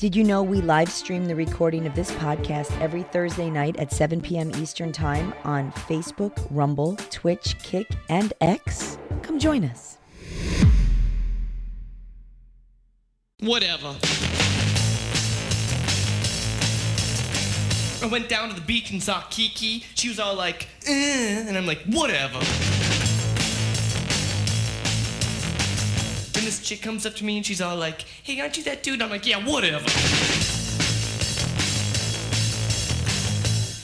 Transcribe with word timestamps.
Did 0.00 0.16
you 0.16 0.24
know 0.24 0.42
we 0.42 0.62
live 0.62 0.90
stream 0.90 1.26
the 1.26 1.36
recording 1.36 1.86
of 1.86 1.94
this 1.94 2.10
podcast 2.12 2.74
every 2.80 3.02
Thursday 3.02 3.50
night 3.50 3.76
at 3.76 3.92
7 3.92 4.22
p.m. 4.22 4.50
Eastern 4.56 4.92
Time 4.92 5.34
on 5.44 5.70
Facebook, 5.72 6.46
Rumble, 6.50 6.96
Twitch, 7.10 7.58
Kick, 7.58 7.86
and 8.08 8.32
X? 8.40 8.96
Come 9.20 9.38
join 9.38 9.62
us. 9.62 9.98
Whatever. 13.40 13.94
I 18.02 18.08
went 18.10 18.30
down 18.30 18.48
to 18.48 18.54
the 18.54 18.64
beach 18.66 18.90
and 18.92 19.02
saw 19.02 19.20
Kiki. 19.28 19.84
She 19.96 20.08
was 20.08 20.18
all 20.18 20.34
like, 20.34 20.66
eh, 20.86 21.44
and 21.46 21.58
I'm 21.58 21.66
like, 21.66 21.82
whatever. 21.84 22.40
This 26.50 26.66
chick 26.66 26.82
comes 26.82 27.06
up 27.06 27.14
to 27.14 27.24
me 27.24 27.36
and 27.36 27.46
she's 27.46 27.60
all 27.60 27.76
like, 27.76 28.02
hey, 28.24 28.40
aren't 28.40 28.56
you 28.56 28.64
that 28.64 28.82
dude? 28.82 29.00
I'm 29.00 29.08
like, 29.08 29.24
yeah, 29.24 29.36
whatever. 29.46 29.88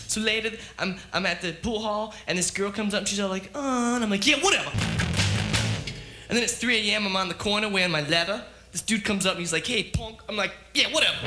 So 0.09 0.20
later, 0.20 0.51
I'm, 0.77 0.97
I'm 1.12 1.27
at 1.27 1.43
the 1.43 1.52
pool 1.52 1.79
hall 1.79 2.12
and 2.27 2.37
this 2.37 2.51
girl 2.51 2.73
comes 2.73 2.93
up 2.93 3.01
and 3.01 3.09
she's 3.09 3.21
all 3.21 3.29
like, 3.29 3.52
uh, 3.55 3.93
and 3.95 4.02
I'm 4.02 4.10
like, 4.10 4.27
yeah, 4.27 4.43
whatever. 4.43 4.69
And 6.29 6.37
then 6.37 6.43
it's 6.43 6.59
3 6.59 6.91
a.m. 6.91 7.07
I'm 7.07 7.15
on 7.15 7.29
the 7.29 7.34
corner 7.34 7.69
wearing 7.69 7.93
my 7.93 8.01
leather. 8.09 8.45
This 8.73 8.83
dude 8.83 9.05
comes 9.05 9.27
up 9.27 9.35
and 9.35 9.41
he's 9.41 9.52
like, 9.52 9.65
hey, 9.65 9.85
punk. 9.85 10.23
I'm 10.29 10.35
like, 10.35 10.52
yeah, 10.74 10.93
whatever. 10.93 11.19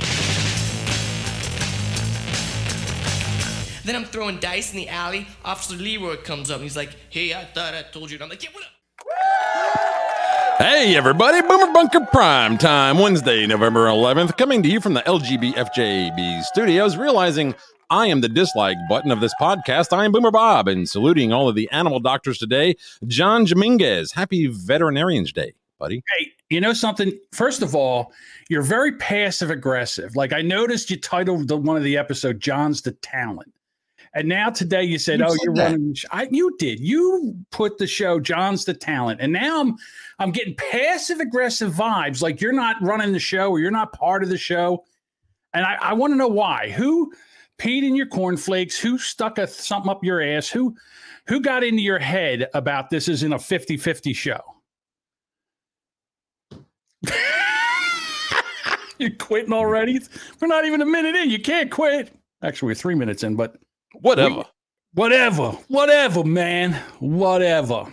Then 3.86 3.96
I'm 3.96 4.04
throwing 4.04 4.40
dice 4.40 4.74
in 4.74 4.78
the 4.78 4.90
alley. 4.90 5.26
Officer 5.46 5.78
Leroy 5.78 6.18
comes 6.18 6.52
up 6.52 6.56
and 6.56 6.64
he's 6.64 6.76
like, 6.76 6.94
hey, 7.10 7.34
I 7.34 7.46
thought 7.46 7.74
I 7.74 7.84
told 7.84 8.12
you. 8.12 8.18
And 8.18 8.24
I'm 8.24 8.30
like, 8.30 8.44
yeah, 8.44 8.50
whatever. 8.50 10.09
Hey, 10.60 10.98
everybody, 10.98 11.42
Boomer 11.42 11.72
Bunker 11.72 12.06
Prime 12.12 12.58
Time, 12.58 12.98
Wednesday, 13.00 13.48
November 13.48 13.86
11th, 13.86 14.38
coming 14.38 14.62
to 14.62 14.68
you 14.68 14.82
from 14.82 14.94
the 14.94 15.02
LGBFJB 15.04 16.44
studios, 16.44 16.98
realizing 16.98 17.56
I 17.90 18.08
am 18.08 18.20
the 18.20 18.28
dislike 18.28 18.76
button 18.90 19.10
of 19.10 19.22
this 19.22 19.34
podcast. 19.40 19.96
I 19.96 20.04
am 20.04 20.12
Boomer 20.12 20.32
Bob, 20.32 20.68
and 20.68 20.88
saluting 20.88 21.32
all 21.32 21.48
of 21.48 21.56
the 21.56 21.70
animal 21.72 22.02
doctors 22.02 22.38
today, 22.38 22.76
John 23.08 23.46
Dominguez. 23.46 24.12
Happy 24.12 24.48
Veterinarians 24.48 25.32
Day, 25.32 25.54
buddy. 25.78 26.04
Hey, 26.18 26.28
you 26.50 26.60
know 26.60 26.74
something? 26.74 27.18
First 27.32 27.62
of 27.62 27.74
all, 27.74 28.12
you're 28.50 28.62
very 28.62 28.98
passive 28.98 29.50
aggressive. 29.52 30.14
Like 30.18 30.34
I 30.34 30.42
noticed 30.42 30.92
you 30.92 30.98
titled 31.00 31.48
the, 31.48 31.56
one 31.56 31.78
of 31.78 31.84
the 31.84 31.96
episode 31.96 32.42
"John's 32.42 32.82
the 32.82 32.92
Talent," 32.92 33.54
and 34.14 34.28
now 34.28 34.50
today 34.50 34.84
you 34.84 35.00
said, 35.00 35.20
You 35.20 35.26
"Oh, 35.26 35.30
said 35.30 35.38
you're 35.44 35.56
that. 35.56 35.64
running." 35.72 35.90
the 35.92 35.96
sh-" 35.96 36.06
I, 36.12 36.28
you 36.30 36.54
did. 36.60 36.82
You 36.82 37.34
put 37.52 37.78
the 37.78 37.88
show 37.88 38.20
"John's 38.20 38.66
the 38.66 38.74
Talent," 38.74 39.22
and 39.22 39.32
now 39.32 39.62
I'm 39.62 39.78
I'm 40.20 40.32
getting 40.32 40.56
passive 40.56 41.20
aggressive 41.20 41.74
vibes. 41.74 42.22
Like 42.22 42.42
you're 42.42 42.52
not 42.54 42.76
running 42.82 43.14
the 43.14 43.20
show 43.20 43.50
or 43.52 43.60
you're 43.60 43.72
not 43.72 43.94
part 43.94 44.22
of 44.24 44.30
the 44.30 44.38
show, 44.38 44.84
and 45.54 45.66
I, 45.66 45.78
I 45.82 45.94
want 45.94 46.12
to 46.12 46.18
know 46.18 46.28
why. 46.28 46.70
Who 46.72 47.14
peed 47.58 47.84
in 47.84 47.96
your 47.96 48.06
cornflakes? 48.08 48.78
Who 48.78 48.98
stuck 48.98 49.38
a 49.38 49.48
something 49.48 49.90
up 49.90 50.04
your 50.04 50.22
ass? 50.22 50.50
Who 50.50 50.76
who 51.28 51.40
got 51.40 51.64
into 51.64 51.82
your 51.82 52.00
head 52.00 52.48
about 52.54 52.90
this 52.90 53.08
isn't 53.08 53.32
a 53.32 53.38
50-50 53.38 54.16
show? 54.16 54.40
You're 58.98 59.12
quitting 59.12 59.54
already? 59.54 60.00
We're 60.42 60.48
not 60.48 60.66
even 60.66 60.82
a 60.82 60.86
minute 60.86 61.16
in. 61.16 61.30
You 61.30 61.40
can't 61.40 61.72
quit. 61.72 62.12
Actually, 62.44 62.68
we're 62.68 62.76
three 62.76 62.96
minutes 62.96 63.24
in, 63.24 63.36
but 63.36 63.56
Whatever. 64.02 64.44
whatever, 64.94 65.52
whatever, 65.68 66.24
man, 66.24 66.74
whatever. 67.00 67.86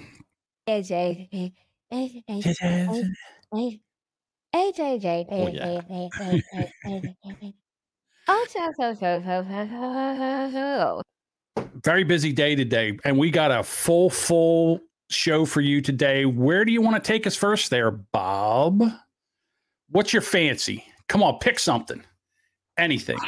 Very 11.82 12.04
busy 12.04 12.32
day 12.32 12.56
today, 12.56 12.98
and 13.04 13.18
we 13.18 13.30
got 13.30 13.52
a 13.52 13.62
full, 13.62 14.10
full 14.10 14.80
show 15.10 15.44
for 15.44 15.60
you 15.60 15.80
today. 15.80 16.24
Where 16.24 16.64
do 16.64 16.72
you 16.72 16.80
want 16.80 17.02
to 17.02 17.06
take 17.06 17.26
us 17.26 17.36
first, 17.36 17.70
there, 17.70 17.90
Bob? 17.90 18.82
What's 19.90 20.12
your 20.12 20.22
fancy? 20.22 20.84
Come 21.08 21.22
on, 21.22 21.38
pick 21.38 21.60
something, 21.60 22.02
anything. 22.76 23.18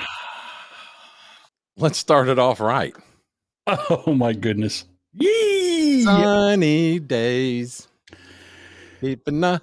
Let's 1.76 1.98
start 1.98 2.28
it 2.28 2.40
off 2.40 2.58
right. 2.58 2.96
Oh 3.68 4.14
my 4.14 4.32
goodness! 4.32 4.84
Yee! 5.12 6.02
Sunny 6.02 6.98
days. 6.98 7.86
Keeping 9.00 9.40
the 9.40 9.62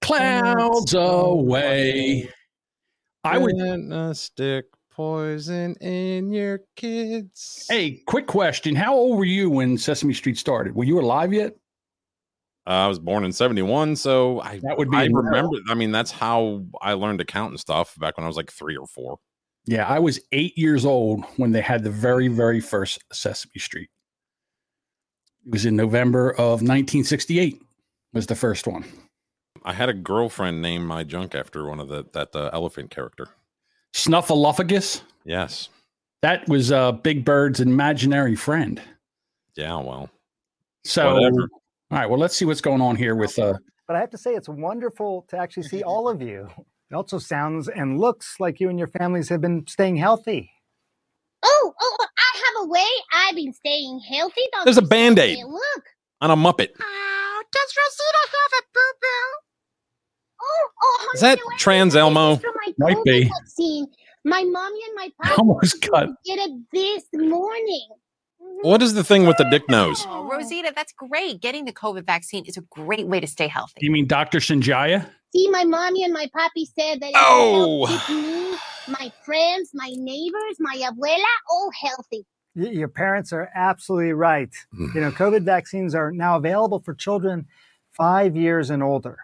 Clouds 0.00 0.94
away. 0.94 2.28
I 3.24 3.38
would. 3.38 3.58
Gonna 3.58 4.14
stick 4.14 4.66
poison 4.90 5.74
in 5.76 6.32
your 6.32 6.60
kids. 6.76 7.66
Hey, 7.68 8.02
quick 8.06 8.26
question: 8.26 8.74
How 8.76 8.94
old 8.94 9.18
were 9.18 9.24
you 9.24 9.50
when 9.50 9.76
Sesame 9.76 10.14
Street 10.14 10.38
started? 10.38 10.74
Were 10.74 10.84
you 10.84 11.00
alive 11.00 11.32
yet? 11.32 11.54
Uh, 12.66 12.70
I 12.70 12.86
was 12.86 12.98
born 12.98 13.24
in 13.24 13.32
71, 13.32 13.96
so 13.96 14.40
I 14.42 14.60
That 14.62 14.76
would 14.76 14.90
be 14.90 14.96
I 14.98 15.04
a 15.04 15.08
no. 15.08 15.20
remember. 15.20 15.56
I 15.70 15.74
mean, 15.74 15.90
that's 15.90 16.10
how 16.10 16.64
I 16.82 16.92
learned 16.92 17.18
to 17.20 17.24
count 17.24 17.50
and 17.52 17.58
stuff 17.58 17.94
back 17.98 18.18
when 18.18 18.24
I 18.24 18.26
was 18.26 18.36
like 18.36 18.52
three 18.52 18.76
or 18.76 18.86
four. 18.86 19.18
Yeah, 19.64 19.86
I 19.86 19.98
was 19.98 20.20
eight 20.32 20.56
years 20.58 20.84
old 20.84 21.24
when 21.38 21.52
they 21.52 21.62
had 21.62 21.82
the 21.82 21.90
very, 21.90 22.28
very 22.28 22.60
first 22.60 23.02
Sesame 23.12 23.58
Street. 23.58 23.88
It 25.46 25.52
was 25.52 25.64
in 25.64 25.76
November 25.76 26.30
of 26.32 26.60
1968. 26.62 27.58
Was 28.12 28.26
the 28.26 28.34
first 28.34 28.66
one. 28.66 28.84
I 29.64 29.72
had 29.72 29.88
a 29.88 29.94
girlfriend 29.94 30.62
name 30.62 30.86
my 30.86 31.04
junk 31.04 31.34
after 31.34 31.66
one 31.66 31.80
of 31.80 31.88
the 31.88 32.04
that 32.12 32.34
uh, 32.34 32.50
elephant 32.52 32.90
character. 32.90 33.28
Snuffleupagus. 33.94 35.02
Yes. 35.24 35.68
That 36.22 36.48
was 36.48 36.72
uh, 36.72 36.92
Big 36.92 37.24
Bird's 37.24 37.60
imaginary 37.60 38.34
friend. 38.36 38.80
Yeah. 39.56 39.76
Well. 39.80 40.10
So, 40.84 41.14
Whatever. 41.14 41.42
all 41.90 41.98
right. 41.98 42.08
Well, 42.08 42.18
let's 42.18 42.34
see 42.36 42.44
what's 42.44 42.60
going 42.60 42.80
on 42.80 42.96
here 42.96 43.14
with. 43.14 43.38
Uh, 43.38 43.54
But 43.86 43.96
I 43.96 44.00
have 44.00 44.10
to 44.10 44.18
say, 44.18 44.34
it's 44.34 44.48
wonderful 44.48 45.26
to 45.28 45.36
actually 45.38 45.64
see 45.64 45.82
all 45.84 46.08
of 46.08 46.22
you. 46.22 46.48
It 46.90 46.94
also 46.94 47.18
sounds 47.18 47.68
and 47.68 48.00
looks 48.00 48.36
like 48.40 48.60
you 48.60 48.70
and 48.70 48.78
your 48.78 48.88
families 48.88 49.28
have 49.28 49.40
been 49.42 49.66
staying 49.66 49.96
healthy. 49.96 50.50
Oh, 51.42 51.74
oh, 51.80 51.96
I 52.00 52.38
have 52.38 52.64
a 52.66 52.68
way. 52.68 52.86
I've 53.14 53.34
been 53.36 53.52
staying 53.52 54.00
healthy. 54.00 54.40
Don't 54.52 54.64
There's 54.64 54.78
a 54.78 54.82
Band-Aid. 54.82 55.38
Look. 55.46 55.84
On 56.20 56.30
a 56.30 56.36
Muppet. 56.36 56.70
Oh, 56.80 57.17
does 57.52 57.74
Rosita 57.76 58.22
have 58.32 58.52
a 58.58 58.62
boo 58.74 58.92
boo? 59.02 59.38
Oh, 60.40 60.68
oh, 60.82 61.10
Is 61.14 61.20
that 61.20 61.38
no, 61.38 61.56
Trans 61.58 61.96
Elmo? 61.96 62.34
this 62.36 62.42
from 62.42 62.54
my 62.64 62.72
Might 62.94 63.04
be. 63.04 63.24
Vaccine. 63.24 63.86
My 64.24 64.42
mommy 64.44 64.78
and 64.86 64.94
my 64.94 65.10
papa 65.22 65.40
Almost 65.40 65.80
cut. 65.82 66.08
did 66.24 66.38
it 66.38 66.52
this 66.72 67.04
morning. 67.14 67.88
What 68.62 68.82
is 68.82 68.94
the 68.94 69.04
thing 69.04 69.26
with 69.26 69.36
the 69.36 69.44
dick 69.44 69.62
mm-hmm. 69.64 69.72
nose? 69.72 70.04
Oh, 70.08 70.28
Rosita, 70.30 70.72
that's 70.74 70.92
great. 70.92 71.40
Getting 71.40 71.64
the 71.64 71.72
COVID 71.72 72.04
vaccine 72.04 72.44
is 72.44 72.56
a 72.56 72.62
great 72.70 73.06
way 73.06 73.20
to 73.20 73.26
stay 73.26 73.46
healthy. 73.48 73.74
you 73.80 73.90
mean 73.90 74.06
Dr. 74.06 74.38
Shinjaya? 74.38 75.08
See, 75.34 75.48
my 75.50 75.64
mommy 75.64 76.04
and 76.04 76.12
my 76.12 76.26
papi 76.36 76.64
said 76.78 77.00
that 77.00 77.10
it 77.10 77.16
Oh. 77.16 77.80
will 77.80 77.86
keep 77.86 78.08
me, 78.16 78.56
my 78.88 79.12
friends, 79.24 79.70
my 79.74 79.92
neighbors, 79.96 80.56
my 80.58 80.76
abuela, 80.76 81.24
all 81.50 81.70
healthy. 81.82 82.24
Y- 82.58 82.70
Your 82.70 82.88
parents 82.88 83.32
are 83.32 83.48
absolutely 83.54 84.12
right. 84.12 84.50
Mm. 84.74 84.94
You 84.94 85.00
know, 85.00 85.10
COVID 85.12 85.42
vaccines 85.44 85.94
are 85.94 86.10
now 86.12 86.36
available 86.36 86.80
for 86.80 86.94
children 86.94 87.46
five 87.92 88.36
years 88.36 88.70
and 88.70 88.82
older. 88.82 89.18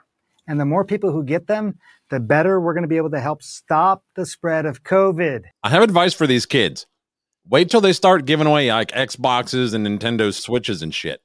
And 0.47 0.61
the 0.61 0.65
more 0.65 0.84
people 0.84 1.11
who 1.11 1.25
get 1.25 1.47
them, 1.47 1.78
the 2.11 2.21
better 2.21 2.61
we're 2.61 2.75
going 2.75 2.83
to 2.83 2.89
be 2.89 2.97
able 2.99 3.11
to 3.11 3.21
help 3.21 3.43
stop 3.43 4.05
the 4.15 4.27
spread 4.27 4.67
of 4.67 4.83
COVID. 4.84 5.45
I 5.62 5.71
have 5.71 5.83
advice 5.83 6.12
for 6.15 6.27
these 6.27 6.47
kids. 6.47 6.87
Wait 7.49 7.71
till 7.71 7.81
they 7.81 7.93
start 7.93 8.25
giving 8.25 8.47
away 8.47 8.71
like 8.71 8.91
Xboxes 8.93 9.75
and 9.75 9.87
Nintendo 9.87 10.33
Switches 10.33 10.83
and 10.83 10.95
shit. 10.95 11.21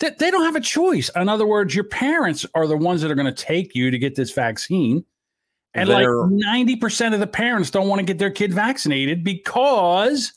They, 0.00 0.10
they 0.18 0.30
don't 0.30 0.44
have 0.44 0.56
a 0.56 0.60
choice. 0.60 1.10
In 1.14 1.28
other 1.28 1.46
words, 1.46 1.74
your 1.74 1.84
parents 1.84 2.46
are 2.54 2.66
the 2.66 2.76
ones 2.76 3.02
that 3.02 3.10
are 3.10 3.14
going 3.14 3.32
to 3.32 3.44
take 3.44 3.74
you 3.74 3.90
to 3.90 3.98
get 3.98 4.14
this 4.14 4.32
vaccine. 4.32 5.04
And 5.74 5.88
They're- 5.88 6.22
like 6.24 6.32
90% 6.46 7.14
of 7.14 7.20
the 7.20 7.26
parents 7.26 7.70
don't 7.70 7.88
want 7.88 7.98
to 8.00 8.04
get 8.04 8.18
their 8.18 8.30
kid 8.30 8.52
vaccinated 8.54 9.22
because 9.24 10.32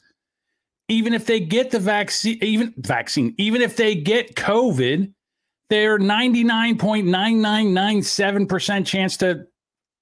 even 0.88 1.14
if 1.14 1.26
they 1.26 1.40
get 1.40 1.72
the 1.72 1.80
vaccine, 1.80 2.38
even 2.42 2.74
vaccine, 2.78 3.34
even 3.38 3.62
if 3.62 3.78
they 3.78 3.96
get 3.96 4.36
COVID, 4.36 5.12
they're 5.70 5.98
99.9997% 5.98 8.86
chance 8.86 9.18
to 9.18 9.48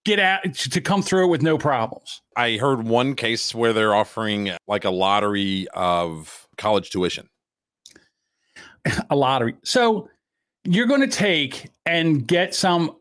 get 0.06 0.20
out 0.20 0.54
to 0.54 0.82
come 0.82 1.02
through 1.02 1.24
it 1.26 1.30
with 1.30 1.42
no 1.42 1.58
problems. 1.58 2.22
I 2.36 2.58
heard 2.58 2.86
one 2.86 3.16
case 3.16 3.56
where 3.56 3.72
they're 3.72 3.96
offering 3.96 4.52
like 4.68 4.84
a 4.84 4.90
lottery 4.90 5.70
of 5.74 6.50
college 6.58 6.90
tuition. 6.90 7.30
a 9.10 9.16
lottery. 9.16 9.56
So 9.64 10.10
you're 10.66 10.88
going 10.88 11.02
to 11.02 11.08
take 11.08 11.70
and 11.86 12.28
get 12.28 12.56
some 12.56 12.98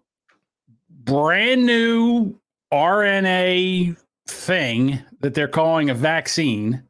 brand 0.91 1.67
new 1.67 2.39
RNA 2.73 3.97
thing 4.29 5.01
that 5.21 5.35
they're 5.35 5.49
calling 5.49 5.91
a 5.91 5.95
vaccine, 5.95 6.85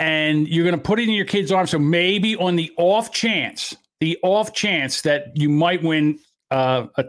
and 0.00 0.48
you're 0.48 0.64
going 0.64 0.74
to 0.74 0.80
put 0.80 0.98
it 0.98 1.04
in 1.04 1.14
your 1.14 1.26
kid's 1.26 1.52
arm. 1.52 1.66
So 1.66 1.78
maybe 1.78 2.34
on 2.36 2.56
the 2.56 2.72
off 2.76 3.12
chance, 3.12 3.76
the 4.00 4.18
off 4.22 4.54
chance 4.54 5.02
that 5.02 5.36
you 5.36 5.48
might 5.48 5.82
win 5.82 6.18
uh, 6.50 6.86
a 6.96 7.04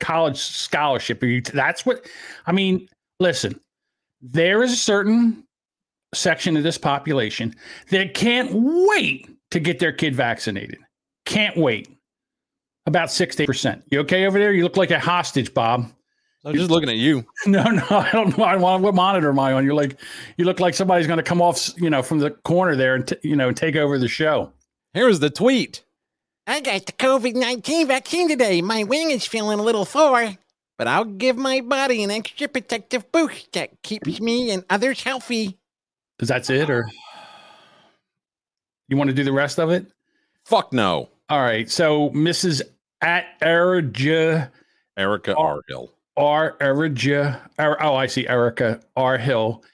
college 0.00 0.36
scholarship, 0.36 1.22
that's 1.54 1.86
what 1.86 2.06
I 2.46 2.52
mean. 2.52 2.88
listen, 3.20 3.58
there 4.20 4.62
is 4.62 4.72
a 4.72 4.76
certain 4.76 5.44
section 6.14 6.56
of 6.56 6.64
this 6.64 6.76
population 6.76 7.54
that 7.90 8.12
can't 8.12 8.50
wait 8.52 9.30
to 9.52 9.60
get 9.60 9.78
their 9.78 9.92
kid 9.92 10.14
vaccinated. 10.14 10.78
Can't 11.24 11.56
wait. 11.56 11.88
About 12.86 13.08
60%. 13.08 13.82
You 13.92 14.00
okay 14.00 14.26
over 14.26 14.38
there? 14.38 14.52
You 14.52 14.64
look 14.64 14.76
like 14.76 14.90
a 14.90 14.98
hostage, 14.98 15.54
Bob. 15.54 15.88
I'm 16.44 16.54
just 16.54 16.70
looking 16.70 16.88
at 16.88 16.96
you. 16.96 17.24
No, 17.46 17.62
no, 17.64 17.84
I 17.90 18.10
don't 18.12 18.36
know. 18.36 18.44
I 18.44 18.56
want 18.56 18.82
what 18.82 18.94
monitor 18.94 19.28
am 19.30 19.38
I 19.38 19.52
on? 19.52 19.64
You're 19.64 19.74
like, 19.74 19.98
you 20.36 20.44
look 20.44 20.60
like 20.60 20.74
somebody's 20.74 21.06
going 21.06 21.18
to 21.18 21.22
come 21.22 21.40
off, 21.42 21.70
you 21.76 21.90
know, 21.90 22.02
from 22.02 22.18
the 22.18 22.30
corner 22.30 22.74
there 22.76 22.94
and 22.96 23.06
t- 23.06 23.16
you 23.22 23.36
know 23.36 23.52
take 23.52 23.76
over 23.76 23.98
the 23.98 24.08
show. 24.08 24.52
Here's 24.94 25.20
the 25.20 25.30
tweet. 25.30 25.82
I 26.46 26.60
got 26.60 26.86
the 26.86 26.92
COVID 26.92 27.34
19 27.34 27.86
vaccine 27.86 28.28
today. 28.28 28.60
My 28.62 28.82
wing 28.84 29.10
is 29.10 29.24
feeling 29.26 29.58
a 29.60 29.62
little 29.62 29.84
sore, 29.84 30.32
but 30.78 30.88
I'll 30.88 31.04
give 31.04 31.36
my 31.36 31.60
body 31.60 32.02
an 32.02 32.10
extra 32.10 32.48
protective 32.48 33.10
boost 33.12 33.52
that 33.52 33.80
keeps 33.82 34.20
me 34.20 34.50
and 34.50 34.64
others 34.68 35.02
healthy. 35.02 35.56
Is 36.18 36.28
that 36.28 36.48
it, 36.50 36.70
or 36.70 36.88
you 38.88 38.96
want 38.96 39.08
to 39.10 39.14
do 39.14 39.24
the 39.24 39.32
rest 39.32 39.58
of 39.58 39.70
it? 39.70 39.86
Fuck 40.44 40.72
no. 40.72 41.08
All 41.28 41.40
right. 41.40 41.70
So 41.70 42.10
Mrs. 42.10 42.62
At 43.00 43.40
Erja 43.40 44.50
Erica 44.96 45.34
Oh. 45.36 45.42
R. 45.42 45.60
R. 46.16 46.56
Erja. 46.60 47.40
Er, 47.58 47.76
oh, 47.82 47.94
I 47.94 48.06
see. 48.06 48.26
Erica 48.26 48.80
R. 48.96 49.18
Hill 49.18 49.64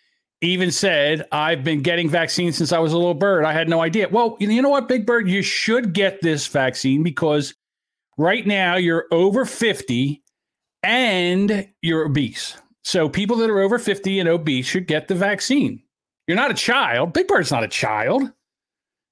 even 0.40 0.70
said, 0.70 1.26
I've 1.32 1.64
been 1.64 1.82
getting 1.82 2.08
vaccines 2.08 2.56
since 2.56 2.72
I 2.72 2.78
was 2.78 2.92
a 2.92 2.96
little 2.96 3.14
bird. 3.14 3.44
I 3.44 3.52
had 3.52 3.68
no 3.68 3.80
idea. 3.80 4.08
Well, 4.08 4.36
you 4.38 4.62
know 4.62 4.68
what, 4.68 4.88
Big 4.88 5.04
Bird? 5.04 5.28
You 5.28 5.42
should 5.42 5.92
get 5.92 6.20
this 6.22 6.46
vaccine 6.46 7.02
because 7.02 7.54
right 8.16 8.46
now 8.46 8.76
you're 8.76 9.06
over 9.10 9.44
50 9.44 10.22
and 10.84 11.68
you're 11.82 12.04
obese. 12.04 12.56
So 12.84 13.08
people 13.08 13.36
that 13.38 13.50
are 13.50 13.60
over 13.60 13.78
50 13.78 14.20
and 14.20 14.28
obese 14.28 14.66
should 14.66 14.86
get 14.86 15.08
the 15.08 15.14
vaccine. 15.14 15.82
You're 16.26 16.36
not 16.36 16.50
a 16.50 16.54
child. 16.54 17.12
Big 17.12 17.26
Bird's 17.26 17.50
not 17.50 17.64
a 17.64 17.68
child. 17.68 18.30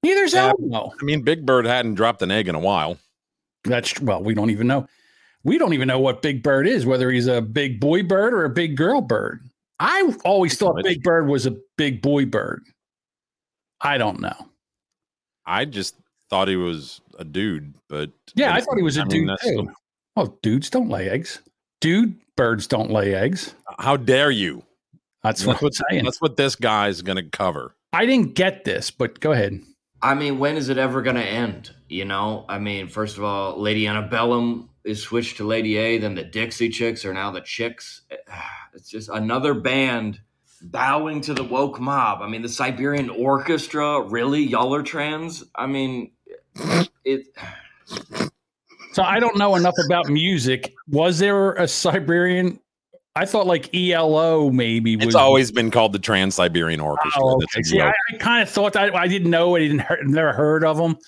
Neither's 0.02 0.34
Yeah. 0.34 0.52
Elmo. 0.58 0.92
I 1.00 1.04
mean, 1.04 1.22
Big 1.22 1.44
Bird 1.44 1.66
hadn't 1.66 1.94
dropped 1.94 2.22
an 2.22 2.30
egg 2.30 2.46
in 2.46 2.54
a 2.54 2.60
while. 2.60 2.98
That's 3.64 4.00
well, 4.00 4.22
we 4.22 4.34
don't 4.34 4.50
even 4.50 4.68
know. 4.68 4.86
We 5.46 5.58
don't 5.58 5.72
even 5.74 5.86
know 5.86 6.00
what 6.00 6.22
Big 6.22 6.42
Bird 6.42 6.66
is, 6.66 6.84
whether 6.84 7.08
he's 7.10 7.28
a 7.28 7.40
big 7.40 7.78
boy 7.78 8.02
bird 8.02 8.34
or 8.34 8.44
a 8.44 8.50
big 8.50 8.76
girl 8.76 9.00
bird. 9.00 9.48
I 9.78 10.12
always 10.24 10.58
thought 10.58 10.82
Big 10.82 11.02
Bird 11.04 11.28
was 11.28 11.46
a 11.46 11.54
big 11.78 12.02
boy 12.02 12.24
bird. 12.26 12.64
I 13.80 13.96
don't 13.96 14.20
know. 14.20 14.34
I 15.46 15.64
just 15.66 15.94
thought 16.30 16.48
he 16.48 16.56
was 16.56 17.00
a 17.20 17.24
dude, 17.24 17.74
but 17.88 18.10
Yeah, 18.34 18.54
I 18.54 18.60
thought 18.60 18.76
he 18.76 18.82
was 18.82 18.96
a 18.98 19.02
I 19.02 19.04
dude 19.04 19.28
that's 19.28 19.42
too. 19.42 19.48
still- 19.52 19.68
Oh, 20.16 20.36
dudes 20.42 20.68
don't 20.70 20.88
lay 20.88 21.08
eggs. 21.10 21.40
Dude 21.80 22.18
birds 22.36 22.66
don't 22.66 22.90
lay 22.90 23.14
eggs. 23.14 23.54
How 23.78 23.96
dare 23.96 24.30
you? 24.32 24.64
That's 25.22 25.42
That's 25.42 25.46
what 25.46 25.56
I'm 25.58 25.64
what, 25.64 25.74
saying. 25.74 26.04
that's 26.04 26.20
what 26.22 26.36
this 26.36 26.56
guy's 26.56 27.02
going 27.02 27.16
to 27.22 27.30
cover. 27.30 27.74
I 27.92 28.04
didn't 28.06 28.34
get 28.34 28.64
this, 28.64 28.90
but 28.90 29.20
go 29.20 29.30
ahead. 29.32 29.60
I 30.06 30.14
mean, 30.14 30.38
when 30.38 30.56
is 30.56 30.68
it 30.68 30.78
ever 30.78 31.02
going 31.02 31.16
to 31.16 31.24
end? 31.24 31.72
You 31.88 32.04
know, 32.04 32.44
I 32.48 32.60
mean, 32.60 32.86
first 32.86 33.18
of 33.18 33.24
all, 33.24 33.60
Lady 33.60 33.88
Antebellum 33.88 34.70
is 34.84 35.02
switched 35.02 35.38
to 35.38 35.44
Lady 35.44 35.76
A, 35.78 35.98
then 35.98 36.14
the 36.14 36.22
Dixie 36.22 36.68
Chicks 36.68 37.04
are 37.04 37.12
now 37.12 37.32
the 37.32 37.40
Chicks. 37.40 38.02
It's 38.74 38.90
just 38.90 39.08
another 39.08 39.54
band 39.54 40.20
bowing 40.60 41.22
to 41.22 41.32
the 41.32 41.42
woke 41.42 41.80
mob. 41.80 42.20
I 42.20 42.28
mean, 42.28 42.42
the 42.42 42.48
Siberian 42.48 43.08
Orchestra, 43.08 44.02
really? 44.02 44.42
Y'all 44.42 44.74
are 44.74 44.82
trans? 44.82 45.42
I 45.54 45.66
mean, 45.66 46.12
it. 47.04 47.26
So 48.92 49.02
I 49.02 49.18
don't 49.18 49.38
know 49.38 49.56
enough 49.56 49.74
about 49.86 50.10
music. 50.10 50.74
Was 50.88 51.18
there 51.18 51.54
a 51.54 51.66
Siberian? 51.66 52.60
I 53.16 53.24
thought 53.24 53.46
like 53.46 53.74
ELO 53.74 54.50
maybe 54.50 54.94
was 54.94 55.06
It's 55.06 55.14
always 55.14 55.50
been 55.50 55.70
called 55.70 55.94
the 55.94 55.98
Trans 55.98 56.34
Siberian 56.34 56.80
Orchestra. 56.80 57.22
Oh, 57.24 57.40
okay. 57.44 57.62
See, 57.62 57.80
I. 57.80 57.88
I 58.12 58.16
kind 58.18 58.42
of 58.42 58.50
thought 58.50 58.74
that 58.74 58.94
I 58.94 59.08
didn't 59.08 59.30
know. 59.30 59.56
I 59.56 59.60
didn't 59.60 59.80
hear, 59.80 59.98
never 60.02 60.32
heard 60.34 60.64
of 60.64 60.76
them, 60.76 60.98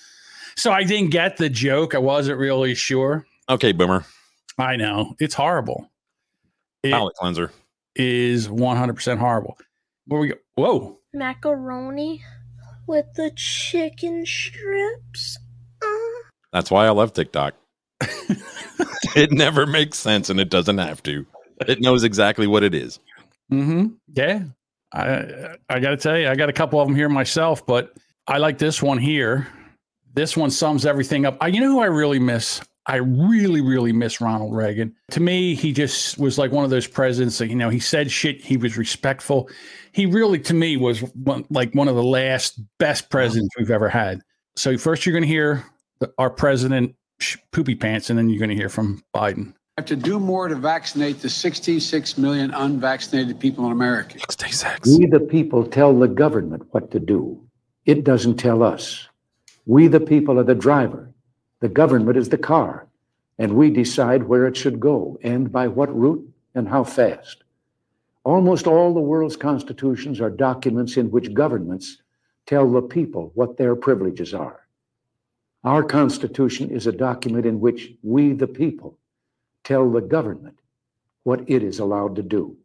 so 0.57 0.71
I 0.71 0.83
didn't 0.83 1.11
get 1.11 1.37
the 1.37 1.49
joke. 1.49 1.93
I 1.93 1.99
wasn't 1.99 2.39
really 2.39 2.73
sure. 2.73 3.27
okay, 3.47 3.71
Boomer. 3.73 4.05
I 4.57 4.75
know 4.75 5.15
it's 5.19 5.35
horrible. 5.35 5.91
It 6.81 6.91
Palate 6.91 7.15
cleanser. 7.15 7.51
is 7.95 8.49
one 8.49 8.75
hundred 8.75 8.95
percent 8.95 9.19
horrible. 9.19 9.57
Where 10.07 10.19
we 10.19 10.29
go? 10.29 10.35
Whoa! 10.55 10.99
macaroni 11.13 12.23
with 12.87 13.05
the 13.15 13.31
chicken 13.35 14.25
strips. 14.25 15.37
Uh. 15.81 16.27
That's 16.51 16.71
why 16.71 16.87
I 16.87 16.89
love 16.89 17.13
TikTok. 17.13 17.53
it 19.15 19.31
never 19.31 19.67
makes 19.67 19.99
sense 19.99 20.29
and 20.31 20.39
it 20.39 20.49
doesn't 20.49 20.79
have 20.79 21.03
to. 21.03 21.25
It 21.67 21.81
knows 21.81 22.03
exactly 22.03 22.47
what 22.47 22.63
it 22.63 22.73
is. 22.73 22.99
Mm-hmm. 23.51 23.87
Yeah, 24.13 24.43
I 24.93 25.55
I 25.69 25.79
got 25.79 25.89
to 25.91 25.97
tell 25.97 26.17
you, 26.17 26.27
I 26.29 26.35
got 26.35 26.49
a 26.49 26.53
couple 26.53 26.79
of 26.79 26.87
them 26.87 26.95
here 26.95 27.09
myself, 27.09 27.65
but 27.65 27.93
I 28.27 28.37
like 28.37 28.57
this 28.57 28.81
one 28.81 28.97
here. 28.97 29.47
This 30.13 30.35
one 30.35 30.51
sums 30.51 30.85
everything 30.85 31.25
up. 31.25 31.37
I, 31.41 31.47
you 31.47 31.61
know 31.61 31.71
who 31.71 31.79
I 31.79 31.85
really 31.85 32.19
miss? 32.19 32.61
I 32.85 32.95
really, 32.95 33.61
really 33.61 33.93
miss 33.93 34.19
Ronald 34.19 34.55
Reagan. 34.55 34.95
To 35.11 35.19
me, 35.19 35.53
he 35.53 35.71
just 35.71 36.17
was 36.17 36.39
like 36.39 36.51
one 36.51 36.63
of 36.63 36.71
those 36.71 36.87
presidents 36.87 37.37
that, 37.37 37.49
you 37.49 37.55
know, 37.55 37.69
he 37.69 37.79
said 37.79 38.09
shit. 38.09 38.43
He 38.43 38.57
was 38.57 38.77
respectful. 38.77 39.47
He 39.91 40.07
really, 40.07 40.39
to 40.39 40.55
me, 40.55 40.75
was 40.75 41.01
one, 41.13 41.45
like 41.51 41.73
one 41.75 41.87
of 41.87 41.95
the 41.95 42.03
last 42.03 42.59
best 42.79 43.11
presidents 43.11 43.55
we've 43.59 43.69
ever 43.69 43.89
had. 43.89 44.21
So 44.55 44.75
first 44.75 45.05
you're 45.05 45.13
going 45.13 45.23
to 45.23 45.27
hear 45.27 45.63
the, 45.99 46.11
our 46.17 46.31
president 46.31 46.95
sh- 47.19 47.37
poopy 47.51 47.75
pants, 47.75 48.09
and 48.09 48.17
then 48.17 48.27
you're 48.29 48.39
going 48.39 48.49
to 48.49 48.55
hear 48.55 48.69
from 48.69 49.03
Biden. 49.15 49.53
Have 49.79 49.85
to 49.85 49.95
do 49.95 50.19
more 50.19 50.49
to 50.49 50.55
vaccinate 50.55 51.21
the 51.21 51.29
66 51.29 52.17
million 52.17 52.51
unvaccinated 52.51 53.39
people 53.39 53.65
in 53.65 53.71
America. 53.71 54.19
Stay 54.29 54.51
sex. 54.51 54.85
We, 54.85 55.05
the 55.05 55.21
people, 55.21 55.65
tell 55.65 55.97
the 55.97 56.09
government 56.09 56.63
what 56.71 56.91
to 56.91 56.99
do. 56.99 57.41
It 57.85 58.03
doesn't 58.03 58.35
tell 58.35 58.61
us. 58.61 59.07
We, 59.65 59.87
the 59.87 60.01
people, 60.01 60.37
are 60.37 60.43
the 60.43 60.53
driver. 60.53 61.09
The 61.61 61.69
government 61.69 62.17
is 62.17 62.27
the 62.27 62.37
car. 62.37 62.87
And 63.37 63.53
we 63.53 63.69
decide 63.69 64.23
where 64.23 64.45
it 64.47 64.57
should 64.57 64.81
go 64.81 65.17
and 65.23 65.49
by 65.49 65.69
what 65.69 65.97
route 65.97 66.29
and 66.53 66.67
how 66.67 66.83
fast. 66.83 67.43
Almost 68.25 68.67
all 68.67 68.93
the 68.93 68.99
world's 68.99 69.37
constitutions 69.37 70.19
are 70.19 70.29
documents 70.29 70.97
in 70.97 71.09
which 71.09 71.33
governments 71.33 72.01
tell 72.47 72.69
the 72.69 72.81
people 72.81 73.31
what 73.33 73.55
their 73.55 73.77
privileges 73.77 74.33
are. 74.33 74.67
Our 75.63 75.83
Constitution 75.83 76.69
is 76.69 76.85
a 76.85 76.91
document 76.91 77.45
in 77.45 77.61
which 77.61 77.93
we, 78.03 78.33
the 78.33 78.47
people, 78.47 78.98
tell 79.63 79.89
the 79.89 80.01
government 80.01 80.57
what 81.23 81.49
it 81.49 81.63
is 81.63 81.79
allowed 81.79 82.15
to 82.15 82.23
do. 82.23 82.57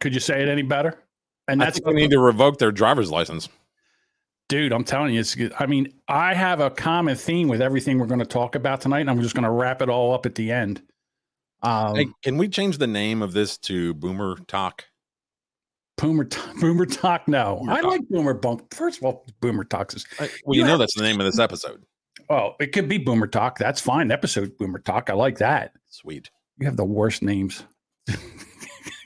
Could 0.00 0.14
you 0.14 0.20
say 0.20 0.42
it 0.42 0.48
any 0.48 0.62
better? 0.62 1.02
And 1.48 1.60
that's 1.60 1.76
think 1.78 1.86
we 1.86 1.94
need 1.94 2.10
to 2.10 2.18
revoke 2.18 2.58
their 2.58 2.72
driver's 2.72 3.10
license. 3.10 3.48
Dude, 4.48 4.72
I'm 4.72 4.84
telling 4.84 5.12
you, 5.14 5.20
it's 5.20 5.34
good. 5.34 5.52
I 5.58 5.66
mean, 5.66 5.92
I 6.08 6.32
have 6.34 6.60
a 6.60 6.70
common 6.70 7.16
theme 7.16 7.48
with 7.48 7.60
everything 7.60 7.98
we're 7.98 8.06
going 8.06 8.20
to 8.20 8.24
talk 8.26 8.54
about 8.54 8.80
tonight, 8.80 9.00
and 9.00 9.10
I'm 9.10 9.20
just 9.20 9.34
going 9.34 9.44
to 9.44 9.50
wrap 9.50 9.82
it 9.82 9.88
all 9.88 10.12
up 10.14 10.24
at 10.24 10.34
the 10.36 10.52
end. 10.52 10.82
Um, 11.62 11.96
Hey, 11.96 12.06
can 12.22 12.36
we 12.36 12.48
change 12.48 12.78
the 12.78 12.86
name 12.86 13.22
of 13.22 13.32
this 13.32 13.58
to 13.58 13.92
Boomer 13.94 14.36
Talk? 14.46 14.84
Boomer, 15.98 16.24
T- 16.24 16.40
Boomer 16.60 16.86
Talk. 16.86 17.26
No, 17.26 17.56
Boomer 17.60 17.72
I 17.72 17.80
Talk. 17.80 17.90
like 17.90 18.08
Boomer 18.08 18.34
Bunk. 18.34 18.72
First 18.72 18.98
of 18.98 19.04
all, 19.04 19.26
Boomer 19.40 19.64
Talks 19.64 19.94
is 19.94 20.06
I- 20.20 20.30
Well, 20.44 20.56
you 20.56 20.64
know 20.64 20.78
that's 20.78 20.94
the 20.94 21.02
name 21.02 21.18
of 21.20 21.26
this 21.26 21.38
episode. 21.40 21.82
oh, 22.30 22.54
it 22.60 22.72
could 22.72 22.88
be 22.88 22.98
Boomer 22.98 23.26
Talk. 23.26 23.58
That's 23.58 23.80
fine. 23.80 24.10
Episode 24.12 24.56
Boomer 24.58 24.78
Talk. 24.78 25.10
I 25.10 25.14
like 25.14 25.38
that. 25.38 25.72
Sweet. 25.88 26.30
You 26.58 26.66
have 26.66 26.76
the 26.76 26.84
worst 26.84 27.22
names. 27.22 27.64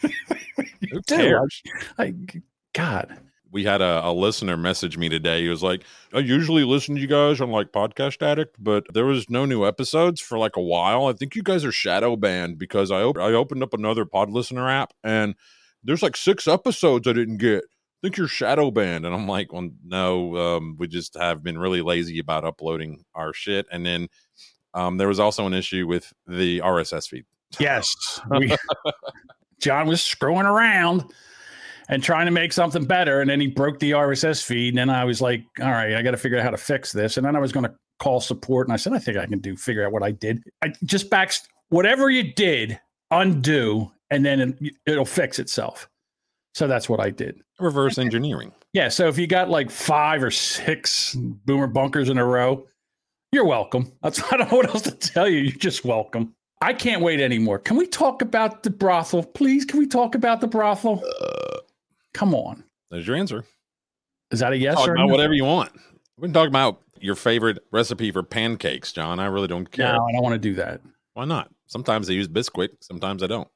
Who 0.02 1.02
cares? 1.06 1.62
I, 1.98 2.04
I- 2.04 2.42
God. 2.72 3.18
we 3.50 3.64
had 3.64 3.80
a, 3.82 4.06
a 4.06 4.12
listener 4.12 4.56
message 4.56 4.96
me 4.96 5.08
today. 5.08 5.42
He 5.42 5.48
was 5.48 5.60
like, 5.62 5.82
I 6.14 6.20
usually 6.20 6.62
listen 6.62 6.94
to 6.94 7.00
you 7.00 7.08
guys 7.08 7.40
on 7.40 7.50
like 7.50 7.72
Podcast 7.72 8.22
Addict, 8.22 8.54
but 8.62 8.86
there 8.94 9.04
was 9.06 9.28
no 9.28 9.44
new 9.44 9.66
episodes 9.66 10.20
for 10.20 10.38
like 10.38 10.56
a 10.56 10.62
while. 10.62 11.06
I 11.06 11.12
think 11.14 11.34
you 11.34 11.42
guys 11.42 11.64
are 11.64 11.72
shadow 11.72 12.14
banned 12.14 12.58
because 12.58 12.92
I, 12.92 13.02
op- 13.02 13.18
I 13.18 13.32
opened 13.32 13.64
up 13.64 13.74
another 13.74 14.04
pod 14.04 14.30
listener 14.30 14.68
app 14.70 14.92
and 15.02 15.34
there's 15.82 16.02
like 16.02 16.16
six 16.16 16.46
episodes 16.46 17.08
I 17.08 17.12
didn't 17.12 17.38
get. 17.38 17.64
I 17.64 18.00
think 18.06 18.16
you're 18.16 18.28
shadow 18.28 18.70
banned. 18.70 19.04
And 19.04 19.12
I'm 19.14 19.26
like, 19.26 19.52
well, 19.52 19.68
no, 19.84 20.36
um, 20.36 20.76
we 20.78 20.86
just 20.86 21.16
have 21.18 21.42
been 21.42 21.58
really 21.58 21.82
lazy 21.82 22.20
about 22.20 22.44
uploading 22.44 23.04
our 23.16 23.32
shit. 23.32 23.66
And 23.72 23.84
then 23.84 24.06
um, 24.74 24.96
there 24.96 25.08
was 25.08 25.18
also 25.18 25.44
an 25.46 25.54
issue 25.54 25.88
with 25.88 26.12
the 26.28 26.60
RSS 26.60 27.08
feed. 27.08 27.24
Yes. 27.58 27.94
We- 28.30 28.54
John 29.60 29.86
was 29.86 30.02
screwing 30.02 30.46
around 30.46 31.04
and 31.88 32.02
trying 32.02 32.26
to 32.26 32.32
make 32.32 32.52
something 32.52 32.84
better. 32.84 33.20
And 33.20 33.28
then 33.28 33.40
he 33.40 33.46
broke 33.48 33.78
the 33.78 33.90
RSS 33.90 34.42
feed. 34.42 34.70
And 34.70 34.78
then 34.78 34.90
I 34.90 35.04
was 35.04 35.20
like, 35.20 35.42
all 35.60 35.70
right, 35.70 35.94
I 35.94 36.02
got 36.02 36.12
to 36.12 36.16
figure 36.16 36.38
out 36.38 36.44
how 36.44 36.50
to 36.50 36.56
fix 36.56 36.92
this. 36.92 37.16
And 37.16 37.26
then 37.26 37.36
I 37.36 37.40
was 37.40 37.52
going 37.52 37.66
to 37.66 37.74
call 37.98 38.20
support. 38.20 38.66
And 38.66 38.72
I 38.72 38.76
said, 38.76 38.92
I 38.92 38.98
think 38.98 39.18
I 39.18 39.26
can 39.26 39.40
do 39.40 39.56
figure 39.56 39.84
out 39.84 39.92
what 39.92 40.02
I 40.02 40.12
did. 40.12 40.42
I 40.62 40.72
just 40.84 41.10
back 41.10 41.34
whatever 41.68 42.08
you 42.08 42.32
did, 42.32 42.78
undo, 43.10 43.90
and 44.10 44.24
then 44.24 44.40
it, 44.40 44.74
it'll 44.86 45.04
fix 45.04 45.38
itself. 45.38 45.88
So 46.54 46.66
that's 46.66 46.88
what 46.88 47.00
I 47.00 47.10
did. 47.10 47.40
Reverse 47.58 47.98
engineering. 47.98 48.52
Yeah. 48.72 48.88
So 48.88 49.08
if 49.08 49.18
you 49.18 49.26
got 49.26 49.50
like 49.50 49.70
five 49.70 50.22
or 50.22 50.30
six 50.30 51.14
boomer 51.14 51.66
bunkers 51.66 52.08
in 52.08 52.18
a 52.18 52.24
row, 52.24 52.66
you're 53.32 53.44
welcome. 53.44 53.92
That's 54.02 54.22
I 54.32 54.36
don't 54.36 54.50
know 54.50 54.56
what 54.58 54.68
else 54.68 54.82
to 54.82 54.92
tell 54.92 55.28
you. 55.28 55.38
You're 55.38 55.52
just 55.52 55.84
welcome. 55.84 56.34
I 56.60 56.72
can't 56.74 57.02
wait 57.02 57.20
anymore. 57.20 57.58
Can 57.58 57.76
we 57.76 57.86
talk 57.86 58.20
about 58.22 58.62
the 58.62 58.70
brothel, 58.70 59.22
please? 59.24 59.64
Can 59.64 59.78
we 59.78 59.86
talk 59.86 60.14
about 60.14 60.40
the 60.40 60.46
brothel? 60.46 61.02
Uh, 61.20 61.58
Come 62.12 62.34
on. 62.34 62.64
There's 62.90 63.06
your 63.06 63.16
answer. 63.16 63.44
Is 64.30 64.40
that 64.40 64.52
a 64.52 64.56
yes 64.58 64.74
Talk 64.74 64.88
or 64.88 64.94
about 64.94 65.06
no? 65.06 65.12
whatever 65.12 65.32
you 65.32 65.44
want. 65.44 65.70
We've 66.16 66.22
been 66.22 66.32
talking 66.32 66.50
about 66.50 66.82
your 67.00 67.14
favorite 67.14 67.58
recipe 67.72 68.10
for 68.10 68.22
pancakes, 68.22 68.92
John. 68.92 69.18
I 69.20 69.26
really 69.26 69.46
don't 69.48 69.70
care. 69.70 69.92
No, 69.94 70.04
I 70.06 70.12
don't 70.12 70.22
want 70.22 70.34
to 70.34 70.38
do 70.38 70.54
that. 70.56 70.80
Why 71.14 71.24
not? 71.24 71.50
Sometimes 71.66 72.10
I 72.10 72.12
use 72.14 72.28
Bisquick, 72.28 72.70
sometimes 72.80 73.22
I 73.22 73.26
don't. 73.28 73.48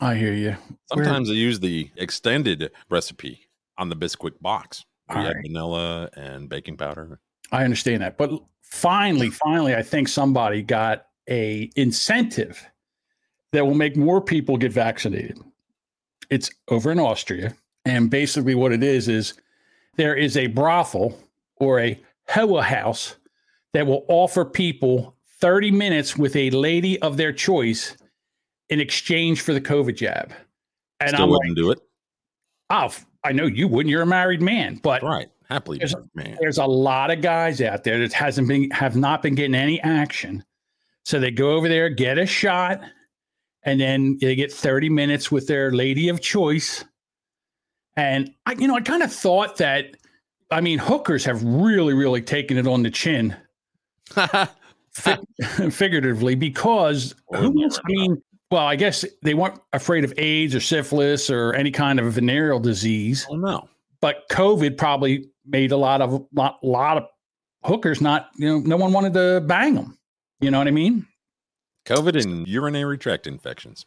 I 0.00 0.14
hear 0.14 0.32
you. 0.34 0.50
Where- 0.50 0.58
Sometimes 1.04 1.30
I 1.30 1.34
use 1.34 1.58
the 1.58 1.90
extended 1.96 2.70
recipe 2.90 3.48
on 3.78 3.88
the 3.88 3.96
Bisquick 3.96 4.38
box. 4.40 4.84
where 5.06 5.18
you 5.20 5.26
All 5.26 5.32
right. 5.34 5.42
vanilla 5.42 6.10
and 6.16 6.48
baking 6.48 6.76
powder. 6.76 7.18
I 7.50 7.64
understand 7.64 8.02
that. 8.02 8.16
But 8.18 8.30
finally, 8.62 9.30
finally, 9.30 9.74
I 9.74 9.82
think 9.82 10.06
somebody 10.08 10.62
got 10.62 11.06
a 11.30 11.70
incentive 11.76 12.66
that 13.52 13.64
will 13.66 13.74
make 13.74 13.96
more 13.96 14.20
people 14.20 14.56
get 14.56 14.72
vaccinated. 14.72 15.38
It's 16.28 16.50
over 16.68 16.90
in 16.92 16.98
Austria. 17.00 17.54
And 17.84 18.10
basically 18.10 18.54
what 18.54 18.72
it 18.72 18.82
is 18.82 19.08
is 19.08 19.34
there 19.96 20.14
is 20.14 20.36
a 20.36 20.46
brothel 20.48 21.18
or 21.56 21.80
a 21.80 22.00
Hoa 22.28 22.62
house 22.62 23.16
that 23.72 23.86
will 23.86 24.04
offer 24.08 24.44
people 24.44 25.16
30 25.40 25.70
minutes 25.70 26.16
with 26.16 26.36
a 26.36 26.50
lady 26.50 27.00
of 27.02 27.16
their 27.16 27.32
choice 27.32 27.96
in 28.68 28.78
exchange 28.80 29.40
for 29.40 29.52
the 29.52 29.60
COVID 29.60 29.96
jab. 29.96 30.32
And 31.00 31.16
I'm 31.16 31.30
like, 31.30 31.38
wouldn't 31.40 31.56
do 31.56 31.70
it. 31.70 31.80
oh, 32.68 32.92
I 33.24 33.32
know 33.32 33.46
you 33.46 33.66
wouldn't. 33.68 33.90
You're 33.90 34.02
a 34.02 34.06
married 34.06 34.42
man, 34.42 34.78
but 34.82 35.02
Right. 35.02 35.28
Happily, 35.48 35.78
There's- 35.78 35.94
married 36.14 36.30
man. 36.30 36.38
there's 36.40 36.58
a 36.58 36.64
lot 36.66 37.10
of 37.10 37.20
guys 37.22 37.60
out 37.60 37.82
there 37.82 37.98
that 37.98 38.12
hasn't 38.12 38.46
been 38.46 38.70
have 38.70 38.94
not 38.96 39.22
been 39.22 39.34
getting 39.34 39.54
any 39.56 39.80
action. 39.80 40.44
So 41.10 41.18
they 41.18 41.32
go 41.32 41.50
over 41.56 41.68
there, 41.68 41.88
get 41.88 42.18
a 42.18 42.24
shot, 42.26 42.80
and 43.64 43.80
then 43.80 44.16
they 44.20 44.36
get 44.36 44.52
30 44.52 44.88
minutes 44.90 45.32
with 45.32 45.48
their 45.48 45.72
lady 45.72 46.08
of 46.08 46.20
choice. 46.20 46.84
And 47.96 48.30
I, 48.46 48.52
you 48.52 48.68
know, 48.68 48.76
I 48.76 48.80
kind 48.80 49.02
of 49.02 49.12
thought 49.12 49.56
that, 49.56 49.96
I 50.52 50.60
mean, 50.60 50.78
hookers 50.78 51.24
have 51.24 51.42
really, 51.42 51.94
really 51.94 52.22
taken 52.22 52.58
it 52.58 52.68
on 52.68 52.84
the 52.84 52.92
chin, 52.92 53.36
fi- 54.14 54.48
figuratively, 55.70 56.36
because 56.36 57.12
oh, 57.34 57.38
who 57.38 57.50
wants, 57.50 57.80
I 57.80 57.88
mean, 57.88 58.22
well, 58.52 58.66
I 58.66 58.76
guess 58.76 59.04
they 59.24 59.34
weren't 59.34 59.58
afraid 59.72 60.04
of 60.04 60.14
AIDS 60.16 60.54
or 60.54 60.60
syphilis 60.60 61.28
or 61.28 61.54
any 61.54 61.72
kind 61.72 61.98
of 61.98 62.12
venereal 62.12 62.60
disease 62.60 63.26
Oh 63.28 63.34
no. 63.34 63.68
but 64.00 64.28
COVID 64.30 64.76
probably 64.78 65.26
made 65.44 65.72
a 65.72 65.76
lot 65.76 66.02
of 66.02 66.24
lot, 66.34 66.62
lot 66.62 66.98
of 66.98 67.04
hookers 67.64 68.00
not 68.00 68.28
you 68.36 68.48
know 68.48 68.60
no 68.60 68.76
one 68.76 68.92
wanted 68.92 69.12
to 69.14 69.40
bang 69.46 69.74
them. 69.74 69.96
You 70.40 70.50
know 70.50 70.58
what 70.58 70.68
I 70.68 70.72
mean? 70.72 71.06
COVID 71.86 72.22
and 72.22 72.46
urinary 72.46 72.98
tract 72.98 73.26
infections. 73.26 73.86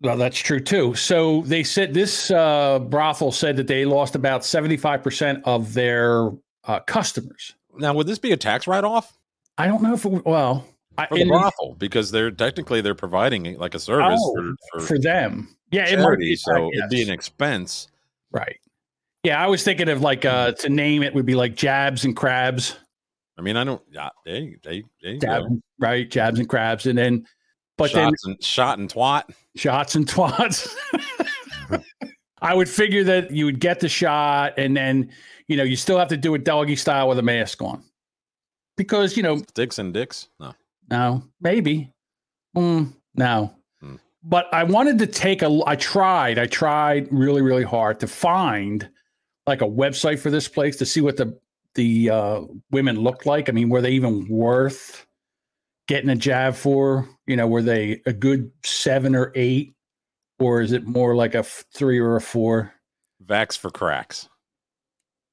Well, 0.00 0.16
that's 0.16 0.38
true 0.38 0.60
too. 0.60 0.94
So 0.94 1.42
they 1.42 1.62
said 1.64 1.94
this 1.94 2.30
uh, 2.30 2.78
brothel 2.80 3.32
said 3.32 3.56
that 3.56 3.66
they 3.66 3.84
lost 3.84 4.14
about 4.14 4.44
seventy 4.44 4.76
five 4.76 5.02
percent 5.02 5.42
of 5.44 5.72
their 5.74 6.30
uh, 6.64 6.80
customers. 6.80 7.54
Now, 7.78 7.94
would 7.94 8.06
this 8.06 8.18
be 8.18 8.32
a 8.32 8.36
tax 8.36 8.66
write 8.66 8.84
off 8.84 9.16
I 9.58 9.66
don't 9.68 9.82
know 9.82 9.94
if 9.94 10.04
it, 10.04 10.24
well 10.26 10.66
I, 10.98 11.06
for 11.06 11.14
the 11.14 11.22
in- 11.22 11.28
brothel? 11.28 11.76
Because 11.78 12.10
they're 12.10 12.30
technically 12.30 12.80
they're 12.82 12.94
providing 12.94 13.56
like 13.58 13.74
a 13.74 13.78
service 13.78 14.20
Oh, 14.22 14.34
for, 14.34 14.80
for, 14.80 14.86
for 14.86 14.98
them. 14.98 15.56
Yeah, 15.70 15.88
it 15.88 15.98
might 15.98 16.18
be, 16.18 16.36
so 16.36 16.70
it'd 16.72 16.90
be 16.90 17.02
an 17.02 17.10
expense. 17.10 17.88
right. 18.30 18.56
Yeah, 19.24 19.42
I 19.42 19.48
was 19.48 19.64
thinking 19.64 19.88
of 19.88 20.02
like 20.02 20.24
uh, 20.24 20.52
to 20.52 20.68
name 20.68 21.02
it 21.02 21.12
would 21.12 21.26
be 21.26 21.34
like 21.34 21.56
jabs 21.56 22.04
and 22.04 22.14
crabs. 22.16 22.76
I 23.38 23.42
mean, 23.42 23.56
I 23.56 23.64
don't. 23.64 23.82
Yeah, 23.90 24.10
they 24.24 24.56
they 24.62 24.82
they 25.02 25.18
Jab, 25.18 25.42
go. 25.42 25.60
right? 25.78 26.08
Jabs 26.10 26.38
and 26.38 26.48
crabs, 26.48 26.86
and 26.86 26.96
then 26.98 27.26
but 27.76 27.90
shots 27.90 28.22
then 28.24 28.32
and 28.32 28.42
shot 28.44 28.78
and 28.78 28.90
twat. 28.92 29.24
shots 29.56 29.94
and 29.94 30.06
twats. 30.06 30.74
I 32.42 32.54
would 32.54 32.68
figure 32.68 33.04
that 33.04 33.30
you 33.30 33.44
would 33.46 33.60
get 33.60 33.80
the 33.80 33.88
shot 33.88 34.54
and 34.58 34.76
then, 34.76 35.10
you 35.48 35.56
know, 35.56 35.62
you 35.62 35.76
still 35.76 35.98
have 35.98 36.08
to 36.08 36.16
do 36.16 36.34
it 36.34 36.44
doggy 36.44 36.76
style 36.76 37.08
with 37.08 37.18
a 37.18 37.22
mask 37.22 37.62
on. 37.62 37.82
Because, 38.76 39.16
you 39.16 39.22
know, 39.22 39.40
Dicks 39.54 39.78
and 39.78 39.92
dicks. 39.92 40.28
No. 40.38 40.54
no, 40.90 41.22
maybe. 41.40 41.90
Mm, 42.56 42.92
no. 43.14 43.54
Hmm. 43.80 43.96
But 44.22 44.52
I 44.52 44.64
wanted 44.64 44.98
to 44.98 45.06
take 45.06 45.42
a 45.42 45.60
I 45.66 45.76
tried, 45.76 46.38
I 46.38 46.46
tried 46.46 47.08
really, 47.10 47.40
really 47.42 47.64
hard 47.64 48.00
to 48.00 48.06
find 48.06 48.88
like 49.46 49.62
a 49.62 49.66
website 49.66 50.18
for 50.18 50.30
this 50.30 50.46
place 50.46 50.76
to 50.76 50.86
see 50.86 51.00
what 51.00 51.16
the 51.16 51.38
the 51.76 52.10
uh, 52.10 52.40
women 52.72 52.98
looked 53.00 53.26
like. 53.26 53.48
I 53.48 53.52
mean, 53.52 53.68
were 53.68 53.80
they 53.80 53.92
even 53.92 54.26
worth 54.28 55.06
getting 55.86 56.10
a 56.10 56.16
jab 56.16 56.54
for? 56.54 57.08
You 57.26 57.36
know, 57.36 57.46
were 57.46 57.62
they 57.62 58.02
a 58.06 58.12
good 58.12 58.50
seven 58.64 59.14
or 59.14 59.32
eight, 59.36 59.74
or 60.40 60.60
is 60.60 60.72
it 60.72 60.86
more 60.86 61.14
like 61.14 61.34
a 61.34 61.44
three 61.44 62.00
or 62.00 62.16
a 62.16 62.20
four? 62.20 62.72
Vax 63.24 63.56
for 63.56 63.70
cracks. 63.70 64.28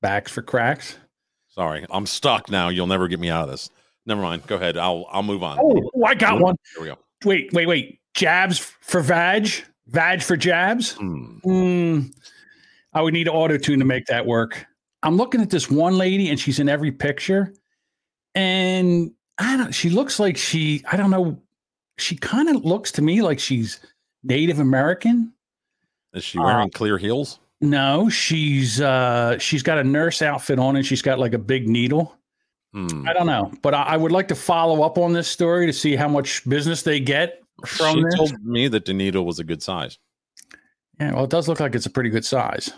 Vax 0.04 0.30
for 0.30 0.42
cracks. 0.42 0.98
Sorry, 1.50 1.86
I'm 1.90 2.06
stuck 2.06 2.50
now. 2.50 2.70
You'll 2.70 2.88
never 2.88 3.08
get 3.08 3.20
me 3.20 3.30
out 3.30 3.46
of 3.46 3.52
this. 3.52 3.70
Never 4.06 4.22
mind. 4.22 4.46
Go 4.48 4.56
ahead. 4.56 4.78
I'll 4.78 5.08
I'll 5.12 5.24
move 5.24 5.44
on. 5.44 5.60
Oh, 5.60 5.90
oh, 5.96 6.06
I 6.06 6.14
got 6.16 6.40
one. 6.40 6.56
Here 6.76 6.84
we 6.84 6.90
go. 6.90 7.00
Wait, 7.26 7.52
wait, 7.54 7.68
wait. 7.68 8.00
Jabs 8.14 8.60
for 8.82 9.02
vag, 9.02 9.50
vag 9.88 10.22
for 10.22 10.38
jabs. 10.38 10.92
Hmm. 10.92 11.38
Mm, 11.46 12.16
I 12.94 13.02
would 13.02 13.14
need 13.14 13.24
to 13.24 13.32
auto 13.32 13.58
tune 13.58 13.80
to 13.80 13.86
make 13.86 14.06
that 14.06 14.26
work. 14.26 14.66
I'm 15.04 15.18
looking 15.18 15.42
at 15.42 15.50
this 15.50 15.70
one 15.70 15.98
lady, 15.98 16.30
and 16.30 16.40
she's 16.40 16.60
in 16.60 16.68
every 16.70 16.92
picture, 16.92 17.54
and 18.36 19.12
I 19.38 19.58
don't. 19.58 19.72
She 19.74 19.90
looks 19.90 20.20
like 20.20 20.38
she. 20.38 20.84
I 20.92 20.98
don't 20.98 21.12
know. 21.12 21.40
She 21.98 22.16
kind 22.16 22.50
of 22.50 22.66
looks 22.66 22.92
to 22.94 23.02
me 23.02 23.22
like 23.22 23.40
she's 23.40 23.80
Native 24.24 24.60
American. 24.60 25.34
Is 26.14 26.24
she 26.24 26.40
wearing 26.40 26.68
Uh, 26.68 26.78
clear 26.78 26.98
heels? 26.98 27.40
No, 27.62 28.10
she's 28.10 28.82
uh 28.82 29.38
she's 29.38 29.64
got 29.64 29.78
a 29.78 29.84
nurse 29.84 30.22
outfit 30.22 30.60
on, 30.60 30.76
and 30.76 30.86
she's 30.86 31.02
got 31.02 31.20
like 31.20 31.34
a 31.34 31.38
big 31.40 31.68
needle. 31.70 32.18
Hmm. 32.74 33.08
I 33.08 33.14
don't 33.14 33.28
know, 33.28 33.52
but 33.62 33.74
I, 33.76 33.84
I 33.84 33.98
would 33.98 34.12
like 34.12 34.28
to 34.30 34.36
follow 34.36 34.82
up 34.84 34.98
on 34.98 35.14
this 35.14 35.28
story 35.28 35.66
to 35.68 35.74
see 35.74 35.96
how 35.96 36.08
much 36.08 36.48
business 36.50 36.82
they 36.82 37.00
get 37.00 37.42
from 37.66 37.96
She 37.98 38.04
this. 38.04 38.16
told 38.16 38.44
me 38.44 38.68
that 38.68 38.86
the 38.86 38.94
needle 38.94 39.26
was 39.26 39.40
a 39.40 39.44
good 39.44 39.62
size. 39.62 40.00
Yeah, 41.00 41.14
well, 41.14 41.24
it 41.26 41.30
does 41.30 41.48
look 41.48 41.60
like 41.60 41.76
it's 41.76 41.86
a 41.86 41.90
pretty 41.92 42.10
good 42.10 42.26
size. 42.26 42.72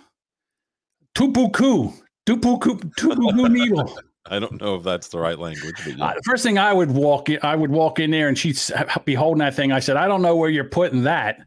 Tupuku, 1.15 1.94
tupuku, 2.25 2.79
tupuku 2.96 3.51
needle. 3.51 3.98
I 4.27 4.39
don't 4.39 4.60
know 4.60 4.75
if 4.75 4.84
that's 4.84 5.10
the 5.10 5.20
right 5.20 5.38
language, 5.38 5.75
but 5.86 5.98
yeah. 5.98 6.05
Uh, 6.05 6.13
the 6.15 6.24
first 6.24 6.44
thing 6.44 6.58
I 6.58 6.74
would 6.74 6.91
walk 6.91 7.29
in, 7.29 7.38
I 7.44 7.55
would 7.55 7.70
walk 7.70 8.00
in 8.00 8.10
there 8.10 8.27
and 8.27 8.38
she'd 8.38 8.60
be 9.05 9.13
holding 9.13 9.39
that 9.39 9.53
thing. 9.53 9.72
I 9.72 9.79
said, 9.79 9.98
I 9.98 10.08
don't 10.08 10.24
know 10.24 10.36
where 10.36 10.50
you're 10.50 10.63
putting 10.63 11.03
that, 11.03 11.46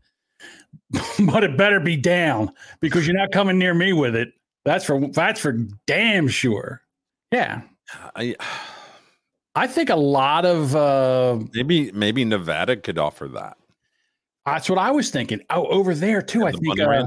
but 1.27 1.43
it 1.43 1.57
better 1.57 1.81
be 1.81 1.97
down 1.97 2.53
because 2.81 3.07
you're 3.07 3.17
not 3.17 3.33
coming 3.33 3.59
near 3.59 3.75
me 3.75 3.93
with 3.93 4.15
it. 4.15 4.29
That's 4.65 4.85
for 4.85 5.01
that's 5.09 5.41
for 5.41 5.53
damn 5.87 6.29
sure. 6.29 6.83
Yeah, 7.33 7.63
I 8.15 8.37
I 9.55 9.67
think 9.67 9.91
a 9.91 9.97
lot 9.97 10.45
of 10.45 10.77
uh, 10.77 11.41
maybe 11.55 11.91
maybe 11.93 12.25
Nevada 12.25 12.77
could 12.77 12.99
offer 12.99 13.27
that. 13.29 13.57
that's 14.47 14.71
what 14.71 14.79
I 14.79 14.91
was 14.93 15.11
thinking. 15.11 15.41
Oh, 15.51 15.67
over 15.67 15.95
there 15.95 16.23
too. 16.23 16.47
I 16.47 16.53
The 16.53 16.59
think 16.59 16.81
uh, 16.81 17.07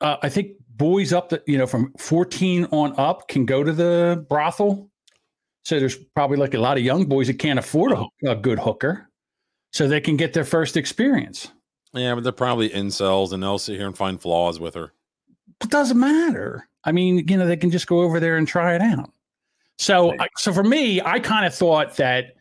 uh, 0.00 0.16
I 0.22 0.28
think 0.28 0.52
boys 0.80 1.12
up 1.12 1.28
that 1.28 1.46
you 1.46 1.58
know 1.58 1.66
from 1.66 1.92
14 1.98 2.64
on 2.72 2.98
up 2.98 3.28
can 3.28 3.44
go 3.44 3.62
to 3.62 3.72
the 3.72 4.24
brothel. 4.28 4.90
So 5.64 5.78
there's 5.78 5.96
probably 6.16 6.38
like 6.38 6.54
a 6.54 6.58
lot 6.58 6.78
of 6.78 6.82
young 6.82 7.04
boys 7.04 7.26
that 7.26 7.38
can't 7.38 7.58
afford 7.58 7.92
a, 7.92 8.06
a 8.26 8.34
good 8.34 8.58
hooker, 8.58 9.08
so 9.72 9.86
they 9.86 10.00
can 10.00 10.16
get 10.16 10.32
their 10.32 10.44
first 10.44 10.76
experience. 10.76 11.52
Yeah, 11.92 12.14
but 12.14 12.24
they're 12.24 12.32
probably 12.32 12.70
incels, 12.70 13.32
and 13.32 13.42
they'll 13.42 13.58
sit 13.58 13.76
here 13.76 13.86
and 13.86 13.96
find 13.96 14.20
flaws 14.20 14.58
with 14.58 14.74
her. 14.74 14.92
It 15.60 15.68
doesn't 15.68 16.00
matter. 16.00 16.66
I 16.84 16.92
mean, 16.92 17.28
you 17.28 17.36
know, 17.36 17.46
they 17.46 17.58
can 17.58 17.70
just 17.70 17.86
go 17.86 18.00
over 18.00 18.18
there 18.18 18.38
and 18.38 18.48
try 18.48 18.74
it 18.74 18.80
out. 18.80 19.12
So, 19.78 20.14
I, 20.18 20.28
so 20.36 20.52
for 20.52 20.64
me, 20.64 21.00
I 21.02 21.20
kind 21.20 21.46
of 21.46 21.54
thought 21.54 21.96
that, 21.96 22.36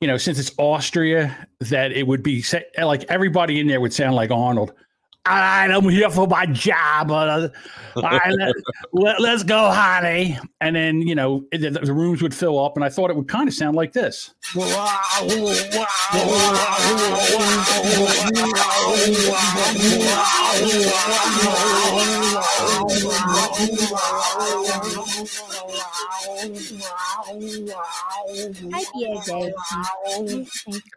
you 0.00 0.06
know, 0.06 0.16
since 0.16 0.38
it's 0.38 0.52
Austria, 0.58 1.48
that 1.60 1.92
it 1.92 2.06
would 2.06 2.22
be 2.22 2.44
like 2.80 3.04
everybody 3.04 3.58
in 3.58 3.66
there 3.66 3.80
would 3.80 3.92
sound 3.92 4.14
like 4.14 4.30
Arnold. 4.30 4.72
All 5.26 5.36
right, 5.36 5.70
I'm 5.70 5.88
here 5.88 6.10
for 6.10 6.26
my 6.26 6.44
job. 6.44 7.10
Uh, 7.10 7.48
all 7.96 8.02
right, 8.02 8.54
let, 8.92 9.22
let, 9.22 9.34
us 9.34 9.42
go, 9.42 9.70
honey. 9.70 10.38
And 10.60 10.76
then, 10.76 11.00
you 11.00 11.14
know, 11.14 11.46
it, 11.50 11.62
the, 11.62 11.70
the 11.70 11.94
rooms 11.94 12.20
would 12.20 12.34
fill 12.34 12.62
up, 12.62 12.76
and 12.76 12.84
I 12.84 12.90
thought 12.90 13.08
it 13.08 13.16
would 13.16 13.26
kind 13.26 13.48
of 13.48 13.54
sound 13.54 13.74
like 13.74 13.94
this. 13.94 14.34
Hi, 14.52 14.60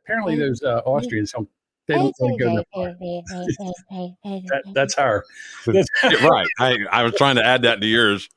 Apparently, 0.04 0.36
those 0.36 0.62
uh, 0.64 0.82
Austrians 0.86 1.32
they 1.88 1.96
don't 1.96 2.14
really 2.20 2.38
go 2.38 2.56
that 2.58 2.66
far. 2.74 2.86
That, 3.00 4.64
that's 4.74 4.96
her. 4.96 5.24
That's 5.66 5.90
right. 6.04 6.48
I, 6.60 6.78
I 6.92 7.04
was 7.04 7.14
trying 7.16 7.38
to 7.38 7.46
add 7.46 7.62
that 7.64 7.82
to 7.82 7.88
yours. 7.88 8.30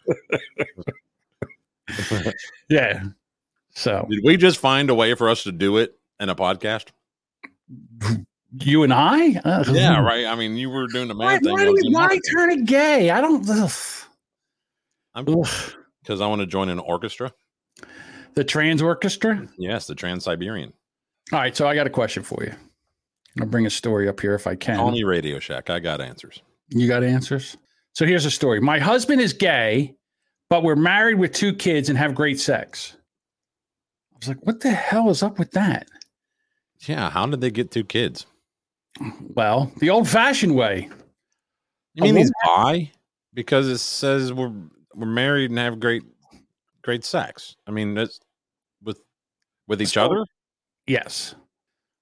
yeah. 2.69 3.03
So 3.75 4.07
Did 4.09 4.21
we 4.25 4.37
just 4.37 4.59
find 4.59 4.91
a 4.91 4.95
way 4.95 5.15
for 5.15 5.29
us 5.29 5.43
to 5.45 5.53
do 5.53 5.77
it 5.79 5.99
in 6.21 6.29
a 6.29 6.35
podcast? 6.35 6.89
You 8.53 8.83
and 8.83 8.93
I? 8.93 9.41
Ugh. 9.45 9.69
Yeah, 9.71 10.01
right. 10.01 10.27
I 10.27 10.35
mean, 10.35 10.57
you 10.57 10.71
were 10.71 10.87
doing 10.87 11.09
the 11.09 11.15
Why, 11.15 11.35
math 11.35 11.43
thing. 11.43 11.53
why, 11.53 11.63
I 11.63 11.65
do 11.65 11.73
was 11.73 11.81
we, 11.83 11.89
in 11.89 11.93
why 11.93 12.19
turn 12.33 12.51
it 12.53 12.65
gay? 12.67 13.11
I 13.11 13.21
don't. 13.21 13.49
ugh. 13.49 13.73
because 16.03 16.21
I 16.21 16.27
want 16.27 16.41
to 16.41 16.47
join 16.47 16.69
an 16.69 16.79
orchestra. 16.79 17.33
The 18.35 18.45
trans 18.45 18.81
orchestra? 18.81 19.49
Yes, 19.59 19.87
the 19.87 19.95
Trans 19.95 20.25
Siberian. 20.25 20.73
All 21.33 21.41
right, 21.41 21.57
so 21.57 21.67
I 21.67 21.75
got 21.75 21.87
a 21.87 21.91
question 21.91 22.23
for 22.23 22.43
you. 22.45 22.53
I'll 23.41 23.47
bring 23.47 23.67
a 23.67 23.71
story 23.71 24.09
up 24.09 24.21
here 24.21 24.35
if 24.35 24.47
I 24.47 24.55
can. 24.57 24.77
Call 24.77 24.91
me 24.91 25.05
Radio 25.05 25.39
Shack. 25.39 25.71
I 25.71 25.79
got 25.79 26.01
answers. 26.01 26.43
You 26.69 26.89
got 26.89 27.05
answers? 27.05 27.57
So 27.93 28.07
here's 28.07 28.25
a 28.25 28.31
story. 28.31 28.61
My 28.61 28.79
husband 28.79 29.21
is 29.21 29.33
gay, 29.33 29.95
but 30.49 30.63
we're 30.63 30.77
married 30.77 31.19
with 31.19 31.33
two 31.33 31.53
kids 31.55 31.89
and 31.89 31.99
have 31.99 32.15
great 32.15 32.41
sex. 32.41 32.97
I 34.13 34.17
was 34.19 34.29
like, 34.29 34.47
what 34.47 34.61
the 34.61 34.71
hell 34.71 35.11
is 35.11 35.23
up 35.23 35.39
with 35.39 35.51
that? 35.53 35.89
Yeah, 36.87 37.11
how 37.11 37.27
did 37.27 37.41
they 37.41 37.51
get 37.51 37.71
two 37.71 37.85
kids? 37.85 38.27
Well, 39.35 39.71
the 39.79 39.91
old 39.91 40.09
fashioned 40.09 40.55
way. 40.55 40.89
You 41.95 42.03
mean 42.05 42.17
he's 42.17 42.33
bi? 42.45 42.91
Because 43.35 43.69
it 43.69 43.79
says 43.79 44.33
we're 44.33 44.53
we're 44.95 45.07
married 45.07 45.51
and 45.51 45.59
have 45.59 45.79
great 45.81 46.03
great 46.83 47.05
sex. 47.05 47.57
I 47.67 47.71
mean, 47.71 47.95
that's 47.95 48.21
with 48.83 49.01
with 49.69 49.81
each 49.83 49.91
So- 49.91 50.05
other. 50.07 50.25
Yes. 50.87 51.35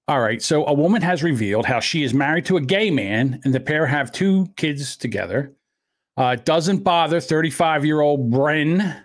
All 0.09 0.21
right. 0.21 0.41
So 0.41 0.65
a 0.65 0.73
woman 0.73 1.03
has 1.03 1.21
revealed 1.21 1.67
how 1.67 1.79
she 1.79 2.01
is 2.01 2.15
married 2.15 2.43
to 2.45 2.57
a 2.57 2.61
gay 2.61 2.89
man 2.89 3.39
and 3.43 3.53
the 3.53 3.59
pair 3.59 3.85
have 3.85 4.11
two 4.11 4.47
kids 4.57 4.97
together. 4.97 5.53
Uh, 6.17 6.33
doesn't 6.33 6.79
bother 6.79 7.19
35 7.19 7.85
year 7.85 8.01
old 8.01 8.31
Bren 8.31 9.03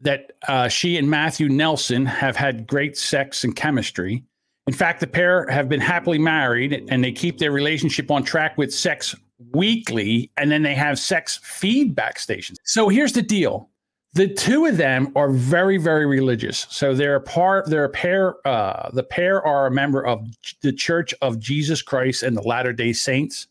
that 0.00 0.32
uh, 0.48 0.66
she 0.66 0.96
and 0.96 1.08
Matthew 1.08 1.48
Nelson 1.48 2.04
have 2.04 2.34
had 2.34 2.66
great 2.66 2.98
sex 2.98 3.44
and 3.44 3.54
chemistry. 3.54 4.24
In 4.66 4.74
fact, 4.74 4.98
the 4.98 5.06
pair 5.06 5.46
have 5.46 5.68
been 5.68 5.80
happily 5.80 6.18
married 6.18 6.88
and 6.88 7.04
they 7.04 7.12
keep 7.12 7.38
their 7.38 7.52
relationship 7.52 8.10
on 8.10 8.24
track 8.24 8.58
with 8.58 8.74
sex 8.74 9.14
weekly 9.52 10.32
and 10.36 10.50
then 10.50 10.64
they 10.64 10.74
have 10.74 10.98
sex 10.98 11.38
feedback 11.44 12.18
stations. 12.18 12.58
So 12.64 12.88
here's 12.88 13.12
the 13.12 13.22
deal 13.22 13.70
the 14.16 14.28
two 14.28 14.66
of 14.66 14.76
them 14.76 15.12
are 15.16 15.30
very 15.30 15.76
very 15.78 16.06
religious. 16.06 16.66
So 16.70 16.94
they're 16.94 17.16
a 17.16 17.20
part 17.20 17.68
they're 17.70 17.84
a 17.84 17.88
pair 17.90 18.34
uh 18.46 18.90
the 18.92 19.02
pair 19.02 19.44
are 19.46 19.66
a 19.66 19.70
member 19.70 20.04
of 20.04 20.26
the 20.62 20.72
church 20.72 21.14
of 21.22 21.38
jesus 21.38 21.82
christ 21.82 22.22
and 22.22 22.36
the 22.36 22.42
latter 22.42 22.72
day 22.72 22.92
saints. 22.92 23.46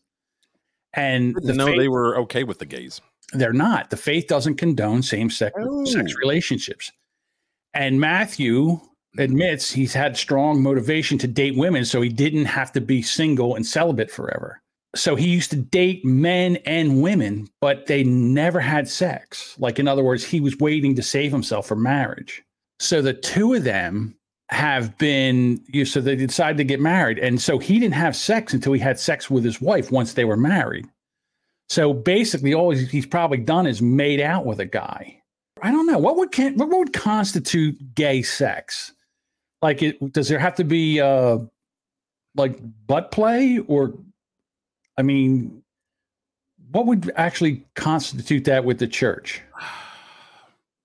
And 0.94 1.34
the 1.42 1.52
no, 1.52 1.66
faith- 1.66 1.78
they 1.78 1.88
were 1.88 2.16
okay 2.18 2.44
with 2.44 2.58
the 2.58 2.66
gays. 2.66 3.00
they're 3.32 3.52
not. 3.52 3.90
The 3.90 3.96
faith 3.96 4.26
doesn't 4.28 4.54
condone 4.56 5.02
same-sex 5.02 5.54
sex 5.92 6.12
Oh. 6.14 6.18
relationships. 6.20 6.92
And 7.74 8.00
matthew 8.00 8.80
admits 9.18 9.70
he's 9.72 9.94
had 9.94 10.16
strong 10.16 10.62
motivation 10.62 11.16
to 11.18 11.26
date 11.26 11.56
women 11.56 11.84
so 11.84 12.00
he 12.02 12.08
didn't 12.10 12.44
have 12.46 12.70
to 12.72 12.80
be 12.80 13.00
single 13.02 13.54
and 13.56 13.64
celibate 13.64 14.10
forever 14.10 14.60
so 14.96 15.14
he 15.14 15.28
used 15.28 15.50
to 15.50 15.56
date 15.56 16.04
men 16.04 16.56
and 16.64 17.02
women 17.02 17.48
but 17.60 17.86
they 17.86 18.02
never 18.04 18.60
had 18.60 18.88
sex. 18.88 19.56
Like 19.58 19.78
in 19.78 19.88
other 19.88 20.02
words 20.02 20.24
he 20.24 20.40
was 20.40 20.58
waiting 20.58 20.94
to 20.96 21.02
save 21.02 21.32
himself 21.32 21.66
for 21.66 21.76
marriage. 21.76 22.42
So 22.80 23.02
the 23.02 23.14
two 23.14 23.54
of 23.54 23.64
them 23.64 24.16
have 24.48 24.96
been 24.98 25.62
you 25.68 25.84
so 25.84 26.00
they 26.00 26.16
decided 26.16 26.56
to 26.58 26.64
get 26.64 26.80
married. 26.80 27.18
And 27.18 27.40
so 27.40 27.58
he 27.58 27.78
didn't 27.78 27.94
have 27.94 28.16
sex 28.16 28.54
until 28.54 28.72
he 28.72 28.80
had 28.80 28.98
sex 28.98 29.30
with 29.30 29.44
his 29.44 29.60
wife 29.60 29.90
once 29.90 30.14
they 30.14 30.24
were 30.24 30.36
married. 30.36 30.86
So 31.68 31.92
basically 31.92 32.54
all 32.54 32.70
he's, 32.70 33.06
probably 33.06 33.38
done 33.38 33.66
is 33.66 33.82
made 33.82 34.20
out 34.20 34.46
with 34.46 34.60
a 34.60 34.66
guy. 34.66 35.20
I 35.62 35.72
don't 35.72 35.86
know. 35.86 35.98
What 35.98 36.16
would 36.16 36.30
can, 36.30 36.56
what 36.56 36.68
would 36.68 36.92
constitute 36.92 37.94
gay 37.94 38.22
sex? 38.22 38.92
Like 39.62 39.82
it 39.82 40.12
does 40.12 40.28
there 40.28 40.38
have 40.38 40.54
to 40.56 40.64
be 40.64 41.00
uh 41.00 41.38
like 42.36 42.58
butt 42.86 43.10
play 43.10 43.58
or 43.66 43.94
i 44.98 45.02
mean 45.02 45.62
what 46.72 46.86
would 46.86 47.10
actually 47.16 47.64
constitute 47.74 48.44
that 48.44 48.64
with 48.64 48.78
the 48.78 48.88
church 48.88 49.40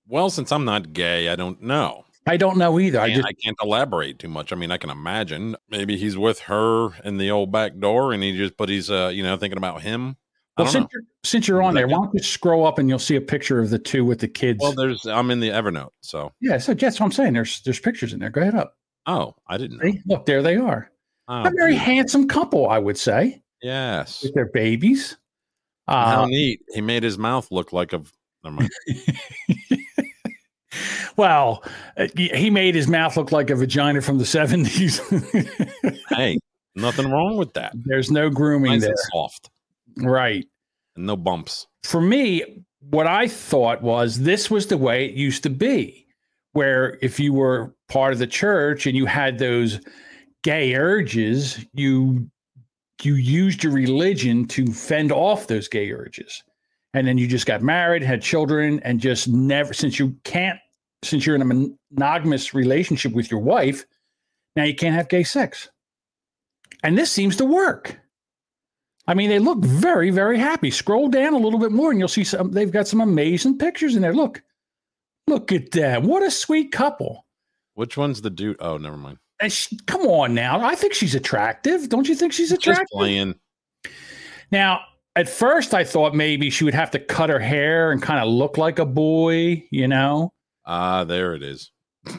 Well, 0.08 0.30
since 0.30 0.52
I'm 0.52 0.64
not 0.64 0.92
gay, 0.92 1.28
I 1.28 1.36
don't 1.36 1.62
know. 1.62 2.04
i 2.26 2.36
don't 2.36 2.56
know 2.58 2.78
either 2.78 3.00
i 3.00 3.08
just 3.12 3.26
I 3.26 3.32
can't 3.32 3.56
elaborate 3.62 4.18
too 4.18 4.28
much. 4.28 4.52
I 4.52 4.56
mean, 4.56 4.70
I 4.70 4.76
can 4.76 4.90
imagine 4.90 5.56
maybe 5.70 5.96
he's 5.96 6.16
with 6.16 6.40
her 6.40 6.90
in 7.04 7.16
the 7.18 7.30
old 7.30 7.50
back 7.50 7.78
door, 7.78 8.12
and 8.12 8.22
he 8.22 8.36
just, 8.36 8.56
but 8.56 8.68
he's, 8.68 8.90
uh, 8.90 9.10
you 9.12 9.22
know, 9.22 9.36
thinking 9.36 9.56
about 9.58 9.82
him. 9.82 10.16
Well, 10.58 10.66
since 10.66 10.82
know. 10.84 10.88
you're, 10.92 11.02
since 11.24 11.48
you're 11.48 11.62
on 11.62 11.74
there 11.74 11.86
why 11.88 11.94
don't 11.94 12.10
you 12.14 12.22
scroll 12.22 12.66
up 12.66 12.78
and 12.78 12.88
you'll 12.88 12.98
see 12.98 13.16
a 13.16 13.20
picture 13.22 13.58
of 13.58 13.70
the 13.70 13.78
two 13.78 14.04
with 14.04 14.20
the 14.20 14.28
kids 14.28 14.58
Well, 14.60 14.72
there's, 14.72 15.06
I'm 15.06 15.30
in 15.30 15.40
the 15.40 15.48
Evernote, 15.48 15.90
so. 16.02 16.32
yeah 16.42 16.58
so 16.58 16.74
that's 16.74 17.00
what 17.00 17.06
i'm 17.06 17.12
saying 17.12 17.32
there's 17.32 17.62
there's 17.62 17.80
pictures 17.80 18.12
in 18.12 18.20
there 18.20 18.28
go 18.30 18.42
ahead 18.42 18.54
up 18.54 18.74
Oh, 19.06 19.34
I 19.48 19.56
didn't 19.56 19.78
know. 19.78 19.90
See? 19.90 20.00
look 20.06 20.26
there 20.26 20.42
they 20.42 20.56
are 20.56 20.90
Oh, 21.28 21.40
a 21.44 21.50
very 21.56 21.70
beautiful. 21.72 21.78
handsome 21.94 22.28
couple 22.28 22.68
i 22.68 22.78
would 22.78 22.98
say 22.98 23.40
Yes. 23.62 24.22
with 24.22 24.34
their 24.34 24.46
babies 24.46 25.16
How 25.88 26.22
uh, 26.24 26.26
neat. 26.26 26.60
He 26.74 26.80
made 26.80 27.02
his 27.02 27.18
mouth 27.18 27.50
look 27.50 27.72
like 27.72 27.92
a. 27.92 28.02
Well 31.16 31.62
uh, 31.96 32.08
he 32.16 32.28
he 32.28 32.50
made 32.50 32.74
his 32.74 32.88
mouth 32.88 33.16
look 33.16 33.32
like 33.32 33.50
a 33.50 33.54
vagina 33.54 34.00
from 34.00 34.18
the 34.18 34.24
70s 34.24 34.98
hey, 36.16 36.38
nothing 36.74 37.10
wrong 37.10 37.36
with 37.36 37.52
that. 37.52 37.72
there's 37.84 38.10
no 38.10 38.30
grooming 38.30 38.72
Nice 38.72 38.82
there 38.82 38.94
soft, 39.12 39.50
right 39.98 40.46
and 40.96 41.06
no 41.06 41.16
bumps. 41.16 41.66
for 41.84 42.00
me, 42.00 42.64
what 42.90 43.06
I 43.06 43.28
thought 43.28 43.82
was 43.82 44.20
this 44.20 44.50
was 44.50 44.66
the 44.68 44.78
way 44.78 45.04
it 45.06 45.14
used 45.14 45.42
to 45.44 45.50
be, 45.50 46.06
where 46.52 46.98
if 47.02 47.20
you 47.20 47.32
were 47.32 47.74
part 47.88 48.12
of 48.14 48.18
the 48.18 48.26
church 48.26 48.86
and 48.86 48.96
you 48.96 49.06
had 49.06 49.38
those 49.38 49.80
gay 50.42 50.74
urges, 50.74 51.64
you 51.74 52.30
you 53.04 53.14
used 53.14 53.64
your 53.64 53.72
religion 53.72 54.46
to 54.48 54.66
fend 54.66 55.12
off 55.12 55.46
those 55.46 55.68
gay 55.68 55.90
urges. 55.92 56.42
And 56.94 57.06
then 57.06 57.16
you 57.16 57.26
just 57.26 57.46
got 57.46 57.62
married, 57.62 58.02
had 58.02 58.20
children, 58.20 58.80
and 58.84 59.00
just 59.00 59.28
never 59.28 59.72
since 59.72 59.98
you 59.98 60.16
can't 60.24 60.58
since 61.02 61.26
you're 61.26 61.34
in 61.34 61.42
a 61.42 61.74
monogamous 61.90 62.54
relationship 62.54 63.12
with 63.12 63.30
your 63.30 63.40
wife, 63.40 63.84
now 64.56 64.64
you 64.64 64.74
can't 64.74 64.94
have 64.94 65.08
gay 65.08 65.24
sex. 65.24 65.68
And 66.82 66.96
this 66.96 67.10
seems 67.10 67.36
to 67.36 67.44
work. 67.44 67.98
I 69.06 69.14
mean, 69.14 69.28
they 69.28 69.40
look 69.40 69.58
very, 69.58 70.10
very 70.10 70.38
happy. 70.38 70.70
Scroll 70.70 71.08
down 71.08 71.34
a 71.34 71.38
little 71.38 71.58
bit 71.58 71.72
more 71.72 71.90
and 71.90 71.98
you'll 71.98 72.08
see 72.08 72.24
some, 72.24 72.52
they've 72.52 72.70
got 72.70 72.86
some 72.86 73.00
amazing 73.00 73.58
pictures 73.58 73.96
in 73.96 74.02
there. 74.02 74.14
Look, 74.14 74.42
look 75.26 75.50
at 75.50 75.72
that. 75.72 76.02
What 76.02 76.22
a 76.22 76.30
sweet 76.30 76.70
couple. 76.70 77.26
Which 77.74 77.96
one's 77.96 78.22
the 78.22 78.30
dude? 78.30 78.58
Oh, 78.60 78.76
never 78.76 78.96
mind. 78.96 79.18
And 79.42 79.52
she, 79.52 79.76
come 79.86 80.02
on 80.02 80.34
now. 80.34 80.64
I 80.64 80.76
think 80.76 80.94
she's 80.94 81.14
attractive. 81.16 81.88
Don't 81.88 82.08
you 82.08 82.14
think 82.14 82.32
she's 82.32 82.52
attractive? 82.52 82.84
Just 82.84 82.92
playing. 82.92 83.34
Now, 84.52 84.80
at 85.16 85.28
first, 85.28 85.74
I 85.74 85.82
thought 85.82 86.14
maybe 86.14 86.48
she 86.48 86.64
would 86.64 86.74
have 86.74 86.92
to 86.92 86.98
cut 86.98 87.28
her 87.28 87.40
hair 87.40 87.90
and 87.90 88.00
kind 88.00 88.20
of 88.20 88.28
look 88.28 88.56
like 88.56 88.78
a 88.78 88.86
boy, 88.86 89.64
you 89.70 89.88
know? 89.88 90.32
Ah, 90.64 91.04
there 91.04 91.34
it 91.34 91.42
is. 91.42 91.70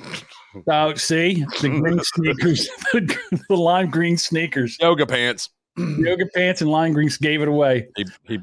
Oh, 0.69 0.93
see 0.93 1.43
the 1.61 1.69
green 1.69 1.99
sneakers, 2.03 2.69
the, 2.93 3.41
the 3.49 3.55
lime 3.57 3.89
green 3.89 4.17
sneakers, 4.17 4.77
Yoga 4.79 5.07
pants. 5.07 5.49
yoga 5.77 6.27
pants, 6.27 6.61
and 6.61 6.69
lime 6.69 6.93
greens 6.93 7.17
gave 7.17 7.41
it 7.41 7.47
away. 7.47 7.87
He 7.95 8.05
he 8.27 8.39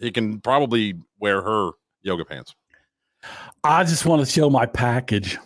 he 0.00 0.10
can 0.10 0.40
probably 0.40 0.94
wear 1.20 1.40
her 1.40 1.70
yoga 2.02 2.24
pants. 2.24 2.56
I 3.62 3.84
just 3.84 4.04
want 4.04 4.24
to 4.24 4.26
show 4.26 4.50
my 4.50 4.66
package. 4.66 5.38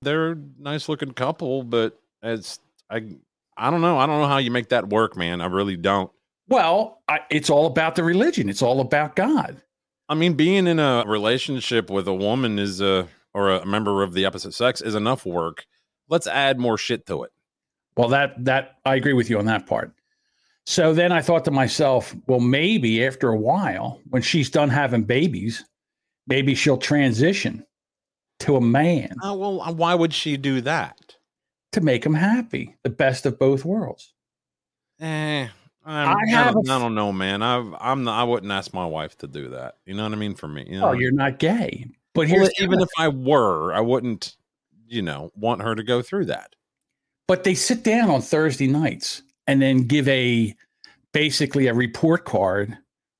They're 0.00 0.32
a 0.32 0.36
nice 0.58 0.88
looking 0.88 1.12
couple, 1.12 1.64
but 1.64 2.00
it's 2.28 2.60
I 2.90 3.02
I 3.56 3.70
don't 3.70 3.80
know. 3.80 3.98
I 3.98 4.06
don't 4.06 4.20
know 4.20 4.28
how 4.28 4.38
you 4.38 4.50
make 4.50 4.68
that 4.68 4.88
work, 4.88 5.16
man. 5.16 5.40
I 5.40 5.46
really 5.46 5.76
don't. 5.76 6.10
Well, 6.48 7.02
I, 7.08 7.20
it's 7.30 7.50
all 7.50 7.66
about 7.66 7.94
the 7.94 8.04
religion. 8.04 8.48
It's 8.48 8.62
all 8.62 8.80
about 8.80 9.16
God. 9.16 9.60
I 10.08 10.14
mean, 10.14 10.34
being 10.34 10.66
in 10.66 10.78
a 10.78 11.04
relationship 11.06 11.90
with 11.90 12.08
a 12.08 12.14
woman 12.14 12.58
is 12.58 12.80
a 12.80 13.08
or 13.34 13.50
a 13.50 13.66
member 13.66 14.02
of 14.02 14.14
the 14.14 14.24
opposite 14.24 14.54
sex 14.54 14.80
is 14.80 14.94
enough 14.94 15.26
work. 15.26 15.66
Let's 16.08 16.26
add 16.26 16.58
more 16.58 16.78
shit 16.78 17.06
to 17.06 17.24
it. 17.24 17.32
Well, 17.96 18.08
that 18.08 18.44
that 18.44 18.76
I 18.84 18.94
agree 18.94 19.12
with 19.12 19.28
you 19.28 19.38
on 19.38 19.44
that 19.46 19.66
part. 19.66 19.92
So 20.64 20.92
then 20.92 21.12
I 21.12 21.22
thought 21.22 21.44
to 21.46 21.50
myself, 21.50 22.14
well, 22.26 22.40
maybe 22.40 23.04
after 23.06 23.30
a 23.30 23.36
while, 23.36 24.00
when 24.10 24.20
she's 24.22 24.50
done 24.50 24.68
having 24.68 25.02
babies, 25.02 25.64
maybe 26.26 26.54
she'll 26.54 26.76
transition 26.76 27.64
to 28.40 28.56
a 28.56 28.60
man 28.60 29.14
Oh 29.22 29.34
well, 29.34 29.74
why 29.74 29.94
would 29.94 30.14
she 30.14 30.36
do 30.36 30.60
that? 30.62 31.07
To 31.72 31.80
make 31.80 32.04
him 32.04 32.14
happy, 32.14 32.76
the 32.82 32.90
best 32.90 33.26
of 33.26 33.38
both 33.38 33.64
worlds. 33.64 34.12
Eh, 35.00 35.46
I'm, 35.84 36.08
I 36.08 36.12
I, 36.12 36.50
don't, 36.52 36.68
a 36.68 36.72
I 36.72 36.78
don't 36.78 36.94
know, 36.94 37.12
man. 37.12 37.42
I've, 37.42 37.74
I'm 37.80 38.04
not, 38.04 38.20
I 38.20 38.24
wouldn't 38.24 38.50
ask 38.52 38.72
my 38.74 38.86
wife 38.86 39.16
to 39.18 39.26
do 39.26 39.50
that. 39.50 39.76
You 39.86 39.94
know 39.94 40.02
what 40.04 40.12
I 40.12 40.16
mean? 40.16 40.34
For 40.34 40.48
me, 40.48 40.66
you 40.68 40.78
know 40.78 40.86
Oh, 40.86 40.88
what 40.88 40.96
I 40.96 41.00
you're 41.00 41.12
not 41.12 41.38
gay. 41.38 41.86
But 42.14 42.22
Well, 42.22 42.28
here's 42.28 42.50
even 42.60 42.80
if 42.80 42.88
I 42.98 43.08
were, 43.08 43.72
I 43.72 43.80
wouldn't, 43.80 44.36
you 44.88 45.02
know, 45.02 45.30
want 45.36 45.62
her 45.62 45.74
to 45.74 45.82
go 45.82 46.02
through 46.02 46.26
that. 46.26 46.54
but 47.28 47.44
they 47.44 47.54
sit 47.54 47.82
down 47.84 48.10
on 48.10 48.22
Thursday 48.22 48.66
nights 48.66 49.22
and 49.46 49.60
then 49.62 49.86
give 49.86 50.08
a 50.08 50.54
basically 51.12 51.66
a 51.66 51.74
report 51.74 52.24
card 52.24 52.76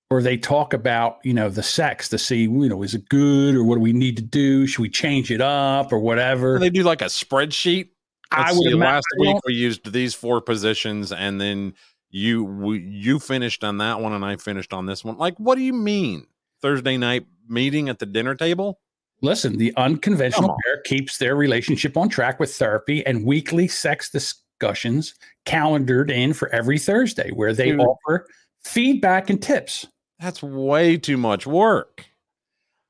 where 0.08 0.22
they 0.22 0.36
talk 0.38 0.72
about, 0.72 1.18
you 1.22 1.34
know, 1.34 1.50
the 1.50 1.62
sex 1.62 2.08
to 2.08 2.18
see, 2.18 2.42
you 2.42 2.68
know, 2.68 2.82
is 2.82 2.94
it 2.94 3.08
good 3.10 3.54
or 3.54 3.62
what 3.64 3.74
do 3.74 3.80
we 3.82 3.92
need 3.92 4.16
to 4.16 4.22
do? 4.22 4.66
Should 4.66 4.80
we 4.80 4.88
change 4.88 5.30
it 5.30 5.40
up 5.42 5.92
or 5.92 5.98
whatever? 5.98 6.58
They 6.58 6.70
do 6.70 6.82
like 6.82 7.02
a 7.02 7.06
spreadsheet. 7.06 7.90
I 8.30 8.46
Let's 8.46 8.58
would 8.58 8.68
see, 8.68 8.74
last 8.74 9.06
week 9.18 9.36
we 9.46 9.54
used 9.54 9.92
these 9.92 10.14
four 10.14 10.40
positions, 10.40 11.12
and 11.12 11.40
then 11.40 11.74
you 12.10 12.44
we, 12.44 12.80
you 12.80 13.18
finished 13.18 13.64
on 13.64 13.78
that 13.78 14.00
one, 14.00 14.12
and 14.12 14.24
I 14.24 14.36
finished 14.36 14.72
on 14.72 14.86
this 14.86 15.04
one. 15.04 15.16
Like, 15.16 15.36
what 15.38 15.56
do 15.56 15.62
you 15.62 15.72
mean 15.72 16.26
Thursday 16.60 16.96
night 16.96 17.26
meeting 17.48 17.88
at 17.88 17.98
the 17.98 18.06
dinner 18.06 18.34
table? 18.34 18.80
Listen, 19.20 19.56
the 19.56 19.74
unconventional 19.76 20.56
pair 20.64 20.80
keeps 20.82 21.18
their 21.18 21.34
relationship 21.34 21.96
on 21.96 22.08
track 22.08 22.38
with 22.38 22.54
therapy 22.54 23.04
and 23.04 23.24
weekly 23.24 23.66
sex 23.66 24.10
discussions 24.10 25.14
calendared 25.44 26.10
in 26.10 26.32
for 26.32 26.48
every 26.50 26.78
Thursday, 26.78 27.30
where 27.30 27.52
they 27.52 27.70
Dude. 27.70 27.80
offer 27.80 28.26
feedback 28.64 29.28
and 29.30 29.42
tips. 29.42 29.86
That's 30.20 30.42
way 30.42 30.96
too 30.98 31.16
much 31.16 31.46
work. 31.46 32.04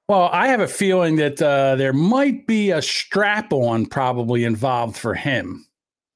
Well, 0.08 0.30
I 0.32 0.48
have 0.48 0.60
a 0.60 0.68
feeling 0.68 1.16
that 1.16 1.40
uh, 1.42 1.76
there 1.76 1.92
might 1.92 2.46
be 2.46 2.70
a 2.70 2.80
strap 2.80 3.52
on 3.52 3.84
probably 3.86 4.44
involved 4.44 4.96
for 4.96 5.14
him. 5.14 5.66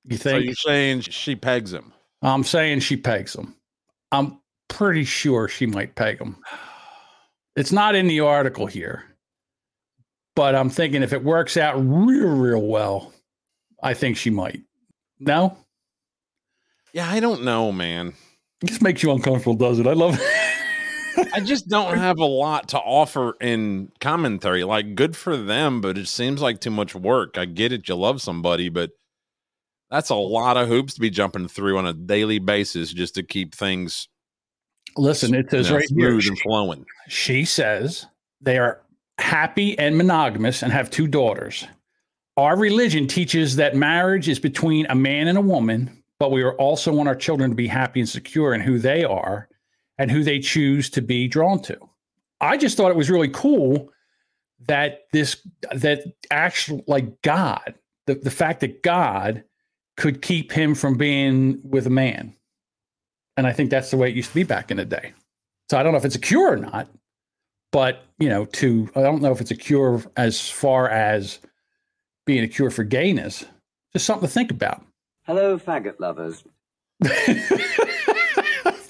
You 0.05 0.17
think? 0.17 0.35
So 0.35 0.39
you're 0.39 0.55
saying 0.55 1.01
she 1.03 1.37
pegs 1.37 1.73
him? 1.75 1.93
I'm 2.23 2.43
saying 2.45 2.81
she 2.81 2.97
pegs 2.97 3.35
him. 3.35 3.55
I'm 4.11 4.39
pretty 4.69 5.05
sure 5.05 5.47
she 5.49 5.67
might 5.67 5.95
peg 5.95 6.19
him. 6.19 6.37
It's 7.55 7.73
not 7.73 7.95
in 7.95 8.07
the 8.07 8.21
article 8.21 8.67
here, 8.67 9.05
but 10.35 10.55
I'm 10.55 10.71
thinking 10.71 11.03
if 11.03 11.13
it 11.13 11.23
works 11.23 11.59
out 11.59 11.75
real, 11.77 12.35
real 12.35 12.63
well, 12.63 13.13
I 13.83 13.93
think 13.93 14.17
she 14.17 14.31
might. 14.31 14.63
No, 15.21 15.57
Yeah, 16.95 17.09
I 17.09 17.21
don't 17.21 17.45
know, 17.45 17.71
man. 17.73 18.15
it 18.63 18.67
just 18.67 18.83
makes 18.83 19.03
you 19.03 19.13
uncomfortable, 19.13 19.55
does 19.55 19.79
it? 19.79 19.87
I 19.87 19.93
love 19.93 20.19
it. 20.19 20.55
I 21.33 21.41
just 21.41 21.69
don't 21.69 21.99
have 21.99 22.19
a 22.19 22.25
lot 22.25 22.69
to 22.69 22.79
offer 22.79 23.37
in 23.41 23.91
commentary. 24.01 24.65
Like, 24.65 24.95
good 24.95 25.17
for 25.17 25.37
them, 25.37 25.81
but 25.81 25.99
it 25.99 26.09
seems 26.09 26.41
like 26.41 26.61
too 26.61 26.71
much 26.71 26.95
work. 26.95 27.39
I 27.39 27.45
get 27.45 27.73
it, 27.73 27.89
you 27.89 27.95
love 27.95 28.23
somebody, 28.23 28.69
but 28.69 28.91
that's 29.91 30.11
a 30.11 30.15
lot 30.15 30.57
of 30.57 30.69
hoops 30.69 30.95
to 30.95 31.01
be 31.01 31.11
jumping 31.11 31.49
through 31.49 31.79
on 31.79 31.87
a 31.87 31.93
daily 31.93 32.39
basis 32.39 32.93
just 32.93 33.15
to 33.17 33.23
keep 33.23 33.55
things 33.55 34.09
Listen, 34.97 35.35
it 35.35 35.51
says 35.51 35.67
you 35.67 35.73
know, 35.73 35.79
right 35.79 35.89
here. 35.89 36.11
smooth 36.11 36.29
and 36.29 36.39
flowing. 36.41 36.85
She 37.09 37.45
says 37.45 38.07
they 38.41 38.59
are 38.59 38.81
happy 39.19 39.79
and 39.79 39.97
monogamous 39.97 40.63
and 40.63 40.73
have 40.73 40.91
two 40.91 41.07
daughters. 41.07 41.67
Our 42.37 42.57
religion 42.57 43.07
teaches 43.07 43.57
that 43.57 43.77
marriage 43.77 44.29
is 44.29 44.39
between 44.39 44.87
a 44.87 44.95
man 44.95 45.29
and 45.29 45.37
a 45.37 45.43
woman, 45.43 46.03
but 46.19 46.31
we 46.31 46.43
are 46.43 46.55
also 46.55 46.93
want 46.93 47.09
our 47.09 47.15
children 47.15 47.51
to 47.51 47.57
be 47.57 47.67
happy 47.67 48.01
and 48.01 48.09
secure 48.09 48.55
in 48.55 48.61
who 48.61 48.79
they 48.79 49.05
are 49.05 49.49
and 50.03 50.11
who 50.11 50.25
they 50.25 50.41
choose 50.41 50.91
to 50.91 51.01
be 51.01 51.29
drawn 51.29 51.63
to. 51.63 51.79
I 52.41 52.57
just 52.57 52.77
thought 52.77 52.91
it 52.91 52.97
was 52.97 53.09
really 53.09 53.29
cool 53.29 53.93
that 54.67 55.07
this 55.13 55.47
that 55.71 56.03
actual 56.29 56.83
like 56.89 57.23
God, 57.23 57.77
the, 58.09 58.17
the 58.17 58.33
fact 58.33 58.63
that 58.63 58.83
God 58.83 59.45
could 59.97 60.21
keep 60.21 60.51
him 60.51 60.75
from 60.75 60.97
being 60.97 61.61
with 61.63 61.87
a 61.87 61.91
man. 61.91 62.35
And 63.37 63.47
I 63.47 63.53
think 63.53 63.71
that's 63.71 63.93
the 63.93 63.97
way 63.97 64.09
it 64.09 64.17
used 64.17 64.31
to 64.31 64.35
be 64.35 64.43
back 64.43 64.73
in 64.73 64.79
the 64.79 64.85
day. 64.85 65.13
So 65.71 65.79
I 65.79 65.85
don't 65.85 65.93
know 65.93 65.99
if 65.99 66.05
it's 66.05 66.17
a 66.17 66.21
cure 66.21 66.53
or 66.53 66.57
not, 66.57 66.89
but 67.71 68.05
you 68.19 68.29
know, 68.29 68.45
to 68.47 68.91
I 68.97 69.03
don't 69.03 69.23
know 69.23 69.31
if 69.31 69.41
it's 69.41 69.53
a 69.53 69.57
cure 69.57 70.03
as 70.17 70.51
far 70.51 70.89
as 70.89 71.39
being 72.27 72.43
a 72.43 72.49
cure 72.49 72.73
for 72.73 72.83
gayness. 72.83 73.45
Just 73.93 74.07
something 74.07 74.27
to 74.27 74.35
think 74.35 74.51
about. 74.51 74.85
Hello, 75.27 75.61
faggot 75.61 76.01
lovers. 76.01 76.43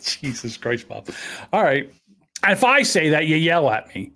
Jesus 0.21 0.57
Christ, 0.57 0.89
Bob. 0.89 1.09
All 1.53 1.63
right. 1.63 1.93
If 2.47 2.65
I 2.65 2.83
say 2.83 3.11
that, 3.11 3.27
you 3.27 3.37
yell 3.37 3.71
at 3.71 3.95
me. 3.95 4.13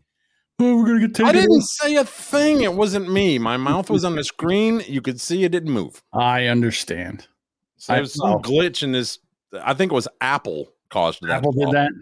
Oh, 0.59 0.77
we're 0.77 0.87
gonna 0.87 1.01
get 1.01 1.15
taken. 1.15 1.29
I 1.29 1.33
didn't 1.33 1.51
off. 1.51 1.65
say 1.65 1.97
a 1.97 2.05
thing. 2.05 2.63
It 2.63 2.73
wasn't 2.73 3.13
me. 3.13 3.39
My 3.39 3.57
mouth 3.57 3.91
was 3.91 4.05
on 4.05 4.17
the 4.17 4.25
screen. 4.25 4.83
You 4.87 5.03
could 5.03 5.21
see 5.21 5.45
it 5.45 5.53
didn't 5.53 5.73
move. 5.73 6.03
I 6.13 6.47
understand. 6.47 7.29
So 7.77 7.93
I 7.93 7.97
there 7.97 8.03
was 8.03 8.15
some 8.15 8.31
know. 8.31 8.39
glitch 8.39 8.83
in 8.83 8.93
this. 8.93 9.19
I 9.63 9.75
think 9.75 9.93
it 9.93 9.95
was 9.95 10.09
Apple 10.21 10.73
caused 10.89 11.21
that. 11.23 11.31
Apple 11.31 11.53
did 11.53 11.71
that. 11.73 11.93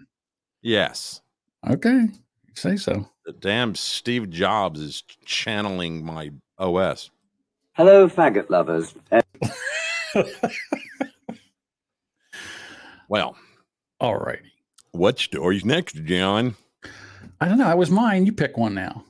Yes. 0.61 1.21
Okay. 1.69 2.07
Say 2.53 2.77
so. 2.77 3.07
The 3.25 3.33
damn 3.33 3.75
Steve 3.75 4.29
Jobs 4.29 4.79
is 4.79 5.03
channeling 5.25 6.05
my 6.05 6.31
OS. 6.57 7.11
Hello, 7.73 8.07
faggot 8.07 8.49
lovers. 8.49 8.95
Well, 13.07 13.35
all 14.05 14.17
right. 14.17 14.39
what 14.91 15.17
story's 15.19 15.65
next, 15.65 15.95
John? 16.05 16.55
I 17.41 17.47
don't 17.47 17.57
know. 17.57 17.65
That 17.65 17.77
was 17.77 17.89
mine. 17.91 18.25
You 18.25 18.31
pick 18.33 18.55
one 18.57 18.73
now. 18.75 19.03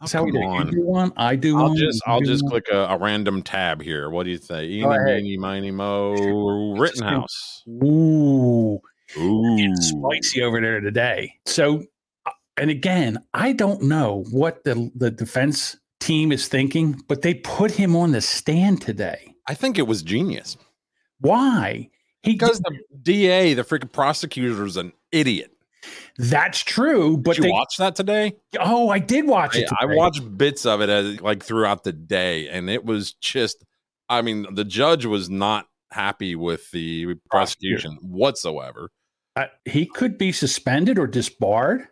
That's 0.00 0.12
how 0.12 0.24
we 0.24 0.30
do. 0.30 0.38
Oh, 0.38 0.42
it. 0.42 0.46
on. 0.60 0.66
You 0.68 0.72
do 0.72 0.82
one. 0.82 1.12
I 1.16 1.36
do 1.36 1.58
I'll 1.58 1.68
one. 1.68 1.76
just 1.76 2.02
I'll 2.06 2.20
do 2.20 2.26
just 2.26 2.42
one. 2.44 2.50
click 2.52 2.68
a, 2.70 2.86
a 2.90 2.98
random 2.98 3.42
tab 3.42 3.82
here. 3.82 4.08
What 4.10 4.24
do 4.24 4.30
you 4.30 4.36
say? 4.38 4.66
Eeny, 4.66 4.82
Go 4.82 4.92
ahead. 4.92 5.22
meeny, 5.22 5.36
miny, 5.36 5.70
mo, 5.70 6.74
Rittenhouse. 6.78 7.62
Ooh. 7.68 8.78
Ooh. 9.18 9.74
spicy 9.76 10.42
over 10.42 10.60
there 10.60 10.80
today. 10.80 11.34
So, 11.46 11.84
uh, 12.26 12.30
and 12.56 12.70
again, 12.70 13.18
I 13.34 13.52
don't 13.52 13.82
know 13.82 14.24
what 14.30 14.64
the 14.64 14.90
the 14.94 15.10
defense 15.10 15.76
team 16.00 16.30
is 16.32 16.46
thinking, 16.48 17.02
but 17.08 17.22
they 17.22 17.34
put 17.34 17.70
him 17.72 17.96
on 17.96 18.12
the 18.12 18.20
stand 18.20 18.80
today. 18.82 19.34
I 19.48 19.54
think 19.54 19.78
it 19.78 19.86
was 19.86 20.02
genius. 20.02 20.56
Why? 21.20 21.88
Because 22.26 22.60
the 22.60 22.78
DA, 23.02 23.54
the 23.54 23.62
freaking 23.62 23.90
prosecutor, 23.90 24.64
is 24.66 24.76
an 24.76 24.92
idiot. 25.12 25.52
That's 26.18 26.60
true, 26.60 27.16
but 27.16 27.36
Did 27.36 27.44
you 27.44 27.50
they, 27.50 27.52
watch 27.52 27.76
that 27.78 27.94
today? 27.94 28.36
Oh, 28.58 28.88
I 28.88 28.98
did 28.98 29.26
watch 29.26 29.56
I, 29.56 29.60
it. 29.60 29.70
I 29.80 29.86
watched 29.86 30.36
bits 30.36 30.66
of 30.66 30.80
it 30.80 30.88
as 30.88 31.20
like 31.20 31.42
throughout 31.42 31.84
the 31.84 31.92
day, 31.92 32.48
and 32.48 32.68
it 32.68 32.84
was 32.84 33.12
just. 33.14 33.64
I 34.08 34.22
mean, 34.22 34.46
the 34.54 34.64
judge 34.64 35.04
was 35.04 35.28
not 35.28 35.66
happy 35.90 36.36
with 36.36 36.70
the 36.70 37.16
prosecution 37.30 37.98
whatsoever. 38.02 38.90
Uh, 39.34 39.46
he 39.64 39.84
could 39.84 40.16
be 40.16 40.32
suspended 40.32 40.98
or 40.98 41.06
disbarred. 41.06 41.88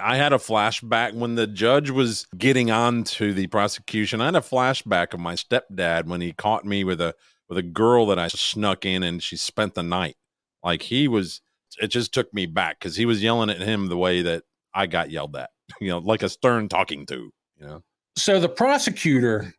I 0.00 0.16
had 0.16 0.32
a 0.32 0.38
flashback 0.38 1.14
when 1.14 1.34
the 1.34 1.46
judge 1.46 1.90
was 1.90 2.26
getting 2.36 2.70
on 2.70 3.04
to 3.04 3.32
the 3.32 3.46
prosecution. 3.48 4.20
I 4.20 4.26
had 4.26 4.36
a 4.36 4.40
flashback 4.40 5.12
of 5.14 5.20
my 5.20 5.34
stepdad 5.34 6.06
when 6.06 6.20
he 6.20 6.32
caught 6.32 6.64
me 6.64 6.84
with 6.84 7.00
a 7.00 7.14
with 7.48 7.58
a 7.58 7.62
girl 7.62 8.06
that 8.06 8.18
I 8.18 8.28
snuck 8.28 8.84
in 8.84 9.02
and 9.02 9.22
she 9.22 9.36
spent 9.36 9.74
the 9.74 9.82
night. 9.82 10.16
Like 10.62 10.82
he 10.82 11.08
was 11.08 11.40
it 11.80 11.88
just 11.88 12.12
took 12.12 12.32
me 12.32 12.46
back 12.46 12.78
because 12.78 12.96
he 12.96 13.06
was 13.06 13.22
yelling 13.22 13.50
at 13.50 13.60
him 13.60 13.88
the 13.88 13.96
way 13.96 14.22
that 14.22 14.44
I 14.74 14.86
got 14.86 15.10
yelled 15.10 15.36
at. 15.36 15.50
You 15.80 15.88
know, 15.88 15.98
like 15.98 16.22
a 16.22 16.28
stern 16.28 16.68
talking 16.68 17.06
to, 17.06 17.32
you 17.58 17.66
know. 17.66 17.82
So 18.16 18.38
the 18.38 18.48
prosecutor 18.48 19.52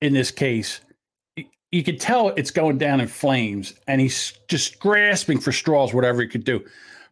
in 0.00 0.12
this 0.12 0.30
case, 0.30 0.80
you 1.70 1.82
could 1.82 1.98
tell 1.98 2.28
it's 2.30 2.50
going 2.50 2.76
down 2.76 3.00
in 3.00 3.08
flames, 3.08 3.74
and 3.88 4.00
he's 4.00 4.34
just 4.48 4.78
grasping 4.78 5.40
for 5.40 5.52
straws, 5.52 5.94
whatever 5.94 6.20
he 6.20 6.28
could 6.28 6.44
do. 6.44 6.62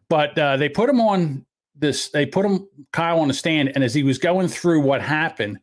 But 0.09 0.37
uh, 0.37 0.57
they 0.57 0.69
put 0.69 0.89
him 0.89 1.01
on 1.01 1.45
this. 1.75 2.09
They 2.09 2.25
put 2.25 2.45
him 2.45 2.67
Kyle 2.93 3.19
on 3.19 3.27
the 3.27 3.33
stand, 3.33 3.71
and 3.73 3.83
as 3.83 3.93
he 3.93 4.03
was 4.03 4.17
going 4.17 4.49
through 4.49 4.81
what 4.81 5.01
happened, 5.01 5.59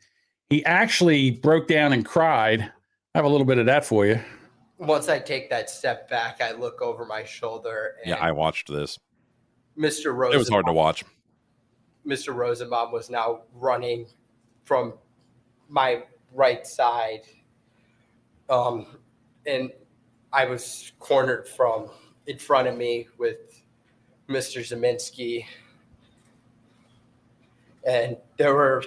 he 0.50 0.64
actually 0.64 1.30
broke 1.30 1.68
down 1.68 1.92
and 1.92 2.04
cried. 2.04 2.62
I 3.14 3.18
have 3.18 3.24
a 3.24 3.28
little 3.28 3.46
bit 3.46 3.58
of 3.58 3.66
that 3.66 3.84
for 3.84 4.04
you. 4.04 4.20
Once 4.78 5.08
I 5.08 5.18
take 5.18 5.50
that 5.50 5.68
step 5.68 6.08
back, 6.08 6.40
I 6.40 6.52
look 6.52 6.80
over 6.80 7.04
my 7.04 7.24
shoulder 7.24 7.96
and 8.00 8.10
Yeah, 8.10 8.16
I 8.16 8.32
watched 8.32 8.68
this. 8.68 8.98
Mr. 9.76 10.14
Rosenbaum, 10.14 10.34
It 10.34 10.38
was 10.38 10.48
hard 10.48 10.66
to 10.66 10.72
watch. 10.72 11.04
Mr. 12.06 12.34
Rosenbaum 12.34 12.92
was 12.92 13.10
now 13.10 13.42
running 13.54 14.06
from 14.64 14.94
my 15.68 16.04
right 16.32 16.66
side. 16.66 17.22
Um, 18.48 18.86
and 19.46 19.70
I 20.32 20.44
was 20.44 20.92
cornered 20.98 21.48
from 21.48 21.90
in 22.26 22.38
front 22.38 22.68
of 22.68 22.76
me 22.76 23.08
with 23.18 23.62
Mr. 24.28 24.60
Ziminski. 24.60 25.44
And 27.86 28.16
there 28.36 28.54
were 28.54 28.84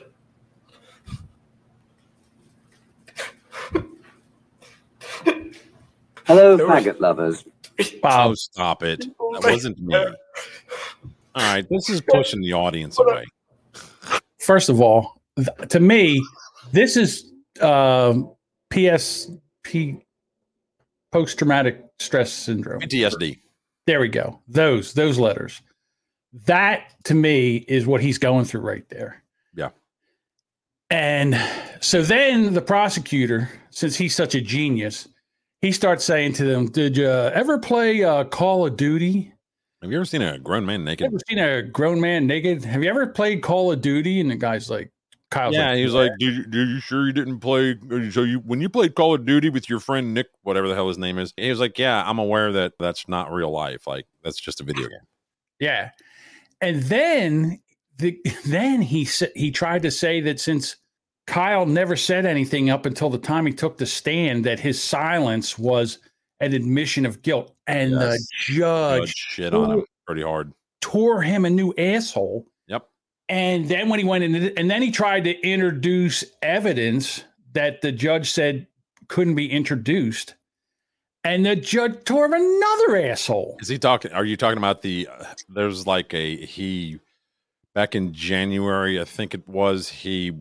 hello, 6.25 6.57
faggot 6.57 6.99
lovers. 6.99 7.45
Oh, 8.03 8.33
stop 8.35 8.83
it. 8.83 8.99
That 8.99 9.41
wasn't 9.43 9.79
me. 9.79 9.95
All 9.95 10.13
right, 11.35 11.67
this 11.69 11.89
is 11.89 12.01
pushing 12.01 12.41
the 12.41 12.53
audience 12.53 12.99
away. 12.99 13.25
First 14.39 14.69
of 14.69 14.81
all, 14.81 15.21
th- 15.37 15.69
to 15.69 15.79
me, 15.79 16.21
this 16.71 16.97
is 16.97 17.31
um, 17.61 18.31
PSP, 18.71 20.01
post 21.11 21.37
traumatic 21.37 21.83
stress 21.99 22.31
syndrome. 22.31 22.81
PTSD. 22.81 23.39
There 23.87 23.99
we 23.99 24.09
go. 24.09 24.39
Those 24.47 24.93
those 24.93 25.17
letters. 25.17 25.61
That 26.45 26.93
to 27.05 27.13
me 27.13 27.57
is 27.67 27.85
what 27.85 28.01
he's 28.01 28.17
going 28.17 28.45
through 28.45 28.61
right 28.61 28.87
there. 28.89 29.23
Yeah. 29.55 29.69
And 30.89 31.41
so 31.81 32.01
then 32.01 32.53
the 32.53 32.61
prosecutor, 32.61 33.49
since 33.69 33.95
he's 33.95 34.15
such 34.15 34.35
a 34.35 34.41
genius, 34.41 35.07
he 35.61 35.71
starts 35.71 36.03
saying 36.03 36.33
to 36.33 36.45
them, 36.45 36.67
"Did 36.67 36.97
you 36.97 37.07
ever 37.07 37.59
play 37.59 38.03
uh, 38.03 38.23
Call 38.25 38.65
of 38.65 38.77
Duty? 38.77 39.33
Have 39.81 39.91
you 39.91 39.97
ever 39.97 40.05
seen 40.05 40.21
a 40.21 40.37
grown 40.37 40.65
man 40.65 40.83
naked? 40.83 41.07
Ever 41.07 41.17
seen 41.27 41.39
a 41.39 41.63
grown 41.63 41.99
man 41.99 42.27
naked? 42.27 42.63
Have 42.65 42.83
you 42.83 42.89
ever 42.89 43.07
played 43.07 43.41
Call 43.41 43.71
of 43.71 43.81
Duty?" 43.81 44.19
And 44.19 44.29
the 44.29 44.35
guy's 44.35 44.69
like, 44.69 44.91
Kyle's 45.31 45.55
yeah, 45.55 45.69
like, 45.69 45.77
he 45.77 45.85
was 45.85 45.93
like, 45.93 46.11
"Did 46.19 46.35
you, 46.35 46.43
did 46.45 46.69
you 46.69 46.79
sure 46.81 47.07
you 47.07 47.13
didn't 47.13 47.39
play? 47.39 47.77
So 48.11 48.23
you 48.23 48.39
when 48.39 48.59
you 48.59 48.69
played 48.69 48.95
Call 48.95 49.15
of 49.15 49.25
Duty 49.25 49.49
with 49.49 49.69
your 49.69 49.79
friend 49.79 50.13
Nick, 50.13 50.27
whatever 50.43 50.67
the 50.67 50.75
hell 50.75 50.89
his 50.89 50.97
name 50.97 51.17
is?" 51.17 51.33
He 51.37 51.49
was 51.49 51.59
like, 51.59 51.79
"Yeah, 51.79 52.03
I'm 52.05 52.19
aware 52.19 52.51
that 52.51 52.73
that's 52.77 53.07
not 53.07 53.31
real 53.31 53.49
life. 53.49 53.87
Like 53.87 54.07
that's 54.23 54.39
just 54.39 54.59
a 54.59 54.63
video 54.63 54.89
game." 54.89 54.99
Yeah. 55.59 55.91
And 56.59 56.83
then 56.83 57.61
the 57.97 58.19
then 58.45 58.81
he 58.81 59.05
said 59.05 59.31
he 59.33 59.51
tried 59.51 59.83
to 59.83 59.91
say 59.91 60.19
that 60.21 60.39
since 60.39 60.75
Kyle 61.31 61.65
never 61.65 61.95
said 61.95 62.25
anything 62.25 62.69
up 62.69 62.85
until 62.85 63.09
the 63.09 63.17
time 63.17 63.45
he 63.45 63.53
took 63.53 63.77
the 63.77 63.85
stand, 63.85 64.43
that 64.43 64.59
his 64.59 64.83
silence 64.83 65.57
was 65.57 65.99
an 66.41 66.53
admission 66.53 67.05
of 67.05 67.21
guilt. 67.21 67.55
And 67.67 67.91
Yes. 67.91 68.17
the 68.19 68.53
judge 68.53 69.01
Judge 69.07 69.13
shit 69.15 69.53
on 69.53 69.71
him 69.71 69.85
pretty 70.05 70.23
hard. 70.23 70.51
tore 70.81 71.21
him 71.21 71.45
a 71.45 71.49
new 71.49 71.73
asshole. 71.77 72.45
Yep. 72.67 72.85
And 73.29 73.69
then 73.69 73.87
when 73.87 73.99
he 73.99 74.03
went 74.05 74.25
in, 74.25 74.35
and 74.57 74.69
then 74.69 74.81
he 74.81 74.91
tried 74.91 75.23
to 75.23 75.39
introduce 75.39 76.25
evidence 76.41 77.23
that 77.53 77.79
the 77.79 77.93
judge 77.93 78.29
said 78.29 78.67
couldn't 79.07 79.35
be 79.35 79.49
introduced. 79.49 80.35
And 81.23 81.45
the 81.45 81.55
judge 81.55 82.03
tore 82.03 82.25
him 82.25 82.33
another 82.33 82.97
asshole. 82.97 83.55
Is 83.61 83.69
he 83.69 83.77
talking? 83.79 84.11
Are 84.11 84.25
you 84.25 84.35
talking 84.35 84.57
about 84.57 84.81
the? 84.81 85.07
Uh, 85.07 85.23
there's 85.47 85.87
like 85.87 86.13
a 86.13 86.45
he 86.45 86.99
back 87.73 87.95
in 87.95 88.11
January, 88.11 88.99
I 88.99 89.05
think 89.05 89.33
it 89.33 89.47
was. 89.47 89.87
He 89.87 90.33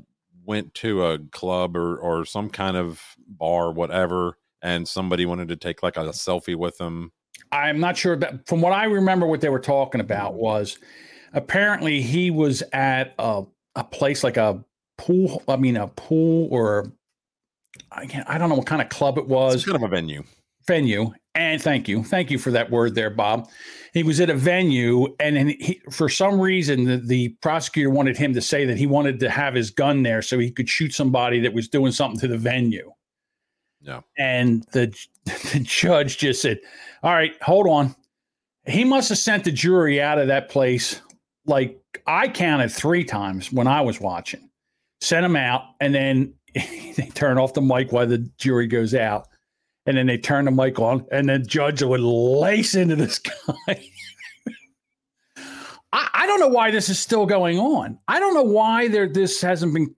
went 0.51 0.75
to 0.75 1.07
a 1.07 1.19
club 1.31 1.77
or 1.77 1.97
or 1.97 2.25
some 2.25 2.51
kind 2.51 2.77
of 2.77 3.01
bar, 3.29 3.71
whatever, 3.71 4.37
and 4.61 4.87
somebody 4.87 5.25
wanted 5.25 5.47
to 5.47 5.55
take 5.55 5.81
like 5.81 5.97
a 5.97 6.01
selfie 6.09 6.57
with 6.57 6.79
him. 6.81 7.13
I'm 7.53 7.79
not 7.79 7.97
sure 7.97 8.15
about 8.15 8.49
from 8.49 8.61
what 8.61 8.73
I 8.73 8.85
remember 8.85 9.27
what 9.27 9.41
they 9.41 9.49
were 9.49 9.61
talking 9.61 10.01
about 10.01 10.33
mm-hmm. 10.33 10.43
was 10.43 10.77
apparently 11.33 12.03
he 12.03 12.33
was 12.33 12.65
at 12.73 13.15
a, 13.21 13.45
a 13.77 13.85
place 13.85 14.25
like 14.25 14.37
a 14.37 14.63
pool 14.99 15.43
I 15.47 15.57
mean 15.57 15.77
a 15.77 15.87
pool 15.87 16.49
or 16.51 16.93
I 17.93 18.07
can't, 18.07 18.29
I 18.29 18.37
don't 18.37 18.49
know 18.49 18.57
what 18.57 18.67
kind 18.67 18.83
of 18.83 18.89
club 18.89 19.19
it 19.19 19.29
was 19.29 19.55
It's 19.55 19.65
kind 19.65 19.77
of 19.77 19.85
a 19.85 19.89
venue. 19.89 20.25
Venue 20.71 21.11
and 21.35 21.61
thank 21.63 21.89
you 21.89 22.03
thank 22.05 22.31
you 22.31 22.39
for 22.39 22.51
that 22.51 22.71
word 22.71 22.95
there 22.95 23.11
Bob 23.11 23.49
he 23.93 24.03
was 24.03 24.21
at 24.21 24.31
a 24.31 24.35
venue 24.35 25.07
and 25.19 25.51
he, 25.51 25.81
for 25.91 26.09
some 26.09 26.41
reason 26.41 26.85
the, 26.85 26.97
the 26.99 27.29
prosecutor 27.41 27.91
wanted 27.91 28.17
him 28.17 28.33
to 28.35 28.41
say 28.41 28.65
that 28.65 28.77
he 28.79 28.87
wanted 28.87 29.19
to 29.21 29.29
have 29.31 29.55
his 29.55 29.71
gun 29.71 30.03
there 30.03 30.23
so 30.23 30.39
he 30.39 30.51
could 30.51 30.69
shoot 30.69 30.93
somebody 30.95 31.41
that 31.41 31.53
was 31.53 31.69
doing 31.69 31.93
something 31.93 32.21
to 32.21 32.29
the 32.29 32.39
venue 32.39 32.91
Yeah. 33.81 34.01
and 34.19 34.65
the 34.73 34.95
the 35.53 35.61
judge 35.61 36.19
just 36.19 36.43
said, 36.43 36.59
"All 37.03 37.13
right, 37.15 37.35
hold 37.43 37.67
on." 37.67 37.95
He 38.67 38.85
must 38.85 39.09
have 39.09 39.19
sent 39.19 39.45
the 39.45 39.53
jury 39.53 40.01
out 40.01 40.19
of 40.19 40.29
that 40.29 40.49
place 40.51 41.01
like 41.47 41.79
I 42.07 42.29
counted 42.29 42.71
three 42.71 43.05
times 43.05 43.53
when 43.53 43.67
I 43.67 43.81
was 43.81 44.01
watching. 44.01 44.51
Sent 45.01 45.23
them 45.25 45.37
out, 45.37 45.63
and 45.81 45.95
then 45.95 46.35
they 46.55 47.11
turn 47.15 47.39
off 47.39 47.55
the 47.55 47.63
mic 47.63 47.91
while 47.93 48.07
the 48.07 48.19
jury 48.39 48.67
goes 48.67 48.95
out, 48.95 49.29
and 49.87 49.97
then 49.97 50.07
they 50.07 50.19
turn 50.19 50.45
the 50.45 50.51
mic 50.51 50.79
on, 50.79 51.07
and 51.11 51.29
then 51.29 51.47
judge 51.47 51.83
would 51.83 52.01
lace 52.01 52.75
into 52.75 52.97
this 52.97 53.19
guy. 53.67 53.83
I, 55.93 56.09
I 56.15 56.27
don't 56.27 56.41
know 56.41 56.49
why 56.49 56.71
this 56.71 56.89
is 56.89 56.99
still 56.99 57.27
going 57.27 57.59
on. 57.59 57.99
I 58.09 58.21
don't 58.21 58.35
know 58.35 58.43
why 58.43 58.89
there 58.89 59.09
this 59.09 59.41
hasn't 59.41 59.75
been 59.75 59.95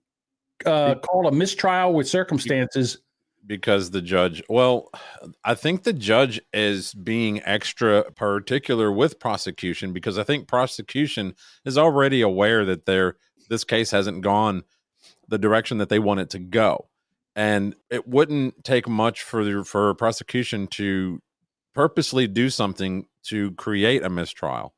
uh, 0.64 0.94
called 0.96 1.26
a 1.26 1.32
mistrial 1.32 1.92
with 1.92 2.08
circumstances. 2.08 2.98
because 3.44 3.90
the 3.90 4.00
judge 4.00 4.40
well 4.48 4.88
i 5.44 5.54
think 5.54 5.82
the 5.82 5.92
judge 5.92 6.40
is 6.52 6.94
being 6.94 7.42
extra 7.44 8.04
particular 8.12 8.92
with 8.92 9.18
prosecution 9.18 9.92
because 9.92 10.16
i 10.18 10.22
think 10.22 10.46
prosecution 10.46 11.34
is 11.64 11.76
already 11.76 12.20
aware 12.20 12.64
that 12.64 12.86
their 12.86 13.16
this 13.48 13.64
case 13.64 13.90
hasn't 13.90 14.22
gone 14.22 14.62
the 15.26 15.38
direction 15.38 15.78
that 15.78 15.88
they 15.88 15.98
want 15.98 16.20
it 16.20 16.30
to 16.30 16.38
go 16.38 16.88
and 17.34 17.74
it 17.90 18.06
wouldn't 18.06 18.64
take 18.64 18.88
much 18.88 19.22
for 19.22 19.44
the, 19.44 19.64
for 19.64 19.94
prosecution 19.94 20.66
to 20.66 21.20
purposely 21.74 22.26
do 22.26 22.50
something 22.50 23.06
to 23.24 23.52
create 23.52 24.02
a 24.02 24.10
mistrial 24.10 24.74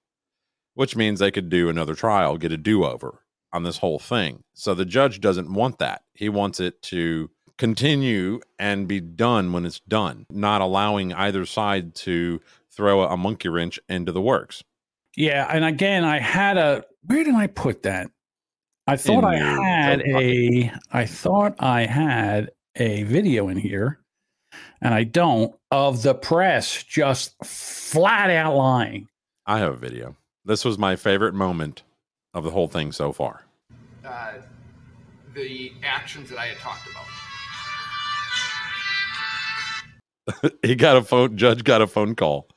which 0.74 0.96
means 0.96 1.20
they 1.20 1.30
could 1.30 1.48
do 1.48 1.68
another 1.68 1.94
trial 1.94 2.36
get 2.36 2.52
a 2.52 2.56
do-over 2.56 3.20
on 3.52 3.62
this 3.62 3.78
whole 3.78 3.98
thing 3.98 4.42
so 4.52 4.74
the 4.74 4.84
judge 4.84 5.20
doesn't 5.20 5.52
want 5.52 5.78
that 5.78 6.02
he 6.14 6.28
wants 6.28 6.60
it 6.60 6.80
to 6.82 7.30
continue 7.56 8.40
and 8.58 8.88
be 8.88 9.00
done 9.00 9.52
when 9.52 9.64
it's 9.64 9.80
done, 9.80 10.26
not 10.30 10.60
allowing 10.60 11.12
either 11.12 11.46
side 11.46 11.94
to 11.94 12.40
throw 12.70 13.02
a 13.02 13.16
monkey 13.16 13.48
wrench 13.48 13.78
into 13.88 14.12
the 14.12 14.20
works. 14.20 14.62
Yeah, 15.16 15.48
and 15.50 15.64
again, 15.64 16.04
I 16.04 16.18
had 16.18 16.56
a 16.56 16.84
where 17.04 17.22
did 17.22 17.34
I 17.34 17.46
put 17.46 17.82
that? 17.84 18.10
I 18.86 18.96
thought 18.96 19.24
I 19.24 19.36
had 19.36 20.02
a 20.02 20.70
I 20.92 21.06
thought 21.06 21.54
I 21.58 21.86
had 21.86 22.50
a 22.76 23.04
video 23.04 23.48
in 23.48 23.56
here, 23.56 23.98
and 24.82 24.92
I 24.92 25.04
don't 25.04 25.54
of 25.70 26.02
the 26.02 26.14
press 26.14 26.82
just 26.82 27.34
flat 27.44 28.28
out 28.28 28.54
lying. 28.54 29.08
I 29.46 29.58
have 29.60 29.72
a 29.72 29.76
video. 29.76 30.16
This 30.44 30.66
was 30.66 30.76
my 30.76 30.96
favorite 30.96 31.32
moment 31.34 31.82
of 32.34 32.44
the 32.44 32.50
whole 32.50 32.68
thing 32.68 32.92
so 32.92 33.12
far. 33.12 33.46
uh, 34.04 34.32
the 35.34 35.72
actions 35.82 36.28
that 36.28 36.38
I 36.38 36.48
had 36.48 36.58
talked 36.58 36.86
about. 36.86 37.06
he 40.62 40.74
got 40.74 40.96
a 40.96 41.02
phone. 41.02 41.38
Judge 41.38 41.64
got 41.64 41.80
a 41.80 41.86
phone 41.86 42.14
call, 42.14 42.48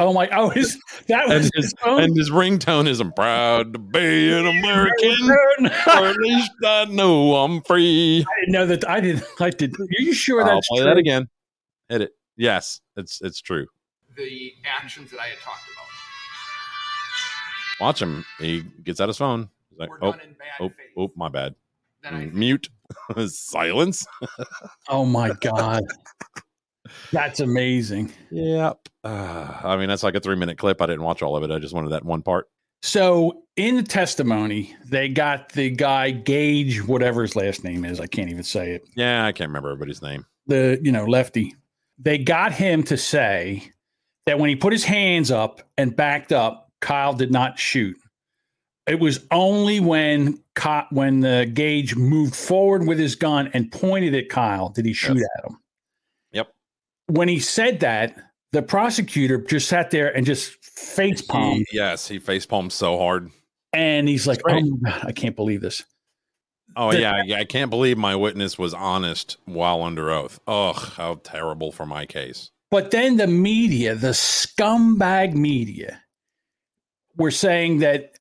Oh 0.00 0.14
my! 0.14 0.28
Oh, 0.30 0.48
his 0.48 0.80
that 1.08 1.26
was 1.26 1.34
and 1.34 1.42
his, 1.44 1.50
his 1.54 1.74
phone. 1.74 2.02
and 2.02 2.16
his 2.16 2.30
ringtone 2.30 2.88
is 2.88 3.00
"I'm 3.00 3.12
proud 3.12 3.74
to 3.74 3.78
be 3.78 4.32
an 4.32 4.46
American, 4.46 5.30
or 5.60 6.06
at 6.06 6.16
least 6.16 6.50
I 6.64 6.86
know 6.86 7.36
I'm 7.36 7.60
free." 7.62 8.24
I 8.26 8.40
didn't 8.40 8.52
know 8.52 8.64
that. 8.66 8.88
I 8.88 9.00
didn't. 9.00 9.24
I 9.38 9.50
did. 9.50 9.78
Are 9.78 9.86
you 9.90 10.14
sure 10.14 10.42
I'll 10.42 10.54
that's 10.54 10.68
play 10.68 10.78
true? 10.78 10.86
that 10.86 10.96
again. 10.96 11.28
Hit 11.90 12.00
it. 12.00 12.12
Yes, 12.38 12.80
it's 12.96 13.20
it's 13.20 13.42
true. 13.42 13.66
The 14.16 14.54
actions 14.64 15.10
that 15.10 15.20
I 15.20 15.26
had 15.26 15.38
talked 15.40 15.64
about. 15.70 15.84
Watch 17.84 18.00
him. 18.00 18.24
He 18.38 18.62
gets 18.82 19.02
out 19.02 19.08
his 19.08 19.18
phone. 19.18 19.50
He's 19.68 19.78
like, 19.78 19.90
"Oh, 20.00 20.14
oh, 20.60 20.70
oh, 20.96 21.12
my 21.14 21.28
bad." 21.28 21.54
Mm, 22.06 22.32
Mute. 22.32 22.70
Silence. 23.28 24.06
Oh 24.88 25.04
my 25.04 25.32
god, 25.40 25.84
that's 27.12 27.40
amazing. 27.40 28.12
Yep. 28.30 28.78
Uh, 29.04 29.60
I 29.64 29.76
mean, 29.76 29.88
that's 29.88 30.02
like 30.02 30.14
a 30.14 30.20
three 30.20 30.36
minute 30.36 30.58
clip. 30.58 30.80
I 30.82 30.86
didn't 30.86 31.02
watch 31.02 31.22
all 31.22 31.36
of 31.36 31.42
it. 31.42 31.50
I 31.50 31.58
just 31.58 31.74
wanted 31.74 31.90
that 31.90 32.04
one 32.04 32.22
part. 32.22 32.48
So 32.82 33.42
in 33.56 33.76
the 33.76 33.82
testimony, 33.82 34.74
they 34.86 35.08
got 35.08 35.50
the 35.52 35.70
guy 35.70 36.12
Gaige, 36.12 36.80
whatever 36.86 37.22
his 37.22 37.36
last 37.36 37.62
name 37.64 37.84
is. 37.84 38.00
I 38.00 38.06
can't 38.06 38.30
even 38.30 38.42
say 38.42 38.72
it. 38.72 38.82
Yeah, 38.96 39.24
I 39.26 39.32
can't 39.32 39.48
remember 39.48 39.70
everybody's 39.70 40.00
name. 40.02 40.24
the 40.46 40.78
you 40.82 40.90
know 40.92 41.04
lefty 41.04 41.54
they 41.98 42.16
got 42.16 42.52
him 42.52 42.82
to 42.84 42.96
say 42.96 43.70
that 44.24 44.38
when 44.38 44.48
he 44.48 44.56
put 44.56 44.72
his 44.72 44.84
hands 44.84 45.30
up 45.30 45.60
and 45.76 45.94
backed 45.94 46.32
up 46.32 46.70
kyle 46.80 47.12
did 47.12 47.30
not 47.30 47.58
shoot 47.58 47.94
it 48.86 48.98
was 48.98 49.26
only 49.30 49.80
when 49.80 50.42
Ky- 50.56 50.86
when 50.90 51.20
the 51.20 51.50
Gaige 51.52 51.94
moved 51.94 52.34
forward 52.34 52.86
with 52.86 52.98
his 52.98 53.14
gun 53.16 53.50
and 53.52 53.70
pointed 53.70 54.14
at 54.14 54.30
kyle 54.30 54.70
did 54.70 54.86
he 54.86 54.94
shoot 54.94 55.18
Yes. 55.18 55.26
at 55.38 55.44
him 55.50 55.52
Yep. 55.52 55.60
When 57.10 57.28
he 57.28 57.38
said 57.38 57.80
that 57.80 58.16
the 58.52 58.62
prosecutor 58.62 59.38
just 59.38 59.68
sat 59.68 59.90
there 59.90 60.14
and 60.14 60.26
just 60.26 60.52
face 60.64 61.22
palmed 61.22 61.66
yes, 61.72 62.08
he 62.08 62.18
face 62.18 62.46
palmed 62.46 62.72
so 62.72 62.96
hard. 62.98 63.30
and 63.72 64.08
he's 64.08 64.26
like 64.26 64.40
oh 64.48 64.60
my 64.60 64.90
god 64.90 65.04
i 65.06 65.12
can't 65.12 65.36
believe 65.36 65.60
this 65.60 65.84
Oh 66.76 66.92
The- 66.92 67.00
yeah, 67.00 67.22
yeah. 67.26 67.38
I 67.38 67.44
can't 67.44 67.68
believe 67.68 67.98
my 67.98 68.14
witness 68.14 68.56
was 68.56 68.72
honest 68.74 69.38
while 69.44 69.82
under 69.82 70.08
oath. 70.12 70.38
Ugh, 70.46 70.76
how 70.76 71.16
terrible 71.24 71.72
for 71.72 71.84
my 71.84 72.06
case. 72.06 72.52
But 72.70 72.92
then 72.92 73.16
the 73.16 73.26
media, 73.26 73.96
the 73.96 74.10
scumbag 74.12 75.34
media, 75.34 76.00
were 77.16 77.32
saying 77.32 77.80
that 77.80 78.12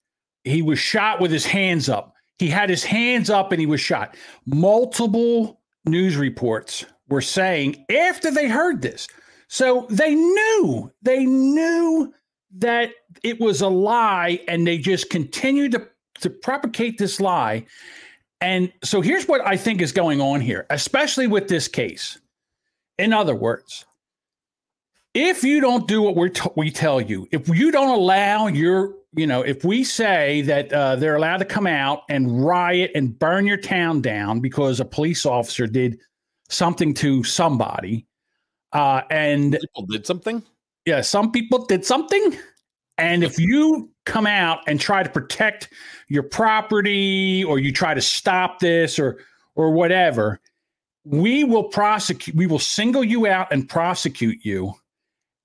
he 0.43 0.63
was 0.63 0.79
shot 0.79 1.21
with 1.21 1.29
his 1.29 1.45
hands 1.45 1.89
up. 1.89 2.15
He 2.39 2.47
had 2.47 2.71
his 2.71 2.83
hands 2.83 3.29
up 3.29 3.51
and 3.51 3.59
he 3.61 3.67
was 3.67 3.81
shot. 3.81 4.17
Multiple 4.47 5.61
news 5.85 6.17
reports 6.17 6.85
were 7.09 7.21
saying 7.21 7.85
after 7.89 8.31
they 8.31 8.47
heard 8.47 8.81
this. 8.81 9.07
So 9.47 9.87
they 9.89 10.13
knew, 10.13 10.91
they 11.01 11.25
knew 11.25 12.13
that 12.57 12.91
it 13.23 13.39
was 13.39 13.61
a 13.61 13.67
lie 13.67 14.39
and 14.47 14.65
they 14.65 14.77
just 14.77 15.09
continued 15.09 15.71
to, 15.73 15.87
to 16.21 16.29
propagate 16.29 16.97
this 16.97 17.19
lie. 17.19 17.65
And 18.41 18.71
so 18.83 19.01
here's 19.01 19.27
what 19.27 19.45
I 19.45 19.57
think 19.57 19.81
is 19.81 19.91
going 19.91 20.21
on 20.21 20.39
here, 20.39 20.65
especially 20.69 21.27
with 21.27 21.47
this 21.47 21.67
case. 21.67 22.19
In 22.97 23.11
other 23.11 23.35
words, 23.35 23.85
if 25.13 25.43
you 25.43 25.59
don't 25.59 25.87
do 25.87 26.01
what 26.01 26.15
we're 26.15 26.29
t- 26.29 26.49
we 26.55 26.69
tell 26.71 27.01
you, 27.01 27.27
if 27.31 27.49
you 27.49 27.71
don't 27.71 27.89
allow 27.89 28.47
your, 28.47 28.93
you 29.15 29.25
know, 29.25 29.41
if 29.41 29.65
we 29.65 29.83
say 29.83 30.41
that 30.43 30.71
uh, 30.71 30.95
they're 30.95 31.15
allowed 31.15 31.37
to 31.37 31.45
come 31.45 31.65
out 31.65 32.03
and 32.09 32.45
riot 32.45 32.91
and 32.93 33.17
burn 33.17 33.47
your 33.47 33.57
town 33.57 34.01
down 34.01 34.39
because 34.39 34.79
a 34.79 34.85
police 34.85 35.25
officer 35.25 35.65
did 35.65 35.99
something 36.49 36.93
to 36.95 37.23
somebody, 37.23 38.05
uh, 38.73 39.01
and 39.09 39.53
People 39.59 39.85
did 39.87 40.05
something. 40.05 40.43
yeah, 40.85 41.01
some 41.01 41.31
people 41.31 41.65
did 41.65 41.85
something, 41.85 42.37
And 42.97 43.23
if 43.23 43.39
you 43.39 43.89
come 44.05 44.27
out 44.27 44.59
and 44.67 44.79
try 44.79 45.03
to 45.03 45.09
protect 45.09 45.69
your 46.09 46.23
property 46.23 47.43
or 47.43 47.59
you 47.59 47.71
try 47.71 47.93
to 47.93 48.01
stop 48.01 48.59
this 48.59 48.99
or 48.99 49.19
or 49.55 49.71
whatever, 49.71 50.39
we 51.05 51.43
will 51.43 51.63
prosecute 51.65 52.35
we 52.35 52.45
will 52.47 52.59
single 52.59 53.03
you 53.03 53.25
out 53.27 53.51
and 53.51 53.69
prosecute 53.69 54.43
you. 54.43 54.73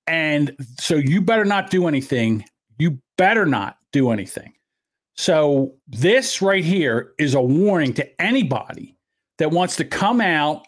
And 0.07 0.55
so 0.79 0.95
you 0.95 1.21
better 1.21 1.45
not 1.45 1.69
do 1.69 1.87
anything. 1.87 2.45
You 2.77 2.99
better 3.17 3.45
not 3.45 3.77
do 3.91 4.11
anything. 4.11 4.53
So 5.15 5.73
this 5.87 6.41
right 6.41 6.63
here 6.63 7.13
is 7.17 7.33
a 7.35 7.41
warning 7.41 7.93
to 7.93 8.21
anybody 8.21 8.97
that 9.37 9.51
wants 9.51 9.77
to 9.77 9.85
come 9.85 10.19
out 10.19 10.67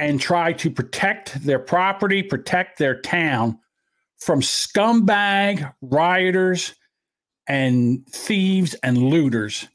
and 0.00 0.18
try 0.18 0.50
to 0.54 0.70
protect 0.70 1.44
their 1.44 1.58
property, 1.58 2.22
protect 2.22 2.78
their 2.78 2.98
town 3.02 3.58
from 4.16 4.40
scumbag 4.40 5.74
rioters 5.82 6.74
and 7.46 8.06
thieves 8.08 8.72
and 8.82 8.96
looters. 8.96 9.68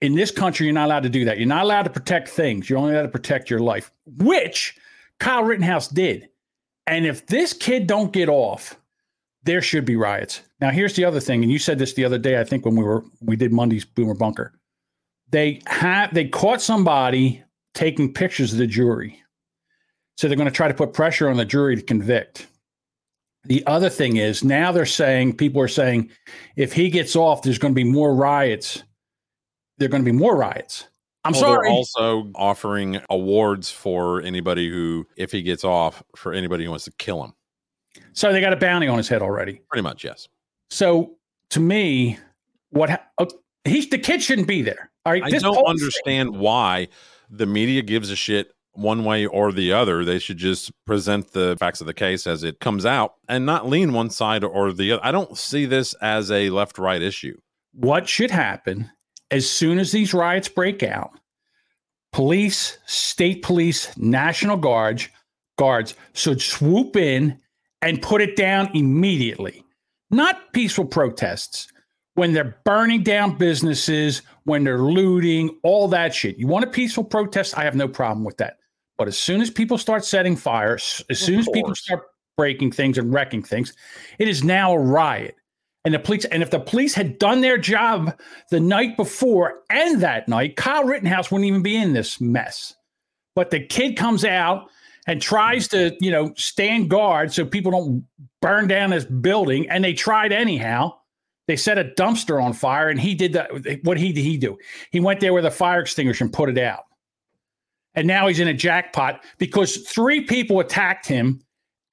In 0.00 0.14
this 0.14 0.30
country, 0.30 0.66
you're 0.66 0.72
not 0.72 0.86
allowed 0.86 1.02
to 1.02 1.10
do 1.10 1.26
that. 1.26 1.36
You're 1.36 1.46
not 1.46 1.64
allowed 1.64 1.82
to 1.82 1.90
protect 1.90 2.30
things. 2.30 2.68
You're 2.68 2.78
only 2.78 2.94
allowed 2.94 3.02
to 3.02 3.08
protect 3.08 3.50
your 3.50 3.60
life, 3.60 3.92
which 4.06 4.74
Kyle 5.20 5.44
Rittenhouse 5.44 5.86
did. 5.86 6.30
And 6.86 7.04
if 7.04 7.26
this 7.26 7.52
kid 7.52 7.86
don't 7.86 8.10
get 8.10 8.30
off, 8.30 8.80
there 9.42 9.60
should 9.60 9.84
be 9.84 9.96
riots. 9.96 10.40
Now, 10.62 10.70
here's 10.70 10.96
the 10.96 11.04
other 11.04 11.20
thing, 11.20 11.42
and 11.42 11.52
you 11.52 11.58
said 11.58 11.78
this 11.78 11.92
the 11.92 12.06
other 12.06 12.18
day, 12.18 12.40
I 12.40 12.44
think 12.44 12.64
when 12.64 12.74
we 12.74 12.84
were 12.84 13.04
we 13.20 13.36
did 13.36 13.52
Monday's 13.52 13.84
Boomer 13.84 14.14
Bunker. 14.14 14.54
They 15.28 15.60
have 15.66 16.14
they 16.14 16.26
caught 16.26 16.62
somebody 16.62 17.42
taking 17.74 18.14
pictures 18.14 18.52
of 18.52 18.58
the 18.58 18.66
jury. 18.66 19.22
So 20.22 20.28
they're 20.28 20.36
going 20.36 20.48
to 20.48 20.54
try 20.54 20.68
to 20.68 20.74
put 20.74 20.92
pressure 20.92 21.28
on 21.28 21.36
the 21.36 21.44
jury 21.44 21.74
to 21.74 21.82
convict. 21.82 22.46
The 23.42 23.66
other 23.66 23.90
thing 23.90 24.18
is 24.18 24.44
now 24.44 24.70
they're 24.70 24.86
saying 24.86 25.36
people 25.36 25.60
are 25.60 25.66
saying 25.66 26.10
if 26.54 26.72
he 26.72 26.90
gets 26.90 27.16
off, 27.16 27.42
there's 27.42 27.58
going 27.58 27.72
to 27.72 27.74
be 27.74 27.82
more 27.82 28.14
riots. 28.14 28.84
There 29.78 29.86
are 29.86 29.88
going 29.88 30.04
to 30.04 30.08
be 30.08 30.16
more 30.16 30.36
riots. 30.36 30.86
I'm 31.24 31.32
Well, 31.32 31.40
sorry. 31.40 31.68
They're 31.68 31.72
also 31.76 32.30
offering 32.36 33.00
awards 33.10 33.68
for 33.72 34.22
anybody 34.22 34.70
who, 34.70 35.08
if 35.16 35.32
he 35.32 35.42
gets 35.42 35.64
off, 35.64 36.04
for 36.14 36.32
anybody 36.32 36.62
who 36.62 36.70
wants 36.70 36.84
to 36.84 36.92
kill 36.98 37.24
him. 37.24 37.32
so 38.12 38.32
they 38.32 38.40
got 38.40 38.52
a 38.52 38.56
bounty 38.56 38.86
on 38.86 38.98
his 38.98 39.08
head 39.08 39.22
already. 39.22 39.60
Pretty 39.70 39.82
much, 39.82 40.04
yes. 40.04 40.28
So 40.70 41.16
to 41.50 41.58
me, 41.58 42.16
what 42.70 42.90
ha- 42.90 43.02
uh, 43.18 43.26
he's 43.64 43.88
the 43.90 43.98
kid 43.98 44.22
shouldn't 44.22 44.46
be 44.46 44.62
there. 44.62 44.92
All 45.04 45.14
right, 45.14 45.24
I 45.24 45.30
this 45.30 45.42
don't 45.42 45.66
understand 45.66 46.36
why 46.36 46.86
the 47.28 47.46
media 47.46 47.82
gives 47.82 48.08
a 48.10 48.14
shit 48.14 48.52
one 48.74 49.04
way 49.04 49.26
or 49.26 49.52
the 49.52 49.72
other. 49.72 50.04
They 50.04 50.18
should 50.18 50.38
just 50.38 50.72
present 50.86 51.32
the 51.32 51.56
facts 51.60 51.80
of 51.80 51.86
the 51.86 51.94
case 51.94 52.26
as 52.26 52.42
it 52.42 52.60
comes 52.60 52.86
out 52.86 53.14
and 53.28 53.44
not 53.44 53.68
lean 53.68 53.92
one 53.92 54.10
side 54.10 54.44
or 54.44 54.72
the 54.72 54.92
other. 54.92 55.04
I 55.04 55.12
don't 55.12 55.36
see 55.36 55.66
this 55.66 55.94
as 56.00 56.30
a 56.30 56.50
left 56.50 56.78
right 56.78 57.02
issue. 57.02 57.36
what 57.72 58.08
should 58.08 58.30
happen 58.30 58.90
as 59.30 59.48
soon 59.48 59.78
as 59.78 59.92
these 59.92 60.12
riots 60.12 60.48
break 60.48 60.82
out 60.82 61.10
police 62.12 62.78
state 62.86 63.42
police 63.42 63.96
national 63.96 64.56
guards 64.58 65.08
guards 65.58 65.94
should 66.12 66.40
swoop 66.40 66.96
in 66.96 67.38
and 67.80 68.02
put 68.02 68.20
it 68.20 68.36
down 68.36 68.68
immediately 68.74 69.64
not 70.10 70.52
peaceful 70.52 70.84
protests 70.84 71.68
when 72.14 72.34
they're 72.34 72.56
burning 72.66 73.02
down 73.02 73.38
businesses 73.38 74.20
when 74.44 74.64
they're 74.64 74.82
looting 74.82 75.58
all 75.62 75.88
that 75.88 76.14
shit 76.14 76.36
you 76.36 76.46
want 76.46 76.64
a 76.64 76.68
peaceful 76.68 77.04
protest 77.04 77.56
i 77.56 77.64
have 77.64 77.74
no 77.74 77.88
problem 77.88 78.24
with 78.24 78.36
that 78.36 78.58
but 78.98 79.08
as 79.08 79.18
soon 79.18 79.40
as 79.40 79.50
people 79.50 79.78
start 79.78 80.04
setting 80.04 80.36
fires 80.36 81.04
as 81.10 81.18
soon 81.18 81.38
as 81.38 81.48
people 81.48 81.74
start 81.74 82.04
breaking 82.36 82.70
things 82.72 82.98
and 82.98 83.12
wrecking 83.12 83.42
things 83.42 83.72
it 84.18 84.28
is 84.28 84.42
now 84.42 84.72
a 84.72 84.78
riot 84.78 85.36
and 85.84 85.94
the 85.94 85.98
police, 85.98 86.24
and 86.26 86.42
if 86.42 86.50
the 86.50 86.60
police 86.60 86.94
had 86.94 87.18
done 87.18 87.40
their 87.40 87.58
job 87.58 88.16
the 88.50 88.60
night 88.60 88.96
before 88.96 89.62
and 89.68 90.00
that 90.00 90.28
night, 90.28 90.56
Kyle 90.56 90.84
Rittenhouse 90.84 91.30
wouldn't 91.30 91.48
even 91.48 91.62
be 91.62 91.76
in 91.76 91.92
this 91.92 92.20
mess. 92.20 92.74
But 93.34 93.50
the 93.50 93.60
kid 93.60 93.96
comes 93.96 94.24
out 94.24 94.68
and 95.08 95.20
tries 95.20 95.66
to, 95.68 95.96
you 96.00 96.12
know, 96.12 96.32
stand 96.36 96.88
guard 96.88 97.32
so 97.32 97.44
people 97.44 97.72
don't 97.72 98.04
burn 98.40 98.68
down 98.68 98.90
this 98.90 99.04
building. 99.04 99.68
And 99.68 99.82
they 99.82 99.94
tried 99.94 100.32
anyhow. 100.32 100.92
They 101.48 101.56
set 101.56 101.78
a 101.78 101.84
dumpster 101.84 102.40
on 102.40 102.52
fire, 102.52 102.88
and 102.88 103.00
he 103.00 103.16
did 103.16 103.32
that. 103.32 103.80
What 103.82 103.98
he 103.98 104.12
did 104.12 104.22
he 104.22 104.36
do? 104.36 104.56
He 104.92 105.00
went 105.00 105.18
there 105.18 105.32
with 105.32 105.44
a 105.44 105.50
fire 105.50 105.80
extinguisher 105.80 106.22
and 106.22 106.32
put 106.32 106.48
it 106.48 106.58
out. 106.58 106.84
And 107.94 108.06
now 108.06 108.26
he's 108.26 108.40
in 108.40 108.48
a 108.48 108.54
jackpot 108.54 109.22
because 109.38 109.76
three 109.78 110.22
people 110.22 110.60
attacked 110.60 111.06
him, 111.06 111.42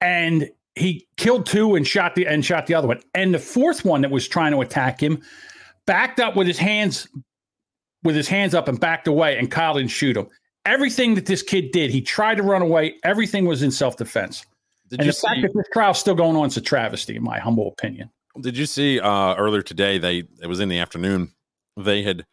and 0.00 0.48
he 0.74 1.06
killed 1.18 1.44
two 1.46 1.74
and 1.74 1.86
shot 1.86 2.14
the 2.14 2.26
and 2.26 2.44
shot 2.44 2.66
the 2.66 2.74
other 2.74 2.88
one. 2.88 3.00
And 3.14 3.34
the 3.34 3.38
fourth 3.38 3.84
one 3.84 4.00
that 4.02 4.10
was 4.10 4.26
trying 4.26 4.52
to 4.52 4.60
attack 4.62 5.02
him 5.02 5.20
backed 5.86 6.20
up 6.20 6.36
with 6.36 6.46
his 6.46 6.58
hands 6.58 7.06
with 8.02 8.16
his 8.16 8.28
hands 8.28 8.54
up 8.54 8.66
and 8.66 8.80
backed 8.80 9.08
away, 9.08 9.36
and 9.36 9.50
Kyle 9.50 9.74
didn't 9.74 9.90
shoot 9.90 10.16
him. 10.16 10.26
Everything 10.64 11.14
that 11.16 11.26
this 11.26 11.42
kid 11.42 11.70
did, 11.72 11.90
he 11.90 12.00
tried 12.00 12.36
to 12.36 12.42
run 12.42 12.62
away. 12.62 12.94
Everything 13.04 13.44
was 13.44 13.62
in 13.62 13.70
self 13.70 13.96
defense. 13.98 14.44
Did 14.88 15.00
And 15.00 15.06
you 15.06 15.12
the 15.12 15.18
fact 15.18 15.34
see- 15.36 15.42
that 15.42 15.52
this 15.54 15.66
trial's 15.72 15.98
still 15.98 16.14
going 16.14 16.36
on 16.36 16.46
is 16.46 16.56
a 16.56 16.60
travesty, 16.62 17.16
in 17.16 17.22
my 17.22 17.38
humble 17.38 17.68
opinion. 17.68 18.10
Did 18.40 18.56
you 18.56 18.64
see 18.64 18.98
uh, 19.00 19.34
earlier 19.34 19.60
today? 19.60 19.98
They 19.98 20.22
it 20.40 20.46
was 20.46 20.60
in 20.60 20.70
the 20.70 20.78
afternoon. 20.78 21.32
They 21.76 22.02
had 22.02 22.24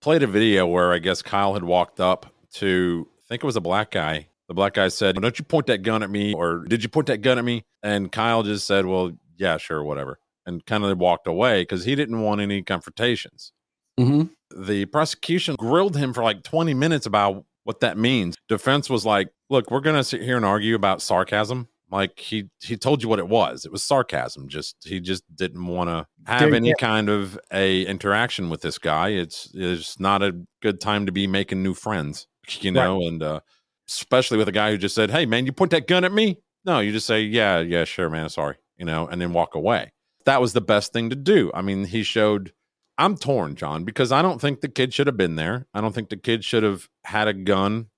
played 0.00 0.22
a 0.22 0.26
video 0.28 0.66
where 0.66 0.92
I 0.92 0.98
guess 0.98 1.22
Kyle 1.22 1.54
had 1.54 1.64
walked 1.64 1.98
up 1.98 2.32
to 2.54 3.08
think 3.28 3.42
it 3.42 3.46
was 3.46 3.56
a 3.56 3.60
black 3.60 3.90
guy. 3.90 4.28
The 4.48 4.54
black 4.54 4.74
guy 4.74 4.88
said, 4.88 5.16
"Don't 5.16 5.38
you 5.38 5.44
point 5.44 5.66
that 5.66 5.82
gun 5.82 6.02
at 6.02 6.10
me?" 6.10 6.32
Or 6.34 6.64
"Did 6.66 6.82
you 6.82 6.88
point 6.88 7.08
that 7.08 7.18
gun 7.18 7.38
at 7.38 7.44
me?" 7.44 7.64
And 7.82 8.12
Kyle 8.12 8.42
just 8.42 8.66
said, 8.66 8.86
"Well, 8.86 9.12
yeah, 9.36 9.56
sure, 9.56 9.82
whatever," 9.82 10.18
and 10.44 10.64
kind 10.66 10.84
of 10.84 10.98
walked 10.98 11.26
away 11.26 11.62
because 11.62 11.84
he 11.84 11.94
didn't 11.94 12.20
want 12.20 12.40
any 12.40 12.62
confrontations. 12.62 13.52
Mm-hmm. 13.98 14.62
The 14.64 14.84
prosecution 14.86 15.56
grilled 15.56 15.96
him 15.96 16.12
for 16.12 16.22
like 16.22 16.42
20 16.44 16.74
minutes 16.74 17.06
about 17.06 17.44
what 17.64 17.80
that 17.80 17.98
means. 17.98 18.36
Defense 18.48 18.88
was 18.88 19.04
like, 19.04 19.30
"Look, 19.50 19.70
we're 19.70 19.80
going 19.80 19.96
to 19.96 20.04
sit 20.04 20.22
here 20.22 20.36
and 20.36 20.44
argue 20.44 20.74
about 20.74 21.02
sarcasm." 21.02 21.68
Like 21.90 22.18
he 22.18 22.48
he 22.60 22.76
told 22.76 23.02
you 23.02 23.08
what 23.08 23.20
it 23.20 23.28
was. 23.28 23.64
It 23.64 23.70
was 23.70 23.82
sarcasm. 23.82 24.48
Just 24.48 24.76
he 24.84 24.98
just 24.98 25.22
didn't 25.34 25.64
want 25.66 25.88
to 25.88 26.06
have 26.26 26.52
any 26.52 26.74
kind 26.80 27.08
of 27.08 27.38
a 27.52 27.82
interaction 27.86 28.50
with 28.50 28.60
this 28.62 28.78
guy. 28.78 29.10
It's 29.10 29.50
it's 29.54 30.00
not 30.00 30.22
a 30.22 30.36
good 30.62 30.80
time 30.80 31.06
to 31.06 31.12
be 31.12 31.28
making 31.28 31.62
new 31.62 31.74
friends, 31.74 32.26
you 32.60 32.70
know, 32.70 33.02
and 33.02 33.22
uh 33.22 33.40
especially 33.88 34.38
with 34.38 34.48
a 34.48 34.52
guy 34.52 34.70
who 34.70 34.78
just 34.78 34.94
said, 34.94 35.10
"Hey 35.10 35.26
man, 35.26 35.46
you 35.46 35.52
point 35.52 35.70
that 35.70 35.86
gun 35.86 36.04
at 36.04 36.12
me?" 36.12 36.38
No, 36.64 36.80
you 36.80 36.92
just 36.92 37.06
say, 37.06 37.22
"Yeah, 37.22 37.60
yeah, 37.60 37.84
sure, 37.84 38.10
man, 38.10 38.28
sorry," 38.28 38.56
you 38.76 38.84
know, 38.84 39.06
and 39.06 39.20
then 39.20 39.32
walk 39.32 39.54
away. 39.54 39.92
That 40.24 40.40
was 40.40 40.52
the 40.52 40.60
best 40.60 40.92
thing 40.92 41.10
to 41.10 41.16
do. 41.16 41.50
I 41.54 41.62
mean, 41.62 41.84
he 41.84 42.02
showed 42.02 42.52
I'm 42.98 43.16
torn, 43.16 43.56
John, 43.56 43.84
because 43.84 44.10
I 44.10 44.22
don't 44.22 44.40
think 44.40 44.60
the 44.60 44.68
kid 44.68 44.94
should 44.94 45.06
have 45.06 45.16
been 45.16 45.36
there. 45.36 45.66
I 45.74 45.80
don't 45.80 45.94
think 45.94 46.08
the 46.08 46.16
kid 46.16 46.44
should 46.44 46.62
have 46.62 46.88
had 47.04 47.28
a 47.28 47.34
gun 47.34 47.88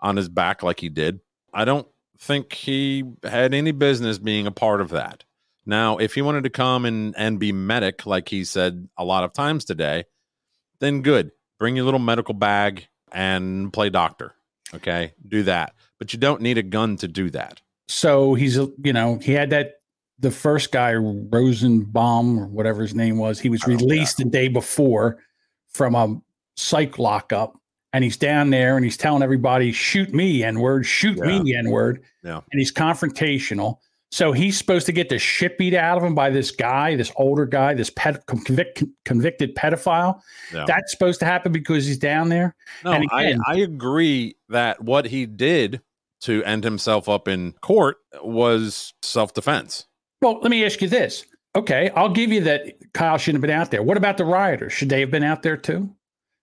on 0.00 0.16
his 0.16 0.28
back 0.28 0.62
like 0.62 0.80
he 0.80 0.88
did. 0.88 1.20
I 1.52 1.64
don't 1.64 1.86
think 2.18 2.52
he 2.52 3.04
had 3.22 3.52
any 3.54 3.72
business 3.72 4.18
being 4.18 4.46
a 4.46 4.52
part 4.52 4.80
of 4.80 4.90
that. 4.90 5.24
Now, 5.66 5.98
if 5.98 6.14
he 6.14 6.22
wanted 6.22 6.44
to 6.44 6.50
come 6.50 6.86
and 6.86 7.14
and 7.16 7.38
be 7.38 7.52
medic 7.52 8.06
like 8.06 8.28
he 8.30 8.44
said 8.44 8.88
a 8.96 9.04
lot 9.04 9.24
of 9.24 9.34
times 9.34 9.64
today, 9.66 10.04
then 10.80 11.02
good. 11.02 11.30
Bring 11.58 11.76
your 11.76 11.84
little 11.84 12.00
medical 12.00 12.34
bag 12.34 12.88
and 13.12 13.72
play 13.72 13.90
doctor. 13.90 14.34
Okay? 14.74 15.12
Do 15.26 15.42
that. 15.44 15.74
But 15.98 16.12
you 16.12 16.18
don't 16.18 16.40
need 16.42 16.58
a 16.58 16.62
gun 16.62 16.96
to 16.98 17.08
do 17.08 17.30
that. 17.30 17.60
So 17.88 18.34
he's, 18.34 18.58
a- 18.58 18.70
you 18.82 18.92
know, 18.92 19.16
he 19.18 19.32
had 19.32 19.50
that. 19.50 19.74
The 20.20 20.30
first 20.32 20.72
guy, 20.72 20.94
Rosenbaum 20.94 22.38
or 22.40 22.46
whatever 22.46 22.82
his 22.82 22.92
name 22.94 23.18
was, 23.18 23.38
he 23.38 23.48
was 23.48 23.64
released 23.66 24.16
the 24.16 24.24
day 24.24 24.48
before 24.48 25.18
from 25.68 25.94
a 25.94 26.20
psych 26.56 26.98
lockup, 26.98 27.56
and 27.92 28.02
he's 28.02 28.16
down 28.16 28.50
there 28.50 28.74
and 28.76 28.84
he's 28.84 28.96
telling 28.96 29.22
everybody, 29.22 29.70
"Shoot 29.70 30.12
me, 30.12 30.42
N 30.42 30.58
word! 30.58 30.84
Shoot 30.86 31.18
me, 31.18 31.54
N 31.54 31.70
word!" 31.70 32.02
Yeah. 32.24 32.40
And 32.50 32.58
he's 32.58 32.72
confrontational. 32.72 33.78
So 34.10 34.32
he's 34.32 34.56
supposed 34.56 34.86
to 34.86 34.92
get 34.92 35.10
the 35.10 35.18
shit 35.18 35.58
beat 35.58 35.74
out 35.74 35.98
of 35.98 36.04
him 36.04 36.14
by 36.14 36.30
this 36.30 36.50
guy, 36.50 36.96
this 36.96 37.12
older 37.16 37.44
guy, 37.44 37.74
this 37.74 37.90
ped- 37.90 38.24
convict, 38.26 38.82
convicted 39.04 39.54
pedophile. 39.54 40.20
That's 40.66 40.90
supposed 40.90 41.20
to 41.20 41.26
happen 41.26 41.52
because 41.52 41.86
he's 41.86 41.98
down 41.98 42.30
there. 42.30 42.56
No, 42.84 42.92
and 42.92 43.06
I, 43.12 43.24
again, 43.24 43.40
I 43.46 43.56
agree 43.56 44.36
that 44.48 44.82
what 44.82 45.06
he 45.06 45.26
did 45.26 45.82
to 46.22 46.42
end 46.44 46.64
himself 46.64 47.08
up 47.08 47.28
in 47.28 47.52
court 47.60 47.98
was 48.22 48.94
self 49.02 49.34
defense. 49.34 49.86
Well, 50.22 50.40
let 50.40 50.50
me 50.50 50.64
ask 50.64 50.80
you 50.80 50.88
this. 50.88 51.24
Okay, 51.54 51.90
I'll 51.94 52.08
give 52.12 52.32
you 52.32 52.40
that 52.42 52.92
Kyle 52.92 53.18
shouldn't 53.18 53.42
have 53.42 53.48
been 53.48 53.58
out 53.58 53.70
there. 53.70 53.82
What 53.82 53.96
about 53.96 54.16
the 54.16 54.24
rioters? 54.24 54.72
Should 54.72 54.88
they 54.88 55.00
have 55.00 55.10
been 55.10 55.22
out 55.24 55.42
there 55.42 55.56
too? 55.56 55.94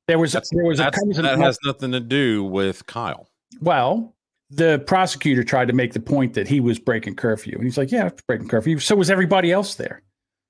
There 0.07 0.19
was 0.19 0.33
there 0.33 0.65
was 0.65 0.79
a 0.79 0.91
that 0.91 1.37
has 1.39 1.57
nothing 1.65 1.91
to 1.91 1.99
do 1.99 2.43
with 2.43 2.85
Kyle. 2.85 3.27
well, 3.59 4.14
the 4.49 4.83
prosecutor 4.85 5.43
tried 5.43 5.67
to 5.67 5.73
make 5.73 5.93
the 5.93 5.99
point 5.99 6.33
that 6.33 6.47
he 6.47 6.59
was 6.59 6.79
breaking 6.79 7.15
curfew, 7.15 7.55
and 7.55 7.63
he's 7.63 7.77
like, 7.77 7.91
"Yeah, 7.91 8.09
breaking 8.27 8.47
curfew." 8.47 8.79
So 8.79 8.95
was 8.95 9.09
everybody 9.09 9.51
else 9.51 9.75
there. 9.75 10.01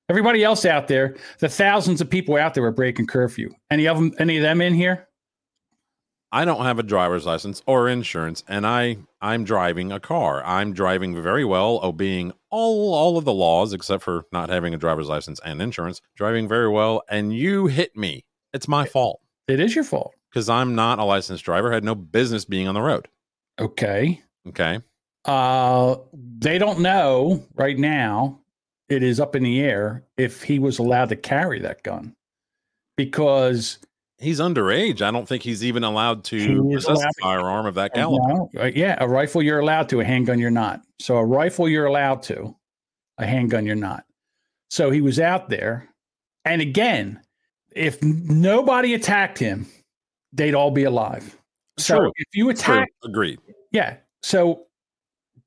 Everybody 0.07 0.43
else 0.43 0.65
out 0.65 0.87
there, 0.87 1.15
the 1.39 1.49
thousands 1.49 1.99
of 1.99 2.09
people 2.09 2.35
out 2.35 2.53
there 2.53 2.63
were 2.63 2.71
breaking 2.71 3.07
curfew. 3.07 3.53
Any 3.71 3.87
of 3.87 3.97
them? 3.97 4.13
Any 4.19 4.37
of 4.37 4.43
them 4.43 4.61
in 4.61 4.73
here? 4.73 5.07
I 6.31 6.43
don't 6.43 6.65
have 6.65 6.79
a 6.79 6.83
driver's 6.83 7.25
license 7.25 7.63
or 7.65 7.87
insurance, 7.87 8.43
and 8.47 8.67
I 8.67 8.97
I'm 9.21 9.45
driving 9.45 9.91
a 9.91 9.99
car. 9.99 10.43
I'm 10.43 10.73
driving 10.73 11.19
very 11.21 11.45
well, 11.45 11.79
obeying 11.81 12.33
all 12.51 12.93
all 12.93 13.17
of 13.17 13.25
the 13.25 13.33
laws 13.33 13.73
except 13.73 14.03
for 14.03 14.25
not 14.31 14.49
having 14.49 14.73
a 14.73 14.77
driver's 14.77 15.07
license 15.07 15.39
and 15.45 15.61
insurance. 15.61 16.01
Driving 16.15 16.47
very 16.47 16.69
well, 16.69 17.03
and 17.09 17.33
you 17.33 17.67
hit 17.67 17.95
me. 17.95 18.25
It's 18.53 18.67
my 18.67 18.85
fault. 18.85 19.21
It 19.47 19.59
is 19.59 19.75
your 19.75 19.83
fault 19.83 20.13
because 20.29 20.49
I'm 20.49 20.75
not 20.75 20.99
a 20.99 21.03
licensed 21.03 21.45
driver. 21.45 21.71
Had 21.71 21.83
no 21.83 21.95
business 21.95 22.45
being 22.45 22.67
on 22.67 22.73
the 22.73 22.81
road. 22.81 23.07
Okay. 23.59 24.21
Okay. 24.47 24.79
Uh, 25.25 25.95
they 26.13 26.57
don't 26.57 26.79
know 26.79 27.43
right 27.55 27.77
now. 27.77 28.39
It 28.87 29.01
is 29.01 29.19
up 29.19 29.35
in 29.35 29.43
the 29.43 29.61
air 29.61 30.03
if 30.17 30.43
he 30.43 30.59
was 30.59 30.77
allowed 30.77 31.09
to 31.09 31.15
carry 31.15 31.59
that 31.61 31.81
gun 31.81 32.15
because 32.97 33.79
he's 34.19 34.39
underage. 34.39 35.01
I 35.01 35.09
don't 35.09 35.27
think 35.27 35.41
he's 35.41 35.63
even 35.65 35.83
allowed 35.83 36.23
to 36.25 36.63
possess 36.71 36.99
allowed 36.99 37.09
a 37.17 37.21
firearm 37.21 37.65
of 37.65 37.73
that 37.75 37.95
caliber. 37.95 38.27
No, 38.27 38.49
uh, 38.59 38.65
yeah, 38.65 38.95
a 38.99 39.07
rifle 39.07 39.41
you're 39.41 39.59
allowed 39.59 39.89
to, 39.89 40.01
a 40.01 40.05
handgun 40.05 40.37
you're 40.37 40.51
not. 40.51 40.81
So 40.99 41.17
a 41.17 41.25
rifle 41.25 41.67
you're 41.67 41.87
allowed 41.87 42.21
to, 42.23 42.55
a 43.17 43.25
handgun 43.25 43.65
you're 43.65 43.75
not. 43.75 44.05
So 44.69 44.91
he 44.91 45.01
was 45.01 45.19
out 45.19 45.49
there, 45.49 45.89
and 46.43 46.61
again, 46.61 47.19
if 47.71 48.01
nobody 48.03 48.93
attacked 48.93 49.39
him, 49.39 49.67
they'd 50.31 50.55
all 50.55 50.71
be 50.71 50.83
alive. 50.83 51.37
So 51.77 51.97
True. 51.99 52.11
if 52.15 52.27
you 52.33 52.49
attack, 52.49 52.87
True. 53.01 53.09
Agreed. 53.09 53.39
yeah. 53.71 53.97
So 54.23 54.65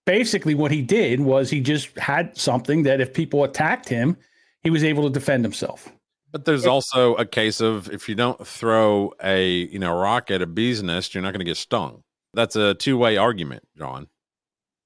basically, 0.06 0.54
what 0.54 0.70
he 0.70 0.82
did 0.82 1.20
was 1.20 1.50
he 1.50 1.60
just 1.60 1.96
had 1.98 2.36
something 2.36 2.82
that 2.84 3.00
if 3.00 3.12
people 3.12 3.44
attacked 3.44 3.88
him, 3.88 4.16
he 4.62 4.70
was 4.70 4.84
able 4.84 5.04
to 5.04 5.10
defend 5.10 5.44
himself. 5.44 5.88
But 6.30 6.44
there's 6.44 6.66
also 6.66 7.14
a 7.14 7.24
case 7.24 7.60
of 7.60 7.90
if 7.90 8.08
you 8.08 8.14
don't 8.14 8.46
throw 8.46 9.12
a 9.22 9.46
you 9.72 9.78
know 9.78 9.98
rock 9.98 10.30
at 10.30 10.42
a 10.42 10.46
bee's 10.46 10.82
nest, 10.82 11.14
you're 11.14 11.22
not 11.22 11.32
going 11.32 11.40
to 11.40 11.44
get 11.44 11.56
stung. 11.56 12.02
That's 12.34 12.54
a 12.56 12.74
two 12.74 12.98
way 12.98 13.16
argument, 13.16 13.66
John. 13.78 14.08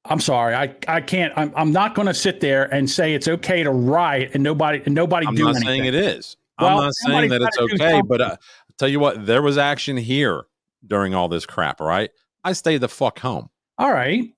I'm 0.05 0.21
sorry, 0.21 0.55
I 0.55 0.75
I 0.87 1.01
can't. 1.01 1.33
I'm 1.37 1.53
I'm 1.57 1.73
not 1.73 1.95
going 1.97 2.07
to 2.07 2.15
sit 2.15 2.41
there 2.41 2.73
and 2.73 2.89
say 2.89 3.15
it's 3.15 3.27
okay 3.27 3.65
to 3.65 3.71
riot 3.71 4.31
and 4.35 4.43
nobody 4.43 4.81
and 4.85 4.95
nobody 4.95 5.27
I'm 5.27 5.35
do 5.35 5.45
not 5.45 5.57
anything. 5.57 5.67
saying 5.67 5.85
it 5.87 5.95
is. 5.95 6.37
Well, 6.61 6.79
I'm 6.79 6.85
not 6.85 6.95
saying 6.95 7.31
that 7.31 7.43
it's 7.43 7.57
gotta 7.57 7.77
do 7.77 7.85
okay, 7.85 8.03
but 8.07 8.21
uh. 8.21 8.25
I'll 8.25 8.39
tell 8.79 8.89
you 8.89 9.01
what, 9.01 9.27
there 9.27 9.43
was 9.43 9.59
action 9.59 9.97
here 9.97 10.45
during 10.87 11.15
all 11.15 11.29
this 11.29 11.47
crap. 11.47 11.81
right? 11.81 12.11
I 12.45 12.53
stay 12.53 12.79
the 12.79 12.89
fuck 12.89 13.19
home. 13.19 13.49
All 13.79 13.93
right, 13.93 14.35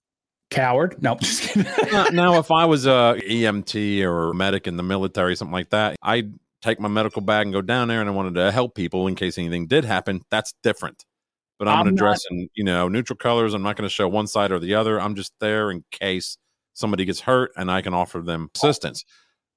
coward. 0.51 1.03
No, 1.03 1.17
just 1.17 1.43
kidding. 1.43 1.71
now, 1.93 2.05
now, 2.13 2.39
if 2.39 2.51
I 2.51 2.65
was 2.67 2.87
a 2.87 3.21
EMT 3.29 4.03
or 4.03 4.31
a 4.31 4.35
medic 4.35 4.67
in 4.67 4.77
the 4.77 4.83
military, 4.83 5.37
something 5.37 5.53
like 5.53 5.71
that, 5.71 5.97
I'd 6.03 6.35
take 6.63 6.81
my 6.81 6.89
medical 6.89 7.23
bag 7.23 7.47
and 7.47 7.53
go 7.53 7.63
down 7.63 7.89
there, 7.89 8.01
and 8.01 8.09
I 8.09 8.13
wanted 8.13 8.35
to 8.35 8.53
help 8.53 8.75
people 8.75 9.07
in 9.07 9.15
case 9.15 9.39
anything 9.39 9.67
did 9.67 9.85
happen. 9.85 10.23
That's 10.31 10.55
different. 10.63 11.05
But 11.59 11.69
I'm, 11.69 11.79
I'm 11.79 11.85
going 11.85 11.97
to 11.97 11.99
dress 11.99 12.23
in 12.31 12.49
you 12.55 12.65
know 12.65 12.89
neutral 12.89 13.17
colors. 13.17 13.55
I'm 13.55 13.63
not 13.63 13.77
going 13.77 13.89
to 13.89 13.95
show 13.95 14.09
one 14.09 14.27
side 14.27 14.53
or 14.53 14.59
the 14.59 14.75
other. 14.75 15.01
I'm 15.01 15.15
just 15.15 15.33
there 15.41 15.71
in 15.71 15.85
case 15.91 16.37
somebody 16.75 17.05
gets 17.05 17.21
hurt, 17.21 17.53
and 17.57 17.71
I 17.71 17.81
can 17.81 17.95
offer 17.95 18.21
them 18.21 18.51
assistance. 18.55 19.05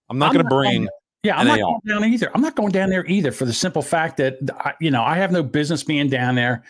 I'm 0.10 0.18
not 0.18 0.34
going 0.34 0.44
to 0.44 0.50
bring. 0.50 0.88
Yeah, 1.28 1.38
I'm 1.38 1.48
not 1.48 1.60
going 1.66 1.82
down 2.02 2.04
either. 2.14 2.32
I'm 2.34 2.42
not 2.42 2.56
going 2.56 2.72
down 2.72 2.90
there 2.90 3.06
either 3.06 3.32
for 3.32 3.46
the 3.46 3.54
simple 3.54 3.82
fact 3.82 4.18
that 4.18 4.38
I- 4.60 4.74
you 4.80 4.92
know 4.92 5.04
I 5.04 5.16
have 5.18 5.32
no 5.32 5.44
business 5.44 5.84
being 5.84 6.10
down 6.10 6.36
there, 6.36 6.64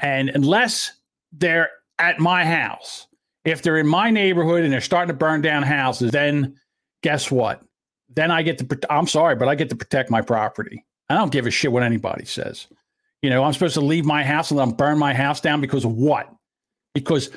and 0.00 0.28
unless 0.30 0.92
they're 1.32 1.70
at 1.98 2.20
my 2.20 2.44
house, 2.44 3.06
if 3.44 3.62
they're 3.62 3.78
in 3.78 3.86
my 3.86 4.10
neighborhood 4.10 4.62
and 4.64 4.72
they're 4.72 4.80
starting 4.80 5.08
to 5.08 5.18
burn 5.18 5.42
down 5.42 5.62
houses, 5.62 6.12
then 6.12 6.54
guess 7.02 7.30
what? 7.30 7.62
Then 8.14 8.30
I 8.30 8.42
get 8.42 8.58
to. 8.58 8.78
I'm 8.88 9.06
sorry, 9.06 9.34
but 9.36 9.48
I 9.48 9.54
get 9.54 9.68
to 9.70 9.76
protect 9.76 10.10
my 10.10 10.20
property. 10.22 10.84
I 11.10 11.14
don't 11.14 11.32
give 11.32 11.46
a 11.46 11.50
shit 11.50 11.72
what 11.72 11.82
anybody 11.82 12.24
says. 12.24 12.66
You 13.22 13.30
know, 13.30 13.42
I'm 13.42 13.52
supposed 13.52 13.74
to 13.74 13.80
leave 13.80 14.04
my 14.04 14.22
house 14.22 14.50
and 14.52 14.60
then 14.60 14.70
burn 14.70 14.96
my 14.98 15.12
house 15.12 15.40
down 15.40 15.60
because 15.60 15.84
of 15.84 15.92
what? 15.92 16.32
Because 16.94 17.30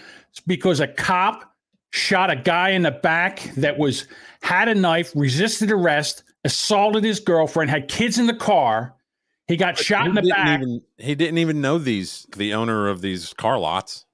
because 0.46 0.80
a 0.80 0.88
cop 0.88 1.52
shot 1.92 2.30
a 2.30 2.36
guy 2.36 2.70
in 2.70 2.84
the 2.84 2.92
back 2.92 3.42
that 3.58 3.78
was 3.78 4.08
had 4.42 4.68
a 4.70 4.76
knife, 4.76 5.12
resisted 5.16 5.72
arrest, 5.72 6.24
assaulted 6.44 7.04
his 7.04 7.20
girlfriend, 7.20 7.70
had 7.70 7.88
kids 7.88 8.18
in 8.18 8.28
the 8.28 8.34
car. 8.34 8.96
He 9.48 9.58
got 9.58 9.78
shot 9.78 10.04
He 10.04 10.10
in 10.10 10.16
the 10.16 10.22
back. 10.24 10.60
even- 10.62 10.82
he 10.98 11.16
didn't 11.16 11.38
even 11.40 11.62
know 11.62 11.78
these 11.78 12.26
the 12.36 12.54
owner 12.54 12.88
of 12.88 13.02
these 13.02 13.34
car 13.34 13.60
lots. 13.60 14.06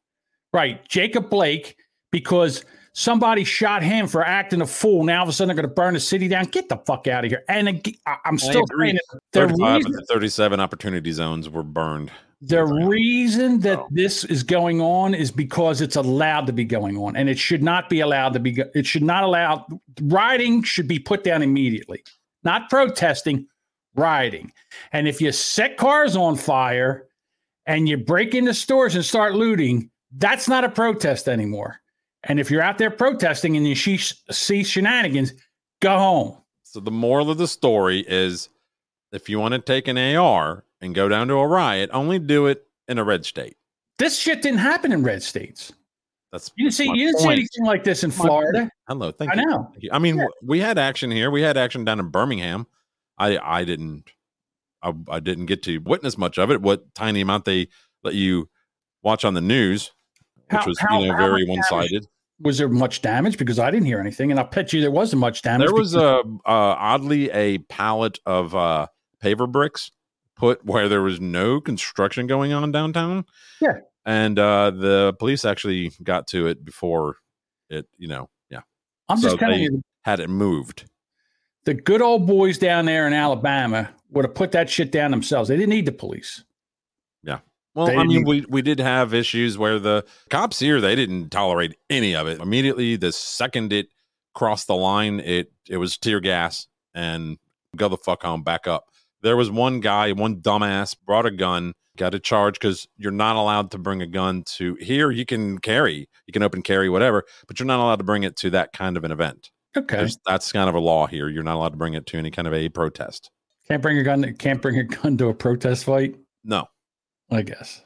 Right, 0.54 0.88
Jacob 0.88 1.30
Blake, 1.30 1.76
because 2.12 2.64
somebody 2.94 3.44
shot 3.44 3.84
him 3.84 4.08
for 4.08 4.26
acting 4.26 4.62
a 4.62 4.66
fool. 4.66 5.04
Now 5.04 5.18
all 5.18 5.24
of 5.24 5.30
a 5.30 5.34
sudden 5.34 5.50
they're 5.50 5.62
going 5.62 5.70
to 5.70 5.76
burn 5.76 5.94
the 5.94 6.00
city 6.00 6.28
down. 6.28 6.46
Get 6.46 6.70
the 6.70 6.78
fuck 6.78 7.08
out 7.08 7.24
of 7.26 7.30
here! 7.32 7.44
And 7.48 7.70
I- 7.70 8.18
I'm 8.26 8.34
I 8.36 8.38
still 8.38 8.64
agree. 8.64 8.88
saying 8.88 9.00
that 9.14 9.20
35 9.34 9.76
reason, 9.78 9.92
of 9.94 9.98
the 10.00 10.06
37 10.12 10.60
opportunity 10.60 11.12
zones 11.12 11.50
were 11.50 11.64
burned. 11.64 12.12
The 12.42 12.64
reason 12.64 13.60
that 13.62 13.80
oh. 13.80 13.88
this 13.90 14.24
is 14.24 14.44
going 14.44 14.80
on 14.80 15.16
is 15.16 15.32
because 15.32 15.82
it's 15.82 15.96
allowed 15.96 16.46
to 16.48 16.54
be 16.54 16.66
going 16.66 16.98
on, 16.98 17.16
and 17.16 17.30
it 17.30 17.40
should 17.40 17.64
not 17.64 17.90
be 17.90 18.00
allowed 18.02 18.34
to 18.34 18.40
be. 18.40 18.52
go- 18.52 18.70
It 18.76 18.86
should 18.86 19.04
not 19.04 19.24
allow 19.24 19.66
rioting. 20.02 20.62
Should 20.64 20.88
be 20.88 21.00
put 21.00 21.24
down 21.24 21.42
immediately. 21.42 22.04
Not 22.44 22.70
protesting, 22.70 23.48
rioting. 23.96 24.52
And 24.92 25.08
if 25.08 25.20
you 25.20 25.32
set 25.32 25.78
cars 25.78 26.16
on 26.16 26.36
fire 26.36 27.08
and 27.66 27.90
you 27.90 27.98
break 27.98 28.36
into 28.36 28.54
stores 28.54 28.96
and 28.96 29.04
start 29.04 29.34
looting, 29.34 29.90
that's 30.18 30.48
not 30.48 30.64
a 30.64 30.70
protest 30.70 31.28
anymore. 31.28 31.82
And 32.24 32.40
if 32.40 32.52
you're 32.52 32.62
out 32.62 32.78
there 32.78 32.92
protesting 32.92 33.58
and 33.58 33.68
you 33.68 33.76
see, 33.76 33.98
see 33.98 34.64
shenanigans, 34.64 35.34
go 35.82 35.98
home. 35.98 36.38
So 36.64 36.80
the 36.80 36.92
moral 36.92 37.32
of 37.32 37.38
the 37.38 37.48
story 37.48 38.06
is 38.08 38.50
if 39.12 39.28
you 39.28 39.40
want 39.40 39.54
to 39.54 39.60
take 39.60 39.88
an 39.88 39.98
AR 39.98 40.64
and 40.82 40.94
go 40.96 41.08
down 41.10 41.28
to 41.30 41.36
a 41.36 41.48
riot, 41.48 41.90
only 41.94 42.20
do 42.20 42.48
it 42.48 42.66
in 42.88 42.98
a 42.98 43.04
red 43.04 43.26
state. 43.26 43.58
This 43.98 44.18
shit 44.18 44.42
didn't 44.42 44.60
happen 44.60 44.92
in 44.92 45.04
red 45.04 45.24
states. 45.24 45.74
That's 46.32 46.52
You 46.56 46.66
didn't 46.66 46.76
see 46.76 46.86
you 46.88 47.08
didn't 47.08 47.20
see 47.20 47.30
anything 47.30 47.66
like 47.66 47.84
this 47.84 48.04
in 48.04 48.12
Florida. 48.12 48.70
Hello, 48.88 49.12
thank 49.12 49.32
I 49.32 49.36
you. 49.40 49.46
know. 49.46 49.70
Thank 49.72 49.84
you. 49.84 49.90
I 49.94 50.00
mean, 50.00 50.18
w- 50.18 50.30
we 50.44 50.60
had 50.60 50.78
action 50.78 51.10
here. 51.10 51.32
We 51.32 51.42
had 51.42 51.58
action 51.58 51.86
down 51.86 52.00
in 52.00 52.10
Birmingham. 52.10 52.68
I 53.18 53.38
I 53.38 53.64
didn't 53.64 54.12
I, 54.84 54.94
I 55.10 55.20
didn't 55.20 55.46
get 55.48 55.64
to 55.64 55.80
witness 55.80 56.18
much 56.18 56.38
of 56.38 56.52
it. 56.52 56.62
What 56.62 56.94
tiny 56.94 57.22
amount 57.22 57.46
they 57.46 57.70
let 58.04 58.14
you 58.14 58.50
watch 59.04 59.24
on 59.26 59.34
the 59.34 59.42
news, 59.42 59.92
which 60.52 60.60
How- 60.62 60.68
was 60.68 60.80
how- 60.80 61.00
you 61.02 61.08
know 61.12 61.18
very 61.18 61.46
one 61.46 61.64
sided. 61.64 62.06
Was 62.42 62.60
there 62.60 62.70
much 62.70 63.02
damage? 63.02 63.36
Because 63.40 63.58
I 63.58 63.72
didn't 63.72 63.88
hear 63.88 64.00
anything, 64.00 64.30
and 64.30 64.40
I 64.40 64.44
bet 64.44 64.72
you 64.72 64.80
there 64.80 64.92
wasn't 64.92 65.22
much 65.22 65.42
damage. 65.42 65.66
There 65.70 65.74
was 65.74 65.96
a 65.96 66.18
uh, 66.20 66.22
oddly 66.46 67.32
a 67.32 67.58
pallet 67.58 68.20
of 68.28 68.54
uh, 68.54 68.86
paver 69.24 69.52
bricks 69.52 69.90
put 70.38 70.64
where 70.66 70.88
there 70.88 71.02
was 71.02 71.20
no 71.20 71.60
construction 71.60 72.28
going 72.28 72.54
on 72.54 72.72
downtown. 72.72 73.26
Yeah. 73.62 73.80
and 74.06 74.38
uh, 74.40 74.72
the 74.72 75.14
police 75.20 75.44
actually 75.46 75.92
got 76.04 76.28
to 76.28 76.48
it 76.48 76.64
before 76.64 77.18
it. 77.70 77.88
You 77.98 78.08
know, 78.08 78.30
yeah. 78.50 78.62
I'm 79.10 79.20
just 79.20 79.38
telling 79.38 79.60
you, 79.62 79.82
had 80.04 80.20
it 80.20 80.30
moved. 80.30 80.86
the 81.66 81.74
good 81.74 82.02
old 82.02 82.26
boys 82.26 82.58
down 82.58 82.86
there 82.86 83.06
in 83.08 83.14
Alabama 83.14 83.90
would 84.12 84.24
have 84.24 84.34
put 84.34 84.54
that 84.54 84.70
shit 84.70 84.90
down 84.92 85.12
themselves. 85.12 85.50
They 85.50 85.58
didn't 85.58 85.70
need 85.70 85.86
the 85.86 85.92
police. 85.92 86.46
Yeah. 87.24 87.40
Well, 87.76 88.00
I 88.00 88.06
mean, 88.06 88.24
we 88.24 88.46
we 88.48 88.62
did 88.62 88.80
have 88.80 89.14
issues 89.14 89.58
where 89.58 89.78
the 89.78 90.06
cops 90.30 90.60
here 90.60 90.80
they 90.80 90.96
didn't 90.96 91.30
tolerate 91.30 91.76
any 91.90 92.16
of 92.16 92.26
it. 92.28 92.40
Immediately, 92.40 92.96
the 92.96 93.12
second 93.12 93.74
it 93.74 93.90
crossed 94.34 94.68
the 94.68 94.76
line, 94.76 95.20
it 95.20 95.52
it 95.70 95.78
was 95.78 95.98
tear 95.98 96.22
gas 96.22 96.68
and 96.96 97.38
go 97.76 97.90
the 97.90 97.98
fuck 97.98 98.24
home, 98.24 98.44
back 98.44 98.66
up. 98.66 98.86
There 99.22 99.36
was 99.38 99.50
one 99.50 99.80
guy, 99.80 100.12
one 100.12 100.38
dumbass, 100.42 100.96
brought 101.06 101.26
a 101.26 101.32
gun, 101.32 101.74
got 101.98 102.14
a 102.14 102.20
charge 102.20 102.56
because 102.56 102.88
you're 102.98 103.12
not 103.12 103.36
allowed 103.36 103.72
to 103.72 103.78
bring 103.78 104.02
a 104.02 104.08
gun 104.08 104.44
to 104.58 104.76
here. 104.76 105.10
You 105.12 105.26
can 105.26 105.58
carry, 105.60 106.08
you 106.28 106.32
can 106.34 106.44
open 106.44 106.62
carry, 106.62 106.90
whatever, 106.90 107.24
but 107.48 107.60
you're 107.60 107.66
not 107.68 107.80
allowed 107.80 107.98
to 107.98 108.04
bring 108.04 108.24
it 108.24 108.36
to 108.38 108.50
that 108.52 108.74
kind 108.74 108.96
of 108.98 109.04
an 109.04 109.12
event. 109.12 109.50
Okay. 109.76 109.98
There's- 109.98 110.18
that's 110.26 110.52
kind 110.52 110.70
of 110.70 110.76
a 110.76 110.80
law 110.80 111.08
here. 111.08 111.28
You're 111.30 111.44
not 111.44 111.56
allowed 111.56 111.70
to 111.72 111.78
bring 111.78 111.94
it 111.96 112.06
to 112.08 112.18
any 112.18 112.32
kind 112.32 112.48
of 112.48 112.54
a 112.54 112.70
protest. 112.70 113.32
Can't 113.68 113.82
bring 113.82 113.98
a 113.98 114.04
gun. 114.04 114.34
Can't 114.36 114.62
bring 114.62 114.78
a 114.80 114.84
gun 114.84 115.18
to 115.18 115.28
a 115.28 115.34
protest 115.34 115.84
fight. 115.86 116.16
No. 116.44 116.68
I 117.30 117.42
guess. 117.42 117.84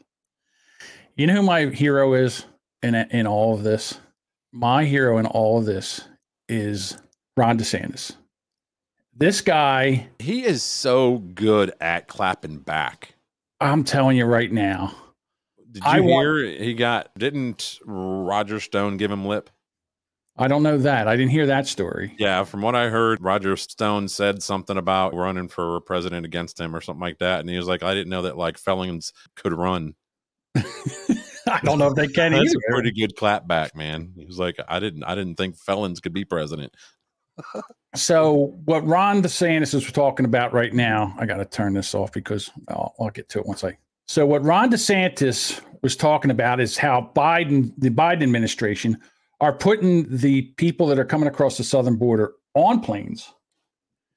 You 1.16 1.28
know 1.28 1.36
who 1.36 1.42
my 1.44 1.66
hero 1.66 2.14
is 2.14 2.46
in 2.84 2.94
in 2.96 3.26
all 3.26 3.54
of 3.56 3.64
this? 3.64 4.00
My 4.52 4.86
hero 4.86 5.18
in 5.18 5.26
all 5.26 5.58
of 5.58 5.66
this 5.66 6.02
is 6.48 6.98
Ron 7.36 7.58
DeSantis. 7.58 8.16
This 9.22 9.41
guy, 9.41 10.07
He 10.17 10.43
is 10.43 10.63
so 10.63 11.19
good 11.19 11.72
at 11.80 12.07
clapping 12.07 12.57
back. 12.57 13.13
I'm 13.59 13.84
telling 13.84 14.17
you 14.17 14.26
right 14.26 14.51
now. 14.51 14.95
Did 15.72 15.84
you 15.84 15.89
I 15.91 15.99
want- 15.99 16.26
hear 16.26 16.45
he 16.63 16.74
got 16.74 17.11
didn't 17.15 17.78
Roger 17.86 18.59
Stone 18.59 18.97
give 18.97 19.11
him 19.11 19.24
lip? 19.26 19.51
I 20.38 20.47
don't 20.47 20.63
know 20.63 20.80
that. 20.80 21.07
I 21.07 21.15
didn't 21.15 21.30
hear 21.34 21.45
that 21.45 21.67
story. 21.67 22.15
Yeah, 22.17 22.45
from 22.45 22.63
what 22.63 22.76
I 22.76 22.89
heard, 22.89 23.22
Roger 23.22 23.55
Stone 23.57 24.07
said 24.07 24.41
something 24.41 24.76
about 24.76 25.13
running 25.13 25.49
for 25.49 25.80
president 25.82 26.26
against 26.26 26.59
him 26.59 26.76
or 26.76 26.82
something 26.82 27.01
like 27.01 27.19
that. 27.19 27.41
And 27.41 27.49
he 27.49 27.57
was 27.57 27.67
like, 27.67 27.84
I 27.84 27.93
didn't 27.93 28.09
know 28.09 28.24
that 28.24 28.38
like 28.38 28.57
felons 28.57 29.13
could 29.36 29.53
run. 29.53 29.93
I 30.55 31.59
don't 31.63 31.78
know 31.78 31.88
if 31.89 31.95
they 31.95 32.07
can 32.07 32.32
That's 32.32 32.45
either. 32.49 32.57
a 32.69 32.72
pretty 32.74 32.91
good 32.91 33.15
clap 33.15 33.47
back, 33.47 33.76
man. 33.76 34.13
He 34.17 34.26
was 34.26 34.39
like, 34.39 34.55
I 34.67 34.80
didn't 34.80 35.03
I 35.03 35.13
didn't 35.13 35.36
think 35.36 35.57
felons 35.57 35.99
could 35.99 36.13
be 36.13 36.26
president. 36.26 36.74
So 37.96 38.58
what 38.66 38.86
Ron 38.86 39.22
DeSantis 39.22 39.74
is 39.74 39.92
talking 39.92 40.26
about 40.26 40.54
right 40.54 40.74
now, 40.74 41.14
I 41.20 41.26
got 41.26 41.38
to 41.38 41.46
turn 41.46 41.74
this 41.74 41.94
off 41.94 42.12
because 42.12 42.50
I'll, 42.70 42.94
I'll 43.00 43.10
get 43.10 43.28
to 43.30 43.40
it 43.40 43.46
once 43.46 43.64
I 43.64 43.78
So 44.08 44.26
what 44.26 44.44
Ron 44.44 44.72
DeSantis 44.72 45.62
was 45.82 45.96
talking 45.96 46.32
about 46.32 46.60
is 46.60 46.78
how 46.78 47.12
Biden, 47.16 47.74
the 47.78 47.90
Biden 47.90 48.24
administration, 48.24 48.98
are 49.42 49.52
putting 49.52 50.06
the 50.16 50.44
people 50.56 50.88
that 50.88 51.00
are 51.00 51.06
coming 51.06 51.28
across 51.28 51.58
the 51.58 51.64
southern 51.64 51.96
border 51.96 52.34
on 52.54 52.80
planes 52.80 53.34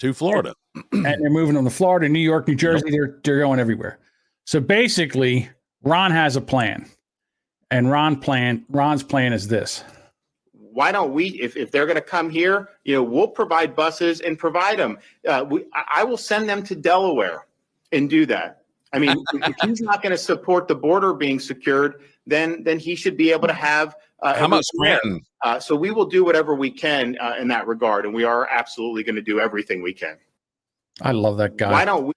to 0.00 0.12
Florida, 0.12 0.54
and 0.92 1.04
they're 1.04 1.30
moving 1.30 1.54
them 1.54 1.64
to 1.64 1.70
Florida, 1.70 2.08
New 2.08 2.20
York, 2.20 2.46
New 2.46 2.54
Jersey. 2.54 2.90
They're 2.90 3.18
they're 3.24 3.38
going 3.38 3.58
everywhere. 3.58 4.00
So 4.44 4.60
basically, 4.60 5.48
Ron 5.82 6.10
has 6.10 6.36
a 6.36 6.40
plan, 6.40 6.86
and 7.70 7.90
Ron 7.90 8.20
plan 8.20 8.64
Ron's 8.68 9.02
plan 9.02 9.32
is 9.32 9.48
this. 9.48 9.82
Why 10.74 10.92
don't 10.92 11.12
we 11.12 11.28
if, 11.40 11.56
if 11.56 11.70
they're 11.70 11.86
going 11.86 11.96
to 11.96 12.02
come 12.02 12.28
here 12.28 12.68
you 12.84 12.94
know 12.94 13.02
we'll 13.02 13.28
provide 13.28 13.74
buses 13.74 14.20
and 14.20 14.38
provide 14.38 14.78
them 14.78 14.98
uh, 15.28 15.44
we, 15.48 15.64
I, 15.72 16.00
I 16.00 16.04
will 16.04 16.16
send 16.16 16.48
them 16.48 16.62
to 16.64 16.74
delaware 16.74 17.46
and 17.92 18.10
do 18.10 18.26
that 18.26 18.62
i 18.92 18.98
mean 18.98 19.16
if 19.34 19.54
he's 19.62 19.80
not 19.80 20.02
going 20.02 20.12
to 20.12 20.18
support 20.18 20.68
the 20.68 20.74
border 20.74 21.14
being 21.14 21.38
secured 21.38 22.02
then 22.26 22.62
then 22.64 22.78
he 22.78 22.94
should 22.94 23.16
be 23.16 23.30
able 23.30 23.48
to 23.48 23.54
have 23.54 23.96
uh, 24.22 24.34
How 24.34 24.46
about. 24.46 24.64
Scranton? 24.64 25.20
uh, 25.42 25.60
so 25.60 25.76
we 25.76 25.90
will 25.90 26.06
do 26.06 26.24
whatever 26.24 26.54
we 26.54 26.70
can 26.70 27.16
uh, 27.20 27.34
in 27.38 27.48
that 27.48 27.66
regard 27.66 28.06
and 28.06 28.14
we 28.14 28.24
are 28.24 28.48
absolutely 28.48 29.04
going 29.04 29.16
to 29.16 29.22
do 29.22 29.38
everything 29.40 29.82
we 29.82 29.92
can 29.92 30.16
I 31.02 31.12
love 31.12 31.36
that 31.38 31.56
guy. 31.56 31.70
why 31.70 31.84
don't 31.84 32.06
we 32.06 32.12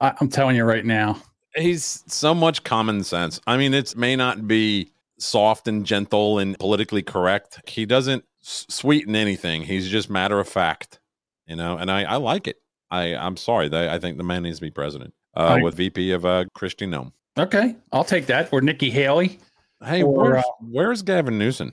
I, 0.00 0.14
I'm 0.20 0.28
telling 0.28 0.56
you 0.56 0.64
right 0.64 0.84
now. 0.84 1.18
He's 1.54 2.04
so 2.06 2.34
much 2.34 2.64
common 2.64 3.02
sense. 3.04 3.40
I 3.46 3.56
mean, 3.56 3.74
it 3.74 3.96
may 3.96 4.16
not 4.16 4.46
be 4.46 4.90
soft 5.20 5.68
and 5.68 5.84
gentle 5.84 6.38
and 6.38 6.58
politically 6.58 7.02
correct. 7.02 7.60
He 7.68 7.86
doesn't 7.86 8.24
sweeten 8.40 9.14
anything. 9.14 9.62
He's 9.62 9.88
just 9.88 10.10
matter 10.10 10.40
of 10.40 10.48
fact, 10.48 11.00
you 11.46 11.56
know. 11.56 11.76
And 11.76 11.90
I, 11.90 12.04
I 12.04 12.16
like 12.16 12.46
it. 12.46 12.56
I, 12.90 13.14
I'm 13.14 13.36
sorry. 13.36 13.70
I 13.72 13.98
think 13.98 14.16
the 14.16 14.24
man 14.24 14.42
needs 14.42 14.58
to 14.58 14.62
be 14.62 14.70
president 14.70 15.14
uh, 15.34 15.58
with 15.62 15.74
VP 15.74 16.12
of 16.12 16.24
uh, 16.24 16.44
Kristi 16.56 16.88
Noem. 16.88 17.12
Okay, 17.38 17.76
I'll 17.92 18.04
take 18.04 18.26
that. 18.26 18.52
Or 18.52 18.60
Nikki 18.60 18.90
Haley. 18.90 19.38
Hey, 19.82 20.02
Or, 20.02 20.32
where's, 20.32 20.44
uh, 20.44 20.48
where's 20.60 21.02
Gavin 21.02 21.38
Newsom? 21.38 21.72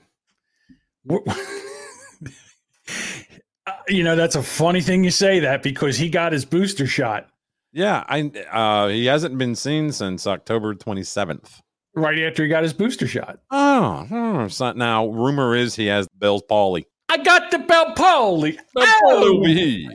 You 3.88 4.02
know, 4.02 4.16
that's 4.16 4.34
a 4.34 4.42
funny 4.42 4.80
thing 4.80 5.04
you 5.04 5.10
say 5.10 5.40
that 5.40 5.62
because 5.62 5.96
he 5.96 6.08
got 6.08 6.32
his 6.32 6.44
booster 6.44 6.86
shot 6.86 7.28
Yeah, 7.72 8.04
I 8.08 8.30
uh, 8.50 8.88
he 8.88 9.06
hasn't 9.06 9.36
been 9.38 9.54
seen 9.54 9.92
since 9.92 10.26
October 10.26 10.74
27th. 10.74 11.60
Right 11.98 12.18
after 12.20 12.42
he 12.44 12.48
got 12.48 12.62
his 12.62 12.72
booster 12.72 13.06
shot. 13.06 13.40
Oh, 13.50 14.04
hmm, 14.08 14.40
it's 14.46 14.60
not 14.60 14.76
now. 14.76 15.06
Rumor 15.08 15.54
is 15.56 15.74
he 15.74 15.86
has 15.86 16.06
Bell's 16.14 16.42
palsy. 16.48 16.86
I 17.08 17.18
got 17.18 17.50
the 17.50 17.58
Bell. 17.58 17.94
palsy. 17.94 18.58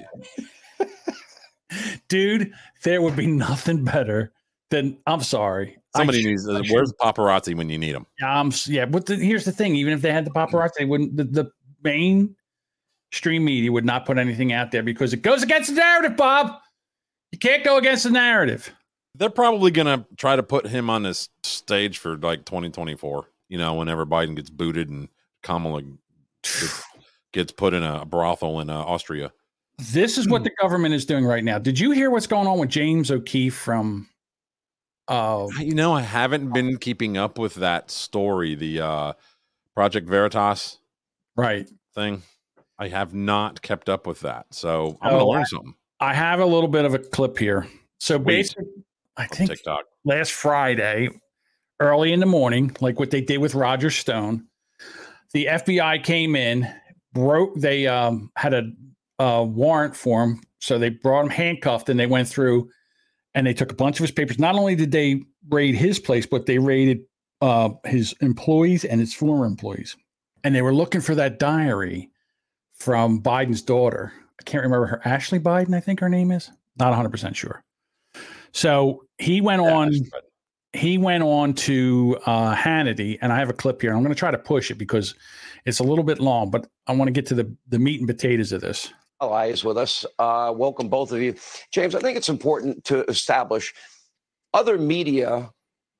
Dude, 2.08 2.52
there 2.84 3.02
would 3.02 3.16
be 3.16 3.26
nothing 3.28 3.84
better 3.84 4.32
than 4.70 4.98
I'm 5.08 5.22
sorry. 5.22 5.78
Somebody 5.96 6.22
should- 6.22 6.30
needs. 6.30 6.48
Uh, 6.48 6.62
where's 6.70 6.94
paparazzi 7.02 7.56
when 7.56 7.70
you 7.70 7.78
need 7.78 7.96
them? 7.96 8.06
Yeah, 8.20 8.40
I'm 8.40 8.52
yeah, 8.66 8.86
but 8.86 9.06
the, 9.06 9.16
here's 9.16 9.46
the 9.46 9.52
thing: 9.52 9.76
even 9.76 9.94
if 9.94 10.02
they 10.02 10.12
had 10.12 10.26
the 10.26 10.32
paparazzi, 10.32 10.72
they 10.80 10.86
wouldn't. 10.86 11.16
The, 11.18 11.24
the 11.24 11.52
main 11.84 12.36
stream 13.12 13.46
media 13.46 13.72
would 13.72 13.86
not 13.86 14.06
put 14.06 14.18
anything 14.18 14.54
out 14.54 14.72
there 14.72 14.84
because 14.84 15.14
it 15.14 15.22
goes 15.22 15.44
against 15.44 15.70
the 15.70 15.76
narrative. 15.76 16.18
Bob, 16.18 16.60
you 17.32 17.40
can't 17.40 17.64
go 17.64 17.78
against 17.78 18.04
the 18.04 18.12
narrative. 18.12 18.72
They're 19.16 19.30
probably 19.30 19.72
gonna 19.72 20.06
try 20.18 20.36
to 20.36 20.44
put 20.44 20.68
him 20.68 20.90
on 20.90 21.04
this 21.04 21.30
stage 21.44 21.98
for 22.00 22.18
like 22.18 22.46
2024. 22.46 23.30
You 23.50 23.58
know, 23.58 23.76
whenever 23.76 24.06
Biden 24.06 24.36
gets 24.36 24.50
booted 24.50 24.90
and 24.90 25.10
Kamala 25.44 25.84
gets, 26.44 26.84
gets 27.32 27.52
put 27.52 27.74
in 27.74 27.84
a 27.84 28.06
brothel 28.06 28.60
in 28.60 28.70
uh, 28.70 28.80
Austria. 28.80 29.32
This 29.92 30.18
is 30.18 30.28
what 30.28 30.44
the 30.44 30.52
government 30.62 30.94
is 30.94 31.06
doing 31.06 31.26
right 31.26 31.44
now. 31.44 31.60
Did 31.60 31.80
you 31.80 31.92
hear 31.92 32.10
what's 32.10 32.28
going 32.28 32.48
on 32.48 32.60
with 32.60 32.70
James 32.70 33.12
O'Keefe 33.12 33.56
from? 33.56 34.08
Uh, 35.08 35.48
You 35.60 35.74
know, 35.76 35.94
I 35.94 36.02
haven't 36.02 36.54
been 36.54 36.78
keeping 36.78 37.18
up 37.18 37.38
with 37.38 37.56
that 37.56 37.92
story, 37.92 38.56
the 38.56 38.80
uh, 38.82 39.14
Project 39.76 40.08
Veritas 40.08 40.80
right 41.36 41.70
thing. 41.94 42.22
I 42.80 42.88
have 42.88 43.14
not 43.14 43.62
kept 43.62 43.90
up 43.90 44.08
with 44.08 44.22
that, 44.22 44.48
so 44.52 44.98
I'm 45.02 45.12
gonna 45.12 45.28
learn 45.28 45.46
something. 45.46 45.76
I 46.00 46.14
have 46.14 46.40
a 46.40 46.46
little 46.46 46.70
bit 46.70 46.86
of 46.86 46.94
a 46.94 47.00
clip 47.00 47.38
here. 47.38 47.68
So 48.00 48.18
basically, 48.20 48.66
I 49.18 49.28
think 49.28 49.50
TikTok. 49.52 49.86
last 50.06 50.32
Friday, 50.32 51.10
early 51.80 52.14
in 52.14 52.20
the 52.20 52.26
morning, 52.26 52.76
like 52.82 53.00
what 53.00 53.12
they 53.12 53.22
did 53.22 53.38
with 53.38 53.56
Roger 53.56 53.90
Stone, 53.90 54.48
the 55.34 55.46
FBI 55.46 56.04
came 56.04 56.36
in, 56.36 56.68
broke. 57.14 57.56
They 57.56 57.88
um, 57.88 58.32
had 58.36 58.54
a, 58.54 58.72
a 59.20 59.44
warrant 59.44 59.96
for 59.96 60.24
him, 60.24 60.42
so 60.60 60.78
they 60.78 60.90
brought 60.90 61.26
him 61.26 61.30
handcuffed, 61.30 61.90
and 61.90 62.00
they 62.00 62.08
went 62.08 62.28
through, 62.28 62.70
and 63.36 63.46
they 63.46 63.54
took 63.54 63.72
a 63.72 63.76
bunch 63.76 64.00
of 64.00 64.04
his 64.04 64.12
papers. 64.12 64.40
Not 64.40 64.56
only 64.56 64.76
did 64.76 64.92
they 64.92 65.22
raid 65.50 65.76
his 65.76 66.00
place, 66.00 66.26
but 66.26 66.46
they 66.46 66.60
raided 66.60 67.00
uh, 67.42 67.70
his 67.86 68.14
employees 68.22 68.86
and 68.86 69.00
his 69.00 69.14
former 69.14 69.46
employees, 69.46 69.96
and 70.44 70.56
they 70.56 70.62
were 70.62 70.74
looking 70.74 71.02
for 71.02 71.16
that 71.16 71.40
diary 71.40 72.10
from 72.74 73.22
Biden's 73.22 73.62
daughter. 73.62 74.12
I 74.40 74.44
can't 74.44 74.64
remember 74.64 74.88
her, 74.88 75.02
Ashley 75.06 75.40
Biden, 75.40 75.76
I 75.76 75.80
think 75.80 76.00
her 76.00 76.10
name 76.10 76.32
is. 76.32 76.50
Not 76.78 76.90
100 76.90 77.10
percent 77.10 77.36
sure. 77.36 77.64
So 78.54 79.06
he 79.18 79.42
went 79.42 79.62
on. 79.62 79.94
He 80.76 80.98
went 80.98 81.24
on 81.24 81.54
to 81.54 82.18
uh, 82.26 82.56
Hannity, 82.56 83.20
and 83.22 83.32
I 83.32 83.38
have 83.38 83.50
a 83.50 83.54
clip 83.54 83.80
here. 83.80 83.94
I'm 83.94 84.00
going 84.00 84.10
to 84.10 84.18
try 84.18 84.32
to 84.32 84.40
push 84.40 84.72
it 84.72 84.80
because 84.80 85.14
it's 85.66 85.78
a 85.78 85.84
little 85.84 86.04
bit 86.04 86.20
long, 86.20 86.50
but 86.50 86.68
I 86.88 86.94
want 86.94 87.10
to 87.10 87.12
get 87.12 87.28
to 87.28 87.36
the 87.36 87.56
the 87.68 87.78
meat 87.78 88.00
and 88.00 88.08
potatoes 88.08 88.52
of 88.52 88.62
this. 88.62 88.92
Ally 89.22 89.48
is 89.48 89.64
with 89.64 89.78
us. 89.78 90.06
Uh, 90.20 90.54
welcome, 90.56 90.90
both 90.90 91.12
of 91.12 91.22
you. 91.22 91.36
James, 91.72 91.96
I 91.96 92.00
think 92.00 92.18
it's 92.18 92.30
important 92.30 92.84
to 92.86 93.06
establish 93.06 93.74
other 94.54 94.78
media, 94.78 95.50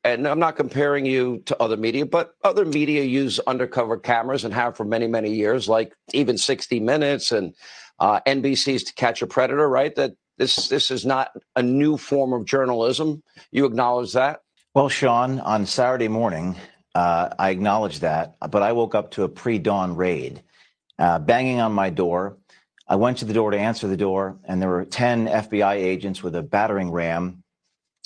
and 0.04 0.28
I'm 0.28 0.40
not 0.40 0.56
comparing 0.56 1.06
you 1.06 1.42
to 1.46 1.62
other 1.62 1.78
media, 1.78 2.06
but 2.06 2.34
other 2.44 2.66
media 2.66 3.04
use 3.04 3.40
undercover 3.48 3.98
cameras 3.98 4.44
and 4.44 4.54
have 4.54 4.76
for 4.76 4.84
many, 4.84 5.08
many 5.08 5.32
years, 5.34 5.70
like 5.70 5.94
even 6.14 6.38
60 6.38 6.80
Minutes 6.80 7.32
and 7.32 7.56
uh, 8.00 8.20
NBC's 8.28 8.84
To 8.84 8.94
Catch 8.94 9.22
a 9.22 9.28
Predator, 9.28 9.70
right? 9.70 9.96
That 9.96 10.14
this 10.38 10.68
this 10.70 10.92
is 10.92 11.06
not 11.06 11.32
a 11.56 11.62
new 11.62 11.98
form 11.98 12.34
of 12.34 12.46
journalism. 12.46 13.22
You 13.52 13.66
acknowledge 13.66 14.14
that? 14.14 14.42
Well, 14.74 14.90
Sean, 14.90 15.40
on 15.42 15.66
Saturday 15.66 16.08
morning, 16.08 16.56
uh, 16.96 17.30
I 17.38 17.50
acknowledge 17.52 18.00
that, 18.00 18.36
but 18.50 18.64
I 18.64 18.72
woke 18.72 18.96
up 18.96 19.12
to 19.12 19.24
a 19.24 19.30
pre 19.30 19.60
dawn 19.60 19.96
raid 19.96 20.42
uh, 21.00 21.20
banging 21.20 21.60
on 21.60 21.74
my 21.74 21.90
door. 21.90 22.38
I 22.88 22.96
went 22.96 23.20
to 23.20 23.26
the 23.26 23.34
door 23.34 23.52
to 23.52 23.58
answer 23.58 23.88
the 23.88 23.98
door, 23.98 24.40
and 24.44 24.62
there 24.62 24.70
were 24.70 24.84
10 24.84 25.28
FBI 25.28 25.76
agents 25.76 26.22
with 26.22 26.36
a 26.36 26.44
battering 26.44 26.92
ram, 26.92 27.44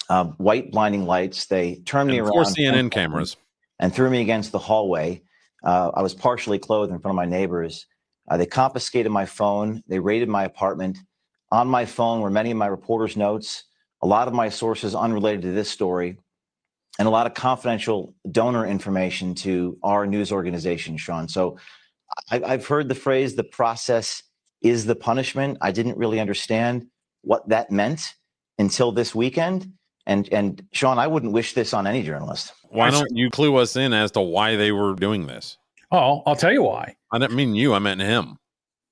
uh, 0.10 0.26
white 0.38 0.72
blinding 0.72 1.06
lights. 1.06 1.48
They 1.48 1.76
turned 1.86 2.10
me 2.10 2.20
And 2.20 2.28
around. 2.28 2.34
four 2.34 2.44
CNN 2.44 2.92
cameras. 2.92 3.38
And 3.80 3.94
threw 3.94 4.10
me 4.10 4.22
against 4.22 4.52
the 4.52 4.60
hallway. 4.60 5.22
Uh, 5.64 5.92
I 5.94 6.02
was 6.02 6.14
partially 6.14 6.58
clothed 6.60 6.92
in 6.92 7.00
front 7.00 7.14
of 7.14 7.16
my 7.16 7.26
neighbors. 7.26 7.86
Uh, 8.30 8.38
they 8.38 8.46
confiscated 8.46 9.12
my 9.12 9.26
phone. 9.26 9.84
They 9.88 10.00
raided 10.00 10.30
my 10.30 10.44
apartment. 10.44 10.98
On 11.52 11.68
my 11.68 11.86
phone 11.86 12.22
were 12.22 12.30
many 12.30 12.52
of 12.52 12.58
my 12.58 12.68
reporters' 12.68 13.16
notes, 13.16 13.64
a 14.02 14.08
lot 14.08 14.28
of 14.28 14.34
my 14.34 14.50
sources 14.50 14.94
unrelated 14.94 15.42
to 15.44 15.52
this 15.52 15.70
story, 15.70 16.18
and 17.00 17.08
a 17.08 17.12
lot 17.12 17.28
of 17.28 17.34
confidential 17.34 18.14
donor 18.32 18.66
information 18.66 19.34
to 19.36 19.78
our 19.84 20.06
news 20.06 20.32
organization, 20.32 20.98
Sean. 20.98 21.28
So 21.28 21.58
I, 22.32 22.42
I've 22.44 22.68
heard 22.68 22.90
the 22.90 22.96
phrase 22.96 23.36
the 23.36 23.44
process 23.44 24.24
is 24.62 24.86
the 24.86 24.96
punishment. 24.96 25.58
I 25.62 25.72
didn't 25.72 25.98
really 25.98 26.20
understand 26.20 26.88
what 27.22 27.48
that 27.50 27.72
meant 27.72 28.16
until 28.58 28.92
this 28.92 29.14
weekend. 29.14 29.72
And, 30.06 30.28
and 30.32 30.66
Sean, 30.72 31.00
I 31.00 31.08
wouldn't 31.08 31.34
wish 31.34 31.54
this 31.54 31.74
on 31.74 31.86
any 31.86 32.02
journalist. 32.02 32.54
Why 32.70 32.90
don't 32.90 33.16
you 33.16 33.30
clue 33.30 33.56
us 33.58 33.76
in 33.76 33.94
as 33.94 34.12
to 34.12 34.22
why 34.22 34.56
they 34.56 34.72
were 34.72 34.96
doing 34.96 35.28
this? 35.28 35.58
Oh, 35.92 36.24
I'll 36.26 36.36
tell 36.36 36.52
you 36.52 36.64
why. 36.64 36.96
I 37.12 37.20
didn't 37.20 37.36
mean 37.36 37.56
you. 37.56 37.74
I 37.74 37.80
meant 37.80 38.02
him. 38.02 38.38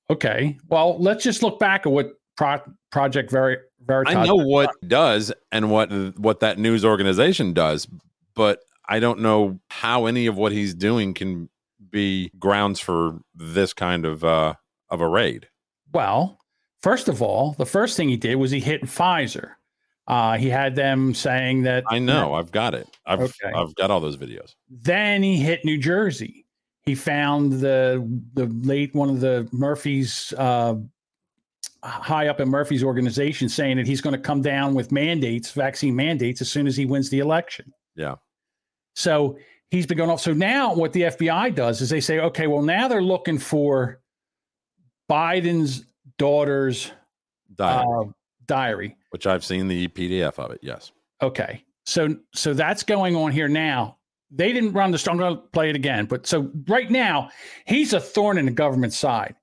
Okay. 0.08 0.58
Well, 0.68 0.98
let's 0.98 1.24
just 1.24 1.42
look 1.42 1.58
back 1.58 1.86
at 1.86 1.92
what 1.92 2.12
Pro- 2.36 2.62
Project 2.90 3.30
Veri- 3.30 3.58
Veritas. 3.84 4.14
I 4.14 4.26
know 4.26 4.36
what 4.36 4.70
does 4.86 5.32
and 5.52 5.70
what 5.70 5.90
what 6.18 6.40
that 6.40 6.58
news 6.58 6.84
organization 6.84 7.52
does, 7.52 7.86
but 8.34 8.60
I 8.88 9.00
don't 9.00 9.20
know 9.20 9.58
how 9.70 10.06
any 10.06 10.26
of 10.26 10.36
what 10.36 10.52
he's 10.52 10.74
doing 10.74 11.14
can 11.14 11.48
be 11.90 12.30
grounds 12.38 12.80
for 12.80 13.20
this 13.34 13.72
kind 13.72 14.04
of 14.04 14.24
uh 14.24 14.54
of 14.90 15.00
a 15.00 15.08
raid. 15.08 15.48
Well, 15.92 16.38
first 16.82 17.08
of 17.08 17.22
all, 17.22 17.54
the 17.58 17.66
first 17.66 17.96
thing 17.96 18.08
he 18.08 18.16
did 18.16 18.36
was 18.36 18.50
he 18.50 18.60
hit 18.60 18.82
Pfizer. 18.82 19.52
Uh, 20.08 20.36
he 20.36 20.48
had 20.48 20.76
them 20.76 21.14
saying 21.14 21.62
that 21.62 21.82
I 21.88 21.98
know. 21.98 22.34
I've 22.34 22.52
got 22.52 22.74
it. 22.74 22.86
I've 23.06 23.20
Okay. 23.22 23.52
I've 23.54 23.74
got 23.74 23.90
all 23.90 24.00
those 24.00 24.16
videos. 24.16 24.54
Then 24.70 25.22
he 25.22 25.36
hit 25.36 25.64
New 25.64 25.78
Jersey. 25.78 26.46
He 26.84 26.94
found 26.94 27.54
the 27.54 28.06
the 28.34 28.46
late 28.46 28.94
one 28.94 29.10
of 29.10 29.20
the 29.20 29.48
Murphy's 29.50 30.32
uh, 30.38 30.76
high 31.86 32.28
up 32.28 32.40
in 32.40 32.48
Murphy's 32.48 32.82
organization 32.84 33.48
saying 33.48 33.76
that 33.76 33.86
he's 33.86 34.00
going 34.00 34.14
to 34.14 34.20
come 34.20 34.42
down 34.42 34.74
with 34.74 34.92
mandates, 34.92 35.52
vaccine 35.52 35.94
mandates, 35.94 36.40
as 36.40 36.50
soon 36.50 36.66
as 36.66 36.76
he 36.76 36.84
wins 36.86 37.10
the 37.10 37.20
election. 37.20 37.72
Yeah. 37.94 38.16
So 38.94 39.38
he's 39.70 39.86
been 39.86 39.98
going 39.98 40.10
off. 40.10 40.20
So 40.20 40.32
now 40.32 40.74
what 40.74 40.92
the 40.92 41.02
FBI 41.02 41.54
does 41.54 41.80
is 41.80 41.90
they 41.90 42.00
say, 42.00 42.18
okay, 42.20 42.46
well 42.46 42.62
now 42.62 42.88
they're 42.88 43.02
looking 43.02 43.38
for 43.38 44.00
Biden's 45.10 45.84
daughter's 46.18 46.92
Diary. 47.54 47.86
uh, 47.86 48.04
diary. 48.46 48.96
Which 49.10 49.26
I've 49.26 49.44
seen 49.44 49.68
the 49.68 49.88
PDF 49.88 50.38
of 50.38 50.50
it. 50.50 50.60
Yes. 50.62 50.92
Okay. 51.22 51.64
So 51.84 52.16
so 52.34 52.52
that's 52.52 52.82
going 52.82 53.16
on 53.16 53.32
here 53.32 53.48
now. 53.48 53.98
They 54.30 54.52
didn't 54.52 54.72
run 54.72 54.90
the. 54.90 55.06
I'm 55.08 55.18
going 55.18 55.36
to 55.36 55.40
play 55.40 55.70
it 55.70 55.76
again. 55.76 56.06
But 56.06 56.26
so 56.26 56.50
right 56.66 56.90
now, 56.90 57.30
he's 57.64 57.92
a 57.92 58.00
thorn 58.00 58.38
in 58.38 58.46
the 58.46 58.50
government 58.50 58.92
side. 58.92 59.36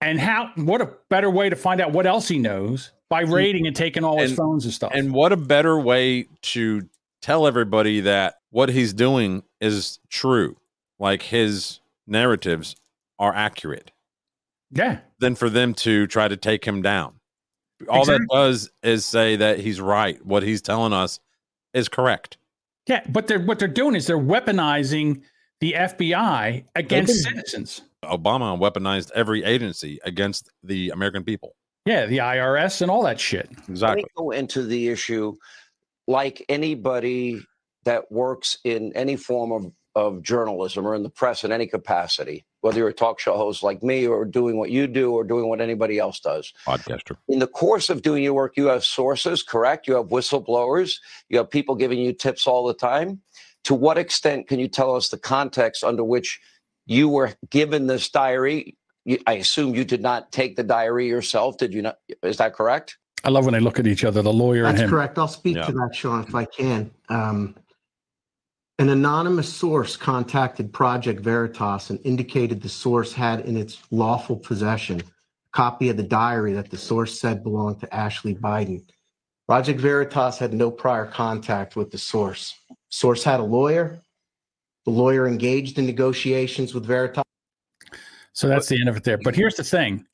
And 0.00 0.20
how? 0.20 0.50
What 0.56 0.80
a 0.80 0.90
better 1.08 1.30
way 1.30 1.48
to 1.48 1.56
find 1.56 1.80
out 1.80 1.92
what 1.92 2.06
else 2.06 2.28
he 2.28 2.38
knows 2.38 2.92
by 3.08 3.22
raiding 3.22 3.66
and 3.66 3.74
taking 3.74 4.04
all 4.04 4.18
his 4.18 4.34
phones 4.34 4.64
and 4.64 4.74
stuff. 4.74 4.92
And 4.94 5.12
what 5.12 5.32
a 5.32 5.36
better 5.36 5.78
way 5.78 6.26
to 6.42 6.88
tell 7.22 7.46
everybody 7.46 8.00
that 8.00 8.36
what 8.50 8.68
he's 8.68 8.92
doing 8.92 9.42
is 9.60 9.98
true, 10.08 10.56
like 10.98 11.22
his 11.22 11.80
narratives 12.06 12.76
are 13.18 13.34
accurate, 13.34 13.92
yeah. 14.70 14.98
than 15.20 15.34
for 15.34 15.48
them 15.48 15.74
to 15.74 16.06
try 16.06 16.28
to 16.28 16.36
take 16.36 16.64
him 16.64 16.82
down. 16.82 17.14
All 17.88 18.04
that 18.04 18.20
does 18.30 18.70
is 18.82 19.04
say 19.04 19.36
that 19.36 19.60
he's 19.60 19.80
right. 19.80 20.24
What 20.24 20.42
he's 20.42 20.62
telling 20.62 20.92
us 20.92 21.20
is 21.72 21.88
correct. 21.88 22.36
Yeah, 22.86 23.02
but 23.08 23.26
they're 23.26 23.40
what 23.40 23.58
they're 23.58 23.68
doing 23.68 23.94
is 23.94 24.06
they're 24.06 24.18
weaponizing 24.18 25.22
the 25.60 25.72
FBI 25.72 26.64
against 26.74 27.22
citizens. 27.22 27.82
Obama 28.04 28.58
weaponized 28.58 29.10
every 29.14 29.44
agency 29.44 29.98
against 30.04 30.50
the 30.62 30.90
American 30.90 31.24
people. 31.24 31.54
Yeah, 31.86 32.06
the 32.06 32.18
IRS 32.18 32.80
and 32.80 32.90
all 32.90 33.02
that 33.04 33.20
shit. 33.20 33.50
Exactly. 33.68 33.86
Let 33.86 33.96
me 33.96 34.04
go 34.16 34.30
into 34.30 34.62
the 34.62 34.88
issue 34.88 35.34
like 36.06 36.44
anybody 36.48 37.42
that 37.84 38.10
works 38.10 38.58
in 38.64 38.92
any 38.94 39.16
form 39.16 39.52
of, 39.52 39.72
of 39.94 40.22
journalism 40.22 40.86
or 40.86 40.94
in 40.94 41.02
the 41.02 41.10
press 41.10 41.44
in 41.44 41.52
any 41.52 41.66
capacity, 41.66 42.46
whether 42.62 42.78
you're 42.78 42.88
a 42.88 42.94
talk 42.94 43.20
show 43.20 43.36
host 43.36 43.62
like 43.62 43.82
me 43.82 44.06
or 44.06 44.24
doing 44.24 44.56
what 44.56 44.70
you 44.70 44.86
do 44.86 45.12
or 45.12 45.24
doing 45.24 45.48
what 45.48 45.60
anybody 45.60 45.98
else 45.98 46.20
does. 46.20 46.52
Podcaster. 46.66 47.16
In 47.28 47.38
the 47.38 47.46
course 47.46 47.90
of 47.90 48.00
doing 48.00 48.22
your 48.22 48.32
work, 48.34 48.56
you 48.56 48.66
have 48.66 48.84
sources, 48.84 49.42
correct? 49.42 49.86
You 49.86 49.96
have 49.96 50.06
whistleblowers, 50.06 50.94
you 51.28 51.36
have 51.38 51.50
people 51.50 51.74
giving 51.74 51.98
you 51.98 52.12
tips 52.12 52.46
all 52.46 52.66
the 52.66 52.74
time. 52.74 53.20
To 53.64 53.74
what 53.74 53.96
extent 53.96 54.48
can 54.48 54.58
you 54.58 54.68
tell 54.68 54.94
us 54.94 55.08
the 55.08 55.18
context 55.18 55.84
under 55.84 56.04
which 56.04 56.40
you 56.86 57.08
were 57.08 57.32
given 57.50 57.86
this 57.86 58.08
diary? 58.08 58.76
I 59.26 59.34
assume 59.34 59.74
you 59.74 59.84
did 59.84 60.00
not 60.00 60.32
take 60.32 60.56
the 60.56 60.62
diary 60.62 61.08
yourself. 61.08 61.58
Did 61.58 61.74
you 61.74 61.82
not? 61.82 61.98
Is 62.22 62.38
that 62.38 62.54
correct? 62.54 62.96
I 63.22 63.30
love 63.30 63.44
when 63.44 63.54
they 63.54 63.60
look 63.60 63.78
at 63.78 63.86
each 63.86 64.04
other, 64.04 64.22
the 64.22 64.32
lawyer 64.32 64.64
and 64.64 64.76
That's 64.76 64.84
him. 64.84 64.90
correct. 64.90 65.18
I'll 65.18 65.28
speak 65.28 65.56
Yeah. 65.56 65.66
to 65.66 65.72
that, 65.72 65.94
Sean, 65.94 66.24
if 66.24 66.34
I 66.34 66.44
can. 66.44 66.90
Um, 67.08 67.56
an 68.78 68.88
anonymous 68.88 69.52
source 69.52 69.96
contacted 69.96 70.72
Project 70.72 71.20
Veritas 71.20 71.90
and 71.90 72.00
indicated 72.04 72.60
the 72.60 72.68
source 72.68 73.12
had 73.12 73.40
in 73.40 73.56
its 73.56 73.78
lawful 73.90 74.36
possession 74.36 75.00
a 75.00 75.04
copy 75.52 75.88
of 75.90 75.96
the 75.96 76.02
diary 76.02 76.52
that 76.54 76.70
the 76.70 76.76
source 76.76 77.18
said 77.18 77.42
belonged 77.42 77.80
to 77.80 77.94
Ashley 77.94 78.34
Biden. 78.34 78.82
Project 79.46 79.80
Veritas 79.80 80.38
had 80.38 80.52
no 80.52 80.70
prior 80.70 81.06
contact 81.06 81.76
with 81.76 81.90
the 81.90 81.98
source. 81.98 82.54
Source 82.88 83.22
had 83.22 83.40
a 83.40 83.44
lawyer. 83.44 84.00
The 84.84 84.90
lawyer 84.90 85.26
engaged 85.26 85.78
in 85.78 85.86
negotiations 85.86 86.74
with 86.74 86.84
Veritas. 86.84 87.24
So 88.32 88.48
that's 88.48 88.68
the 88.68 88.80
end 88.80 88.88
of 88.88 88.96
it 88.96 89.04
there. 89.04 89.18
But 89.22 89.34
here's 89.36 89.54
the 89.54 89.64
thing. 89.64 90.04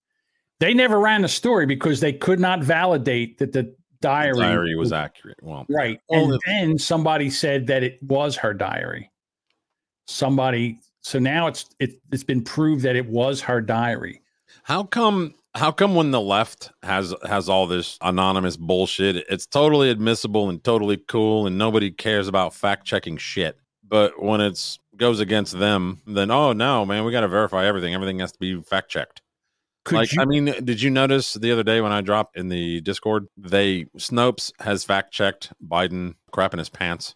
They 0.61 0.75
never 0.75 1.01
ran 1.01 1.23
the 1.23 1.29
story 1.29 1.67
because 1.67 2.01
they 2.01 2.13
could 2.13 2.39
not 2.39 2.63
validate 2.63 3.39
that 3.39 3.53
the 3.53 3.75
diary, 4.01 4.39
Diary 4.39 4.77
was 4.77 4.93
accurate. 4.93 5.39
Well, 5.43 5.67
right. 5.69 5.99
And 6.11 6.35
if- 6.35 6.41
then 6.47 6.79
somebody 6.79 7.31
said 7.31 7.67
that 7.69 7.83
it 7.83 8.03
was 8.03 8.37
her 8.37 8.55
diary. 8.55 9.11
Somebody 10.07 10.81
so 11.03 11.19
now 11.19 11.47
it's 11.47 11.67
it, 11.79 12.01
it's 12.13 12.25
been 12.25 12.43
proved 12.43 12.83
that 12.83 12.97
it 12.97 13.07
was 13.07 13.41
her 13.41 13.61
diary. 13.61 14.23
How 14.65 14.83
come 14.83 15.35
how 15.55 15.73
come 15.73 15.95
when 15.95 16.11
the 16.11 16.21
left 16.21 16.71
has 16.83 17.15
has 17.27 17.49
all 17.49 17.67
this 17.67 17.97
anonymous 18.03 18.57
bullshit, 18.57 19.17
it's 19.17 19.47
totally 19.47 19.91
admissible 19.91 20.49
and 20.49 20.63
totally 20.63 20.97
cool 20.97 21.47
and 21.47 21.57
nobody 21.57 21.91
cares 21.91 22.29
about 22.29 22.55
fact 22.55 22.87
checking 22.87 23.17
shit. 23.17 23.59
But 23.91 24.23
when 24.23 24.41
it's 24.41 24.79
goes 24.97 25.19
against 25.21 25.59
them, 25.59 26.01
then 26.07 26.31
oh 26.31 26.53
no, 26.53 26.87
man, 26.87 27.05
we 27.05 27.13
got 27.13 27.21
to 27.23 27.29
verify 27.29 27.67
everything. 27.67 27.93
Everything 27.95 28.21
has 28.21 28.33
to 28.33 28.39
be 28.39 28.63
fact 28.63 28.89
checked. 28.91 29.21
Could 29.85 29.97
like 29.97 30.13
you- 30.13 30.23
I 30.23 30.25
mean, 30.27 30.45
did 30.65 30.81
you 30.81 30.91
notice 30.91 31.35
the 31.35 31.51
other 31.53 31.63
day 31.65 31.81
when 31.81 31.91
I 31.91 32.01
dropped 32.01 32.37
in 32.37 32.49
the 32.49 32.81
Discord, 32.83 33.27
they 33.37 33.87
Snopes 33.99 34.53
has 34.61 34.85
fact 34.85 35.13
checked 35.13 35.53
Biden 35.67 36.15
crap 36.31 36.53
in 36.55 36.59
his 36.59 36.69
pants. 36.69 37.15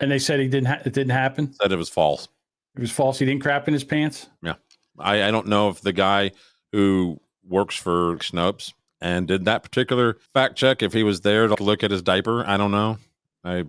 And 0.00 0.10
they 0.10 0.18
said 0.18 0.40
he 0.40 0.48
didn't 0.48 0.66
ha- 0.68 0.82
it 0.84 0.92
didn't 0.92 1.10
happen. 1.10 1.52
Said 1.54 1.72
it 1.72 1.76
was 1.76 1.88
false. 1.88 2.28
It 2.76 2.80
was 2.80 2.90
false. 2.92 3.18
He 3.18 3.26
didn't 3.26 3.42
crap 3.42 3.66
in 3.68 3.74
his 3.74 3.84
pants. 3.84 4.28
Yeah. 4.42 4.54
I, 4.98 5.24
I 5.24 5.30
don't 5.30 5.46
know 5.48 5.68
if 5.70 5.80
the 5.80 5.92
guy 5.92 6.32
who 6.72 7.20
works 7.44 7.76
for 7.76 8.16
Snopes 8.18 8.72
and 9.00 9.26
did 9.26 9.44
that 9.46 9.62
particular 9.62 10.18
fact 10.32 10.56
check, 10.56 10.82
if 10.82 10.92
he 10.92 11.02
was 11.02 11.20
there 11.22 11.48
to 11.48 11.62
look 11.62 11.82
at 11.82 11.90
his 11.90 12.02
diaper, 12.02 12.44
I 12.46 12.56
don't 12.56 12.70
know. 12.70 12.98
I 13.44 13.64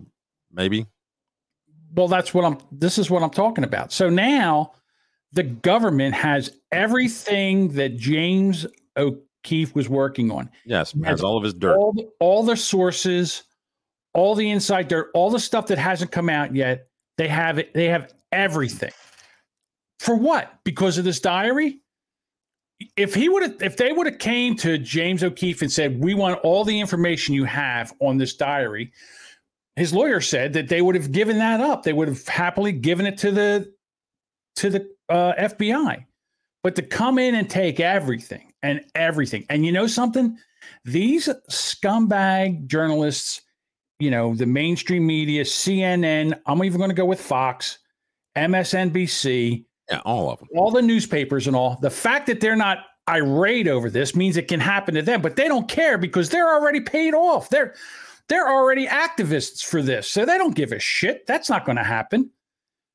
maybe. 0.52 0.86
Well, 1.94 2.08
that's 2.08 2.34
what 2.34 2.44
I'm. 2.44 2.58
This 2.70 2.98
is 2.98 3.10
what 3.10 3.22
I'm 3.22 3.30
talking 3.30 3.64
about. 3.64 3.92
So 3.92 4.10
now, 4.10 4.72
the 5.32 5.42
government 5.42 6.14
has 6.14 6.50
everything 6.72 7.68
that 7.74 7.96
James 7.96 8.66
O'Keefe 8.96 9.74
was 9.74 9.88
working 9.88 10.30
on. 10.30 10.50
Yes, 10.64 10.94
has 11.04 11.22
all 11.22 11.36
of 11.36 11.44
his 11.44 11.54
dirt. 11.54 11.76
All 11.76 11.92
the, 11.92 12.08
all 12.20 12.42
the 12.42 12.56
sources, 12.56 13.44
all 14.14 14.34
the 14.34 14.50
inside 14.50 14.88
dirt, 14.88 15.10
all 15.14 15.30
the 15.30 15.40
stuff 15.40 15.66
that 15.68 15.78
hasn't 15.78 16.10
come 16.10 16.28
out 16.28 16.54
yet. 16.54 16.88
They 17.18 17.28
have 17.28 17.58
it. 17.58 17.72
They 17.72 17.88
have 17.88 18.12
everything. 18.32 18.92
For 20.00 20.14
what? 20.16 20.52
Because 20.64 20.98
of 20.98 21.04
this 21.04 21.20
diary? 21.20 21.80
If 22.96 23.14
he 23.14 23.30
would 23.30 23.42
have, 23.42 23.62
if 23.62 23.78
they 23.78 23.90
would 23.92 24.06
have 24.06 24.18
came 24.18 24.54
to 24.56 24.76
James 24.76 25.24
O'Keefe 25.24 25.62
and 25.62 25.72
said, 25.72 25.98
"We 25.98 26.12
want 26.12 26.40
all 26.40 26.62
the 26.62 26.78
information 26.78 27.34
you 27.34 27.44
have 27.44 27.94
on 28.00 28.18
this 28.18 28.34
diary," 28.34 28.92
his 29.76 29.92
lawyer 29.92 30.20
said 30.20 30.54
that 30.54 30.68
they 30.68 30.80
would 30.80 30.94
have 30.94 31.12
given 31.12 31.38
that 31.38 31.60
up. 31.60 31.82
They 31.82 31.92
would 31.92 32.08
have 32.08 32.26
happily 32.26 32.72
given 32.72 33.06
it 33.06 33.18
to 33.18 33.30
the 33.30 33.72
to 34.56 34.70
the 34.70 34.90
uh, 35.08 35.34
FBI. 35.34 36.04
But 36.62 36.74
to 36.76 36.82
come 36.82 37.18
in 37.18 37.34
and 37.34 37.48
take 37.48 37.78
everything 37.78 38.52
and 38.62 38.80
everything, 38.94 39.46
and 39.50 39.64
you 39.64 39.70
know 39.70 39.86
something, 39.86 40.36
these 40.84 41.28
scumbag 41.50 42.66
journalists, 42.66 43.42
you 44.00 44.10
know, 44.10 44.34
the 44.34 44.46
mainstream 44.46 45.06
media, 45.06 45.44
CNN, 45.44 46.40
I'm 46.46 46.64
even 46.64 46.78
going 46.78 46.90
to 46.90 46.96
go 46.96 47.04
with 47.04 47.20
Fox, 47.20 47.78
MSNBC, 48.36 49.64
yeah, 49.90 50.00
all 50.04 50.30
of 50.30 50.40
them, 50.40 50.48
all 50.56 50.70
the 50.72 50.82
newspapers 50.82 51.46
and 51.46 51.54
all. 51.54 51.78
The 51.80 51.90
fact 51.90 52.26
that 52.26 52.40
they're 52.40 52.56
not 52.56 52.78
irate 53.08 53.68
over 53.68 53.88
this 53.88 54.16
means 54.16 54.36
it 54.36 54.48
can 54.48 54.58
happen 54.58 54.94
to 54.94 55.02
them, 55.02 55.22
but 55.22 55.36
they 55.36 55.46
don't 55.46 55.68
care 55.68 55.98
because 55.98 56.30
they're 56.30 56.52
already 56.52 56.80
paid 56.80 57.14
off. 57.14 57.48
They're 57.50 57.74
they're 58.28 58.48
already 58.48 58.86
activists 58.86 59.64
for 59.64 59.82
this, 59.82 60.10
so 60.10 60.24
they 60.24 60.38
don't 60.38 60.54
give 60.54 60.72
a 60.72 60.78
shit. 60.78 61.26
That's 61.26 61.48
not 61.48 61.64
going 61.64 61.76
to 61.76 61.84
happen. 61.84 62.30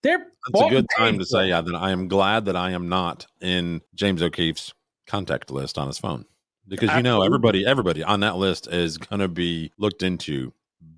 They're 0.04 0.26
That's 0.52 0.66
a 0.66 0.70
good 0.70 0.88
time 0.98 1.20
to 1.20 1.26
say, 1.26 1.50
yeah, 1.50 1.62
that 1.62 1.76
I 1.76 1.92
am 1.92 2.08
glad 2.08 2.46
that 2.46 2.56
I 2.56 2.72
am 2.72 2.90
not 2.90 3.28
in 3.40 3.82
James 3.94 4.22
O'Keefe's 4.22 4.74
contact 5.08 5.52
list 5.52 5.78
on 5.78 5.88
his 5.88 6.00
phone. 6.00 6.26
Because 6.68 6.96
you 6.96 7.04
know, 7.04 7.22
everybody, 7.22 7.66
everybody 7.66 8.04
on 8.04 8.22
that 8.22 8.38
list 8.38 8.68
is 8.68 8.98
gonna 8.98 9.28
be 9.28 9.72
looked 9.78 10.04
into 10.04 10.54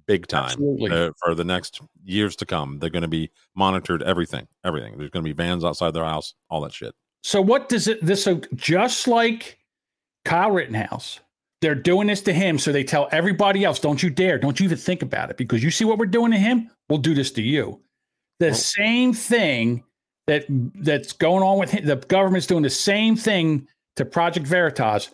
big 0.06 0.28
time 0.28 0.56
uh, 0.92 1.10
for 1.24 1.34
the 1.36 1.44
next 1.44 1.82
years 2.04 2.36
to 2.38 2.46
come. 2.46 2.80
They're 2.80 2.90
gonna 2.90 3.08
be 3.08 3.32
monitored 3.56 4.04
everything, 4.04 4.48
everything. 4.64 4.98
There's 4.98 5.10
gonna 5.10 5.24
be 5.24 5.34
vans 5.34 5.66
outside 5.66 5.92
their 5.92 6.06
house, 6.06 6.36
all 6.50 6.62
that 6.62 6.74
shit. 6.74 6.94
So 7.24 7.42
what 7.42 7.70
does 7.70 7.88
it 7.88 8.06
this 8.06 8.24
so 8.24 8.42
just 8.56 9.08
like 9.08 9.58
Kyle 10.26 10.52
Rittenhouse, 10.52 11.20
they're 11.64 11.74
doing 11.76 12.08
this 12.08 12.22
to 12.24 12.34
him, 12.34 12.60
so 12.60 12.74
they 12.74 12.84
tell 12.84 13.08
everybody 13.14 13.64
else, 13.64 13.80
don't 13.80 14.04
you 14.04 14.10
dare, 14.10 14.38
don't 14.38 14.60
you 14.60 14.66
even 14.66 14.78
think 14.78 15.02
about 15.02 15.30
it, 15.30 15.38
because 15.38 15.64
you 15.64 15.72
see 15.72 15.86
what 15.86 15.98
we're 15.98 16.06
doing 16.06 16.30
to 16.32 16.38
him, 16.38 16.70
we'll 16.90 17.00
do 17.00 17.14
this 17.14 17.32
to 17.32 17.42
you. 17.42 17.82
The 18.42 18.54
same 18.54 19.14
thing 19.14 19.86
that 20.28 20.44
that's 20.50 21.14
going 21.14 21.42
on 21.42 21.58
with 21.58 21.72
him, 21.72 21.86
the 21.86 21.96
government's 21.96 22.48
doing 22.48 22.64
the 22.64 22.70
same 22.70 23.16
thing 23.16 23.66
to 23.96 24.04
Project 24.04 24.46
Veritas. 24.46 25.10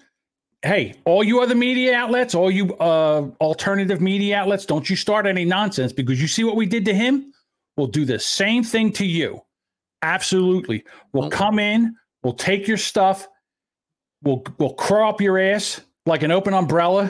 Hey, 0.63 0.95
all 1.05 1.23
you 1.23 1.39
other 1.39 1.53
media 1.53 1.95
outlets, 1.95 2.33
all 2.33 2.49
you 2.49 2.75
uh, 2.77 3.29
alternative 3.39 4.01
media 4.01 4.37
outlets, 4.39 4.65
don't 4.65 4.89
you 4.89 4.95
start 4.95 5.27
any 5.27 5.45
nonsense 5.45 5.93
because 5.93 6.19
you 6.19 6.27
see 6.27 6.43
what 6.43 6.55
we 6.55 6.65
did 6.65 6.83
to 6.85 6.95
him? 6.95 7.31
We'll 7.77 7.87
do 7.87 8.05
the 8.05 8.17
same 8.17 8.63
thing 8.63 8.91
to 8.93 9.05
you. 9.05 9.41
Absolutely. 10.01 10.83
We'll 11.13 11.29
come 11.29 11.59
in, 11.59 11.95
we'll 12.23 12.33
take 12.33 12.67
your 12.67 12.77
stuff, 12.77 13.27
we'll 14.23 14.43
we'll 14.57 14.73
crawl 14.73 15.11
up 15.11 15.21
your 15.21 15.37
ass 15.37 15.81
like 16.09 16.23
an 16.23 16.31
open 16.31 16.53
umbrella, 16.53 17.09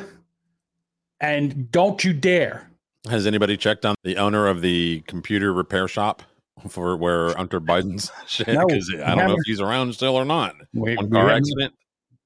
and 1.19 1.71
don't 1.71 2.03
you 2.03 2.13
dare. 2.13 2.69
Has 3.09 3.25
anybody 3.25 3.57
checked 3.57 3.85
on 3.85 3.95
the 4.03 4.17
owner 4.17 4.47
of 4.47 4.61
the 4.61 5.01
computer 5.07 5.53
repair 5.53 5.87
shop 5.87 6.21
for 6.67 6.97
where 6.97 7.33
Hunter 7.37 7.61
Biden's 7.61 8.11
shit? 8.27 8.45
Because 8.47 8.91
we 8.93 9.01
I 9.01 9.15
don't 9.15 9.27
know 9.27 9.33
if 9.33 9.45
he's 9.45 9.61
around 9.61 9.93
still 9.93 10.15
or 10.15 10.25
not. 10.25 10.55
We- 10.73 10.95
One 10.95 11.09
car 11.09 11.29
accident. 11.29 11.73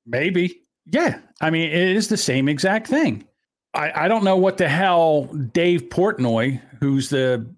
Maybe. 0.05 0.59
Yeah. 0.91 1.19
I 1.39 1.49
mean, 1.49 1.69
it 1.69 1.89
is 1.95 2.09
the 2.09 2.17
same 2.17 2.49
exact 2.49 2.88
thing. 2.88 3.26
I, 3.74 4.05
I 4.05 4.07
don't 4.07 4.24
know 4.24 4.36
what 4.36 4.57
the 4.57 4.67
hell 4.67 5.26
Dave 5.26 5.84
Portnoy, 5.84 6.59
who's 6.80 7.09
the 7.09 7.49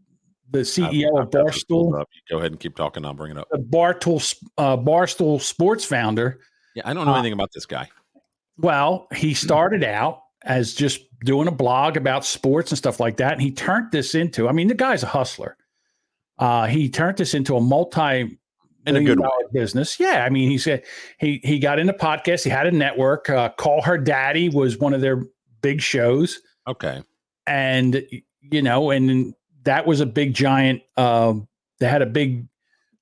the 0.51 0.59
CEO 0.59 1.19
of 1.19 1.29
Barstool. 1.31 2.05
Go 2.29 2.37
ahead 2.37 2.51
and 2.51 2.59
keep 2.59 2.75
talking. 2.77 3.03
I'll 3.03 3.13
bring 3.13 3.31
it 3.31 3.37
up. 3.37 3.47
the 3.51 3.57
Barstool 3.57 4.35
uh, 4.57 4.77
Barstool 4.77 5.41
Sports 5.41 5.83
founder. 5.83 6.39
Yeah, 6.75 6.83
I 6.85 6.93
don't 6.93 7.05
know 7.05 7.13
Uh, 7.13 7.19
anything 7.19 7.33
about 7.33 7.49
this 7.53 7.65
guy. 7.65 7.89
Well, 8.57 9.07
he 9.13 9.33
started 9.33 9.83
out 9.83 10.21
as 10.43 10.73
just 10.73 11.01
doing 11.23 11.47
a 11.47 11.51
blog 11.51 11.97
about 11.97 12.25
sports 12.25 12.71
and 12.71 12.77
stuff 12.77 12.99
like 12.99 13.17
that. 13.17 13.33
And 13.33 13.41
he 13.41 13.51
turned 13.51 13.91
this 13.91 14.15
into, 14.15 14.47
I 14.47 14.51
mean, 14.51 14.67
the 14.67 14.75
guy's 14.75 15.03
a 15.03 15.07
hustler. 15.07 15.57
Uh, 16.37 16.67
he 16.67 16.89
turned 16.89 17.17
this 17.17 17.33
into 17.33 17.55
a 17.57 17.61
multi 17.61 18.37
In 18.85 18.95
a 18.95 19.03
good 19.03 19.19
way. 19.19 19.27
business. 19.53 19.99
Yeah. 19.99 20.23
I 20.25 20.29
mean, 20.29 20.49
he 20.49 20.57
said 20.57 20.83
he 21.19 21.39
he 21.43 21.59
got 21.59 21.79
into 21.79 21.93
podcasts. 21.93 22.43
He 22.43 22.49
had 22.49 22.67
a 22.67 22.71
network. 22.71 23.29
Uh, 23.29 23.49
Call 23.49 23.81
Her 23.81 23.97
Daddy 23.97 24.49
was 24.49 24.77
one 24.77 24.93
of 24.93 25.01
their 25.01 25.23
big 25.61 25.81
shows. 25.81 26.39
Okay. 26.67 27.01
And 27.47 28.03
you 28.41 28.61
know, 28.61 28.91
and 28.91 29.33
that 29.63 29.87
was 29.87 29.99
a 30.01 30.05
big 30.05 30.33
giant. 30.33 30.81
Uh, 30.97 31.33
they 31.79 31.87
had 31.87 32.01
a 32.01 32.05
big, 32.05 32.47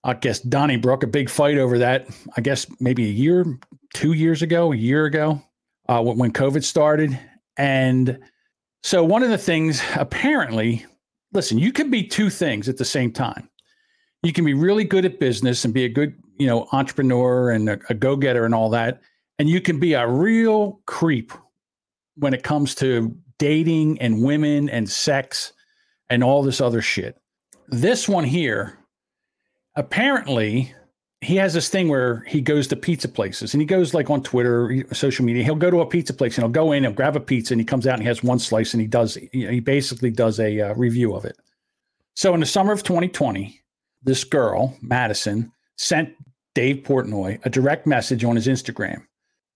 I 0.03 0.13
guess 0.13 0.39
Donnybrook, 0.39 1.03
a 1.03 1.07
big 1.07 1.29
fight 1.29 1.57
over 1.57 1.77
that. 1.79 2.07
I 2.35 2.41
guess 2.41 2.67
maybe 2.79 3.05
a 3.05 3.11
year, 3.11 3.45
two 3.93 4.13
years 4.13 4.41
ago, 4.41 4.71
a 4.71 4.75
year 4.75 5.05
ago, 5.05 5.41
uh, 5.87 6.01
when, 6.01 6.33
COVID 6.33 6.63
started. 6.63 7.17
And 7.57 8.19
so 8.81 9.03
one 9.03 9.23
of 9.23 9.29
the 9.29 9.37
things, 9.37 9.81
apparently, 9.95 10.85
listen, 11.31 11.57
you 11.57 11.71
can 11.71 11.89
be 11.89 12.03
two 12.03 12.29
things 12.29 12.67
at 12.67 12.77
the 12.77 12.85
same 12.85 13.11
time. 13.11 13.49
You 14.23 14.33
can 14.33 14.45
be 14.45 14.53
really 14.53 14.83
good 14.83 15.05
at 15.05 15.19
business 15.19 15.63
and 15.63 15.73
be 15.73 15.85
a 15.85 15.89
good, 15.89 16.15
you 16.37 16.47
know, 16.47 16.67
entrepreneur 16.71 17.51
and 17.51 17.69
a, 17.69 17.79
a 17.89 17.93
go-getter 17.93 18.45
and 18.45 18.55
all 18.55 18.69
that. 18.71 19.01
And 19.39 19.49
you 19.49 19.61
can 19.61 19.79
be 19.79 19.93
a 19.93 20.07
real 20.07 20.81
creep 20.85 21.31
when 22.15 22.33
it 22.33 22.43
comes 22.43 22.75
to 22.75 23.15
dating 23.39 23.99
and 23.99 24.23
women 24.23 24.69
and 24.69 24.89
sex 24.89 25.53
and 26.09 26.23
all 26.23 26.43
this 26.43 26.61
other 26.61 26.81
shit. 26.81 27.17
This 27.67 28.07
one 28.07 28.23
here, 28.23 28.77
apparently, 29.75 30.73
he 31.21 31.35
has 31.37 31.53
this 31.53 31.69
thing 31.69 31.87
where 31.87 32.21
he 32.27 32.41
goes 32.41 32.67
to 32.67 32.75
pizza 32.75 33.07
places 33.07 33.53
and 33.53 33.61
he 33.61 33.65
goes 33.65 33.93
like 33.93 34.09
on 34.09 34.21
Twitter, 34.23 34.85
social 34.91 35.23
media. 35.25 35.43
He'll 35.43 35.55
go 35.55 35.71
to 35.71 35.81
a 35.81 35.85
pizza 35.85 36.13
place 36.13 36.37
and 36.37 36.43
he'll 36.43 36.51
go 36.51 36.71
in, 36.71 36.83
he'll 36.83 36.91
grab 36.91 37.15
a 37.15 37.21
pizza, 37.21 37.53
and 37.53 37.61
he 37.61 37.65
comes 37.65 37.87
out 37.87 37.93
and 37.93 38.01
he 38.01 38.07
has 38.07 38.23
one 38.23 38.39
slice 38.39 38.73
and 38.73 38.81
he 38.81 38.87
does, 38.87 39.17
he 39.31 39.59
basically 39.59 40.11
does 40.11 40.39
a 40.39 40.59
uh, 40.59 40.73
review 40.75 41.15
of 41.15 41.25
it. 41.25 41.37
So 42.15 42.33
in 42.33 42.41
the 42.41 42.45
summer 42.45 42.73
of 42.73 42.83
2020, 42.83 43.59
this 44.03 44.23
girl, 44.23 44.77
Madison, 44.81 45.51
sent 45.77 46.13
Dave 46.53 46.83
Portnoy 46.83 47.39
a 47.45 47.49
direct 47.49 47.87
message 47.87 48.23
on 48.23 48.35
his 48.35 48.47
Instagram 48.47 49.03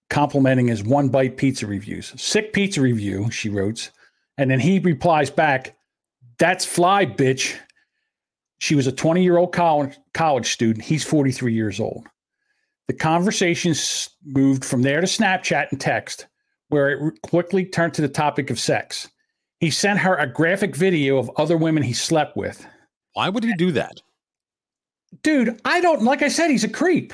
complimenting 0.09 0.68
his 0.68 0.84
one 0.84 1.09
bite 1.09 1.38
pizza 1.38 1.68
reviews. 1.68 2.13
Sick 2.22 2.53
pizza 2.53 2.82
review, 2.82 3.30
she 3.32 3.49
wrote. 3.49 3.91
And 4.38 4.49
then 4.49 4.59
he 4.59 4.80
replies 4.80 5.30
back, 5.30 5.76
That's 6.38 6.65
fly, 6.65 7.05
bitch. 7.05 7.57
She 8.60 8.76
was 8.76 8.88
a 8.88 8.91
20 8.91 9.24
year 9.24 9.38
old 9.38 9.53
college, 9.53 9.97
college 10.14 10.51
student. 10.51 10.86
He's 10.86 11.03
43 11.03 11.53
years 11.53 11.80
old. 11.80 12.08
The 12.88 12.93
conversation 12.93 13.76
moved 14.26 14.64
from 14.64 14.82
there 14.82 15.01
to 15.01 15.08
Snapchat 15.08 15.72
and 15.72 15.80
text, 15.80 16.28
where 16.70 16.89
it 16.89 17.22
quickly 17.22 17.66
turned 17.66 17.93
to 17.95 18.01
the 18.01 18.08
topic 18.08 18.49
of 18.49 18.60
sex. 18.60 19.10
He 19.60 19.70
sent 19.72 19.99
her 19.99 20.16
a 20.16 20.32
graphic 20.32 20.76
video 20.76 21.18
of 21.18 21.32
other 21.36 21.58
women 21.58 21.84
he 21.84 21.93
slept 21.93 22.38
with. 22.38 22.66
Why 23.14 23.30
would 23.30 23.43
he 23.43 23.53
do 23.53 23.72
that? 23.74 24.01
Dude, 25.24 25.60
I 25.66 25.82
don't, 25.82 26.03
like 26.03 26.22
I 26.22 26.28
said, 26.28 26.49
he's 26.49 26.64
a 26.64 26.70
creep. 26.70 27.14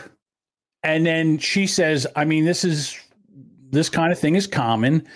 And 0.84 1.06
then 1.06 1.38
she 1.38 1.66
says, 1.66 2.06
I 2.16 2.26
mean, 2.26 2.46
this 2.46 2.64
is, 2.64 2.98
this 3.70 3.89
kind 3.89 4.12
of 4.12 4.20
thing 4.20 4.36
is 4.36 4.46
common, 4.46 5.08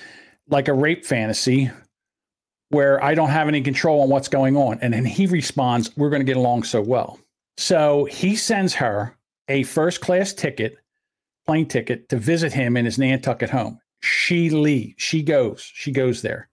like 0.47 0.69
a 0.69 0.73
rape 0.73 1.05
fantasy 1.05 1.69
where 2.69 3.03
I 3.03 3.13
don't 3.15 3.29
have 3.29 3.47
any 3.47 3.61
control 3.61 4.01
on 4.01 4.09
what's 4.09 4.27
going 4.27 4.57
on. 4.57 4.79
And 4.81 4.93
then 4.93 5.05
he 5.05 5.25
responds, 5.25 5.95
We're 5.97 6.09
going 6.09 6.21
to 6.21 6.25
get 6.25 6.37
along 6.37 6.63
so 6.63 6.81
well. 6.81 7.19
So 7.57 8.05
he 8.05 8.35
sends 8.35 8.73
her 8.75 9.15
a 9.47 9.63
first 9.63 10.01
class 10.01 10.33
ticket, 10.33 10.77
plane 11.45 11.67
ticket 11.67 12.09
to 12.09 12.17
visit 12.17 12.53
him 12.53 12.77
in 12.77 12.85
his 12.85 12.99
Nantucket 12.99 13.49
home. 13.49 13.79
She 14.01 14.49
leaves. 14.49 14.95
She 14.97 15.23
goes. 15.23 15.61
She 15.73 15.91
goes 15.91 16.21
there. 16.21 16.49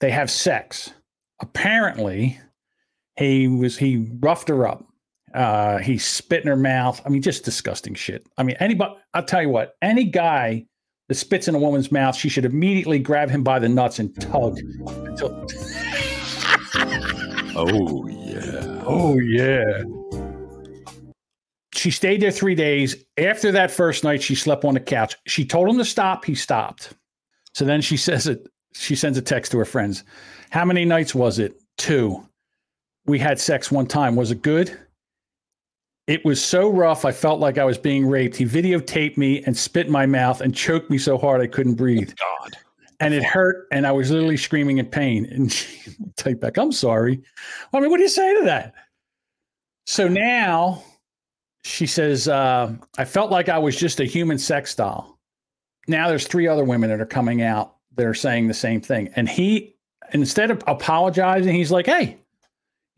They 0.00 0.10
have 0.10 0.30
sex. 0.30 0.92
Apparently, 1.40 2.40
he 3.16 3.48
was 3.48 3.76
he 3.76 4.08
roughed 4.20 4.48
her 4.48 4.66
up. 4.66 4.84
Uh, 5.34 5.78
he 5.78 5.98
spit 5.98 6.42
in 6.42 6.48
her 6.48 6.56
mouth. 6.56 7.02
I 7.04 7.10
mean, 7.10 7.20
just 7.20 7.44
disgusting 7.44 7.94
shit. 7.94 8.26
I 8.38 8.42
mean, 8.42 8.56
anybody. 8.60 8.94
I'll 9.12 9.24
tell 9.24 9.42
you 9.42 9.50
what. 9.50 9.74
Any 9.82 10.04
guy 10.04 10.66
that 11.08 11.14
spits 11.14 11.48
in 11.48 11.54
a 11.54 11.58
woman's 11.58 11.90
mouth, 11.90 12.14
she 12.14 12.28
should 12.28 12.44
immediately 12.44 12.98
grab 12.98 13.30
him 13.30 13.42
by 13.42 13.58
the 13.58 13.68
nuts 13.68 13.98
and 13.98 14.14
tug 14.20 14.58
until. 14.58 15.46
Oh 17.60 18.06
yeah. 18.06 18.82
Oh 18.86 19.18
yeah. 19.18 19.82
She 21.74 21.90
stayed 21.90 22.22
there 22.22 22.30
three 22.30 22.54
days. 22.54 23.04
After 23.16 23.50
that 23.50 23.72
first 23.72 24.04
night, 24.04 24.22
she 24.22 24.36
slept 24.36 24.64
on 24.64 24.74
the 24.74 24.80
couch. 24.80 25.16
She 25.26 25.44
told 25.44 25.68
him 25.68 25.78
to 25.78 25.84
stop. 25.84 26.24
He 26.24 26.36
stopped. 26.36 26.94
So 27.54 27.64
then 27.64 27.80
she 27.80 27.96
says 28.08 28.28
it. 28.28 28.46
She 28.74 28.94
sends 28.94 29.18
a 29.18 29.22
text 29.22 29.50
to 29.52 29.58
her 29.58 29.64
friends. 29.64 30.04
How 30.50 30.64
many 30.64 30.84
nights 30.84 31.16
was 31.16 31.40
it? 31.40 31.60
Two. 31.78 32.24
We 33.06 33.18
had 33.18 33.40
sex 33.40 33.72
one 33.72 33.86
time. 33.86 34.14
Was 34.14 34.30
it 34.30 34.42
good? 34.42 34.78
It 36.08 36.24
was 36.24 36.42
so 36.42 36.70
rough. 36.70 37.04
I 37.04 37.12
felt 37.12 37.38
like 37.38 37.58
I 37.58 37.64
was 37.64 37.76
being 37.76 38.06
raped. 38.06 38.34
He 38.34 38.46
videotaped 38.46 39.18
me 39.18 39.44
and 39.44 39.54
spit 39.54 39.86
in 39.86 39.92
my 39.92 40.06
mouth 40.06 40.40
and 40.40 40.56
choked 40.56 40.88
me 40.88 40.96
so 40.96 41.18
hard 41.18 41.42
I 41.42 41.46
couldn't 41.46 41.74
breathe. 41.74 42.10
God. 42.16 42.56
And 42.98 43.12
it 43.12 43.22
hurt, 43.22 43.68
and 43.70 43.86
I 43.86 43.92
was 43.92 44.10
literally 44.10 44.38
screaming 44.38 44.78
in 44.78 44.86
pain. 44.86 45.26
And 45.26 45.52
she 46.18 46.34
back, 46.34 46.56
"I'm 46.56 46.72
sorry." 46.72 47.20
I 47.74 47.80
mean, 47.80 47.90
what 47.90 47.98
do 47.98 48.04
you 48.04 48.08
say 48.08 48.34
to 48.38 48.44
that? 48.46 48.74
So 49.86 50.08
now 50.08 50.82
she 51.62 51.86
says, 51.86 52.26
uh, 52.26 52.74
"I 52.96 53.04
felt 53.04 53.30
like 53.30 53.50
I 53.50 53.58
was 53.58 53.76
just 53.76 54.00
a 54.00 54.04
human 54.04 54.38
sex 54.38 54.74
doll." 54.74 55.18
Now 55.88 56.08
there's 56.08 56.26
three 56.26 56.48
other 56.48 56.64
women 56.64 56.88
that 56.88 57.02
are 57.02 57.06
coming 57.06 57.42
out 57.42 57.76
that 57.96 58.06
are 58.06 58.14
saying 58.14 58.48
the 58.48 58.54
same 58.54 58.80
thing, 58.80 59.10
and 59.14 59.28
he, 59.28 59.76
instead 60.14 60.50
of 60.50 60.62
apologizing, 60.66 61.54
he's 61.54 61.70
like, 61.70 61.86
"Hey, 61.86 62.16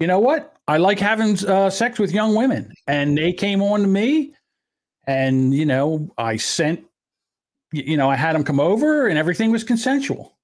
you 0.01 0.07
know 0.07 0.19
what? 0.19 0.57
I 0.67 0.79
like 0.79 0.99
having 0.99 1.37
uh, 1.47 1.69
sex 1.71 1.99
with 1.99 2.13
young 2.13 2.35
women, 2.35 2.73
and 2.87 3.17
they 3.17 3.33
came 3.33 3.63
on 3.63 3.83
to 3.83 3.87
me, 3.87 4.35
and 5.07 5.55
you 5.55 5.67
know, 5.67 6.11
I 6.17 6.37
sent, 6.37 6.85
you 7.73 7.97
know, 7.97 8.09
I 8.09 8.17
had 8.17 8.35
them 8.35 8.43
come 8.43 8.61
over, 8.61 9.07
and 9.07 9.19
everything 9.19 9.53
was 9.53 9.63
consensual. 9.63 10.37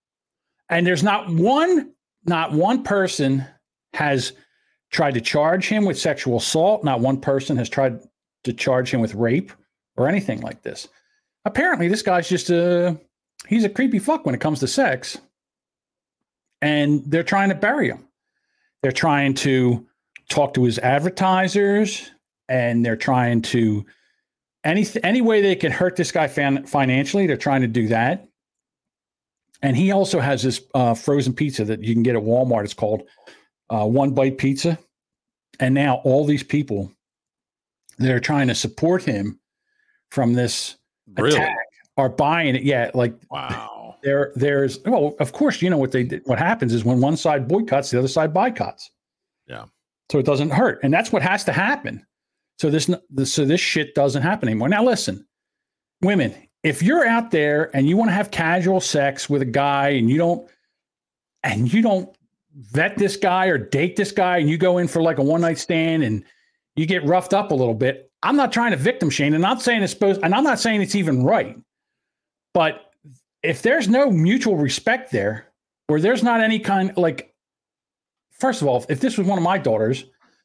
And 0.68 0.86
there's 0.86 1.02
not 1.02 1.30
one, 1.30 1.92
not 2.24 2.52
one 2.52 2.82
person 2.82 3.44
has 3.94 4.32
tried 4.90 5.14
to 5.14 5.20
charge 5.20 5.68
him 5.68 5.84
with 5.84 5.98
sexual 5.98 6.36
assault. 6.36 6.84
Not 6.84 7.00
one 7.00 7.20
person 7.20 7.56
has 7.56 7.68
tried 7.68 8.00
to 8.44 8.52
charge 8.52 8.92
him 8.92 9.00
with 9.00 9.14
rape 9.14 9.52
or 9.96 10.08
anything 10.08 10.40
like 10.42 10.62
this. 10.62 10.88
Apparently, 11.44 11.88
this 11.88 12.02
guy's 12.02 12.28
just 12.28 12.50
a 12.50 12.98
he's 13.46 13.64
a 13.64 13.70
creepy 13.70 14.00
fuck 14.00 14.26
when 14.26 14.34
it 14.34 14.40
comes 14.40 14.60
to 14.60 14.68
sex, 14.68 15.16
and 16.60 17.02
they're 17.06 17.22
trying 17.22 17.48
to 17.48 17.54
bury 17.54 17.88
him. 17.88 18.05
They're 18.86 18.92
trying 18.92 19.34
to 19.34 19.84
talk 20.28 20.54
to 20.54 20.62
his 20.62 20.78
advertisers 20.78 22.08
and 22.48 22.86
they're 22.86 22.94
trying 22.94 23.42
to 23.42 23.84
any 24.62 24.86
any 25.02 25.20
way 25.20 25.42
they 25.42 25.56
can 25.56 25.72
hurt 25.72 25.96
this 25.96 26.12
guy 26.12 26.28
fan, 26.28 26.64
financially 26.66 27.26
they're 27.26 27.36
trying 27.36 27.62
to 27.62 27.66
do 27.66 27.88
that. 27.88 28.28
And 29.60 29.76
he 29.76 29.90
also 29.90 30.20
has 30.20 30.40
this 30.44 30.62
uh, 30.72 30.94
frozen 30.94 31.32
pizza 31.32 31.64
that 31.64 31.82
you 31.82 31.94
can 31.94 32.04
get 32.04 32.14
at 32.14 32.22
walmart. 32.22 32.62
It's 32.62 32.74
called 32.74 33.02
uh, 33.70 33.86
one 33.86 34.12
bite 34.12 34.38
pizza. 34.38 34.78
And 35.58 35.74
now 35.74 35.96
all 36.04 36.24
these 36.24 36.44
people 36.44 36.92
that 37.98 38.12
are 38.12 38.20
trying 38.20 38.46
to 38.46 38.54
support 38.54 39.02
him 39.02 39.40
from 40.12 40.32
this 40.32 40.76
Really? 41.18 41.34
attack 41.34 41.56
are 41.96 42.08
buying 42.08 42.54
it. 42.54 42.62
Yeah 42.62 42.92
like 42.94 43.14
wow 43.32 43.75
there 44.06 44.32
there's 44.36 44.78
well 44.84 45.16
of 45.18 45.32
course 45.32 45.60
you 45.60 45.68
know 45.68 45.76
what 45.76 45.90
they 45.90 46.04
did 46.04 46.22
what 46.26 46.38
happens 46.38 46.72
is 46.72 46.84
when 46.84 47.00
one 47.00 47.16
side 47.16 47.48
boycotts 47.48 47.90
the 47.90 47.98
other 47.98 48.08
side 48.08 48.32
boycotts. 48.32 48.90
Yeah. 49.48 49.64
so 50.10 50.18
it 50.18 50.26
doesn't 50.26 50.50
hurt 50.50 50.78
and 50.82 50.94
that's 50.94 51.12
what 51.12 51.22
has 51.22 51.44
to 51.44 51.52
happen. 51.52 52.06
So 52.58 52.70
this 52.70 52.88
so 53.24 53.44
this 53.44 53.60
shit 53.60 53.94
doesn't 53.94 54.22
happen 54.22 54.48
anymore. 54.48 54.68
Now 54.68 54.84
listen 54.84 55.26
women 56.02 56.34
if 56.62 56.82
you're 56.82 57.06
out 57.06 57.32
there 57.32 57.74
and 57.76 57.88
you 57.88 57.96
want 57.96 58.10
to 58.10 58.14
have 58.14 58.30
casual 58.30 58.80
sex 58.80 59.28
with 59.28 59.42
a 59.42 59.46
guy 59.46 59.88
and 59.88 60.08
you 60.08 60.18
don't 60.18 60.48
and 61.42 61.72
you 61.72 61.82
don't 61.82 62.16
vet 62.54 62.96
this 62.96 63.16
guy 63.16 63.46
or 63.46 63.58
date 63.58 63.96
this 63.96 64.12
guy 64.12 64.38
and 64.38 64.48
you 64.48 64.56
go 64.56 64.78
in 64.78 64.86
for 64.88 65.02
like 65.02 65.18
a 65.18 65.22
one 65.22 65.40
night 65.40 65.58
stand 65.58 66.04
and 66.04 66.24
you 66.76 66.86
get 66.86 67.04
roughed 67.04 67.34
up 67.34 67.50
a 67.50 67.54
little 67.54 67.74
bit 67.74 68.10
i'm 68.22 68.36
not 68.36 68.52
trying 68.52 68.70
to 68.70 68.76
victim 68.76 69.10
shame 69.10 69.34
and 69.34 69.44
i'm 69.44 69.54
not 69.54 69.62
saying 69.62 69.82
it's 69.82 69.92
supposed 69.92 70.20
and 70.22 70.34
i'm 70.34 70.44
not 70.44 70.58
saying 70.58 70.80
it's 70.80 70.94
even 70.94 71.24
right 71.24 71.56
but 72.54 72.85
if 73.42 73.62
there's 73.62 73.88
no 73.88 74.10
mutual 74.10 74.56
respect 74.56 75.12
there 75.12 75.46
or 75.88 76.00
there's 76.00 76.22
not 76.22 76.40
any 76.40 76.58
kind 76.58 76.96
like 76.96 77.34
first 78.30 78.62
of 78.62 78.68
all 78.68 78.84
if 78.88 79.00
this 79.00 79.16
was 79.16 79.26
one 79.26 79.38
of 79.38 79.44
my 79.44 79.58
daughters 79.58 80.04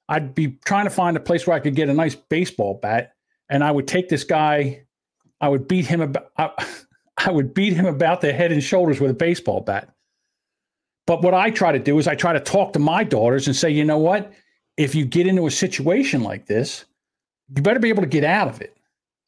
i'd 0.09 0.35
be 0.35 0.57
trying 0.65 0.85
to 0.85 0.89
find 0.89 1.17
a 1.17 1.19
place 1.19 1.47
where 1.47 1.55
i 1.55 1.59
could 1.59 1.75
get 1.75 1.89
a 1.89 1.93
nice 1.93 2.15
baseball 2.15 2.79
bat 2.81 3.13
and 3.49 3.63
i 3.63 3.71
would 3.71 3.87
take 3.87 4.09
this 4.09 4.23
guy 4.23 4.83
i 5.39 5.49
would 5.49 5.67
beat 5.67 5.85
him 5.85 6.01
about 6.01 6.31
I 7.25 7.31
would 7.31 7.53
beat 7.53 7.73
him 7.73 7.85
about 7.85 8.21
the 8.21 8.33
head 8.33 8.51
and 8.51 8.63
shoulders 8.63 8.99
with 8.99 9.11
a 9.11 9.15
baseball 9.15 9.61
bat. 9.61 9.89
But 11.07 11.21
what 11.21 11.33
i 11.33 11.49
try 11.49 11.71
to 11.71 11.79
do 11.79 11.97
is 11.99 12.07
i 12.07 12.15
try 12.15 12.33
to 12.33 12.39
talk 12.39 12.73
to 12.73 12.79
my 12.79 13.03
daughters 13.03 13.47
and 13.47 13.55
say 13.55 13.69
you 13.69 13.83
know 13.83 13.97
what? 13.97 14.31
If 14.77 14.95
you 14.95 15.05
get 15.05 15.27
into 15.27 15.45
a 15.45 15.51
situation 15.51 16.23
like 16.23 16.45
this 16.45 16.85
you 17.55 17.61
better 17.61 17.79
be 17.79 17.89
able 17.89 18.03
to 18.03 18.09
get 18.09 18.23
out 18.23 18.47
of 18.47 18.61
it 18.61 18.75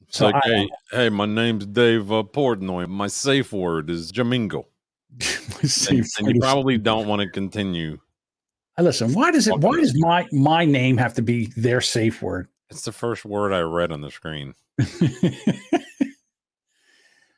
It's 0.07 0.17
So 0.17 0.25
like, 0.27 0.35
I- 0.35 0.47
hey, 0.47 0.69
hey, 0.91 1.09
my 1.09 1.25
name's 1.25 1.65
Dave 1.65 2.11
uh, 2.11 2.23
Portnoy. 2.23 2.87
My 2.87 3.07
safe 3.07 3.51
word 3.53 3.89
is 3.89 4.11
Jamingo. 4.11 4.65
and, 5.89 6.05
and 6.17 6.35
you 6.35 6.41
probably 6.41 6.77
don't 6.77 7.07
want 7.07 7.21
to 7.21 7.29
continue. 7.29 7.99
Uh, 8.79 8.83
Listen, 8.83 9.13
why 9.13 9.31
does 9.31 9.47
it? 9.47 9.57
Why 9.59 9.79
does 9.79 9.93
my 9.99 10.27
my 10.31 10.65
name 10.65 10.97
have 10.97 11.13
to 11.15 11.21
be 11.21 11.47
their 11.55 11.81
safe 11.81 12.21
word? 12.23 12.47
It's 12.71 12.85
the 12.85 12.91
first 12.91 13.23
word 13.23 13.53
I 13.53 13.59
read 13.59 13.91
on 13.91 14.01
the 14.01 14.09
screen. 14.09 14.55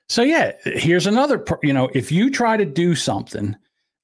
So 0.07 0.21
yeah, 0.21 0.51
here's 0.63 1.07
another. 1.07 1.43
You 1.63 1.73
know, 1.73 1.89
if 1.93 2.11
you 2.11 2.29
try 2.29 2.57
to 2.57 2.65
do 2.65 2.95
something 2.95 3.55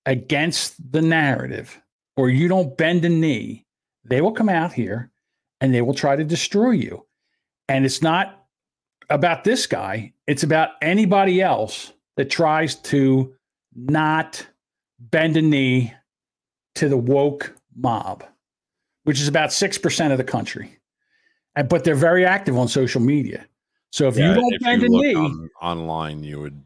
against 0.06 0.92
the 0.92 1.02
narrative, 1.02 1.80
or 2.18 2.30
you 2.30 2.48
don't 2.48 2.76
bend 2.78 3.06
a 3.06 3.10
knee, 3.10 3.66
they 4.04 4.22
will 4.22 4.32
come 4.32 4.50
out 4.50 4.74
here 4.74 5.12
and 5.60 5.74
they 5.74 5.82
will 5.82 5.94
try 5.94 6.16
to 6.16 6.24
destroy 6.24 6.72
you. 6.72 7.06
And 7.70 7.86
it's 7.86 8.02
not 8.02 8.41
about 9.12 9.44
this 9.44 9.68
guy; 9.68 10.14
it's 10.28 10.44
about 10.44 10.72
anybody 10.82 11.42
else 11.42 11.94
that 12.18 12.30
tries 12.30 12.76
to 12.76 13.34
not 13.76 14.46
bend 15.00 15.38
a 15.38 15.42
knee 15.42 15.94
to 16.76 16.90
the 16.90 16.98
woke 16.98 17.56
mob, 17.76 18.24
which 19.04 19.20
is 19.20 19.28
about 19.28 19.54
six 19.54 19.78
percent 19.78 20.12
of 20.12 20.18
the 20.18 20.24
country. 20.24 20.78
And 21.56 21.68
but 21.68 21.84
they're 21.84 21.96
very 21.96 22.26
active 22.26 22.58
on 22.58 22.68
social 22.68 23.02
media. 23.02 23.46
So 23.92 24.08
if 24.08 24.18
you 24.18 24.24
Yeah, 24.24 24.36
don't 24.36 24.54
if 24.54 24.62
bend 24.62 24.82
you 24.82 24.88
a 24.88 25.02
knee, 25.02 25.16
on, 25.16 25.50
online, 25.62 26.24
you 26.24 26.40
would 26.40 26.66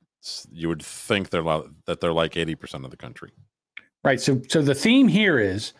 you 0.51 0.67
would 0.69 0.83
think 0.83 1.29
they're 1.29 1.43
that 1.85 1.99
they're 2.01 2.13
like 2.13 2.37
eighty 2.37 2.55
percent 2.55 2.85
of 2.85 2.91
the 2.91 2.97
country. 2.97 3.31
Right. 4.03 4.21
So 4.21 4.41
so 4.47 4.61
the 4.61 4.75
theme 4.75 5.07
here 5.07 5.39
is 5.39 5.73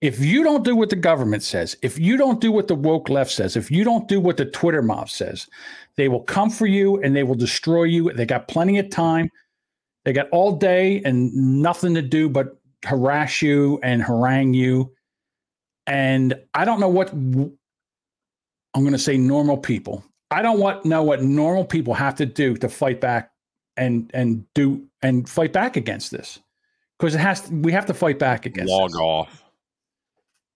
if 0.00 0.18
you 0.18 0.42
don't 0.42 0.64
do 0.64 0.74
what 0.74 0.88
the 0.88 0.96
government 0.96 1.42
says, 1.42 1.76
if 1.82 1.98
you 1.98 2.16
don't 2.16 2.40
do 2.40 2.50
what 2.50 2.68
the 2.68 2.74
woke 2.74 3.08
left 3.08 3.30
says, 3.30 3.56
if 3.56 3.70
you 3.70 3.84
don't 3.84 4.08
do 4.08 4.18
what 4.18 4.38
the 4.38 4.46
Twitter 4.46 4.80
mob 4.80 5.10
says, 5.10 5.46
they 5.96 6.08
will 6.08 6.22
come 6.22 6.48
for 6.48 6.66
you 6.66 7.00
and 7.02 7.14
they 7.14 7.22
will 7.22 7.34
destroy 7.34 7.84
you. 7.84 8.10
They 8.12 8.24
got 8.24 8.48
plenty 8.48 8.78
of 8.78 8.88
time. 8.88 9.30
They 10.04 10.14
got 10.14 10.30
all 10.30 10.52
day 10.52 11.02
and 11.04 11.32
nothing 11.34 11.94
to 11.94 12.02
do 12.02 12.28
but 12.30 12.56
harass 12.84 13.42
you 13.42 13.78
and 13.82 14.02
harangue 14.02 14.54
you. 14.54 14.90
And 15.86 16.34
I 16.54 16.64
don't 16.64 16.80
know 16.80 16.88
what 16.88 17.12
I'm 17.12 17.52
going 18.74 18.92
to 18.92 18.98
say 18.98 19.18
normal 19.18 19.58
people. 19.58 20.02
I 20.30 20.42
don't 20.42 20.60
want 20.60 20.84
know 20.84 21.02
what 21.02 21.22
normal 21.22 21.64
people 21.64 21.92
have 21.92 22.14
to 22.16 22.26
do 22.26 22.56
to 22.56 22.68
fight 22.68 23.00
back 23.00 23.32
and 23.76 24.10
and 24.14 24.44
do 24.54 24.86
and 25.02 25.28
fight 25.28 25.52
back 25.52 25.76
against 25.76 26.10
this 26.12 26.38
because 26.98 27.14
it 27.14 27.18
has 27.18 27.42
to, 27.42 27.54
we 27.54 27.72
have 27.72 27.86
to 27.86 27.94
fight 27.94 28.18
back 28.18 28.46
against 28.46 28.70
Log 28.70 28.92
this. 28.92 29.00
off. 29.00 29.49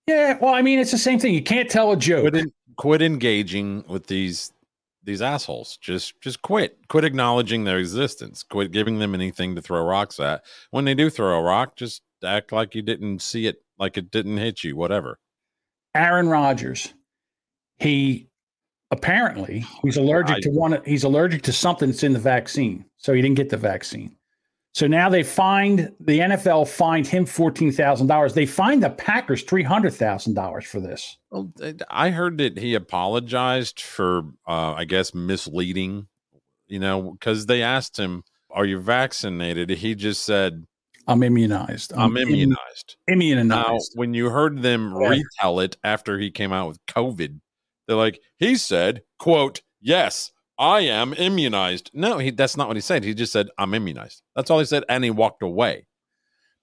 Yeah, 0.07 0.39
well, 0.41 0.55
I 0.55 0.63
mean, 0.63 0.79
it's 0.79 0.91
the 0.91 0.99
same 0.99 1.19
thing. 1.19 1.35
You 1.35 1.43
can't 1.43 1.71
tell 1.71 1.93
a 1.93 1.97
joke. 1.97 2.23
Quit, 2.23 2.37
en- 2.37 2.53
quit 2.77 3.03
engaging 3.03 3.85
with 3.89 4.07
these 4.07 4.53
these 5.03 5.23
assholes. 5.23 5.77
Just 5.79 6.21
just 6.21 6.43
quit. 6.43 6.79
Quit 6.89 7.05
acknowledging 7.05 7.65
their 7.65 7.79
existence. 7.79 8.43
Quit 8.43 8.71
giving 8.71 8.99
them 8.99 9.15
anything 9.15 9.55
to 9.55 9.63
throw 9.63 9.83
rocks 9.85 10.21
at. 10.21 10.45
When 10.71 10.85
they 10.85 10.95
do 10.95 11.11
throw 11.11 11.39
a 11.39 11.43
rock, 11.43 11.77
just 11.77 12.03
act 12.23 12.53
like 12.53 12.75
you 12.75 12.83
didn't 12.83 13.21
see 13.21 13.47
it, 13.47 13.63
like 13.79 13.97
it 13.97 14.11
didn't 14.11 14.39
hit 14.39 14.65
you. 14.65 14.77
Whatever. 14.77 15.19
Aaron 15.95 16.29
Rodgers, 16.29 16.93
he 17.79 18.29
apparently 18.91 19.65
he's 19.83 19.97
allergic 19.97 20.43
to 20.43 20.51
one. 20.51 20.81
He's 20.85 21.05
allergic 21.05 21.43
to 21.43 21.53
something 21.53 21.91
that's 21.91 22.03
in 22.03 22.13
the 22.13 22.19
vaccine, 22.19 22.85
so 22.97 23.13
he 23.13 23.23
didn't 23.23 23.37
get 23.37 23.51
the 23.51 23.57
vaccine. 23.57 24.17
So 24.75 24.89
now 24.89 25.09
they 25.09 25.22
find 25.22 25.93
the 26.01 26.18
NFL 26.18 26.66
fined 26.66 27.07
him 27.07 27.27
fourteen 27.27 27.70
thousand 27.70 28.09
dollars. 28.09 28.35
They 28.35 28.45
fined 28.47 28.83
the 28.83 28.91
Packers 28.91 29.45
three 29.45 29.62
hundred 29.62 29.95
thousand 29.95 30.35
dollars 30.35 30.64
for 30.64 30.81
this. 30.81 31.16
Well, 31.31 31.53
I 31.89 32.11
heard 32.11 32.39
that 32.39 32.59
he 32.59 32.75
apologized 32.75 33.81
for, 33.81 34.22
uh, 34.49 34.72
I 34.72 34.85
guess, 34.85 35.14
misleading. 35.14 36.09
You 36.66 36.81
know, 36.81 37.12
because 37.12 37.47
they 37.47 37.62
asked 37.62 37.97
him, 37.99 38.25
"Are 38.51 38.64
you 38.64 38.81
vaccinated?" 38.81 39.70
He 39.70 39.95
just 39.95 40.22
said, 40.25 40.64
I'm 41.07 41.22
immunized. 41.22 41.93
"I'm 41.95 42.16
im- 42.16 42.27
immunized." 42.29 42.97
Immunized. 43.07 43.49
Now, 43.49 43.79
when 43.95 44.12
you 44.14 44.31
heard 44.31 44.62
them 44.62 44.93
Yeah. 45.01 45.09
retell 45.09 45.61
it 45.61 45.77
after 45.85 46.18
he 46.18 46.33
came 46.33 46.53
out 46.53 46.66
with 46.66 46.85
COVID, 46.87 47.39
they're 47.87 47.97
like, 47.97 48.18
"He 48.39 48.57
said, 48.57 49.03
quote, 49.20 49.61
yes, 49.81 50.33
I 50.59 50.81
am 50.81 51.15
immunized." 51.15 51.91
No, 51.95 52.19
he 52.19 52.31
that's 52.31 52.57
not 52.57 52.69
what 52.69 52.77
he 52.77 52.81
said. 52.81 53.05
He 53.05 53.15
just 53.15 53.33
said, 53.33 53.49
"I'm 53.59 53.75
immunized." 53.75 54.23
That's 54.37 54.51
all 54.51 54.59
he 54.59 54.65
said, 54.65 54.85
and 54.89 55.03
he 55.05 55.11
walked 55.11 55.43
away. 55.43 55.87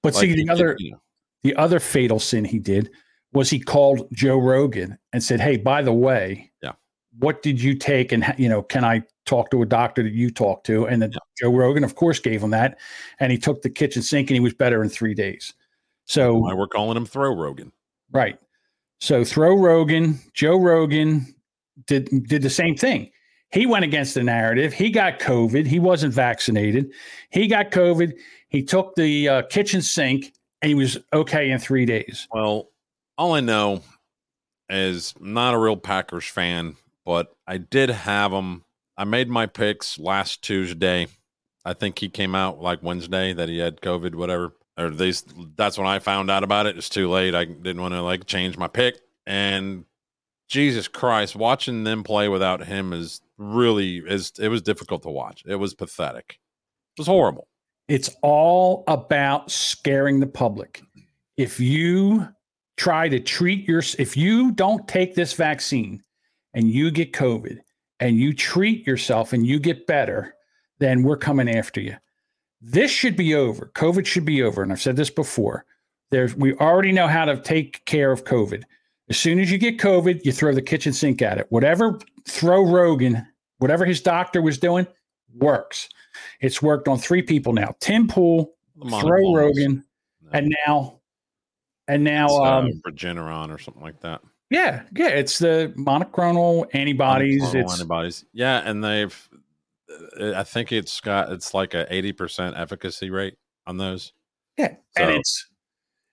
But 0.04 0.14
Like, 0.16 0.22
see, 0.22 0.34
the 0.34 0.50
other 0.52 0.76
you 0.80 0.92
know. 0.92 1.02
the 1.44 1.56
other 1.56 1.80
fatal 1.80 2.20
sin 2.20 2.46
he 2.46 2.60
did 2.60 2.90
was 3.34 3.50
he 3.50 3.60
called 3.60 4.08
Joe 4.14 4.38
Rogan 4.38 4.98
and 5.14 5.24
said, 5.24 5.40
"Hey, 5.40 5.58
by 5.58 5.82
the 5.82 5.94
way, 5.94 6.52
Yeah. 6.64 6.74
what 7.20 7.42
did 7.42 7.62
you 7.62 7.76
take? 7.76 8.12
And 8.12 8.34
you 8.38 8.50
know, 8.50 8.62
can 8.64 8.84
I 8.84 9.04
talk 9.26 9.52
to 9.52 9.62
a 9.62 9.66
doctor 9.66 10.04
that 10.04 10.14
you 10.14 10.30
talked 10.32 10.66
to?" 10.68 10.86
And 10.88 11.02
then 11.02 11.12
Joe 11.40 11.52
Rogan, 11.54 11.84
of 11.84 11.96
course, 11.96 12.20
gave 12.20 12.42
him 12.44 12.50
that, 12.52 12.80
and 13.20 13.32
he 13.32 13.38
took 13.38 13.62
the 13.62 13.70
kitchen 13.70 14.02
sink, 14.02 14.30
and 14.30 14.36
he 14.36 14.40
was 14.42 14.54
better 14.54 14.84
in 14.84 14.90
three 14.90 15.14
days. 15.14 15.54
So 16.06 16.36
Why 16.40 16.54
we're 16.54 16.68
calling 16.68 16.98
him 16.98 17.06
Throw 17.06 17.34
Rogan. 17.36 17.72
Right. 18.12 18.38
So 19.00 19.24
throw 19.24 19.56
Rogan, 19.56 20.20
Joe 20.34 20.58
Rogan 20.60 21.26
did 21.88 22.10
did 22.28 22.42
the 22.42 22.50
same 22.50 22.76
thing. 22.76 23.12
He 23.52 23.66
went 23.66 23.84
against 23.84 24.14
the 24.14 24.24
narrative. 24.24 24.74
He 24.74 24.90
got 24.90 25.20
COVID. 25.20 25.68
He 25.68 25.80
wasn't 25.80 26.14
vaccinated. 26.14 26.92
He 27.30 27.48
got 27.48 27.72
COVID. 27.72 28.14
He 28.48 28.64
took 28.64 28.96
the 28.96 29.28
uh, 29.28 29.42
kitchen 29.44 29.82
sink 29.82 30.34
and 30.62 30.70
he 30.70 30.76
was 30.76 30.98
okay 31.14 31.52
in 31.52 31.60
three 31.60 31.86
days. 31.86 32.28
Well, 32.32 32.70
all 33.18 33.34
I 33.34 33.42
know 33.42 33.82
is 34.70 35.14
not 35.20 35.54
a 35.54 35.58
real 35.58 35.76
Packers 35.76 36.26
fan, 36.26 36.78
but 37.06 37.34
I 37.46 37.58
did 37.58 37.90
have 37.90 38.32
him. 38.32 38.64
I 38.98 39.04
made 39.04 39.30
my 39.30 39.48
picks 39.48 40.00
last 40.00 40.42
Tuesday. 40.44 41.08
I 41.66 41.74
think 41.74 42.00
he 42.00 42.10
came 42.10 42.36
out 42.36 42.62
like 42.62 42.82
Wednesday 42.82 43.34
that 43.34 43.50
he 43.50 43.60
had 43.60 43.82
COVID, 43.82 44.16
whatever. 44.16 44.54
Or 44.78 44.90
these 44.90 45.24
that's 45.56 45.78
when 45.78 45.88
I 45.88 46.00
found 46.00 46.32
out 46.32 46.44
about 46.44 46.66
it. 46.66 46.78
It's 46.78 46.90
too 46.90 47.10
late. 47.10 47.36
I 47.36 47.46
didn't 47.46 47.82
want 47.82 47.94
to 47.94 48.02
like 48.02 48.26
change 48.26 48.58
my 48.58 48.68
pick. 48.68 49.02
And 49.26 49.86
Jesus 50.48 50.88
Christ, 50.88 51.36
watching 51.36 51.84
them 51.84 52.04
play 52.04 52.28
without 52.30 52.66
him 52.66 52.94
is 52.94 53.22
really 53.42 53.98
is 53.98 54.32
it 54.40 54.50
was 54.50 54.62
difficult 54.62 55.04
to 55.04 55.10
watch. 55.10 55.44
It 55.48 55.56
was 55.56 55.74
pathetic. 55.74 56.40
It 56.96 57.02
was 57.02 57.08
horrible. 57.08 57.48
It's 57.88 58.10
all 58.22 58.84
about 58.88 59.52
scaring 59.52 60.20
the 60.20 60.28
public. 60.28 60.82
If 61.38 61.60
you 61.60 62.28
try 62.78 63.10
to 63.10 63.20
treat 63.20 63.68
your, 63.68 63.84
if 64.00 64.16
you 64.16 64.52
don't 64.52 64.88
take 64.88 65.16
this 65.16 65.34
vaccine 65.34 66.04
and 66.54 66.70
you 66.70 66.92
get 66.92 67.14
COVID 67.14 67.60
and 68.00 68.18
you 68.18 68.34
treat 68.34 68.86
yourself 68.86 69.34
and 69.34 69.46
you 69.46 69.60
get 69.60 69.88
better, 69.88 70.36
then 70.80 71.04
we're 71.04 71.18
coming 71.18 71.50
after 71.50 71.82
you. 71.82 71.96
This 72.62 72.92
should 72.92 73.16
be 73.16 73.34
over. 73.34 73.72
COVID 73.76 74.06
should 74.06 74.26
be 74.26 74.44
over. 74.44 74.62
And 74.62 74.72
I've 74.72 74.82
said 74.82 74.96
this 74.96 75.10
before. 75.10 75.66
There's, 76.12 76.36
we 76.36 76.54
already 76.56 76.92
know 76.92 77.08
how 77.08 77.26
to 77.26 77.42
take 77.42 77.84
care 77.86 78.12
of 78.12 78.24
COVID. 78.24 78.64
As 79.10 79.18
soon 79.18 79.40
as 79.40 79.52
you 79.52 79.58
get 79.58 79.78
COVID, 79.78 80.24
you 80.24 80.32
throw 80.32 80.54
the 80.54 80.62
kitchen 80.62 80.94
sink 80.94 81.22
at 81.22 81.38
it. 81.38 81.48
Whatever 81.50 82.00
throw 82.28 82.64
Rogan, 82.64 83.28
whatever 83.62 83.86
his 83.86 84.02
doctor 84.02 84.42
was 84.42 84.58
doing, 84.58 84.86
works. 85.38 85.88
It's 86.42 86.62
worked 86.62 86.88
on 86.88 86.98
three 86.98 87.22
people 87.22 87.54
now: 87.54 87.76
Tim 87.80 88.08
Pool, 88.08 88.54
Throw. 89.00 89.34
Rogan, 89.34 89.86
and 90.34 90.54
now, 90.68 91.00
and 91.88 92.04
now, 92.04 92.26
It's, 92.26 92.34
uh, 92.34 92.42
um, 92.44 92.82
Regeneron 92.86 93.54
or 93.54 93.58
something 93.58 93.82
like 93.84 94.00
that. 94.02 94.22
yeah, 94.50 94.84
yeah, 94.96 95.10
it's 95.10 95.40
the 95.40 95.74
monoclonal 95.78 96.68
antibodies. 96.74 97.42
monoclonal 97.44 97.62
It's 97.62 97.74
antibodies. 97.74 98.26
Yeah, 98.34 98.62
and 98.66 98.84
they've. 98.84 99.30
uh, 100.20 100.34
I 100.36 100.44
think 100.44 100.72
it's 100.72 101.00
got 101.00 101.32
it's 101.32 101.54
like 101.54 101.74
a 101.74 101.86
eighty 101.94 102.12
percent 102.12 102.58
efficacy 102.58 103.10
rate 103.10 103.38
on 103.68 103.78
those. 103.78 104.12
yeah, 104.58 104.76
and 104.98 105.12
it's 105.12 105.48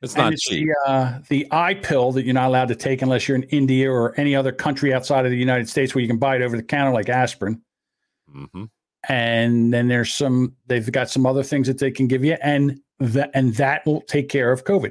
It's 0.01 0.15
and 0.15 0.25
not 0.25 0.33
it's 0.33 0.43
cheap. 0.45 0.69
the 0.85 0.91
uh, 0.91 1.19
the 1.29 1.47
eye 1.51 1.75
pill 1.75 2.13
that 2.13 2.25
you're 2.25 2.35
not 2.35 2.47
allowed 2.49 2.69
to 2.69 2.77
take 2.77 3.03
unless 3.03 3.27
you're 3.27 3.37
in 3.37 3.43
India 3.45 3.91
or 3.91 4.15
any 4.19 4.35
other 4.37 4.53
country 4.53 4.95
outside 4.95 5.25
of 5.25 5.31
the 5.33 5.37
United 5.37 5.69
States 5.69 5.95
where 5.95 6.03
you 6.03 6.09
can 6.09 6.19
buy 6.19 6.37
it 6.37 6.43
over 6.43 6.57
the 6.57 6.63
counter 6.63 6.93
like 6.93 7.09
aspirin. 7.09 7.61
hmm 8.31 8.65
and 9.09 9.73
then 9.73 9.87
there's 9.87 10.13
some 10.13 10.53
they've 10.67 10.91
got 10.91 11.09
some 11.09 11.25
other 11.25 11.45
things 11.45 11.69
that 11.69 11.79
they 11.79 11.91
can 11.91 12.09
give 12.09 12.25
you 12.25 12.37
and 12.43 12.81
that 12.99 13.31
and 13.33 13.55
that 13.55 13.87
will 13.87 14.01
take 14.03 14.29
care 14.29 14.51
of 14.51 14.65
covid 14.65 14.91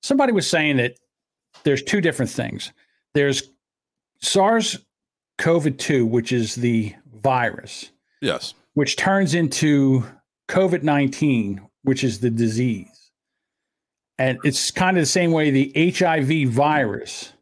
somebody 0.00 0.32
was 0.32 0.48
saying 0.48 0.76
that 0.76 0.94
there's 1.64 1.82
two 1.82 2.00
different 2.00 2.30
things 2.30 2.72
there's 3.14 3.42
sars 4.20 4.78
COVID 5.38 5.76
two, 5.78 6.06
which 6.06 6.30
is 6.30 6.54
the 6.54 6.94
virus 7.16 7.90
Yes. 8.20 8.54
which 8.74 8.94
turns 8.96 9.34
into 9.34 10.04
covid-19 10.48 11.58
which 11.82 12.04
is 12.04 12.20
the 12.20 12.30
disease 12.30 13.01
and 14.22 14.38
it's 14.44 14.70
kind 14.70 14.96
of 14.96 15.02
the 15.02 15.06
same 15.06 15.32
way 15.32 15.50
the 15.50 15.72
hiv 15.96 16.50
virus 16.52 17.32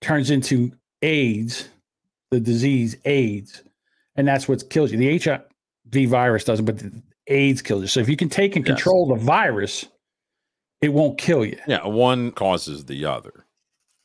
turns 0.00 0.30
into 0.30 0.72
aids 1.02 1.68
the 2.30 2.40
disease 2.40 2.96
aids 3.04 3.62
and 4.16 4.26
that's 4.26 4.48
what 4.48 4.68
kills 4.70 4.90
you. 4.90 4.98
The 4.98 5.18
HIV 5.18 6.08
virus 6.08 6.44
doesn't, 6.44 6.64
but 6.64 6.78
the 6.78 6.90
AIDS 7.28 7.62
kills 7.62 7.82
you. 7.82 7.88
So 7.88 8.00
if 8.00 8.08
you 8.08 8.16
can 8.16 8.28
take 8.28 8.56
and 8.56 8.64
control 8.64 9.06
the 9.06 9.14
virus, 9.14 9.86
it 10.80 10.88
won't 10.88 11.18
kill 11.18 11.44
you. 11.44 11.58
Yeah, 11.66 11.86
one 11.86 12.32
causes 12.32 12.84
the 12.86 13.04
other. 13.04 13.46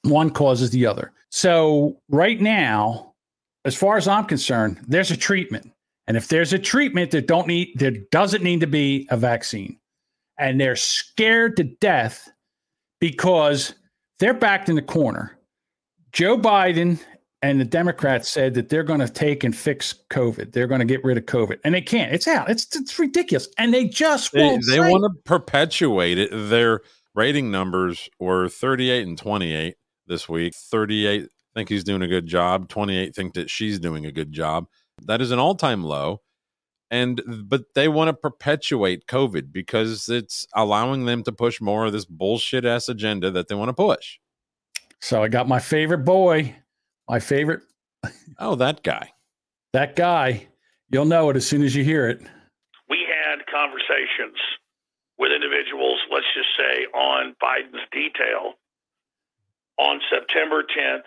One 0.04 0.30
causes 0.30 0.72
the 0.72 0.86
other. 0.86 1.12
So 1.30 1.98
right 2.10 2.40
now, 2.40 3.14
as 3.64 3.76
far 3.76 3.98
as 3.98 4.08
I'm 4.08 4.26
concerned, 4.26 4.80
there's 4.88 5.12
a 5.12 5.18
treatment, 5.18 5.72
And 6.08 6.18
if 6.18 6.28
there's 6.28 6.52
a 6.52 6.60
treatment 6.60 7.12
that 7.12 7.28
don't 7.28 7.48
need 7.48 7.74
there 7.76 7.92
doesn't 8.12 8.44
need 8.44 8.60
to 8.62 8.68
be 8.68 9.08
a 9.12 9.18
vaccine. 9.18 9.78
And 10.38 10.60
they're 10.60 10.76
scared 10.76 11.58
to 11.58 11.64
death 11.64 12.30
because 13.00 13.76
they're 14.20 14.34
backed 14.34 14.70
in 14.70 14.76
the 14.76 14.82
corner. 14.82 15.38
Joe 16.14 16.38
Biden 16.38 17.00
and 17.42 17.60
the 17.60 17.66
Democrats 17.66 18.30
said 18.30 18.54
that 18.54 18.70
they're 18.70 18.84
going 18.84 19.00
to 19.00 19.10
take 19.10 19.44
and 19.44 19.56
fix 19.56 19.96
COVID. 20.12 20.52
They're 20.52 20.68
going 20.68 20.80
to 20.80 20.86
get 20.86 21.04
rid 21.04 21.18
of 21.18 21.26
COVID, 21.26 21.60
and 21.64 21.74
they 21.74 21.82
can't. 21.82 22.14
It's 22.14 22.28
out. 22.28 22.50
It's 22.50 22.76
it's 22.76 23.00
ridiculous, 23.00 23.48
and 23.58 23.74
they 23.74 23.88
just 23.88 24.32
They, 24.32 24.44
won't. 24.44 24.64
they 24.70 24.80
want 24.80 25.04
to 25.04 25.22
perpetuate 25.24 26.18
it. 26.18 26.30
Their 26.32 26.82
rating 27.16 27.50
numbers 27.52 28.10
were 28.20 28.48
38 28.48 29.08
and 29.08 29.18
28 29.18 29.76
this 30.08 30.30
week. 30.30 30.54
38 30.56 31.28
think 31.56 31.70
he's 31.70 31.84
doing 31.84 32.02
a 32.02 32.08
good 32.08 32.28
job. 32.28 32.70
28 32.70 33.16
think 33.16 33.34
that 33.34 33.50
she's 33.50 33.80
doing 33.80 34.06
a 34.06 34.12
good 34.12 34.32
job. 34.32 34.68
That 35.06 35.22
is 35.22 35.32
an 35.32 35.40
all-time 35.40 35.84
low. 35.84 36.22
And 36.92 37.22
but 37.48 37.74
they 37.74 37.88
want 37.88 38.10
to 38.10 38.14
perpetuate 38.14 39.08
COVID 39.08 39.52
because 39.52 40.10
it's 40.10 40.46
allowing 40.54 41.06
them 41.06 41.24
to 41.24 41.32
push 41.32 41.62
more 41.62 41.86
of 41.86 41.94
this 41.94 42.06
bullshit 42.06 42.66
ass 42.66 42.90
agenda 42.90 43.32
that 43.32 43.48
they 43.48 43.56
want 43.56 43.70
to 43.70 43.74
push. 43.74 44.20
So 45.00 45.24
I 45.24 45.30
got 45.30 45.48
my 45.48 45.60
favorite 45.60 46.06
boy, 46.06 46.54
my 47.10 47.20
favorite. 47.20 47.62
Oh, 48.40 48.56
that 48.56 48.84
guy. 48.84 49.14
That 49.74 49.96
guy. 49.96 50.48
You'll 50.90 51.06
know 51.06 51.30
it 51.30 51.38
as 51.38 51.48
soon 51.48 51.64
as 51.64 51.74
you 51.76 51.84
hear 51.84 52.10
it. 52.10 52.20
we 52.90 53.06
had 53.08 53.46
conversations 53.48 54.36
with 55.18 55.32
individuals, 55.32 56.00
let's 56.12 56.26
just 56.36 56.50
say 56.58 56.86
on 56.98 57.36
Biden's 57.42 57.86
detail 57.92 58.56
on 59.78 60.02
September 60.10 60.64
10th, 60.64 61.06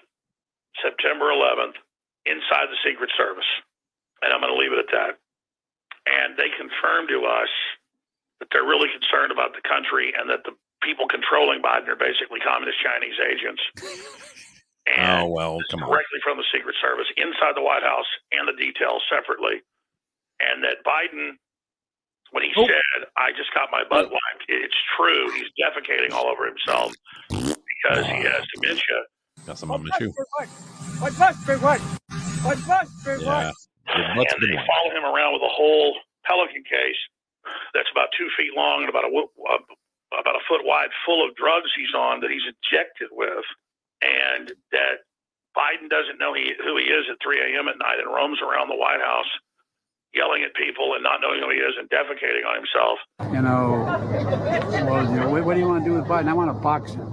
September 0.83 1.27
11th, 1.27 1.75
inside 2.25 2.71
the 2.71 2.79
Secret 2.89 3.11
Service. 3.19 3.45
And 4.23 4.33
I'm 4.33 4.41
going 4.41 4.55
to 4.55 4.59
leave 4.59 4.73
it 4.73 4.79
at 4.79 4.93
that. 4.93 5.19
And 6.25 6.33
they 6.41 6.49
confirmed 6.57 7.13
to 7.13 7.29
us 7.29 7.53
that 8.41 8.49
they're 8.49 8.65
really 8.65 8.89
concerned 8.89 9.29
about 9.29 9.53
the 9.53 9.61
country 9.61 10.17
and 10.17 10.25
that 10.33 10.41
the 10.49 10.57
people 10.81 11.05
controlling 11.05 11.61
Biden 11.61 11.89
are 11.93 12.01
basically 12.01 12.41
communist 12.41 12.81
Chinese 12.81 13.21
agents. 13.21 13.61
oh 15.05 15.29
well, 15.29 15.61
come 15.69 15.85
on. 15.85 15.93
directly 15.93 16.21
from 16.25 16.41
the 16.41 16.49
Secret 16.49 16.77
Service 16.81 17.09
inside 17.21 17.53
the 17.57 17.65
White 17.65 17.85
House 17.85 18.09
and 18.33 18.49
the 18.49 18.57
details 18.57 19.05
separately. 19.13 19.61
And 20.41 20.65
that 20.65 20.81
Biden, 20.81 21.37
when 22.33 22.49
he 22.49 22.53
oh. 22.57 22.65
said, 22.65 23.05
I 23.21 23.37
just 23.37 23.53
got 23.53 23.69
my 23.69 23.85
butt 23.85 24.09
oh. 24.09 24.17
wiped, 24.17 24.49
it's 24.49 24.81
true. 24.97 25.29
He's 25.37 25.53
defecating 25.61 26.13
all 26.17 26.27
over 26.27 26.49
himself 26.49 26.93
because 27.29 28.05
he 28.09 28.25
has 28.25 28.45
dementia. 28.57 29.05
Got 29.45 29.59
some 29.61 29.71
on 29.71 29.85
my 29.85 29.93
shoe. 30.01 30.13
What 31.01 31.13
must 31.21 31.47
be 31.47 31.53
what? 31.61 31.81
What 32.45 32.59
must 32.65 33.05
be 33.05 33.25
Yeah. 33.25 33.53
Your 33.93 34.17
butt's 34.17 34.33
and 34.33 34.43
they 34.43 34.57
follow 34.57 34.91
him 34.97 35.05
around 35.05 35.35
with 35.35 35.43
a 35.43 35.53
whole 35.53 35.95
pelican 36.27 36.65
case 36.65 37.01
that's 37.73 37.89
about 37.93 38.09
two 38.17 38.29
feet 38.37 38.53
long 38.57 38.83
and 38.83 38.91
about 38.91 39.05
a 39.05 39.13
uh, 39.13 39.63
about 40.13 40.37
a 40.37 40.45
foot 40.47 40.63
wide, 40.63 40.89
full 41.05 41.27
of 41.27 41.35
drugs 41.35 41.71
he's 41.75 41.95
on 41.95 42.21
that 42.21 42.31
he's 42.31 42.47
injected 42.47 43.11
with, 43.11 43.45
and 44.03 44.53
that 44.71 45.03
Biden 45.59 45.91
doesn't 45.91 46.19
know 46.19 46.35
he, 46.35 46.55
who 46.63 46.77
he 46.79 46.87
is 46.87 47.07
at 47.11 47.19
3 47.23 47.35
a.m. 47.39 47.69
at 47.69 47.79
night 47.79 47.99
and 47.99 48.11
roams 48.11 48.39
around 48.43 48.69
the 48.69 48.79
White 48.79 49.03
House 49.03 49.31
yelling 50.15 50.45
at 50.45 50.55
people 50.55 50.95
and 50.95 51.03
not 51.03 51.21
knowing 51.21 51.41
who 51.41 51.51
he 51.51 51.59
is 51.59 51.75
and 51.79 51.91
defecating 51.91 52.47
on 52.47 52.55
himself. 52.55 52.99
You 53.35 53.43
know, 53.43 53.83
well, 54.87 55.05
you 55.11 55.21
know, 55.21 55.29
what, 55.29 55.55
do 55.55 55.61
you 55.61 55.67
want 55.67 55.85
to 55.85 55.91
do 55.91 55.97
with 55.97 56.05
Biden? 56.05 56.29
I 56.29 56.33
want 56.33 56.55
to 56.55 56.61
box 56.63 56.93
him. 56.93 57.11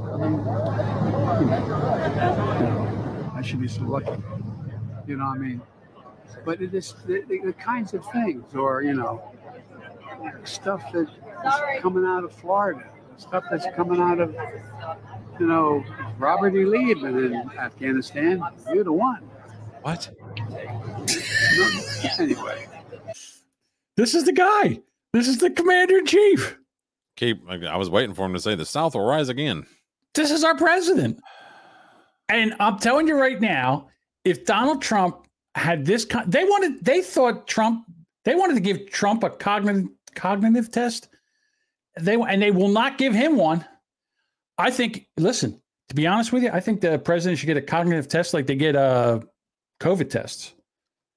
I 3.35 3.41
should 3.41 3.61
be 3.61 3.67
so 3.67 3.81
lucky. 3.83 4.11
You 5.07 5.17
know 5.17 5.25
what 5.25 5.37
I 5.37 5.39
mean? 5.39 5.61
But 6.43 6.61
it 6.61 6.73
is 6.73 6.93
the, 7.05 7.23
the, 7.27 7.39
the 7.39 7.53
kinds 7.53 7.93
of 7.93 8.05
things, 8.11 8.53
or 8.55 8.81
you 8.81 8.93
know, 8.93 9.31
stuff 10.43 10.81
that 10.93 11.07
is 11.07 11.81
coming 11.81 12.05
out 12.05 12.23
of 12.23 12.33
Florida, 12.33 12.83
stuff 13.17 13.43
that's 13.49 13.67
coming 13.75 14.01
out 14.01 14.19
of, 14.19 14.35
you 15.39 15.47
know, 15.47 15.83
Robert 16.17 16.55
E. 16.55 16.65
Lee 16.65 16.89
had 16.89 17.01
been 17.01 17.17
in 17.17 17.51
Afghanistan. 17.57 18.43
You're 18.73 18.83
the 18.83 18.93
one. 18.93 19.29
What? 19.81 20.09
Anyway. 22.19 22.67
This 23.95 24.15
is 24.15 24.23
the 24.23 24.31
guy. 24.31 24.79
This 25.13 25.27
is 25.27 25.37
the 25.37 25.51
commander 25.51 25.99
in 25.99 26.05
chief. 26.05 26.57
Keep. 27.17 27.47
I 27.49 27.77
was 27.77 27.89
waiting 27.89 28.15
for 28.15 28.25
him 28.25 28.33
to 28.33 28.39
say 28.39 28.55
the 28.55 28.65
South 28.65 28.95
will 28.95 29.05
rise 29.05 29.29
again. 29.29 29.65
This 30.15 30.31
is 30.31 30.43
our 30.43 30.55
president. 30.55 31.19
And 32.29 32.55
I'm 32.59 32.79
telling 32.79 33.07
you 33.07 33.19
right 33.19 33.39
now, 33.39 33.89
if 34.23 34.45
Donald 34.45 34.81
Trump 34.81 35.27
had 35.55 35.85
this, 35.85 36.05
con- 36.05 36.29
they 36.29 36.43
wanted, 36.43 36.83
they 36.83 37.01
thought 37.01 37.47
Trump, 37.47 37.85
they 38.23 38.35
wanted 38.35 38.53
to 38.55 38.61
give 38.61 38.89
Trump 38.89 39.23
a 39.23 39.29
cognitive 39.29 39.89
cognitive 40.15 40.71
test. 40.71 41.09
They 41.99 42.15
and 42.15 42.41
they 42.41 42.51
will 42.51 42.69
not 42.69 42.97
give 42.97 43.13
him 43.13 43.35
one. 43.37 43.65
I 44.57 44.71
think. 44.71 45.07
Listen, 45.17 45.61
to 45.89 45.95
be 45.95 46.07
honest 46.07 46.31
with 46.31 46.43
you, 46.43 46.51
I 46.51 46.59
think 46.59 46.81
the 46.81 46.99
president 46.99 47.39
should 47.39 47.47
get 47.47 47.57
a 47.57 47.61
cognitive 47.61 48.07
test 48.07 48.33
like 48.33 48.47
they 48.47 48.55
get 48.55 48.75
uh, 48.75 49.19
COVID 49.79 50.09
tests, 50.09 50.53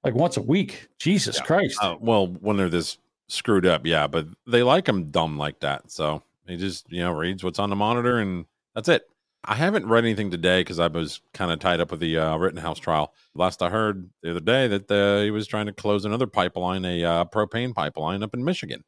like 0.03 0.15
once 0.15 0.37
a 0.37 0.41
week. 0.41 0.87
Jesus 0.99 1.39
Christ. 1.39 1.77
Uh, 1.81 1.95
well, 1.99 2.27
when 2.27 2.57
they're 2.57 2.69
this 2.69 2.97
screwed 3.27 3.65
up, 3.65 3.85
yeah, 3.85 4.07
but 4.07 4.27
they 4.47 4.63
like 4.63 4.87
him 4.87 5.11
dumb 5.11 5.37
like 5.37 5.59
that. 5.61 5.91
So 5.91 6.23
he 6.47 6.57
just, 6.57 6.91
you 6.91 7.01
know, 7.01 7.13
reads 7.13 7.43
what's 7.43 7.59
on 7.59 7.69
the 7.69 7.75
monitor 7.75 8.19
and 8.19 8.45
that's 8.73 8.89
it. 8.89 9.07
I 9.47 9.55
haven't 9.55 9.87
read 9.87 10.03
anything 10.03 10.31
today 10.31 10.61
because 10.61 10.79
I 10.79 10.87
was 10.87 11.21
kind 11.33 11.51
of 11.51 11.59
tied 11.59 11.79
up 11.79 11.91
with 11.91 11.99
the 11.99 12.17
uh, 12.17 12.37
Rittenhouse 12.37 12.79
trial. 12.79 13.13
Last 13.35 13.61
I 13.61 13.69
heard 13.69 14.09
the 14.21 14.31
other 14.31 14.39
day 14.39 14.67
that 14.67 14.91
uh, 14.91 15.23
he 15.23 15.31
was 15.31 15.47
trying 15.47 15.67
to 15.67 15.73
close 15.73 16.05
another 16.05 16.27
pipeline, 16.27 16.83
a 16.85 17.03
uh, 17.03 17.25
propane 17.25 17.73
pipeline 17.73 18.23
up 18.23 18.33
in 18.33 18.43
Michigan. 18.43 18.83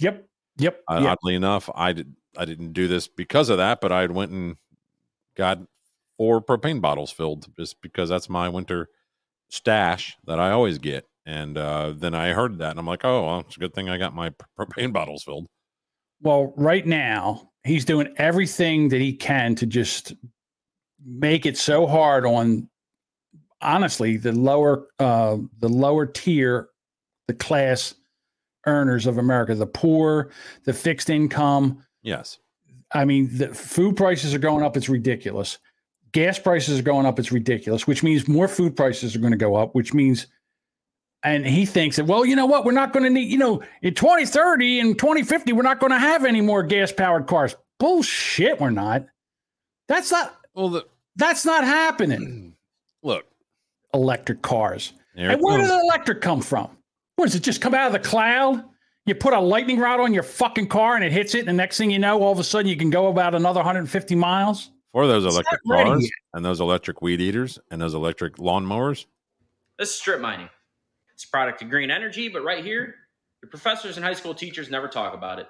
Yep. 0.00 0.26
Yep. 0.58 0.80
Uh, 0.90 1.00
yep. 1.02 1.18
Oddly 1.18 1.34
enough, 1.34 1.70
I 1.74 1.92
did 1.92 2.14
I 2.36 2.44
didn't 2.44 2.72
do 2.72 2.88
this 2.88 3.08
because 3.08 3.48
of 3.48 3.58
that, 3.58 3.80
but 3.80 3.92
I 3.92 4.06
went 4.06 4.32
and 4.32 4.56
got 5.36 5.60
four 6.16 6.42
propane 6.42 6.80
bottles 6.80 7.10
filled 7.10 7.46
just 7.56 7.80
because 7.82 8.08
that's 8.08 8.28
my 8.28 8.48
winter 8.48 8.88
stash 9.48 10.16
that 10.26 10.38
I 10.38 10.50
always 10.50 10.78
get. 10.78 11.06
And 11.24 11.56
uh, 11.56 11.92
then 11.96 12.14
I 12.14 12.32
heard 12.32 12.58
that, 12.58 12.70
and 12.70 12.80
I'm 12.80 12.86
like, 12.86 13.04
oh, 13.04 13.26
well, 13.26 13.40
it's 13.40 13.56
a 13.56 13.60
good 13.60 13.74
thing 13.74 13.88
I 13.88 13.98
got 13.98 14.14
my 14.14 14.32
propane 14.58 14.92
bottles 14.92 15.22
filled. 15.22 15.46
Well, 16.20 16.52
right 16.56 16.86
now, 16.86 17.51
he's 17.64 17.84
doing 17.84 18.12
everything 18.16 18.88
that 18.88 19.00
he 19.00 19.12
can 19.12 19.54
to 19.56 19.66
just 19.66 20.12
make 21.04 21.46
it 21.46 21.56
so 21.56 21.86
hard 21.86 22.24
on 22.26 22.68
honestly 23.60 24.16
the 24.16 24.32
lower 24.32 24.88
uh 24.98 25.36
the 25.60 25.68
lower 25.68 26.06
tier 26.06 26.68
the 27.28 27.34
class 27.34 27.94
earners 28.66 29.06
of 29.06 29.18
America, 29.18 29.54
the 29.54 29.66
poor, 29.66 30.30
the 30.64 30.72
fixed 30.72 31.10
income. 31.10 31.84
Yes. 32.02 32.38
I 32.94 33.04
mean, 33.04 33.36
the 33.36 33.48
food 33.48 33.96
prices 33.96 34.34
are 34.34 34.38
going 34.38 34.64
up, 34.64 34.76
it's 34.76 34.88
ridiculous. 34.88 35.58
Gas 36.12 36.38
prices 36.38 36.78
are 36.78 36.82
going 36.82 37.06
up, 37.06 37.18
it's 37.18 37.32
ridiculous, 37.32 37.86
which 37.86 38.02
means 38.02 38.28
more 38.28 38.48
food 38.48 38.76
prices 38.76 39.16
are 39.16 39.18
going 39.18 39.32
to 39.32 39.38
go 39.38 39.54
up, 39.54 39.74
which 39.74 39.94
means 39.94 40.26
and 41.24 41.46
he 41.46 41.66
thinks 41.66 41.96
that, 41.96 42.06
well, 42.06 42.24
you 42.24 42.34
know 42.36 42.46
what? 42.46 42.64
We're 42.64 42.72
not 42.72 42.92
going 42.92 43.04
to 43.04 43.10
need, 43.10 43.30
you 43.30 43.38
know, 43.38 43.62
in 43.82 43.94
2030 43.94 44.80
and 44.80 44.98
2050, 44.98 45.52
we're 45.52 45.62
not 45.62 45.80
going 45.80 45.92
to 45.92 45.98
have 45.98 46.24
any 46.24 46.40
more 46.40 46.62
gas 46.62 46.92
powered 46.92 47.26
cars. 47.26 47.54
Bullshit, 47.78 48.60
we're 48.60 48.70
not. 48.70 49.06
That's 49.88 50.10
not, 50.10 50.34
well, 50.54 50.68
the, 50.68 50.86
that's 51.16 51.44
not 51.44 51.64
happening. 51.64 52.54
Look, 53.02 53.26
electric 53.94 54.42
cars. 54.42 54.92
And 55.16 55.40
where 55.42 55.58
comes. 55.58 55.68
did 55.68 55.76
the 55.78 55.80
electric 55.82 56.20
come 56.22 56.40
from? 56.40 56.70
What 57.16 57.26
does 57.26 57.34
it 57.34 57.42
just 57.42 57.60
come 57.60 57.74
out 57.74 57.86
of 57.88 57.92
the 57.92 57.98
cloud? 57.98 58.64
You 59.04 59.14
put 59.16 59.34
a 59.34 59.40
lightning 59.40 59.78
rod 59.78 60.00
on 60.00 60.14
your 60.14 60.22
fucking 60.22 60.68
car 60.68 60.94
and 60.94 61.04
it 61.04 61.12
hits 61.12 61.34
it, 61.34 61.40
and 61.40 61.48
the 61.48 61.52
next 61.52 61.76
thing 61.76 61.90
you 61.90 61.98
know, 61.98 62.22
all 62.22 62.32
of 62.32 62.38
a 62.38 62.44
sudden 62.44 62.68
you 62.68 62.76
can 62.76 62.88
go 62.88 63.08
about 63.08 63.34
another 63.34 63.58
150 63.58 64.14
miles. 64.14 64.70
For 64.92 65.06
those 65.06 65.24
It's 65.24 65.34
electric 65.34 65.60
cars 65.66 66.02
yet. 66.02 66.10
and 66.34 66.44
those 66.44 66.60
electric 66.60 67.02
weed 67.02 67.20
eaters 67.20 67.58
and 67.70 67.80
those 67.80 67.94
electric 67.94 68.36
lawnmowers, 68.36 69.06
This 69.78 69.88
is 69.90 69.94
strip 69.96 70.20
mining. 70.20 70.48
It's 71.22 71.28
a 71.28 71.30
product 71.30 71.62
of 71.62 71.70
green 71.70 71.88
energy, 71.88 72.28
but 72.28 72.42
right 72.42 72.64
here, 72.64 72.96
your 73.44 73.48
professors 73.48 73.96
and 73.96 74.04
high 74.04 74.12
school 74.14 74.34
teachers 74.34 74.68
never 74.68 74.88
talk 74.88 75.14
about 75.14 75.38
it. 75.38 75.46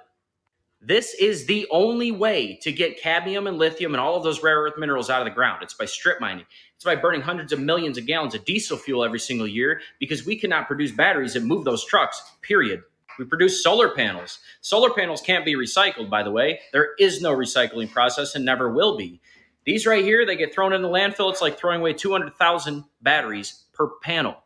This 0.82 1.14
is 1.14 1.46
the 1.46 1.66
only 1.70 2.10
way 2.10 2.58
to 2.60 2.70
get 2.70 3.00
cadmium 3.00 3.46
and 3.46 3.56
lithium 3.56 3.94
and 3.94 4.00
all 4.00 4.14
of 4.14 4.22
those 4.22 4.42
rare 4.42 4.58
earth 4.58 4.74
minerals 4.76 5.08
out 5.08 5.22
of 5.22 5.24
the 5.24 5.30
ground. 5.30 5.62
It's 5.62 5.72
by 5.72 5.86
strip 5.86 6.20
mining. 6.20 6.44
It's 6.74 6.84
by 6.84 6.96
burning 6.96 7.22
hundreds 7.22 7.52
of 7.52 7.60
millions 7.60 7.96
of 7.96 8.04
gallons 8.04 8.34
of 8.34 8.44
diesel 8.44 8.76
fuel 8.76 9.02
every 9.02 9.18
single 9.18 9.48
year 9.48 9.80
because 9.98 10.26
we 10.26 10.36
cannot 10.36 10.66
produce 10.66 10.92
batteries 10.92 11.32
that 11.32 11.42
move 11.42 11.64
those 11.64 11.86
trucks, 11.86 12.22
period. 12.42 12.82
We 13.18 13.24
produce 13.24 13.62
solar 13.62 13.94
panels. 13.94 14.40
Solar 14.60 14.92
panels 14.92 15.22
can't 15.22 15.46
be 15.46 15.54
recycled, 15.54 16.10
by 16.10 16.22
the 16.22 16.30
way. 16.30 16.60
There 16.74 16.90
is 16.98 17.22
no 17.22 17.34
recycling 17.34 17.90
process 17.90 18.34
and 18.34 18.44
never 18.44 18.70
will 18.70 18.98
be. 18.98 19.22
These 19.64 19.86
right 19.86 20.04
here, 20.04 20.26
they 20.26 20.36
get 20.36 20.52
thrown 20.52 20.74
in 20.74 20.82
the 20.82 20.88
landfill. 20.88 21.30
It's 21.30 21.40
like 21.40 21.58
throwing 21.58 21.80
away 21.80 21.94
200,000 21.94 22.84
batteries 23.00 23.64
per 23.72 23.88
panel. 24.02 24.41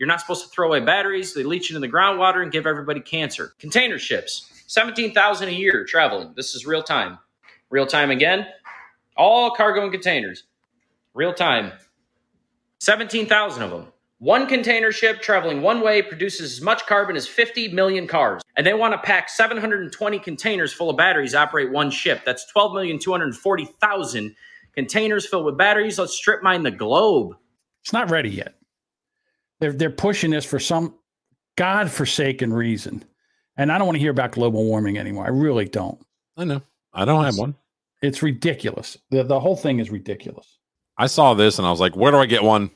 You're 0.00 0.06
not 0.06 0.20
supposed 0.20 0.44
to 0.44 0.48
throw 0.48 0.68
away 0.68 0.80
batteries. 0.80 1.34
They 1.34 1.44
leach 1.44 1.68
into 1.70 1.78
the 1.78 1.92
groundwater 1.92 2.42
and 2.42 2.50
give 2.50 2.66
everybody 2.66 3.00
cancer. 3.00 3.52
Container 3.58 3.98
ships, 3.98 4.50
17,000 4.66 5.48
a 5.48 5.52
year 5.52 5.84
traveling. 5.84 6.32
This 6.34 6.54
is 6.54 6.64
real 6.64 6.82
time. 6.82 7.18
Real 7.68 7.86
time 7.86 8.10
again. 8.10 8.46
All 9.14 9.50
cargo 9.50 9.82
and 9.82 9.92
containers. 9.92 10.44
Real 11.12 11.34
time. 11.34 11.72
17,000 12.80 13.62
of 13.62 13.70
them. 13.70 13.88
One 14.20 14.46
container 14.46 14.90
ship 14.90 15.20
traveling 15.20 15.60
one 15.60 15.82
way 15.82 16.00
produces 16.00 16.52
as 16.52 16.62
much 16.62 16.86
carbon 16.86 17.14
as 17.14 17.26
50 17.28 17.68
million 17.72 18.06
cars. 18.06 18.40
And 18.56 18.66
they 18.66 18.72
want 18.72 18.94
to 18.94 18.98
pack 18.98 19.28
720 19.28 20.18
containers 20.18 20.72
full 20.72 20.88
of 20.88 20.96
batteries 20.96 21.34
operate 21.34 21.70
one 21.70 21.90
ship. 21.90 22.22
That's 22.24 22.50
12,240,000 22.56 24.34
containers 24.74 25.26
filled 25.26 25.44
with 25.44 25.58
batteries. 25.58 25.98
Let's 25.98 26.14
strip 26.14 26.42
mine 26.42 26.62
the 26.62 26.70
globe. 26.70 27.36
It's 27.82 27.92
not 27.92 28.10
ready 28.10 28.30
yet. 28.30 28.59
They're 29.60 29.72
they're 29.72 29.90
pushing 29.90 30.30
this 30.30 30.44
for 30.44 30.58
some 30.58 30.94
godforsaken 31.56 32.52
reason. 32.52 33.04
And 33.56 33.70
I 33.70 33.78
don't 33.78 33.86
want 33.86 33.96
to 33.96 34.00
hear 34.00 34.10
about 34.10 34.32
global 34.32 34.64
warming 34.64 34.96
anymore. 34.98 35.26
I 35.26 35.28
really 35.28 35.66
don't. 35.66 36.00
I 36.36 36.44
know. 36.44 36.62
I 36.94 37.04
don't 37.04 37.24
have 37.24 37.36
one. 37.36 37.54
It's 38.02 38.22
ridiculous. 38.22 38.96
The 39.10 39.22
the 39.22 39.38
whole 39.38 39.56
thing 39.56 39.78
is 39.78 39.90
ridiculous. 39.90 40.58
I 40.96 41.06
saw 41.06 41.34
this 41.34 41.58
and 41.58 41.66
I 41.66 41.70
was 41.70 41.80
like, 41.80 41.94
where 41.94 42.10
do 42.10 42.18
I 42.18 42.26
get 42.26 42.42
one? 42.42 42.70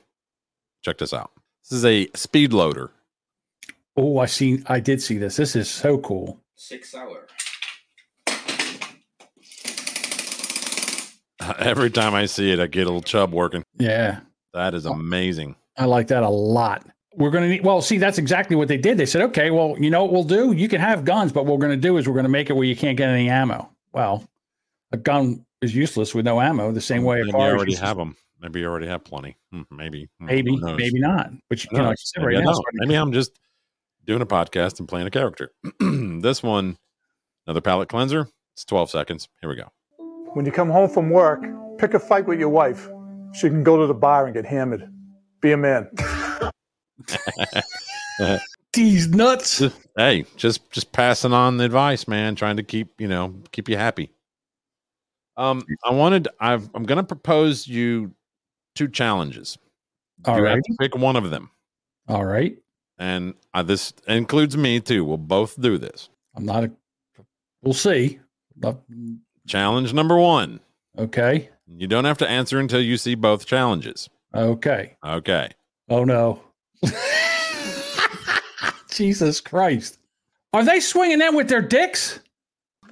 Check 0.82 0.98
this 0.98 1.12
out. 1.12 1.30
This 1.62 1.78
is 1.78 1.84
a 1.84 2.08
speed 2.14 2.52
loader. 2.52 2.90
Oh, 3.96 4.18
I 4.18 4.26
see 4.26 4.62
I 4.66 4.80
did 4.80 5.00
see 5.00 5.16
this. 5.16 5.36
This 5.36 5.56
is 5.56 5.70
so 5.70 5.98
cool. 5.98 6.40
Six 6.56 6.94
hour. 6.94 7.26
Every 11.58 11.90
time 11.90 12.14
I 12.14 12.26
see 12.26 12.52
it, 12.52 12.60
I 12.60 12.66
get 12.66 12.82
a 12.82 12.86
little 12.86 13.02
chub 13.02 13.32
working. 13.32 13.64
Yeah. 13.78 14.20
That 14.52 14.74
is 14.74 14.86
oh. 14.86 14.92
amazing. 14.92 15.56
I 15.76 15.86
like 15.86 16.08
that 16.08 16.22
a 16.22 16.28
lot. 16.28 16.86
We're 17.16 17.30
going 17.30 17.44
to 17.44 17.48
need, 17.50 17.64
well, 17.64 17.80
see, 17.80 17.98
that's 17.98 18.18
exactly 18.18 18.56
what 18.56 18.66
they 18.68 18.76
did. 18.76 18.98
They 18.98 19.06
said, 19.06 19.22
okay, 19.22 19.50
well, 19.50 19.76
you 19.78 19.88
know 19.90 20.02
what 20.04 20.12
we'll 20.12 20.24
do? 20.24 20.52
You 20.52 20.68
can 20.68 20.80
have 20.80 21.04
guns, 21.04 21.32
but 21.32 21.44
what 21.46 21.52
we're 21.58 21.66
going 21.66 21.80
to 21.80 21.88
do 21.88 21.96
is 21.96 22.08
we're 22.08 22.14
going 22.14 22.24
to 22.24 22.28
make 22.30 22.50
it 22.50 22.54
where 22.54 22.64
you 22.66 22.74
can't 22.74 22.96
get 22.96 23.08
any 23.08 23.28
ammo. 23.28 23.70
Well, 23.92 24.24
a 24.92 24.96
gun 24.96 25.44
is 25.62 25.74
useless 25.74 26.14
with 26.14 26.24
no 26.24 26.40
ammo, 26.40 26.72
the 26.72 26.80
same 26.80 27.04
way 27.04 27.18
Maybe 27.22 27.30
you 27.30 27.34
already 27.36 27.72
useless. 27.72 27.88
have 27.88 27.96
them. 27.96 28.16
Maybe 28.40 28.60
you 28.60 28.66
already 28.66 28.88
have 28.88 29.04
plenty. 29.04 29.36
Hmm, 29.52 29.62
Maybe. 29.70 30.08
Hmm, 30.18 30.26
Maybe, 30.26 30.56
maybe 30.56 30.98
not. 31.00 31.30
But 31.48 31.64
you, 31.64 31.70
know, 31.72 31.84
like 31.84 31.90
knows? 31.90 32.00
you 32.00 32.20
said 32.20 32.26
right 32.26 32.34
Maybe 32.34 32.44
now, 32.44 32.58
maybe 32.74 32.94
I'm 32.96 33.12
just 33.12 33.38
doing 34.04 34.20
a 34.20 34.26
podcast 34.26 34.80
and 34.80 34.88
playing 34.88 35.06
a 35.06 35.10
character. 35.10 35.50
this 35.80 36.42
one, 36.42 36.76
another 37.46 37.60
palate 37.60 37.88
cleanser. 37.88 38.28
It's 38.54 38.64
12 38.64 38.90
seconds. 38.90 39.28
Here 39.40 39.48
we 39.48 39.56
go. 39.56 39.70
When 40.34 40.44
you 40.44 40.52
come 40.52 40.68
home 40.68 40.90
from 40.90 41.10
work, 41.10 41.44
pick 41.78 41.94
a 41.94 41.98
fight 42.00 42.26
with 42.26 42.38
your 42.40 42.48
wife 42.48 42.88
so 43.34 43.46
you 43.46 43.50
can 43.52 43.62
go 43.62 43.80
to 43.80 43.86
the 43.86 43.94
bar 43.94 44.26
and 44.26 44.34
get 44.34 44.44
hammered. 44.44 44.90
Be 45.44 45.52
a 45.52 45.58
man. 45.58 45.90
These 48.72 49.08
nuts. 49.08 49.62
Hey, 49.94 50.24
just 50.36 50.70
just 50.70 50.90
passing 50.90 51.34
on 51.34 51.58
the 51.58 51.64
advice, 51.64 52.08
man. 52.08 52.34
Trying 52.34 52.56
to 52.56 52.62
keep 52.62 52.98
you 52.98 53.06
know 53.08 53.34
keep 53.52 53.68
you 53.68 53.76
happy. 53.76 54.10
Um, 55.36 55.62
I 55.84 55.92
wanted. 55.92 56.28
I've, 56.40 56.70
I'm 56.74 56.84
going 56.84 56.96
to 56.96 57.04
propose 57.04 57.68
you 57.68 58.14
two 58.74 58.88
challenges. 58.88 59.58
All 60.24 60.38
you 60.38 60.44
have 60.44 60.54
right. 60.54 60.62
to 60.64 60.76
pick 60.80 60.96
one 60.96 61.16
of 61.16 61.28
them, 61.28 61.50
All 62.08 62.24
right. 62.24 62.56
and 62.98 63.34
uh, 63.52 63.62
this 63.62 63.92
includes 64.08 64.56
me 64.56 64.80
too. 64.80 65.04
We'll 65.04 65.18
both 65.18 65.60
do 65.60 65.76
this. 65.76 66.08
I'm 66.34 66.46
not 66.46 66.64
a, 66.64 66.72
we'll 67.62 67.74
see. 67.74 68.18
But- 68.56 68.80
Challenge 69.46 69.92
number 69.92 70.16
one. 70.16 70.60
Okay. 70.98 71.50
You 71.66 71.86
don't 71.86 72.06
have 72.06 72.16
to 72.18 72.28
answer 72.30 72.58
until 72.58 72.80
you 72.80 72.96
see 72.96 73.14
both 73.14 73.44
challenges. 73.44 74.08
Okay. 74.34 74.96
Okay. 75.04 75.50
Oh, 75.88 76.04
no. 76.04 76.42
Jesus 78.90 79.40
Christ. 79.40 79.98
Are 80.52 80.64
they 80.64 80.80
swinging 80.80 81.18
them 81.18 81.34
with 81.34 81.48
their 81.48 81.62
dicks? 81.62 82.20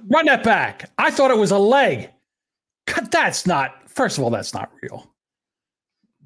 Run 0.09 0.25
that 0.25 0.43
back. 0.43 0.89
I 0.97 1.11
thought 1.11 1.31
it 1.31 1.37
was 1.37 1.51
a 1.51 1.57
leg. 1.57 2.09
God, 2.85 3.11
That's 3.11 3.47
not, 3.47 3.89
first 3.89 4.17
of 4.17 4.23
all, 4.23 4.29
that's 4.29 4.53
not 4.53 4.71
real. 4.81 5.09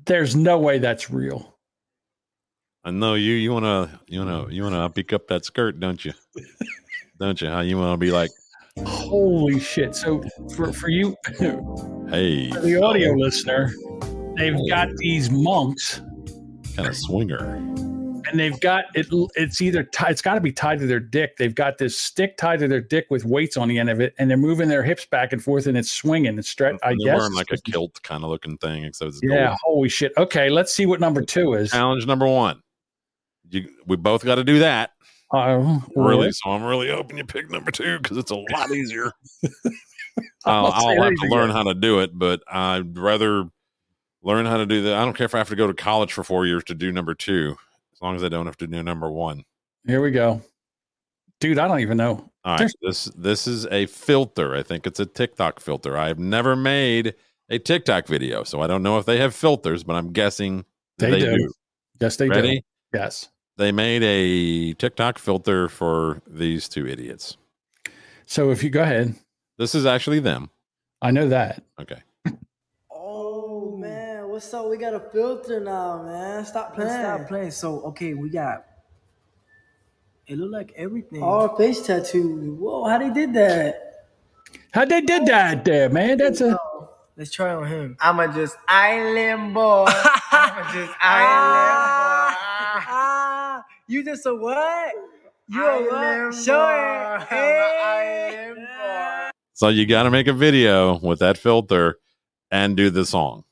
There's 0.05 0.35
no 0.35 0.57
way 0.57 0.79
that's 0.79 1.11
real. 1.11 1.57
I 2.83 2.91
know 2.91 3.15
you. 3.15 3.33
You 3.33 3.51
wanna. 3.51 3.99
You 4.07 4.19
wanna. 4.19 4.47
You 4.49 4.63
wanna 4.63 4.89
pick 4.89 5.11
up 5.11 5.27
that 5.27 5.43
skirt, 5.43 5.77
don't 5.81 6.03
you? 6.05 6.13
don't 7.19 7.41
you? 7.41 7.49
How 7.49 7.59
you 7.59 7.77
wanna 7.77 7.97
be 7.97 8.11
like, 8.11 8.31
Holy 8.85 9.59
shit. 9.59 9.95
So 9.95 10.23
for, 10.55 10.71
for 10.71 10.89
you, 10.89 11.15
hey, 12.09 12.49
for 12.51 12.61
the 12.61 12.81
audio 12.81 13.13
listener, 13.13 13.71
they've 14.37 14.69
got 14.69 14.89
these 14.97 15.29
monks 15.29 16.01
kind 16.75 16.87
of 16.87 16.95
swinger. 16.95 17.55
and 18.29 18.39
they've 18.39 18.59
got 18.59 18.85
it. 18.93 19.07
It's 19.35 19.61
either 19.61 19.83
tied, 19.83 20.11
it's 20.11 20.21
got 20.21 20.35
to 20.35 20.41
be 20.41 20.51
tied 20.51 20.79
to 20.79 20.87
their 20.87 20.99
dick. 20.99 21.37
They've 21.37 21.53
got 21.55 21.77
this 21.77 21.97
stick 21.97 22.37
tied 22.37 22.59
to 22.59 22.67
their 22.67 22.81
dick 22.81 23.07
with 23.09 23.25
weights 23.25 23.57
on 23.57 23.67
the 23.67 23.79
end 23.79 23.89
of 23.89 23.99
it, 23.99 24.13
and 24.19 24.29
they're 24.29 24.37
moving 24.37 24.69
their 24.69 24.83
hips 24.83 25.05
back 25.05 25.33
and 25.33 25.43
forth, 25.43 25.67
and 25.67 25.77
it's 25.77 25.91
swinging. 25.91 26.37
It's 26.37 26.49
stretch. 26.49 26.77
I 26.83 26.93
guess. 26.95 27.17
wearing 27.17 27.33
like 27.33 27.51
a 27.51 27.57
kilt 27.57 28.01
kind 28.03 28.23
of 28.23 28.29
looking 28.29 28.57
thing, 28.57 28.83
except 28.83 29.09
it's 29.09 29.19
yeah. 29.23 29.47
gold. 29.47 29.57
Holy 29.63 29.89
shit. 29.89 30.13
Okay, 30.17 30.49
let's 30.49 30.73
see 30.73 30.85
what 30.85 30.99
number 30.99 31.21
two 31.21 31.53
is. 31.53 31.71
Challenge 31.71 32.05
number 32.05 32.27
one. 32.27 32.61
You, 33.49 33.69
we 33.85 33.95
both 33.95 34.25
got 34.25 34.35
to 34.35 34.43
do 34.43 34.59
that. 34.59 34.91
Uh, 35.31 35.79
Really? 35.95 36.31
So 36.31 36.51
I'm 36.51 36.63
really 36.63 36.89
hoping 36.89 37.17
you 37.17 37.25
pick 37.25 37.49
number 37.49 37.71
two 37.71 37.97
because 37.99 38.17
it's 38.17 38.31
a 38.31 38.35
lot 38.35 38.71
easier. 38.71 39.11
I'll, 40.45 40.67
I'll 40.67 41.03
have 41.03 41.13
to 41.13 41.27
learn 41.27 41.49
how 41.49 41.63
to 41.63 41.73
do 41.73 41.99
it, 41.99 42.11
but 42.13 42.41
I'd 42.49 42.97
rather 42.97 43.49
learn 44.27 44.45
how 44.45 44.57
to 44.57 44.65
do 44.65 44.83
that. 44.83 44.93
I 44.95 45.05
don't 45.05 45.15
care 45.15 45.25
if 45.25 45.33
I 45.33 45.39
have 45.39 45.49
to 45.49 45.55
go 45.55 45.65
to 45.67 45.73
college 45.73 46.11
for 46.13 46.23
four 46.23 46.45
years 46.45 46.63
to 46.65 46.75
do 46.75 46.91
number 46.91 47.15
two, 47.15 47.55
as 47.93 48.01
long 48.01 48.15
as 48.15 48.23
I 48.23 48.29
don't 48.29 48.45
have 48.45 48.57
to 48.57 48.67
do 48.67 48.83
number 48.83 49.09
one. 49.09 49.43
Here 49.85 50.01
we 50.01 50.11
go, 50.11 50.41
dude. 51.39 51.57
I 51.57 51.67
don't 51.67 51.79
even 51.79 51.97
know. 51.97 52.29
All 52.43 52.53
right, 52.53 52.59
There's- 52.59 52.73
this 52.81 53.05
this 53.15 53.47
is 53.47 53.65
a 53.67 53.85
filter. 53.87 54.53
I 54.55 54.63
think 54.63 54.85
it's 54.85 54.99
a 54.99 55.05
TikTok 55.05 55.59
filter. 55.59 55.97
I've 55.97 56.19
never 56.19 56.55
made 56.55 57.15
a 57.49 57.57
TikTok 57.57 58.05
video, 58.07 58.43
so 58.43 58.61
I 58.61 58.67
don't 58.67 58.83
know 58.83 58.97
if 58.97 59.05
they 59.05 59.17
have 59.19 59.33
filters, 59.33 59.83
but 59.83 59.95
I'm 59.95 60.11
guessing 60.13 60.65
They 60.97 61.11
they, 61.11 61.19
do. 61.19 61.37
do. 61.37 61.51
Yes, 62.01 62.17
they 62.17 62.27
Ready? 62.29 62.59
do. 62.59 62.99
Yes. 62.99 63.29
They 63.57 63.71
made 63.71 64.03
a 64.03 64.73
TikTok 64.73 65.17
filter 65.17 65.67
for 65.69 66.21
these 66.27 66.67
two 66.69 66.85
idiots. 66.87 67.37
So 68.25 68.51
if 68.51 68.61
you 68.63 68.69
go 68.69 68.83
ahead, 68.83 69.15
This 69.57 69.73
is 69.73 69.85
actually 69.85 70.19
them. 70.19 70.49
I 71.01 71.11
know 71.11 71.27
that. 71.29 71.63
Okay. 71.81 72.01
Oh 72.91 73.75
man, 73.77 74.06
what's 74.37 74.53
up? 74.53 74.69
We 74.69 74.77
got 74.77 74.93
a 74.93 74.99
filter 74.99 75.59
now, 75.59 76.03
man. 76.03 76.45
Stop 76.45 76.75
playing. 76.75 76.91
Stop 76.91 77.27
playing. 77.27 77.49
So 77.49 77.81
okay, 77.89 78.13
we 78.13 78.29
got. 78.29 78.65
It 80.27 80.37
look 80.37 80.51
like 80.51 80.73
everything. 80.77 81.23
All 81.23 81.57
face 81.57 81.81
tattoo. 81.81 82.55
Whoa, 82.59 82.87
how 82.87 82.99
they 82.99 83.09
did 83.09 83.33
that? 83.33 84.05
How 84.71 84.85
they 84.85 85.01
did 85.01 85.25
that 85.25 85.65
there, 85.65 85.89
man? 85.89 86.19
That's 86.19 86.41
a. 86.41 86.55
Let's 87.15 87.31
try 87.31 87.51
on 87.51 87.65
him. 87.65 87.97
I'ma 87.99 88.27
just 88.27 88.55
island 88.67 89.55
boy. 89.55 89.85
I'ma 89.87 90.71
just 90.71 90.93
island 91.01 91.33
boy. 91.81 92.35
Ah, 92.93 93.65
you 93.87 94.05
just 94.05 94.23
a 94.27 94.35
what? 94.35 94.93
You 95.47 95.65
a 95.65 95.81
what? 95.81 96.35
Show 96.35 96.61
it. 96.61 97.23
Hey. 97.23 98.53
So 99.53 99.69
you 99.69 99.87
got 99.87 100.03
to 100.03 100.11
make 100.11 100.27
a 100.27 100.33
video 100.33 100.99
with 100.99 101.17
that 101.19 101.39
filter 101.39 101.97
and 102.51 102.77
do 102.77 102.91
the 102.91 103.03
song. 103.03 103.45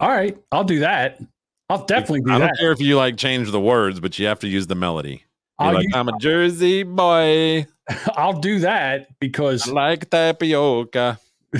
All 0.00 0.08
right, 0.10 0.36
I'll 0.52 0.64
do 0.64 0.80
that. 0.80 1.20
I'll 1.68 1.84
definitely 1.84 2.20
do 2.22 2.30
I 2.32 2.38
don't 2.38 2.48
that. 2.48 2.56
care 2.58 2.72
if 2.72 2.80
you 2.80 2.96
like 2.96 3.16
change 3.16 3.50
the 3.50 3.60
words, 3.60 4.00
but 4.00 4.18
you 4.18 4.26
have 4.26 4.38
to 4.40 4.48
use 4.48 4.66
the 4.66 4.74
melody. 4.74 5.24
You're 5.60 5.68
I'll 5.68 5.74
like, 5.74 5.84
use- 5.84 5.92
I'm 5.94 6.08
a 6.08 6.18
Jersey 6.18 6.82
boy. 6.84 7.66
I'll 8.16 8.38
do 8.40 8.60
that 8.60 9.08
because 9.18 9.68
I 9.68 9.72
like 9.72 10.10
tapioca. 10.10 11.18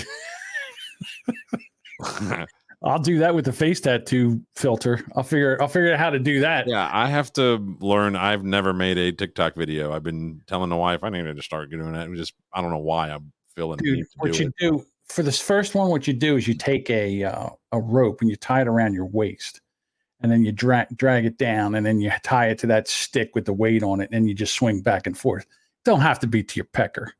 I'll 2.84 3.00
do 3.00 3.18
that 3.18 3.34
with 3.34 3.44
the 3.44 3.52
face 3.52 3.80
tattoo 3.80 4.40
filter. 4.54 5.04
I'll 5.16 5.24
figure 5.24 5.60
I'll 5.60 5.66
figure 5.68 5.92
out 5.92 5.98
how 5.98 6.10
to 6.10 6.18
do 6.20 6.40
that. 6.40 6.68
Yeah, 6.68 6.88
I 6.92 7.08
have 7.08 7.32
to 7.32 7.76
learn. 7.80 8.14
I've 8.14 8.44
never 8.44 8.72
made 8.72 8.96
a 8.98 9.10
TikTok 9.10 9.56
video. 9.56 9.92
I've 9.92 10.04
been 10.04 10.42
telling 10.46 10.70
the 10.70 10.76
wife 10.76 11.02
I 11.02 11.10
need 11.10 11.24
to 11.24 11.42
start 11.42 11.70
doing 11.70 11.94
it. 11.96 12.14
Just 12.14 12.34
I 12.52 12.60
don't 12.62 12.70
know 12.70 12.78
why 12.78 13.10
I'm 13.10 13.32
feeling 13.56 13.78
the 13.78 13.84
Dude, 13.84 13.96
need 13.96 14.02
to 14.04 14.08
what 14.18 14.32
do 14.32 14.42
you 14.44 14.48
it. 14.48 14.54
do 14.60 14.86
for 15.08 15.22
this 15.22 15.40
first 15.40 15.74
one, 15.74 15.88
what 15.88 16.06
you 16.06 16.12
do 16.12 16.36
is 16.36 16.46
you 16.46 16.54
take 16.54 16.90
a 16.90 17.24
uh, 17.24 17.48
a 17.72 17.80
rope 17.80 18.20
and 18.20 18.30
you 18.30 18.36
tie 18.36 18.60
it 18.60 18.68
around 18.68 18.94
your 18.94 19.06
waist, 19.06 19.60
and 20.20 20.30
then 20.30 20.44
you 20.44 20.52
drag 20.52 20.88
drag 20.96 21.24
it 21.24 21.38
down, 21.38 21.74
and 21.74 21.84
then 21.86 22.00
you 22.00 22.10
tie 22.22 22.48
it 22.48 22.58
to 22.58 22.66
that 22.68 22.88
stick 22.88 23.30
with 23.34 23.44
the 23.46 23.52
weight 23.52 23.82
on 23.82 24.00
it, 24.00 24.08
and 24.12 24.28
you 24.28 24.34
just 24.34 24.54
swing 24.54 24.80
back 24.82 25.06
and 25.06 25.16
forth. 25.16 25.46
Don't 25.84 26.00
have 26.00 26.18
to 26.20 26.26
be 26.26 26.42
to 26.42 26.56
your 26.56 26.66
pecker. 26.66 27.12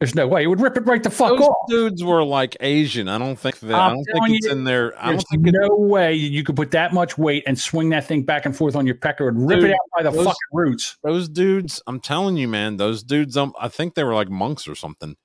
There's 0.00 0.14
no 0.14 0.28
way 0.28 0.42
it 0.42 0.46
would 0.48 0.60
rip 0.60 0.76
it 0.76 0.84
right 0.84 1.02
the 1.02 1.08
fuck 1.08 1.32
off. 1.32 1.38
Those 1.38 1.48
off. 1.48 1.68
dudes 1.70 2.04
were 2.04 2.22
like 2.22 2.54
Asian. 2.60 3.08
I 3.08 3.16
don't 3.16 3.38
think 3.38 3.60
that. 3.60 3.74
I 3.74 3.86
I'm 3.88 3.94
don't 3.94 4.04
telling 4.04 4.22
think 4.24 4.36
it's 4.38 4.46
you, 4.46 4.52
in 4.52 4.64
there. 4.64 4.92
I 4.98 5.06
don't 5.06 5.12
There's 5.12 5.24
think 5.30 5.56
no 5.58 5.74
way 5.76 6.12
you 6.12 6.44
could 6.44 6.54
put 6.54 6.72
that 6.72 6.92
much 6.92 7.16
weight 7.16 7.44
and 7.46 7.58
swing 7.58 7.88
that 7.90 8.04
thing 8.04 8.22
back 8.22 8.44
and 8.44 8.54
forth 8.54 8.76
on 8.76 8.84
your 8.84 8.96
pecker 8.96 9.26
and 9.26 9.48
rip 9.48 9.60
Dude, 9.60 9.70
it 9.70 9.72
out 9.72 9.78
by 9.96 10.02
the 10.02 10.10
those- 10.10 10.26
fucking 10.26 10.36
roots. 10.52 10.98
those 11.02 11.30
dudes. 11.30 11.80
I'm 11.86 12.00
telling 12.00 12.36
you, 12.36 12.46
man. 12.46 12.76
Those 12.76 13.02
dudes. 13.02 13.38
Um, 13.38 13.54
I 13.58 13.68
think 13.68 13.94
they 13.94 14.04
were 14.04 14.12
like 14.14 14.28
monks 14.28 14.68
or 14.68 14.74
something. 14.74 15.16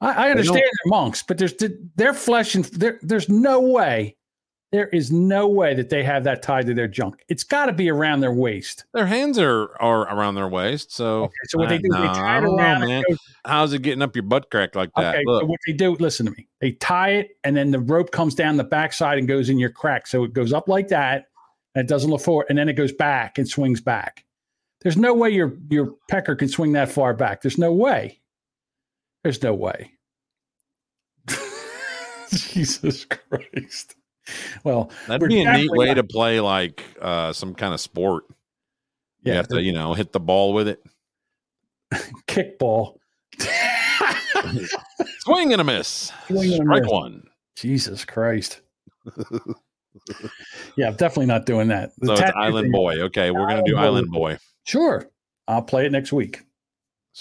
I, 0.00 0.26
I 0.26 0.30
understand 0.30 0.60
don't- 0.60 0.70
they're 0.84 0.90
monks, 1.00 1.22
but 1.22 1.38
there's 1.38 1.54
their 1.96 2.14
flesh 2.14 2.54
and 2.54 2.64
there, 2.66 2.98
there's 3.02 3.28
no 3.28 3.60
way, 3.60 4.16
there 4.70 4.88
is 4.88 5.10
no 5.10 5.48
way 5.48 5.74
that 5.74 5.88
they 5.88 6.04
have 6.04 6.24
that 6.24 6.42
tied 6.42 6.66
to 6.66 6.74
their 6.74 6.86
junk. 6.88 7.24
It's 7.28 7.42
got 7.42 7.66
to 7.66 7.72
be 7.72 7.90
around 7.90 8.20
their 8.20 8.32
waist. 8.32 8.84
Their 8.92 9.06
hands 9.06 9.38
are 9.38 9.70
are 9.80 10.02
around 10.14 10.34
their 10.34 10.46
waist. 10.48 10.92
So, 10.94 11.24
okay, 11.24 11.32
so 11.46 11.58
what 11.58 11.68
they 11.70 11.78
do 11.78 11.88
is 11.92 12.00
they 12.00 12.06
tie 12.06 12.34
I 12.34 12.38
it 12.38 12.40
don't 12.42 12.56
know, 12.56 12.62
around 12.62 12.80
man. 12.86 13.02
goes- 13.08 13.18
How's 13.46 13.72
it 13.72 13.80
getting 13.82 14.02
up 14.02 14.14
your 14.14 14.24
butt 14.24 14.50
crack 14.50 14.74
like 14.74 14.90
that? 14.96 15.14
Okay, 15.16 15.24
so 15.26 15.46
what 15.46 15.58
they 15.66 15.72
do, 15.72 15.92
listen 15.96 16.26
to 16.26 16.32
me. 16.32 16.46
They 16.60 16.72
tie 16.72 17.10
it, 17.12 17.30
and 17.44 17.56
then 17.56 17.70
the 17.70 17.80
rope 17.80 18.10
comes 18.10 18.34
down 18.34 18.56
the 18.58 18.64
backside 18.64 19.16
and 19.18 19.26
goes 19.26 19.48
in 19.48 19.58
your 19.58 19.70
crack. 19.70 20.06
So 20.06 20.22
it 20.24 20.34
goes 20.34 20.52
up 20.52 20.68
like 20.68 20.88
that, 20.88 21.28
and 21.74 21.82
it 21.84 21.88
doesn't 21.88 22.10
look 22.10 22.20
forward, 22.20 22.46
and 22.50 22.58
then 22.58 22.68
it 22.68 22.74
goes 22.74 22.92
back 22.92 23.38
and 23.38 23.48
swings 23.48 23.80
back. 23.80 24.24
There's 24.82 24.98
no 24.98 25.14
way 25.14 25.30
your 25.30 25.54
your 25.70 25.94
pecker 26.10 26.36
can 26.36 26.48
swing 26.48 26.72
that 26.72 26.92
far 26.92 27.14
back. 27.14 27.40
There's 27.42 27.58
no 27.58 27.72
way. 27.72 28.20
There's 29.28 29.42
no 29.42 29.52
way. 29.52 29.90
Jesus 32.30 33.04
Christ. 33.04 33.94
Well, 34.64 34.90
That'd 35.06 35.28
be 35.28 35.42
a 35.42 35.52
neat 35.52 35.70
way 35.70 35.88
not- 35.88 35.94
to 35.96 36.04
play 36.04 36.40
like 36.40 36.82
uh, 36.98 37.34
some 37.34 37.54
kind 37.54 37.74
of 37.74 37.80
sport. 37.80 38.24
You 39.22 39.32
Yeah, 39.32 39.34
have 39.34 39.48
to, 39.48 39.60
you 39.60 39.72
know, 39.72 39.92
hit 39.92 40.12
the 40.12 40.18
ball 40.20 40.54
with 40.54 40.66
it. 40.66 40.82
kickball. 42.26 42.94
Swing 45.18 45.52
and 45.52 45.60
a 45.60 45.64
miss. 45.64 46.10
Swing 46.28 46.54
and 46.54 46.62
a 46.62 46.64
Strike 46.64 46.82
miss. 46.84 46.90
one. 46.90 47.22
Jesus 47.54 48.06
Christ. 48.06 48.62
yeah, 50.74 50.86
I'm 50.88 50.94
definitely 50.96 51.26
not 51.26 51.44
doing 51.44 51.68
that. 51.68 51.90
The 51.98 52.16
So 52.16 52.22
it's 52.24 52.32
Island 52.34 52.64
thing- 52.64 52.72
Boy. 52.72 53.00
Okay, 53.02 53.30
we're 53.30 53.46
gonna 53.46 53.62
do 53.62 53.76
Island 53.76 54.06
Island 54.06 54.10
Boy. 54.10 54.38
Sure. 54.64 55.06
I'll 55.46 55.60
play 55.60 55.84
it 55.84 55.92
next 55.92 56.14
week. 56.14 56.40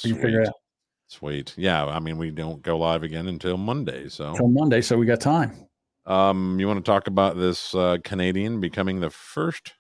You 0.04 0.16
figure 0.16 0.44
it 0.44 0.48
out 0.48 0.54
Sweet. 1.08 1.54
Yeah, 1.58 1.86
I 1.86 2.00
mean 2.00 2.18
we 2.18 2.32
don't 2.32 2.62
go 2.62 2.78
live 2.78 3.04
again 3.04 3.28
until 3.28 3.58
Monday, 3.58 4.10
so 4.10 4.32
until 4.32 4.50
Monday, 4.50 4.82
so 4.82 4.98
we 4.98 5.06
got 5.06 5.22
time. 5.22 5.52
um 6.06 6.60
you 6.60 6.68
want 6.68 6.84
to 6.84 6.92
talk 6.92 7.08
about 7.08 7.38
this 7.38 7.74
uh 7.74 7.98
Canadian 8.04 8.60
becoming 8.60 9.00
the 9.00 9.10
first 9.10 9.74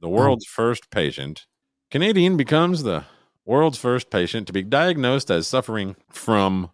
the 0.00 0.08
world's 0.08 0.46
first 0.46 0.90
patient. 0.90 1.46
Canadian 1.90 2.36
becomes 2.36 2.82
the 2.82 3.04
world's 3.44 3.78
first 3.78 4.10
patient 4.10 4.46
to 4.46 4.52
be 4.52 4.62
diagnosed 4.62 5.30
as 5.30 5.46
suffering 5.46 5.96
from 6.08 6.70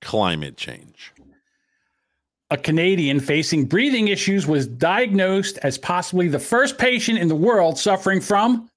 climate 0.00 0.56
change. 0.56 1.12
A 2.50 2.56
Canadian 2.56 3.20
facing 3.20 3.64
breathing 3.66 4.08
issues 4.08 4.46
was 4.46 4.66
diagnosed 4.66 5.58
as 5.62 5.76
possibly 5.76 6.28
the 6.28 6.38
first 6.38 6.78
patient 6.78 7.18
in 7.18 7.28
the 7.28 7.34
world 7.34 7.78
suffering 7.78 8.20
from 8.20 8.70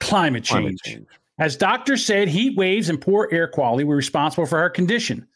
climate 0.00 0.44
change. 0.44 0.80
Climate 0.80 0.80
change. 0.84 1.06
As 1.42 1.56
doctors 1.56 2.06
said, 2.06 2.28
heat 2.28 2.56
waves 2.56 2.88
and 2.88 3.00
poor 3.00 3.28
air 3.32 3.48
quality 3.48 3.82
were 3.82 3.96
responsible 3.96 4.46
for 4.46 4.60
her 4.60 4.70
condition. 4.70 5.26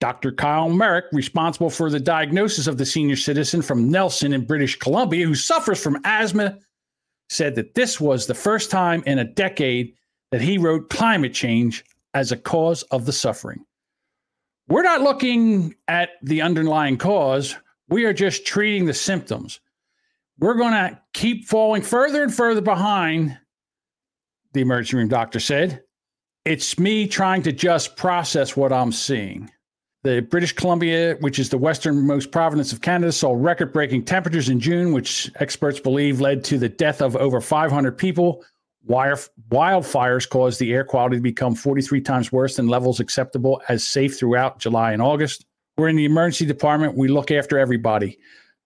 Dr. 0.00 0.32
Kyle 0.32 0.68
Merritt, 0.68 1.04
responsible 1.12 1.70
for 1.70 1.88
the 1.90 2.00
diagnosis 2.00 2.66
of 2.66 2.76
the 2.76 2.84
senior 2.84 3.14
citizen 3.14 3.62
from 3.62 3.88
Nelson 3.88 4.32
in 4.32 4.44
British 4.44 4.76
Columbia 4.80 5.24
who 5.24 5.36
suffers 5.36 5.80
from 5.80 6.00
asthma, 6.02 6.58
said 7.28 7.54
that 7.54 7.76
this 7.76 8.00
was 8.00 8.26
the 8.26 8.34
first 8.34 8.68
time 8.68 9.00
in 9.06 9.20
a 9.20 9.24
decade 9.24 9.94
that 10.32 10.40
he 10.40 10.58
wrote 10.58 10.90
climate 10.90 11.34
change 11.34 11.84
as 12.14 12.32
a 12.32 12.36
cause 12.36 12.82
of 12.90 13.06
the 13.06 13.12
suffering. 13.12 13.64
We're 14.66 14.82
not 14.82 15.02
looking 15.02 15.72
at 15.86 16.14
the 16.20 16.42
underlying 16.42 16.96
cause, 16.96 17.54
we 17.88 18.06
are 18.06 18.12
just 18.12 18.44
treating 18.44 18.86
the 18.86 18.92
symptoms. 18.92 19.60
We're 20.40 20.54
going 20.54 20.72
to 20.72 21.00
keep 21.12 21.46
falling 21.46 21.82
further 21.82 22.24
and 22.24 22.34
further 22.34 22.60
behind 22.60 23.38
the 24.52 24.60
emergency 24.60 24.96
room 24.96 25.08
doctor 25.08 25.40
said. 25.40 25.82
It's 26.44 26.78
me 26.78 27.06
trying 27.06 27.42
to 27.42 27.52
just 27.52 27.96
process 27.96 28.56
what 28.56 28.72
I'm 28.72 28.92
seeing. 28.92 29.50
The 30.04 30.20
British 30.20 30.52
Columbia, 30.52 31.16
which 31.20 31.38
is 31.38 31.50
the 31.50 31.58
westernmost 31.58 32.30
province 32.30 32.72
of 32.72 32.80
Canada, 32.80 33.12
saw 33.12 33.34
record 33.34 33.72
breaking 33.72 34.04
temperatures 34.04 34.48
in 34.48 34.60
June, 34.60 34.92
which 34.92 35.30
experts 35.40 35.80
believe 35.80 36.20
led 36.20 36.44
to 36.44 36.56
the 36.56 36.68
death 36.68 37.02
of 37.02 37.16
over 37.16 37.40
500 37.40 37.98
people. 37.98 38.44
Wildfires 38.88 40.28
caused 40.28 40.60
the 40.60 40.72
air 40.72 40.84
quality 40.84 41.16
to 41.16 41.22
become 41.22 41.54
43 41.54 42.00
times 42.00 42.32
worse 42.32 42.56
than 42.56 42.68
levels 42.68 43.00
acceptable 43.00 43.60
as 43.68 43.86
safe 43.86 44.18
throughout 44.18 44.60
July 44.60 44.92
and 44.92 45.02
August. 45.02 45.44
We're 45.76 45.88
in 45.88 45.96
the 45.96 46.06
emergency 46.06 46.46
department. 46.46 46.96
We 46.96 47.08
look 47.08 47.30
after 47.30 47.58
everybody 47.58 48.18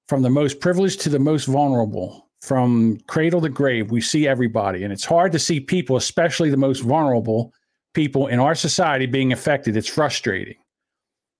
from 0.07 0.23
the 0.23 0.31
most 0.31 0.61
privileged 0.61 1.01
to 1.01 1.09
the 1.09 1.19
most 1.19 1.47
vulnerable, 1.47 2.29
from 2.43 2.99
cradle 3.07 3.41
to 3.41 3.49
grave. 3.49 3.93
We 3.93 4.01
see 4.01 4.27
everybody. 4.27 4.83
And 4.83 4.93
it's 4.93 5.05
hard 5.05 5.31
to 5.33 5.39
see 5.39 5.61
people, 5.61 5.97
especially 5.97 6.51
the 6.51 6.57
most 6.57 6.81
vulnerable 6.81 7.53
people 7.95 8.27
in 8.27 8.41
our 8.41 8.57
society, 8.57 9.07
being 9.07 9.33
affected. 9.33 9.77
It's 9.77 9.89
frustrating. 9.89 10.57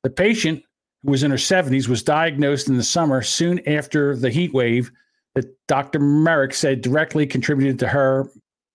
The 0.05 0.11
patient, 0.11 0.63
who 1.03 1.11
was 1.11 1.25
in 1.25 1.33
her 1.33 1.37
70s, 1.37 1.89
was 1.89 2.05
diagnosed 2.05 2.69
in 2.69 2.77
the 2.77 2.85
summer 2.85 3.21
soon 3.21 3.67
after 3.69 4.17
the 4.17 4.31
heat 4.31 4.55
wave 4.55 4.93
that 5.35 5.47
Dr. 5.67 5.99
Merritt 5.99 6.55
said 6.55 6.83
directly 6.83 7.27
contributed 7.27 7.81
to 7.81 7.89
her, 7.89 8.31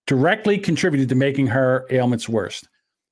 directly 0.05 0.57
contributed 0.57 1.07
to 1.09 1.15
making 1.15 1.47
her 1.47 1.85
ailments 1.91 2.27
worse. 2.27 2.61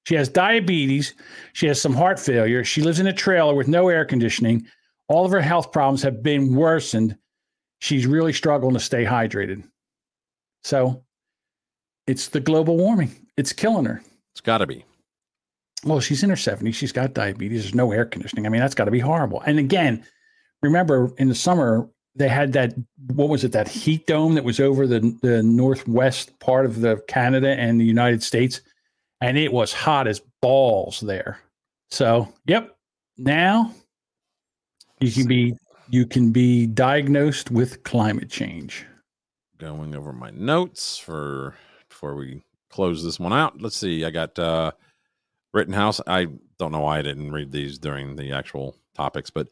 She 0.07 0.15
has 0.15 0.27
diabetes. 0.27 1.13
She 1.53 1.67
has 1.67 1.81
some 1.81 1.93
heart 1.93 2.19
failure. 2.19 2.63
She 2.65 2.81
lives 2.81 2.99
in 2.99 3.07
a 3.07 3.13
trailer 3.13 3.55
with 3.55 3.67
no 3.69 3.87
air 3.87 4.03
conditioning. 4.03 4.65
All 5.07 5.25
of 5.25 5.31
her 5.31 5.41
health 5.41 5.71
problems 5.71 6.03
have 6.03 6.21
been 6.21 6.53
worsened. 6.53 7.17
She's 7.79 8.07
really 8.07 8.33
struggling 8.33 8.73
to 8.73 8.79
stay 8.79 9.03
hydrated. 9.05 9.63
So 10.63 11.03
it's 12.07 12.29
the 12.29 12.39
global 12.39 12.77
warming. 12.77 13.11
It's 13.37 13.53
killing 13.53 13.85
her. 13.85 14.01
It's 14.33 14.41
got 14.41 14.59
to 14.59 14.67
be. 14.67 14.85
Well, 15.83 15.99
she's 15.99 16.23
in 16.23 16.29
her 16.29 16.35
70s. 16.35 16.73
She's 16.73 16.91
got 16.91 17.13
diabetes. 17.13 17.63
There's 17.63 17.75
no 17.75 17.91
air 17.91 18.05
conditioning. 18.05 18.45
I 18.45 18.49
mean, 18.49 18.61
that's 18.61 18.75
got 18.75 18.85
to 18.85 18.91
be 18.91 18.99
horrible. 18.99 19.41
And 19.41 19.59
again, 19.59 20.03
remember 20.63 21.11
in 21.17 21.29
the 21.29 21.35
summer, 21.35 21.87
they 22.15 22.27
had 22.27 22.53
that, 22.53 22.73
what 23.13 23.29
was 23.29 23.43
it, 23.43 23.51
that 23.51 23.67
heat 23.67 24.07
dome 24.07 24.35
that 24.35 24.43
was 24.43 24.59
over 24.59 24.87
the, 24.87 25.15
the 25.21 25.43
northwest 25.43 26.39
part 26.39 26.65
of 26.65 26.81
the 26.81 27.03
Canada 27.07 27.49
and 27.59 27.79
the 27.79 27.85
United 27.85 28.23
States. 28.23 28.61
And 29.21 29.37
it 29.37 29.51
was 29.51 29.73
hot 29.73 30.07
as 30.07 30.21
balls 30.41 31.01
there. 31.01 31.39
So, 31.91 32.33
yep. 32.45 32.75
Now 33.17 33.71
you 34.99 35.11
can 35.11 35.27
be 35.27 35.55
you 35.89 36.05
can 36.05 36.31
be 36.31 36.65
diagnosed 36.67 37.51
with 37.51 37.83
climate 37.83 38.29
change. 38.29 38.85
Going 39.57 39.95
over 39.95 40.11
my 40.11 40.31
notes 40.31 40.97
for 40.97 41.55
before 41.89 42.15
we 42.15 42.41
close 42.69 43.03
this 43.03 43.19
one 43.19 43.33
out. 43.33 43.61
Let's 43.61 43.77
see. 43.77 44.03
I 44.03 44.09
got 44.09 44.37
uh 44.37 44.71
Rittenhouse. 45.53 46.01
I 46.05 46.27
don't 46.59 46.71
know 46.71 46.81
why 46.81 46.99
I 46.99 47.01
didn't 47.01 47.31
read 47.31 47.51
these 47.51 47.77
during 47.77 48.15
the 48.15 48.33
actual 48.33 48.75
topics, 48.95 49.29
but 49.29 49.47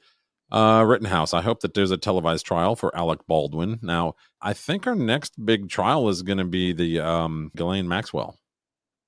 uh 0.51 0.83
Rittenhouse. 0.85 1.33
I 1.33 1.41
hope 1.41 1.61
that 1.61 1.73
there's 1.73 1.91
a 1.91 1.97
televised 1.97 2.45
trial 2.45 2.75
for 2.75 2.95
Alec 2.95 3.19
Baldwin. 3.27 3.79
Now, 3.81 4.15
I 4.41 4.53
think 4.53 4.87
our 4.87 4.95
next 4.95 5.43
big 5.45 5.69
trial 5.69 6.09
is 6.09 6.21
going 6.21 6.39
to 6.39 6.43
be 6.43 6.73
the 6.73 6.99
um 6.99 7.51
Ghislaine 7.55 7.87
Maxwell. 7.87 8.37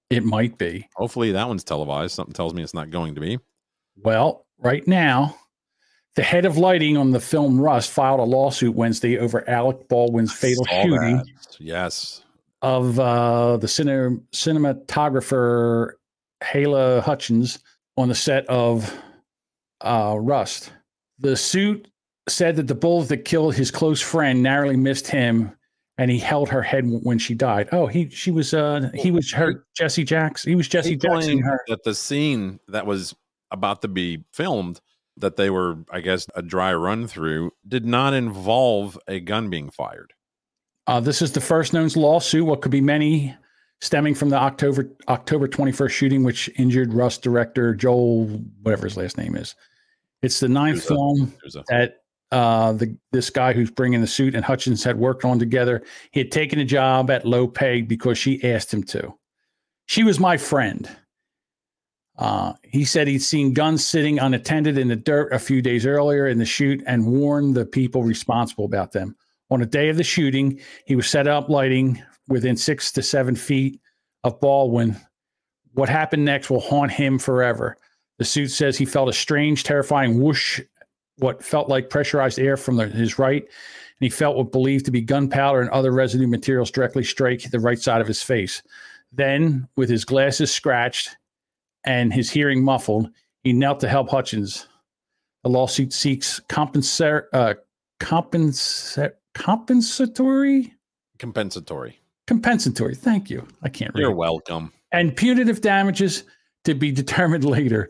It 0.10 0.24
might 0.24 0.58
be. 0.58 0.88
Hopefully 0.96 1.32
that 1.32 1.48
one's 1.48 1.64
televised. 1.64 2.14
Something 2.14 2.34
tells 2.34 2.54
me 2.54 2.64
it's 2.64 2.74
not 2.74 2.92
going 2.92 3.16
to 3.16 3.22
be. 3.22 3.40
Well, 3.98 4.46
right 4.60 4.88
now, 4.88 5.36
the 6.16 6.24
head 6.24 6.46
of 6.46 6.58
lighting 6.58 6.98
on 6.98 7.12
the 7.12 7.20
film 7.20 7.60
Rust 7.60 7.92
filed 7.92 8.20
a 8.20 8.24
lawsuit 8.24 8.76
Wednesday 8.76 9.18
over 9.18 9.48
Alec 9.50 9.88
Baldwin's 9.90 10.34
fatal 10.34 10.66
shooting 10.66 11.18
that. 11.18 11.58
Yes. 11.60 12.24
of 12.62 13.00
uh, 13.00 13.58
the 13.58 13.68
cine- 13.68 14.22
cinematographer 14.32 15.92
Hala 16.44 17.02
Hutchins 17.02 17.60
on 17.98 18.08
the 18.10 18.16
set 18.16 18.46
of 18.48 18.98
uh, 19.82 20.18
Rust. 20.20 20.72
The 21.20 21.36
suit 21.36 21.88
said 22.28 22.56
that 22.56 22.68
the 22.68 22.76
bullet 22.76 23.10
that 23.10 23.26
killed 23.26 23.56
his 23.56 23.72
close 23.72 24.02
friend 24.02 24.42
narrowly 24.42 24.78
missed 24.78 25.08
him, 25.08 25.52
and 25.98 26.10
he 26.12 26.18
held 26.18 26.50
her 26.50 26.62
head 26.62 26.86
when 27.04 27.20
she 27.20 27.34
died. 27.34 27.70
Oh, 27.72 27.88
he 27.88 28.10
she 28.10 28.32
was 28.32 28.54
uh 28.54 28.90
he 28.94 29.12
was 29.12 29.32
her 29.32 29.66
Jesse 29.78 30.04
Jackson. 30.04 30.50
He 30.50 30.56
was 30.56 30.68
Jesse 30.68 30.92
He 30.92 30.96
Jackson. 30.98 31.40
Her 31.40 31.62
that 31.68 31.84
the 31.84 31.96
scene 31.96 32.60
that 32.68 32.86
was 32.86 33.16
about 33.52 33.82
to 33.84 33.88
be 33.88 34.24
filmed 34.34 34.82
that 35.18 35.36
they 35.36 35.50
were 35.50 35.78
i 35.92 36.02
guess 36.02 36.28
a 36.36 36.42
dry 36.42 36.74
run 36.74 37.08
through 37.08 37.52
did 37.68 37.86
not 37.86 38.14
involve 38.14 38.98
a 39.08 39.20
gun 39.20 39.50
being 39.50 39.70
fired 39.70 40.14
Uh, 40.88 41.00
this 41.00 41.22
is 41.22 41.32
the 41.32 41.42
first 41.42 41.74
known 41.74 41.90
lawsuit, 41.96 42.46
what 42.46 42.62
could 42.62 42.72
be 42.72 42.82
many, 42.82 43.36
stemming 43.82 44.14
from 44.16 44.30
the 44.30 44.38
October 44.38 44.90
October 45.08 45.48
21st 45.48 45.90
shooting, 45.90 46.24
which 46.24 46.50
injured 46.58 46.94
Rust 46.94 47.22
director 47.24 47.74
Joel, 47.74 48.26
whatever 48.62 48.86
his 48.86 48.98
last 48.98 49.18
name 49.18 49.36
is. 49.36 49.56
It's 50.22 50.40
the 50.40 50.48
ninth 50.50 50.84
Souza. 50.84 50.94
film 50.94 51.34
Souza. 51.42 51.64
that 51.70 52.04
uh, 52.32 52.74
the 52.74 52.96
this 53.12 53.30
guy 53.30 53.54
who's 53.54 53.72
bringing 53.72 54.02
the 54.02 54.08
suit 54.08 54.36
and 54.36 54.44
Hutchins 54.46 54.84
had 54.84 54.98
worked 54.98 55.26
on 55.26 55.40
together. 55.40 55.84
He 56.12 56.20
had 56.20 56.32
taken 56.32 56.60
a 56.60 56.66
job 56.66 57.10
at 57.10 57.26
low 57.26 57.48
pay 57.48 57.82
because 57.82 58.18
she 58.18 58.44
asked 58.44 58.74
him 58.74 58.84
to. 58.84 59.14
She 59.88 60.04
was 60.04 60.20
my 60.20 60.38
friend. 60.38 60.90
Uh, 62.18 62.54
he 62.64 62.86
said 62.86 63.08
he'd 63.08 63.20
seen 63.20 63.54
guns 63.54 63.86
sitting 63.86 64.20
unattended 64.20 64.78
in 64.78 64.88
the 64.88 64.96
dirt 64.96 65.34
a 65.34 65.40
few 65.40 65.62
days 65.62 65.86
earlier 65.86 66.28
in 66.28 66.38
the 66.38 66.46
shoot 66.46 66.82
and 66.88 67.06
warned 67.06 67.56
the 67.56 67.66
people 67.66 68.04
responsible 68.04 68.66
about 68.66 68.92
them. 68.92 69.16
On 69.52 69.60
the 69.60 69.66
day 69.66 69.90
of 69.90 69.98
the 69.98 70.04
shooting, 70.04 70.60
he 70.86 70.96
was 70.96 71.08
set 71.08 71.28
up 71.28 71.50
lighting 71.50 72.02
within 72.28 72.56
six 72.56 72.92
to 72.94 73.04
seven 73.04 73.36
feet 73.36 73.80
of 74.24 74.40
Baldwin. 74.40 74.96
What 75.74 75.90
happened 75.90 76.26
next 76.26 76.50
will 76.50 76.62
haunt 76.62 76.92
him 76.92 77.20
forever. 77.20 77.78
The 78.18 78.26
suit 78.26 78.48
says 78.48 78.78
he 78.78 78.86
felt 78.86 79.10
a 79.10 79.14
strange, 79.14 79.64
terrifying 79.64 80.22
whoosh, 80.22 80.62
what 81.18 81.44
felt 81.44 81.70
like 81.70 81.90
pressurized 81.90 82.40
air 82.40 82.56
from 82.56 82.78
the, 82.78 82.88
his 82.88 83.20
right, 83.20 83.44
and 83.44 83.50
he 84.00 84.10
felt 84.10 84.38
what 84.38 84.54
believed 84.54 84.86
to 84.86 84.92
be 84.92 85.02
gunpowder 85.02 85.62
and 85.62 85.70
other 85.70 85.92
residue 85.92 86.28
materials 86.28 86.72
directly 86.72 87.04
strike 87.04 87.50
the 87.52 87.60
right 87.60 87.80
side 87.80 88.02
of 88.02 88.08
his 88.08 88.22
face. 88.22 88.64
Then, 89.12 89.68
with 89.76 89.90
his 89.90 90.06
glasses 90.06 90.52
scratched 90.52 91.16
and 91.86 92.14
his 92.14 92.30
hearing 92.32 92.64
muffled, 92.64 93.10
he 93.44 93.54
knelt 93.54 93.80
to 93.82 93.88
help 93.88 94.10
Hutchins. 94.10 94.68
The 95.44 95.50
lawsuit 95.50 95.94
seeks 95.94 96.42
compensa- 96.50 97.26
uh, 97.34 97.54
compensatory 98.00 99.12
compensatory 99.60 100.74
Compensatory. 101.18 102.00
compensatory. 102.28 102.96
Thank 102.96 103.30
you. 103.30 103.48
I 103.64 103.70
can't 103.70 103.94
read. 103.94 104.02
You're 104.02 104.12
welcome. 104.16 104.74
and 104.92 105.16
punitive 105.16 105.62
damages 105.62 106.24
to 106.66 106.74
be 106.74 106.92
determined 106.92 107.46
later. 107.58 107.90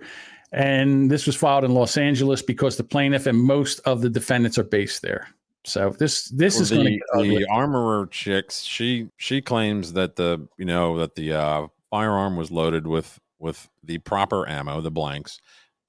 And 0.52 1.10
this 1.10 1.26
was 1.26 1.36
filed 1.36 1.64
in 1.64 1.74
Los 1.74 1.98
Angeles 1.98 2.42
because 2.42 2.78
the 2.78 2.84
plaintiff 2.84 3.26
and 3.26 3.38
most 3.38 3.80
of 3.86 4.02
the 4.02 4.10
defendants 4.10 4.58
are 4.58 4.64
based 4.64 5.02
there. 5.02 5.28
So 5.66 5.90
this 5.98 6.26
this 6.30 6.56
Well, 6.56 6.62
is 6.62 6.72
going 6.72 7.00
to 7.16 7.24
the, 7.24 7.38
the 7.40 7.48
armorer 7.50 8.06
chicks. 8.08 8.62
She 8.64 9.10
she 9.18 9.42
claims 9.42 9.94
that 9.94 10.16
the 10.16 10.48
you 10.58 10.66
know 10.66 11.00
that 11.00 11.16
the 11.16 11.34
uh, 11.34 11.68
firearm 11.90 12.36
was 12.36 12.52
loaded 12.52 12.86
with 12.86 13.20
with 13.40 13.70
the 13.84 13.98
proper 13.99 14.48
ammo, 14.48 14.82
the 14.82 14.91
blanks. 14.91 15.40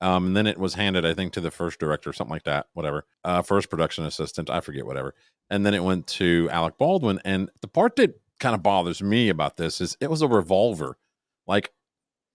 Um, 0.01 0.27
and 0.29 0.37
then 0.37 0.47
it 0.47 0.59
was 0.59 0.75
handed, 0.75 1.07
I 1.07 1.15
think, 1.15 1.33
to 1.35 1.41
the 1.41 1.51
first 1.51 1.79
director, 1.81 2.13
something 2.13 2.33
like 2.33 2.45
that, 2.45 2.67
whatever. 2.75 3.07
Uh, 3.25 3.41
first 3.43 3.71
production 3.71 4.05
assistant, 4.05 4.51
I 4.51 4.61
forget, 4.61 4.85
whatever. 4.85 5.15
And 5.49 5.65
then 5.65 5.73
it 5.75 5.83
went 5.83 6.07
to 6.09 6.49
Alec 6.53 6.77
Baldwin. 6.77 7.21
And 7.25 7.51
the 7.63 7.69
part 7.69 7.97
that 7.97 8.21
kind 8.39 8.55
of 8.55 8.63
bothers 8.63 9.03
me 9.03 9.29
about 9.31 9.57
this 9.57 9.81
is 9.81 9.97
it 10.01 10.11
was 10.11 10.21
a 10.23 10.29
revolver, 10.29 10.99
like 11.47 11.73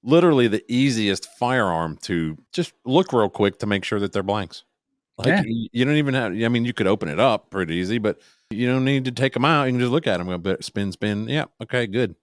literally 0.04 0.48
the 0.48 0.64
easiest 0.68 1.28
firearm 1.38 1.98
to 2.04 2.36
just 2.52 2.74
look 2.86 3.14
real 3.14 3.30
quick 3.30 3.60
to 3.60 3.68
make 3.68 3.84
sure 3.84 4.00
that 4.00 4.12
they're 4.12 4.24
blanks. 4.24 4.64
Like 5.18 5.28
Yeah. 5.28 5.44
you, 5.46 5.86
don't 5.86 5.98
even 5.98 6.16
have. 6.16 6.32
I 6.32 6.48
mean, 6.48 6.66
you 6.66 6.74
could 6.74 6.88
open 6.88 7.10
it 7.10 7.20
up 7.20 7.52
pretty 7.52 7.76
easy, 7.76 8.00
but 8.00 8.20
you 8.50 8.66
don't 8.68 8.86
need 8.86 9.06
to 9.06 9.12
take 9.12 9.34
them 9.34 9.46
out. 9.46 9.66
You 9.66 9.74
can 9.74 9.80
just 9.80 9.92
look 9.92 10.08
at 10.08 10.18
them. 10.18 10.28
Go 10.28 10.38
bit- 10.40 10.64
spin, 10.64 10.92
spin. 10.92 11.28
Yeah, 11.28 11.46
okay, 11.62 11.86
good. 11.86 12.16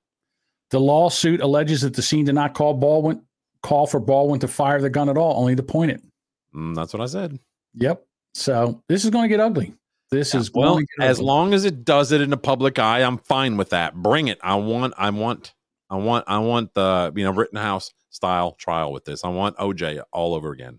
The 0.70 0.81
lawsuit 0.81 1.40
alleges 1.40 1.81
that 1.82 1.95
the 1.95 2.03
scene 2.03 2.24
did 2.24 2.35
not 2.35 2.55
call 2.55 2.74
Baldwin 2.74 3.23
call 3.62 3.86
for 3.86 4.01
Baldwin 4.01 4.40
to 4.40 4.49
fire 4.49 4.81
the 4.81 4.90
gun 4.90 5.09
at 5.09 5.19
all, 5.19 5.40
only 5.40 5.57
to 5.57 5.62
point 5.62 5.90
it. 5.90 6.03
Mm, 6.55 6.74
that's 6.74 6.93
what 6.93 7.03
I 7.03 7.07
said. 7.07 7.39
Yep. 7.74 8.05
So 8.35 8.82
this 8.89 9.05
is 9.05 9.11
going 9.11 9.24
to 9.24 9.28
get 9.28 9.40
ugly. 9.40 9.74
This 10.11 10.35
is 10.35 10.51
Well, 10.53 10.74
going 10.74 10.86
to 10.86 10.93
get 10.99 11.09
as 11.09 11.20
long 11.20 11.53
as 11.53 11.65
it 11.65 11.85
does 11.85 12.12
it 12.12 12.20
in 12.20 12.31
the 12.31 12.36
public 12.36 12.78
eye, 12.78 13.01
I'm 13.01 13.19
fine 13.19 13.57
with 13.57 13.70
that. 13.70 13.95
Bring 13.95 14.28
it. 14.28 14.39
I 14.43 14.55
want. 14.55 14.95
I 14.97 15.11
want. 15.11 15.55
I 15.90 15.97
want. 15.97 16.24
I 16.28 16.39
want 16.39 16.73
the 16.74 17.12
you 17.15 17.24
know 17.24 17.32
Rittenhouse 17.32 17.93
style 18.11 18.53
trial 18.53 18.93
with 18.93 19.05
this. 19.05 19.24
I 19.24 19.28
want 19.28 19.57
OJ 19.59 20.03
all 20.12 20.35
over 20.35 20.53
again. 20.53 20.78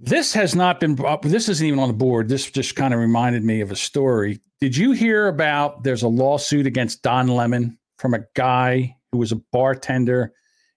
This 0.00 0.34
has 0.34 0.54
not 0.54 0.80
been 0.80 0.94
brought. 0.94 1.22
This 1.22 1.48
isn't 1.48 1.66
even 1.66 1.78
on 1.78 1.88
the 1.88 1.94
board. 1.94 2.28
This 2.28 2.50
just 2.50 2.76
kind 2.76 2.92
of 2.94 3.00
reminded 3.00 3.42
me 3.42 3.60
of 3.62 3.70
a 3.70 3.76
story. 3.76 4.40
Did 4.60 4.76
you 4.76 4.92
hear 4.92 5.28
about? 5.28 5.82
There's 5.82 6.02
a 6.02 6.08
lawsuit 6.08 6.66
against 6.66 7.02
Don 7.02 7.28
Lemon 7.28 7.78
from 7.96 8.14
a 8.14 8.24
guy 8.34 8.96
who 9.12 9.18
was 9.18 9.32
a 9.32 9.36
bartender 9.52 10.32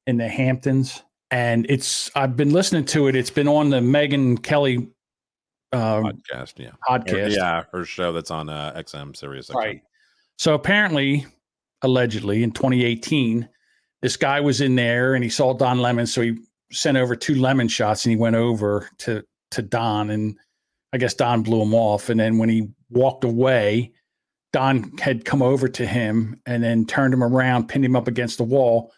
in 0.07 0.17
the 0.17 0.27
Hamptons, 0.27 1.03
and 1.29 1.65
it's. 1.69 2.09
I've 2.15 2.35
been 2.35 2.51
listening 2.51 2.85
to 2.85 3.07
it. 3.07 3.15
It's 3.15 3.29
been 3.29 3.47
on 3.47 3.69
the 3.69 3.79
Megyn 3.79 4.41
Kelly 4.41 4.89
uh, 5.71 6.01
Podcast. 6.01 6.53
Yeah. 6.57 6.71
podcast. 6.87 7.35
Yeah, 7.35 7.63
her 7.71 7.85
show 7.85 8.11
that's 8.11 8.31
on 8.31 8.49
uh, 8.49 8.73
XM 8.75 9.15
Sirius. 9.15 9.49
XM. 9.49 9.55
Right. 9.55 9.81
So 10.37 10.53
apparently, 10.53 11.25
allegedly, 11.81 12.43
in 12.43 12.51
2018, 12.51 13.47
this 14.01 14.17
guy 14.17 14.39
was 14.39 14.61
in 14.61 14.75
there 14.75 15.13
and 15.13 15.23
he 15.23 15.29
saw 15.29 15.53
Don 15.53 15.79
Lemon, 15.79 16.07
so 16.07 16.21
he 16.21 16.37
sent 16.71 16.97
over 16.97 17.15
two 17.15 17.35
lemon 17.35 17.67
shots 17.67 18.05
and 18.05 18.11
he 18.11 18.17
went 18.17 18.35
over 18.35 18.89
to 18.99 19.23
to 19.51 19.61
Don 19.61 20.09
and 20.09 20.37
I 20.93 20.97
guess 20.97 21.13
Don 21.13 21.43
blew 21.43 21.61
him 21.61 21.73
off. 21.73 22.09
And 22.09 22.19
then 22.19 22.37
when 22.37 22.49
he 22.49 22.69
walked 22.89 23.23
away, 23.23 23.91
Don 24.53 24.97
had 24.97 25.25
come 25.25 25.41
over 25.41 25.67
to 25.67 25.85
him 25.85 26.39
and 26.45 26.63
then 26.63 26.85
turned 26.85 27.13
him 27.13 27.23
around, 27.23 27.69
pinned 27.69 27.85
him 27.85 27.95
up 27.95 28.07
against 28.07 28.37
the 28.37 28.43
wall. 28.43 28.91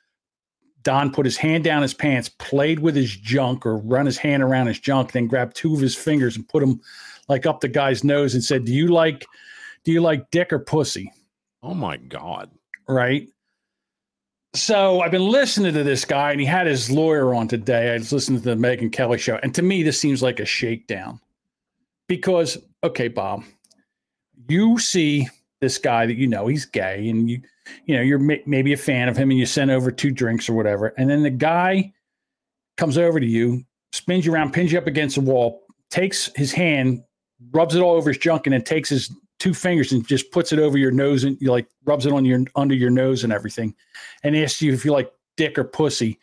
Don 0.81 1.11
put 1.11 1.25
his 1.25 1.38
hand 1.38 1.63
down 1.63 1.81
his 1.81 1.93
pants, 1.93 2.30
played 2.30 2.80
with 2.80 2.95
his 2.95 3.15
junk 3.15 3.65
or 3.65 3.77
run 3.77 4.05
his 4.05 4.17
hand 4.17 4.43
around 4.43 4.67
his 4.67 4.80
junk, 4.80 5.11
then 5.11 5.27
grabbed 5.27 5.55
two 5.55 5.73
of 5.73 5.80
his 5.80 5.95
fingers 5.95 6.35
and 6.35 6.47
put 6.49 6.59
them 6.59 6.81
like 7.30 7.45
up 7.45 7.61
the 7.61 7.67
guy's 7.67 8.03
nose 8.03 8.34
and 8.34 8.43
said, 8.43 8.65
Do 8.65 8.73
you 8.73 8.88
like 8.88 9.25
do 9.84 9.91
you 9.91 10.01
like 10.01 10.31
dick 10.31 10.53
or 10.53 10.59
pussy? 10.59 11.11
Oh 11.61 11.73
my 11.73 11.97
god. 11.97 12.49
Right. 12.88 13.30
So 14.55 15.01
I've 15.01 15.11
been 15.11 15.27
listening 15.27 15.73
to 15.73 15.84
this 15.84 16.05
guy, 16.05 16.31
and 16.31 16.39
he 16.39 16.45
had 16.45 16.67
his 16.67 16.91
lawyer 16.91 17.34
on 17.34 17.47
today. 17.47 17.91
I 17.91 17.97
was 17.97 18.13
listening 18.13 18.41
to 18.41 18.55
the 18.55 18.55
Megyn 18.55 18.91
Kelly 18.91 19.17
show, 19.17 19.39
and 19.41 19.53
to 19.55 19.61
me, 19.63 19.81
this 19.81 19.99
seems 19.99 20.21
like 20.21 20.39
a 20.39 20.45
shakedown. 20.45 21.19
Because, 22.07 22.57
okay, 22.84 23.07
Bob, 23.07 23.43
you 24.47 24.77
see 24.77 25.27
this 25.64 25.77
guy 25.77 26.06
that 26.06 26.15
you 26.15 26.27
know 26.27 26.48
he's 26.48 26.65
gay, 26.65 27.07
and 27.07 27.30
you, 27.30 27.41
you 27.85 27.95
know, 27.95 28.02
you're 28.02 28.19
may- 28.19 28.44
maybe 28.45 28.73
a 28.73 28.77
fan 28.77 29.07
of 29.07 29.15
him, 29.15 29.31
and 29.31 29.40
you 29.40 29.45
send 29.45 29.72
over 29.72 29.91
two 29.91 30.11
drinks 30.11 30.49
or 30.49 30.53
whatever, 30.53 30.94
and 30.98 31.10
then 31.10 31.23
the 31.23 31.30
guy 31.30 31.91
comes 32.76 32.98
over 32.98 33.19
to 33.19 33.26
you, 33.26 33.64
spins 33.94 34.26
you 34.26 34.34
around, 34.34 34.52
pins 34.52 34.72
you 34.72 34.77
up 34.77 34.88
against 34.88 35.15
the 35.15 35.22
wall, 35.22 35.64
takes 35.90 36.30
his 36.35 36.52
hand, 36.52 37.02
rubs 37.52 37.76
it 37.76 37.81
all 37.81 37.95
over 37.95 38.10
his 38.10 38.18
junk, 38.18 38.45
and 38.45 38.53
then 38.53 38.61
takes 38.61 38.90
his 38.90 39.10
two 39.40 39.53
fingers 39.53 39.91
and 39.91 40.06
just 40.07 40.31
puts 40.31 40.52
it 40.52 40.60
over 40.60 40.77
your 40.77 40.91
nose 40.91 41.23
and 41.23 41.38
you 41.41 41.52
like 41.52 41.68
rubs 41.85 42.06
it 42.06 42.14
on 42.14 42.23
your 42.23 42.41
under 42.56 42.76
your 42.76 42.90
nose 42.90 43.23
and 43.23 43.31
everything, 43.31 43.73
and 44.23 44.35
asks 44.35 44.61
you 44.61 44.73
if 44.73 44.84
you 44.84 44.91
like 44.91 45.11
dick 45.38 45.57
or 45.57 45.64
pussy. 45.64 46.19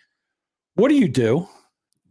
What 0.75 0.89
do 0.89 0.97
you 0.97 1.09
do? 1.09 1.49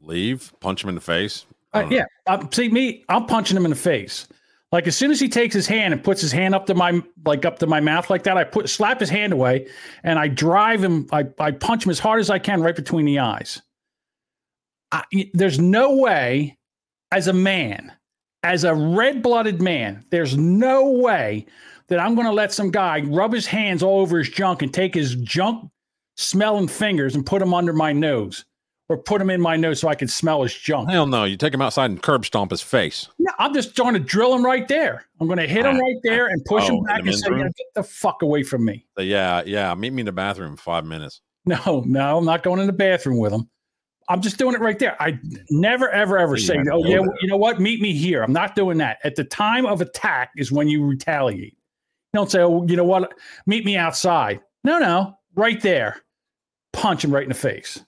Leave. 0.02 0.52
Punch 0.60 0.84
him 0.84 0.90
in 0.90 0.96
the 0.96 1.02
face. 1.02 1.46
Uh, 1.74 1.86
yeah, 1.92 2.06
uh, 2.26 2.44
see 2.52 2.68
me, 2.70 3.06
I'm 3.10 3.28
punching 3.28 3.56
him 3.56 3.66
in 3.66 3.70
the 3.70 3.78
face. 3.78 4.28
Like 4.72 4.86
as 4.88 4.96
soon 4.96 5.10
as 5.10 5.20
he 5.20 5.30
takes 5.30 5.56
his 5.56 5.66
hand 5.66 5.94
and 5.94 6.04
puts 6.04 6.22
his 6.22 6.32
hand 6.32 6.54
up 6.54 6.68
to 6.68 6.76
my 6.76 7.02
like 7.26 7.44
up 7.46 7.58
to 7.60 7.68
my 7.68 7.80
mouth 7.80 8.10
like 8.10 8.24
that, 8.24 8.38
I 8.38 8.44
put 8.44 8.70
slap 8.70 9.00
his 9.00 9.10
hand 9.10 9.34
away 9.34 9.68
and 10.04 10.20
I 10.20 10.28
drive 10.28 10.84
him. 10.84 11.08
I 11.12 11.26
I 11.40 11.52
punch 11.52 11.86
him 11.86 11.90
as 11.90 12.00
hard 12.00 12.20
as 12.20 12.30
I 12.30 12.38
can 12.40 12.62
right 12.62 12.76
between 12.76 13.06
the 13.06 13.20
eyes. 13.20 13.62
I, 14.92 15.04
there's 15.34 15.60
no 15.60 15.96
way, 15.98 16.58
as 17.12 17.28
a 17.28 17.34
man, 17.34 17.92
as 18.44 18.64
a 18.64 18.74
red 18.74 19.22
blooded 19.22 19.62
man, 19.62 20.06
there's 20.10 20.38
no 20.38 20.90
way 20.92 21.46
that 21.88 22.00
I'm 22.00 22.16
going 22.16 22.28
to 22.28 22.34
let 22.34 22.54
some 22.54 22.72
guy 22.72 23.02
rub 23.02 23.34
his 23.34 23.46
hands 23.46 23.84
all 23.84 24.02
over 24.02 24.18
his 24.18 24.30
junk 24.30 24.62
and 24.62 24.74
take 24.74 24.94
his 24.96 25.16
junk 25.16 25.70
smelling 26.18 26.68
fingers 26.68 27.16
and 27.16 27.26
put 27.26 27.40
them 27.40 27.54
under 27.54 27.74
my 27.74 27.94
nose 27.94 28.46
or 28.90 28.98
put 28.98 29.22
him 29.22 29.30
in 29.30 29.40
my 29.40 29.56
nose 29.56 29.80
so 29.80 29.88
I 29.88 29.96
can 29.96 30.08
smell 30.08 30.42
his 30.42 30.54
junk. 30.54 30.90
Hell 30.90 31.06
no. 31.06 31.24
You 31.24 31.38
take 31.38 31.54
him 31.54 31.62
outside 31.62 31.92
and 31.92 32.02
curb 32.02 32.26
stomp 32.26 32.50
his 32.52 32.62
face. 32.62 33.08
No, 33.20 33.32
I'm 33.38 33.54
just 33.54 33.76
going 33.76 33.94
to 33.94 34.00
drill 34.00 34.34
him 34.34 34.44
right 34.44 34.68
there. 34.68 35.06
I'm 35.22 35.28
going 35.28 35.38
to 35.38 35.48
hit 35.48 35.66
him 35.66 35.76
ah, 35.76 35.80
right 35.80 35.96
there 36.04 36.28
and 36.28 36.44
push 36.46 36.64
Oh, 36.68 36.78
him 36.78 36.84
back 36.84 37.02
and 37.02 37.16
say, 37.16 37.28
"Yeah, 37.32 37.44
"Get 37.44 37.68
the 37.76 37.84
fuck 37.84 38.24
away 38.24 38.42
from 38.44 38.66
me." 38.66 38.86
So, 38.98 39.04
yeah, 39.04 39.44
yeah. 39.46 39.74
Meet 39.76 39.94
me 39.94 40.02
in 40.02 40.06
the 40.08 40.12
bathroom 40.12 40.52
in 40.52 40.58
five 40.58 40.86
minutes. 40.86 41.22
No, 41.46 41.84
no, 41.88 42.18
I'm 42.18 42.26
not 42.26 42.44
going 42.44 42.60
in 42.60 42.68
the 42.68 42.74
bathroom 42.74 43.18
with 43.18 43.32
him. 43.32 43.50
I'm 44.10 44.22
just 44.22 44.38
doing 44.38 44.56
it 44.56 44.60
right 44.62 44.78
there. 44.78 45.02
I 45.02 45.20
never, 45.52 45.90
ever, 45.90 46.18
ever 46.18 46.36
You 46.36 46.42
say, 46.42 46.58
"Oh, 46.72 46.84
yeah, 46.84 46.98
that. 46.98 47.18
you 47.22 47.28
know 47.28 47.38
what? 47.38 47.60
Meet 47.60 47.80
me 47.82 47.94
here." 47.94 48.24
I'm 48.24 48.34
not 48.34 48.56
doing 48.56 48.78
that. 48.80 48.98
At 49.04 49.16
the 49.16 49.24
time 49.24 49.66
of 49.66 49.82
attack 49.82 50.32
is 50.36 50.52
when 50.52 50.68
you 50.68 50.84
retaliate. 50.84 51.54
You 51.54 52.18
don't 52.18 52.30
say, 52.32 52.42
"Oh, 52.42 52.66
you 52.68 52.76
know 52.76 52.84
what? 52.84 53.14
Meet 53.46 53.66
me 53.66 53.78
outside." 53.78 54.42
No, 54.64 54.80
no, 54.80 55.18
right 55.36 55.62
there. 55.62 56.02
Punch 56.74 57.04
him 57.04 57.12
right 57.12 57.24
in 57.24 57.30
the 57.30 57.36
face. 57.36 57.84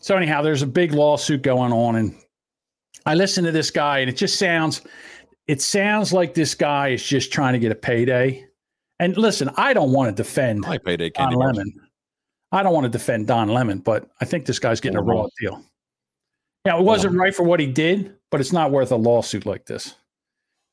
So 0.00 0.16
anyhow, 0.16 0.42
there's 0.42 0.62
a 0.62 0.66
big 0.66 0.92
lawsuit 0.92 1.42
going 1.42 1.72
on, 1.72 1.96
and 1.96 2.14
I 3.06 3.14
listen 3.14 3.44
to 3.44 3.52
this 3.52 3.70
guy, 3.70 3.98
and 3.98 4.08
it 4.08 4.16
just 4.16 4.38
sounds, 4.38 4.80
it 5.46 5.60
sounds 5.60 6.12
like 6.12 6.34
this 6.34 6.54
guy 6.54 6.88
is 6.88 7.02
just 7.02 7.32
trying 7.32 7.52
to 7.52 7.58
get 7.58 7.70
a 7.70 7.74
payday. 7.74 8.46
And 8.98 9.16
listen, 9.16 9.50
I 9.56 9.72
don't 9.72 9.92
want 9.92 10.14
to 10.14 10.22
defend 10.22 10.64
I 10.66 10.78
payday 10.78 11.10
Don 11.10 11.34
bars. 11.34 11.56
Lemon. 11.56 11.72
I 12.52 12.62
don't 12.62 12.72
want 12.72 12.84
to 12.84 12.90
defend 12.90 13.26
Don 13.26 13.48
Lemon, 13.48 13.78
but 13.78 14.10
I 14.20 14.24
think 14.24 14.46
this 14.46 14.58
guy's 14.58 14.80
getting 14.80 14.98
a 14.98 15.02
raw 15.02 15.26
deal. 15.38 15.62
Yeah, 16.66 16.78
it 16.78 16.82
wasn't 16.82 17.16
right 17.16 17.34
for 17.34 17.42
what 17.42 17.60
he 17.60 17.66
did, 17.66 18.14
but 18.30 18.40
it's 18.40 18.52
not 18.52 18.70
worth 18.70 18.92
a 18.92 18.96
lawsuit 18.96 19.46
like 19.46 19.66
this. 19.66 19.94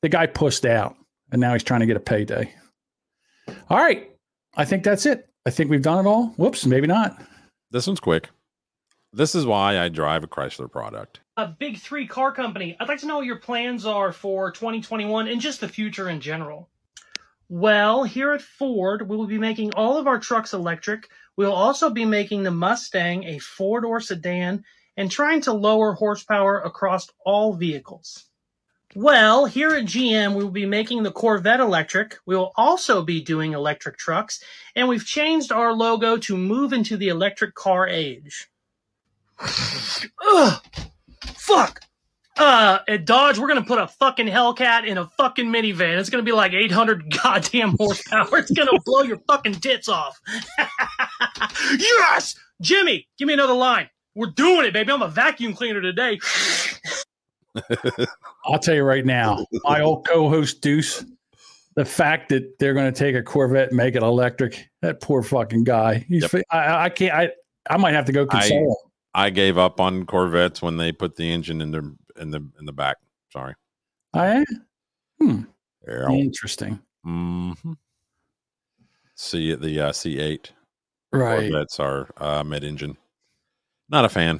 The 0.02 0.08
guy 0.08 0.26
pushed 0.26 0.64
out, 0.64 0.96
and 1.32 1.40
now 1.40 1.52
he's 1.52 1.62
trying 1.62 1.80
to 1.80 1.86
get 1.86 1.96
a 1.96 2.00
payday. 2.00 2.52
All 3.68 3.78
right, 3.78 4.10
I 4.56 4.64
think 4.64 4.84
that's 4.84 5.06
it. 5.06 5.28
I 5.46 5.50
think 5.50 5.70
we've 5.70 5.82
done 5.82 6.04
it 6.04 6.08
all. 6.08 6.28
Whoops, 6.36 6.66
maybe 6.66 6.86
not. 6.86 7.22
This 7.70 7.86
one's 7.86 8.00
quick. 8.00 8.28
This 9.12 9.34
is 9.34 9.46
why 9.46 9.78
I 9.78 9.88
drive 9.88 10.22
a 10.24 10.28
Chrysler 10.28 10.70
product. 10.70 11.20
a 11.36 11.46
big 11.46 11.78
three 11.78 12.06
car 12.06 12.32
company. 12.32 12.76
I'd 12.78 12.88
like 12.88 12.98
to 13.00 13.06
know 13.06 13.16
what 13.18 13.26
your 13.26 13.38
plans 13.38 13.86
are 13.86 14.12
for 14.12 14.50
2021 14.50 15.28
and 15.28 15.40
just 15.40 15.60
the 15.60 15.68
future 15.68 16.08
in 16.08 16.20
general. 16.20 16.68
Well, 17.48 18.04
here 18.04 18.32
at 18.32 18.42
Ford, 18.42 19.08
we 19.08 19.16
will 19.16 19.26
be 19.26 19.38
making 19.38 19.72
all 19.74 19.96
of 19.96 20.06
our 20.06 20.18
trucks 20.18 20.52
electric. 20.52 21.08
We'll 21.36 21.52
also 21.52 21.88
be 21.90 22.04
making 22.04 22.42
the 22.42 22.50
Mustang 22.50 23.24
a 23.24 23.38
four 23.38 23.80
door 23.80 24.00
sedan 24.00 24.64
and 24.96 25.10
trying 25.10 25.40
to 25.42 25.52
lower 25.52 25.94
horsepower 25.94 26.58
across 26.60 27.08
all 27.24 27.54
vehicles. 27.54 28.26
Well, 28.94 29.46
here 29.46 29.70
at 29.70 29.84
GM, 29.84 30.34
we 30.34 30.42
will 30.42 30.50
be 30.50 30.66
making 30.66 31.02
the 31.02 31.12
Corvette 31.12 31.60
electric. 31.60 32.18
We 32.26 32.36
will 32.36 32.52
also 32.56 33.02
be 33.02 33.22
doing 33.22 33.52
electric 33.52 33.96
trucks, 33.96 34.42
and 34.74 34.88
we've 34.88 35.04
changed 35.06 35.52
our 35.52 35.72
logo 35.72 36.16
to 36.18 36.36
move 36.36 36.72
into 36.72 36.96
the 36.96 37.08
electric 37.08 37.54
car 37.54 37.86
age. 37.86 38.48
Ugh, 39.40 40.62
fuck. 41.34 41.80
Uh, 42.38 42.78
at 42.86 43.04
Dodge, 43.04 43.38
we're 43.38 43.48
gonna 43.48 43.64
put 43.64 43.80
a 43.80 43.88
fucking 43.88 44.26
Hellcat 44.26 44.86
in 44.86 44.96
a 44.96 45.06
fucking 45.16 45.46
minivan. 45.46 45.98
It's 45.98 46.08
gonna 46.08 46.22
be 46.22 46.32
like 46.32 46.52
800 46.52 47.12
goddamn 47.22 47.76
horsepower. 47.76 48.38
It's 48.38 48.50
gonna 48.52 48.78
blow 48.84 49.02
your 49.02 49.18
fucking 49.26 49.54
tits 49.54 49.88
off. 49.88 50.18
yes, 51.78 52.36
Jimmy, 52.62 53.08
give 53.18 53.26
me 53.26 53.34
another 53.34 53.54
line. 53.54 53.88
We're 54.14 54.30
doing 54.30 54.66
it, 54.66 54.72
baby. 54.72 54.92
I'm 54.92 55.02
a 55.02 55.08
vacuum 55.08 55.54
cleaner 55.54 55.80
today. 55.80 56.18
I'll 58.44 58.58
tell 58.58 58.74
you 58.74 58.82
right 58.82 59.04
now, 59.04 59.44
my 59.64 59.80
old 59.80 60.06
co-host 60.06 60.60
Deuce, 60.60 61.04
the 61.74 61.84
fact 61.84 62.28
that 62.30 62.58
they're 62.58 62.74
going 62.74 62.92
to 62.92 62.98
take 62.98 63.14
a 63.14 63.22
Corvette 63.22 63.68
and 63.68 63.76
make 63.76 63.94
it 63.94 64.02
electric. 64.02 64.68
That 64.82 65.00
poor 65.00 65.22
fucking 65.22 65.64
guy. 65.64 66.04
He's. 66.08 66.32
Yep. 66.32 66.44
I, 66.50 66.84
I 66.84 66.88
can't. 66.88 67.14
I. 67.14 67.30
I 67.70 67.76
might 67.76 67.94
have 67.94 68.06
to 68.06 68.12
go 68.12 68.22
I, 68.22 68.26
console 68.26 68.70
him. 68.70 68.87
I 69.18 69.30
gave 69.30 69.58
up 69.58 69.80
on 69.80 70.06
Corvettes 70.06 70.62
when 70.62 70.76
they 70.76 70.92
put 70.92 71.16
the 71.16 71.28
engine 71.32 71.60
in 71.60 71.72
the 71.72 71.96
in 72.20 72.30
the 72.30 72.36
in 72.60 72.66
the 72.66 72.72
back. 72.72 72.98
Sorry. 73.32 73.52
I. 74.14 74.44
Hmm. 75.20 75.40
Yeah. 75.86 76.08
Interesting. 76.10 76.78
Mm-hmm. 77.04 77.72
See 79.16 79.56
the 79.56 79.80
uh, 79.80 79.90
C8 79.90 80.50
Right. 81.12 81.50
Corvettes 81.50 81.80
are 81.80 82.08
uh, 82.18 82.44
mid-engine. 82.44 82.96
Not 83.88 84.04
a 84.04 84.08
fan. 84.08 84.38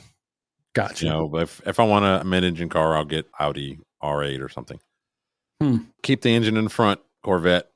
Gotcha. 0.75 1.07
You 1.07 1.11
know, 1.11 1.29
but 1.29 1.43
if 1.43 1.61
if 1.67 1.81
I 1.81 1.85
want 1.85 2.05
a 2.05 2.25
mid-engine 2.25 2.69
car, 2.69 2.97
I'll 2.97 3.05
get 3.05 3.27
Audi 3.41 3.81
R8 4.01 4.41
or 4.41 4.49
something. 4.49 4.79
Hmm. 5.61 5.79
Keep 6.05 6.23
the 6.23 6.31
engine 6.31 6.57
in 6.57 6.69
front, 6.69 7.01
Corvette. 7.25 7.69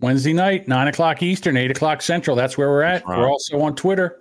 Wednesday 0.00 0.34
night, 0.34 0.68
nine 0.68 0.86
o'clock 0.86 1.20
Eastern, 1.20 1.56
eight 1.56 1.72
o'clock 1.72 2.00
Central. 2.00 2.36
That's 2.36 2.56
where 2.56 2.68
we're 2.68 2.82
at. 2.82 3.04
right. 3.08 3.18
We're 3.18 3.28
also 3.28 3.58
on 3.60 3.74
Twitter 3.74 4.20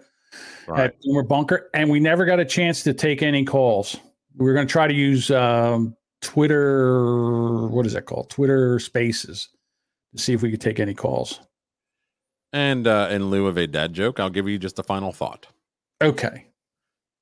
Right. 0.67 0.85
at 0.85 0.95
Boomer 1.01 1.23
Bunker, 1.23 1.69
and 1.73 1.89
we 1.89 1.99
never 1.99 2.25
got 2.25 2.39
a 2.39 2.45
chance 2.45 2.83
to 2.83 2.93
take 2.93 3.21
any 3.21 3.45
calls. 3.45 3.95
We 4.35 4.45
were 4.45 4.53
going 4.53 4.67
to 4.67 4.71
try 4.71 4.87
to 4.87 4.93
use 4.93 5.31
um, 5.31 5.95
Twitter. 6.21 7.67
What 7.67 7.85
is 7.85 7.93
that 7.93 8.05
called? 8.05 8.29
Twitter 8.29 8.79
Spaces 8.79 9.49
to 10.15 10.21
see 10.21 10.33
if 10.33 10.41
we 10.41 10.51
could 10.51 10.61
take 10.61 10.79
any 10.79 10.93
calls. 10.93 11.39
And 12.53 12.87
uh, 12.87 13.07
in 13.11 13.29
lieu 13.29 13.47
of 13.47 13.57
a 13.57 13.67
dad 13.67 13.93
joke, 13.93 14.19
I'll 14.19 14.29
give 14.29 14.47
you 14.47 14.57
just 14.57 14.79
a 14.79 14.83
final 14.83 15.11
thought. 15.11 15.47
Okay. 16.01 16.45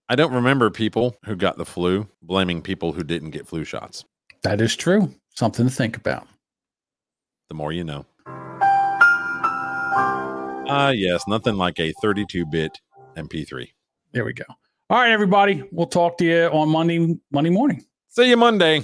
I 0.08 0.16
don't 0.16 0.34
remember 0.34 0.70
people 0.70 1.18
who 1.26 1.36
got 1.36 1.58
the 1.58 1.66
flu 1.66 2.08
blaming 2.22 2.62
people 2.62 2.94
who 2.94 3.04
didn't 3.04 3.32
get 3.32 3.48
flu 3.48 3.64
shots. 3.64 4.06
That 4.44 4.62
is 4.62 4.76
true. 4.76 5.12
Something 5.34 5.68
to 5.68 5.74
think 5.74 5.98
about. 5.98 6.28
The 7.50 7.56
more 7.56 7.72
you 7.72 7.84
know. 7.84 8.06
Ah, 10.68 10.90
yes, 10.90 11.24
nothing 11.28 11.56
like 11.58 11.80
a 11.80 11.94
32-bit 12.04 12.80
MP3. 13.16 13.68
There 14.12 14.26
we 14.26 14.34
go. 14.34 14.46
All 14.90 15.00
right, 15.00 15.12
everybody. 15.12 15.64
We'll 15.72 15.88
talk 15.88 16.18
to 16.20 16.26
you 16.26 16.44
on 16.46 16.70
Monday 16.70 17.18
Monday 17.32 17.50
morning. 17.50 17.86
See 18.10 18.30
you 18.30 18.38
Monday. 18.38 18.84